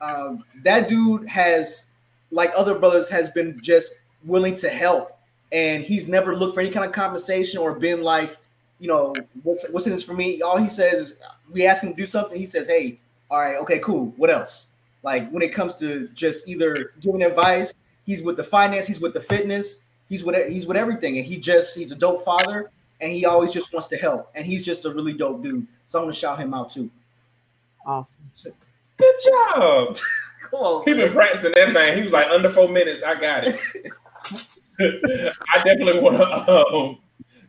Um, 0.01 0.43
that 0.63 0.87
dude 0.87 1.27
has, 1.27 1.83
like 2.31 2.51
other 2.55 2.77
brothers, 2.77 3.09
has 3.09 3.29
been 3.29 3.59
just 3.61 3.93
willing 4.23 4.55
to 4.55 4.69
help, 4.69 5.17
and 5.51 5.83
he's 5.83 6.07
never 6.07 6.35
looked 6.35 6.55
for 6.55 6.61
any 6.61 6.69
kind 6.69 6.85
of 6.85 6.91
compensation 6.91 7.59
or 7.59 7.73
been 7.73 8.01
like, 8.01 8.37
you 8.79 8.87
know, 8.87 9.15
what's 9.43 9.67
what's 9.69 9.87
in 9.87 9.91
this 9.91 10.03
for 10.03 10.13
me? 10.13 10.41
All 10.41 10.57
he 10.57 10.69
says, 10.69 11.15
we 11.51 11.65
ask 11.65 11.83
him 11.83 11.91
to 11.91 11.95
do 11.95 12.05
something, 12.05 12.37
he 12.37 12.45
says, 12.45 12.67
"Hey, 12.67 12.99
all 13.29 13.39
right, 13.39 13.57
okay, 13.57 13.79
cool. 13.79 14.13
What 14.17 14.29
else?" 14.29 14.67
Like 15.03 15.29
when 15.31 15.41
it 15.41 15.53
comes 15.53 15.75
to 15.75 16.07
just 16.09 16.47
either 16.47 16.91
giving 16.99 17.23
advice, 17.23 17.73
he's 18.05 18.21
with 18.21 18.37
the 18.37 18.43
finance, 18.43 18.85
he's 18.85 18.99
with 18.99 19.13
the 19.13 19.21
fitness, 19.21 19.77
he's 20.09 20.23
with 20.23 20.49
he's 20.49 20.65
with 20.65 20.77
everything, 20.77 21.17
and 21.17 21.25
he 21.25 21.37
just 21.37 21.75
he's 21.75 21.91
a 21.91 21.95
dope 21.95 22.23
father, 22.23 22.71
and 23.01 23.11
he 23.11 23.25
always 23.25 23.51
just 23.51 23.73
wants 23.73 23.87
to 23.89 23.97
help, 23.97 24.29
and 24.35 24.45
he's 24.45 24.65
just 24.65 24.85
a 24.85 24.89
really 24.89 25.13
dope 25.13 25.43
dude. 25.43 25.67
So 25.87 25.99
I'm 25.99 26.05
gonna 26.05 26.13
shout 26.13 26.39
him 26.39 26.53
out 26.53 26.71
too. 26.71 26.89
Awesome. 27.85 28.15
Good 28.97 29.15
job. 29.25 29.97
Come 30.49 30.59
on, 30.59 30.83
He 30.85 30.93
been 30.93 31.13
practicing 31.13 31.51
that 31.55 31.73
thing. 31.73 31.97
He 31.97 32.03
was 32.03 32.11
like 32.11 32.27
under 32.27 32.49
four 32.49 32.69
minutes. 32.69 33.03
I 33.03 33.19
got 33.19 33.43
it. 33.45 33.59
I 34.79 35.57
definitely 35.63 35.99
want 35.99 36.17
to 36.17 36.51
um, 36.51 36.99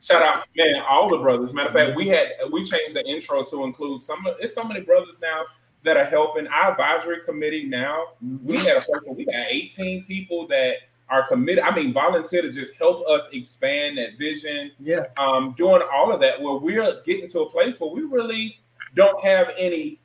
shout 0.00 0.22
out, 0.22 0.48
man, 0.56 0.82
all 0.88 1.08
the 1.08 1.18
brothers. 1.18 1.52
Matter 1.52 1.68
of 1.68 1.74
fact, 1.74 1.96
we 1.96 2.08
had 2.08 2.28
we 2.50 2.64
changed 2.64 2.94
the 2.94 3.06
intro 3.06 3.44
to 3.44 3.64
include 3.64 4.02
some. 4.02 4.26
It's 4.40 4.54
so 4.54 4.64
many 4.64 4.80
brothers 4.80 5.20
now 5.20 5.44
that 5.84 5.96
are 5.96 6.04
helping 6.04 6.46
our 6.48 6.72
advisory 6.72 7.20
committee. 7.24 7.66
Now 7.66 8.04
we 8.44 8.56
had 8.58 8.78
a 8.78 8.80
person. 8.80 9.14
We 9.14 9.24
got 9.26 9.46
18 9.48 10.04
people 10.04 10.46
that 10.48 10.74
are 11.10 11.26
committed. 11.28 11.64
I 11.64 11.74
mean, 11.74 11.92
volunteer 11.92 12.42
to 12.42 12.50
just 12.50 12.74
help 12.74 13.06
us 13.08 13.28
expand 13.32 13.98
that 13.98 14.18
vision. 14.18 14.72
yeah, 14.78 15.06
Um, 15.16 15.54
doing 15.56 15.82
all 15.92 16.12
of 16.12 16.20
that, 16.20 16.40
where 16.40 16.54
we're 16.56 17.00
getting 17.04 17.28
to 17.30 17.40
a 17.40 17.50
place 17.50 17.78
where 17.80 17.90
we 17.90 18.02
really 18.02 18.58
don't 18.94 19.22
have 19.24 19.50
any 19.56 19.98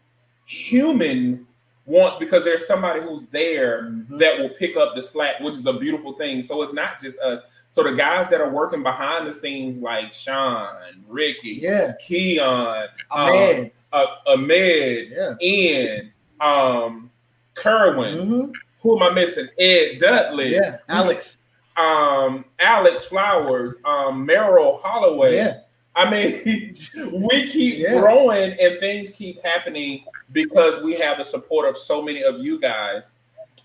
human 0.45 1.45
wants 1.85 2.17
because 2.17 2.43
there's 2.45 2.65
somebody 2.65 3.01
who's 3.01 3.25
there 3.27 3.84
Mhm. 3.84 4.17
that 4.19 4.39
will 4.39 4.49
pick 4.49 4.77
up 4.77 4.95
the 4.95 5.01
slack, 5.01 5.39
which 5.41 5.55
is 5.55 5.65
a 5.65 5.73
beautiful 5.73 6.13
thing. 6.13 6.41
So 6.43 6.61
it's 6.63 6.73
not 6.73 6.99
just 7.01 7.19
us. 7.19 7.43
So 7.69 7.84
the 7.84 7.91
guys 7.93 8.30
that 8.30 8.39
are 8.39 8.49
working 8.49 8.84
behind 8.84 9.27
the 9.27 9.34
scenes, 9.34 9.80
like 9.80 10.13
Sean, 10.13 11.03
Ricky, 11.07 11.57
yeah, 11.61 11.93
Keon, 12.05 12.88
Ahmed, 13.09 13.71
uh, 13.91 14.05
Ahmed, 14.27 15.09
yeah, 15.11 15.34
Ian, 15.41 16.13
um, 16.39 17.09
Kerwin. 17.55 18.30
Mhm. 18.30 18.53
Who 18.84 18.95
am 19.01 19.11
I 19.11 19.14
missing? 19.15 19.47
Ed 19.57 19.99
Dudley, 19.99 20.53
yeah, 20.53 20.77
Alex, 20.89 21.38
um, 21.77 22.45
Alex 22.60 23.05
Flowers, 23.05 23.77
um, 23.85 24.26
Merrill 24.26 24.80
Holloway. 24.84 25.38
yeah, 25.38 25.60
I 25.95 26.10
mean, 26.10 26.76
we 27.30 27.47
keep 27.49 27.80
Yeah. 27.80 27.99
growing 27.99 28.55
and 28.60 28.80
things 28.80 29.11
keep 29.11 29.43
happening 29.43 30.03
because 30.34 30.81
we 30.84 30.93
have 30.95 31.18
the 31.18 31.23
support 31.26 31.68
of 31.68 31.77
so 31.77 32.01
many 32.01 32.23
of 32.23 32.39
you 32.39 32.60
guys. 32.60 33.11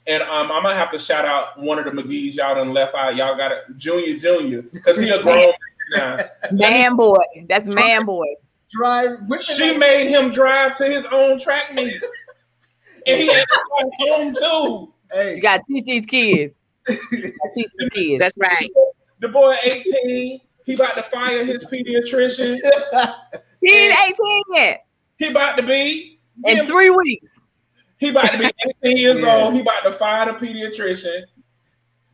And 0.06 0.22
um, 0.22 0.50
I'm 0.50 0.62
gonna 0.62 0.74
have 0.74 0.90
to 0.92 0.98
shout 0.98 1.26
out 1.26 1.58
one 1.60 1.78
of 1.78 1.84
the 1.84 1.90
McGee's 1.90 2.36
y'all 2.36 2.54
done 2.54 2.72
left 2.72 2.94
out. 2.94 3.14
Y'all 3.16 3.36
got 3.36 3.52
it, 3.52 3.64
Junior 3.76 4.16
Junior, 4.18 4.62
because 4.62 4.98
he 4.98 5.10
a 5.10 5.20
grown 5.22 5.52
man 5.94 6.20
now. 6.50 6.50
Man 6.50 6.96
boy. 6.96 7.18
That's 7.46 7.66
man 7.66 8.06
boy. 8.06 8.24
drive 8.70 9.18
with 9.28 9.42
She 9.42 9.76
made 9.76 10.08
him 10.08 10.30
drive 10.30 10.76
to 10.76 10.86
his 10.86 11.04
own 11.12 11.38
track 11.38 11.74
meet, 11.74 11.92
and 13.06 13.20
he 13.20 13.26
had 13.26 13.44
to 13.50 13.60
come 13.78 13.90
home 13.98 14.34
too. 14.34 14.94
You 15.14 15.20
Hey, 15.20 15.40
got 15.40 15.58
to 15.58 15.62
teach 15.68 15.84
these 15.84 16.06
kids. 16.06 16.54
You 16.88 16.96
gotta 17.10 17.32
teach 17.54 17.70
these 17.78 17.88
kids. 17.90 18.18
That's 18.20 18.38
right. 18.38 18.68
The 19.20 19.28
boy 19.28 19.56
18, 19.64 20.40
he 20.64 20.74
about 20.74 20.94
to 20.96 21.02
fire 21.04 21.44
his 21.44 21.64
pediatrician. 21.64 22.58
He 23.60 23.70
ain't 23.76 23.94
18 24.10 24.42
yet. 24.54 24.84
He 25.18 25.26
about 25.28 25.56
to 25.56 25.62
be 25.64 26.18
In 26.44 26.64
three 26.66 26.90
weeks. 26.90 27.28
He 27.98 28.08
about 28.10 28.30
to 28.30 28.38
be 28.38 28.50
18 28.84 28.96
years 28.96 29.20
Yeah. 29.22 29.36
old. 29.44 29.54
He 29.54 29.60
about 29.60 29.82
to 29.82 29.92
fire 29.92 30.26
the 30.26 30.38
pediatrician. 30.46 31.22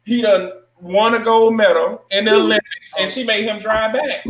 He 0.05 0.23
done 0.23 0.51
won 0.81 1.15
a 1.15 1.23
gold 1.23 1.55
medal 1.55 2.03
in 2.11 2.25
the 2.25 2.35
Olympics, 2.37 2.95
and 2.99 3.11
she 3.11 3.25
made 3.25 3.45
him 3.45 3.59
drive 3.59 3.93
back. 3.93 4.25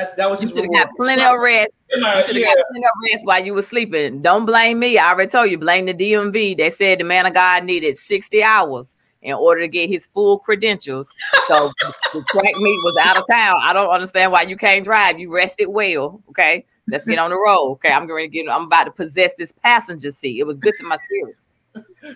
That's 0.00 0.14
that 0.14 0.30
was 0.30 0.40
You 0.42 0.48
his 0.48 0.56
should 0.56 0.62
reward. 0.62 0.84
got 0.86 0.96
plenty 0.96 1.22
of 1.22 1.38
rest. 1.38 1.72
And 1.90 2.02
You 2.02 2.08
I- 2.08 2.22
should 2.22 2.36
have 2.36 2.44
yeah, 2.44 2.54
got 2.54 2.64
plenty 2.70 2.84
of 2.86 2.90
rest 3.12 3.26
while 3.26 3.44
you 3.44 3.54
were 3.54 3.62
sleeping. 3.62 4.22
Don't 4.22 4.46
blame 4.46 4.78
me. 4.78 4.96
I 4.98 5.10
already 5.12 5.30
told 5.30 5.50
you, 5.50 5.58
blame 5.58 5.86
the 5.86 5.94
DMV. 5.94 6.56
They 6.56 6.70
said 6.70 7.00
the 7.00 7.04
man 7.04 7.26
of 7.26 7.34
God 7.34 7.64
needed 7.64 7.98
60 7.98 8.42
hours. 8.42 8.94
in 9.22 9.34
order 9.34 9.60
to 9.60 9.68
get 9.68 9.90
his 9.90 10.06
full 10.14 10.38
credentials. 10.38 11.06
So 11.46 11.70
the 12.14 12.24
track 12.30 12.54
meet 12.56 12.80
was 12.84 12.96
out 13.02 13.18
of 13.18 13.24
town. 13.30 13.56
I 13.62 13.72
don't 13.74 13.90
understand 13.90 14.32
why 14.32 14.42
you 14.42 14.56
can't 14.56 14.82
drive. 14.82 15.18
You 15.20 15.34
rested 15.34 15.66
well. 15.68 16.22
Okay. 16.30 16.64
Let's 16.88 17.04
get 17.04 17.18
on 17.18 17.28
the 17.30 17.36
road. 17.36 17.72
Okay. 17.72 17.90
I'm 17.90 18.06
going 18.06 18.30
to 18.30 18.34
get, 18.34 18.50
I'm 18.50 18.64
about 18.64 18.84
to 18.84 18.90
possess 18.90 19.34
this 19.36 19.52
passenger 19.52 20.10
seat. 20.10 20.38
It 20.40 20.46
was 20.46 20.56
good 20.58 20.74
to 20.80 20.84
my 20.84 20.96
spirit. 21.04 21.36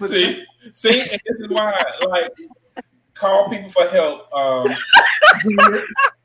see, 0.11 0.45
see, 0.73 1.01
and 1.01 1.11
this 1.11 1.39
is 1.41 1.49
why, 1.51 1.77
like, 2.09 2.33
call 3.15 3.49
people 3.51 3.71
for 3.71 3.87
help. 3.89 4.33
Um, 4.33 4.75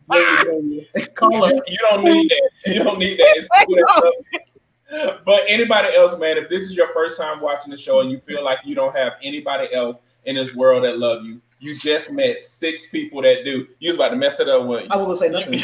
Call 1.16 1.44
us. 1.44 1.60
you 1.68 1.78
don't 1.82 2.04
need 2.04 2.30
that. 2.30 2.74
You 2.74 2.84
don't 2.84 3.00
need 3.00 3.20
that. 3.20 3.34
It's 3.38 3.48
cool 3.66 3.76
that 3.76 3.90
stuff. 3.98 5.20
But 5.26 5.44
anybody 5.48 5.96
else, 5.96 6.18
man, 6.18 6.38
if 6.38 6.50
this 6.50 6.64
is 6.64 6.76
your 6.76 6.92
first 6.94 7.18
time 7.18 7.42
watching 7.42 7.70
the 7.72 7.78
show 7.78 8.00
and 8.02 8.10
you 8.10 8.20
feel 8.22 8.44
like 8.44 8.60
you 8.66 8.74
don't 8.74 8.96
have 8.96 9.14
anybody 9.22 9.72
else 9.74 10.02
in 10.26 10.36
this 10.36 10.56
world 10.56 10.84
that 10.84 10.98
love 10.98 11.24
you, 11.26 11.42
you 11.60 11.76
just 11.76 12.12
met 12.12 12.42
six 12.42 12.88
people 12.88 13.22
that 13.22 13.44
do. 13.44 13.68
You 13.80 13.90
was 13.90 13.96
about 13.96 14.10
to 14.10 14.16
mess 14.16 14.40
it 14.40 14.50
up, 14.50 14.64
you? 14.64 14.88
I 14.90 14.98
will 14.98 15.16
say 15.16 15.30
nothing. 15.30 15.62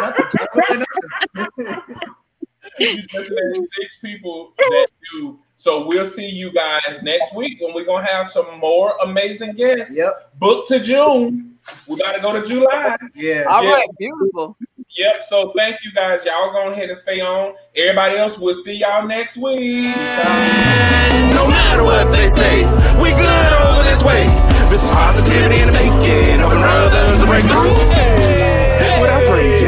nothing. 0.00 0.26
Say 0.30 0.84
nothing. 1.36 1.76
you 2.78 3.02
just 3.02 3.30
met 3.30 3.54
six 3.54 3.98
people 4.02 4.52
that 4.56 4.88
do. 5.12 5.38
So 5.56 5.86
we'll 5.86 6.06
see 6.06 6.26
you 6.26 6.52
guys 6.52 7.02
next 7.02 7.34
week 7.34 7.58
when 7.60 7.74
we're 7.74 7.84
gonna 7.84 8.06
have 8.06 8.28
some 8.28 8.58
more 8.58 8.96
amazing 9.02 9.52
guests. 9.52 9.94
Yep. 9.94 10.38
Book 10.38 10.66
to 10.68 10.80
June. 10.80 11.49
We 11.88 11.96
gotta 11.98 12.20
go 12.20 12.32
to 12.40 12.46
July. 12.48 12.96
Yeah. 13.14 13.44
All 13.48 13.62
Yeah. 13.64 13.72
right, 13.74 13.88
beautiful. 13.98 14.56
Yep. 14.96 15.24
So 15.28 15.52
thank 15.56 15.76
you 15.84 15.92
guys. 15.92 16.24
Y'all 16.24 16.52
go 16.52 16.68
ahead 16.68 16.88
and 16.88 16.98
stay 16.98 17.20
on. 17.20 17.54
Everybody 17.76 18.16
else, 18.16 18.38
we'll 18.38 18.54
see 18.54 18.74
y'all 18.78 19.06
next 19.06 19.36
week. 19.36 19.94
No 21.34 21.46
matter 21.48 21.82
what 21.84 22.10
they 22.12 22.28
say, 22.28 22.64
we 23.00 23.10
good 23.10 23.52
over 23.64 23.82
this 23.84 24.02
way. 24.02 24.26
This 24.68 24.82
is 24.82 24.90
positivity 24.90 25.60
in 25.60 25.66
the 25.68 25.72
making, 25.72 26.38
helping 26.40 26.62
others 26.62 27.20
to 27.20 27.26
break 27.26 27.44
through. 27.44 27.70
Without 29.00 29.24
drinking. 29.24 29.59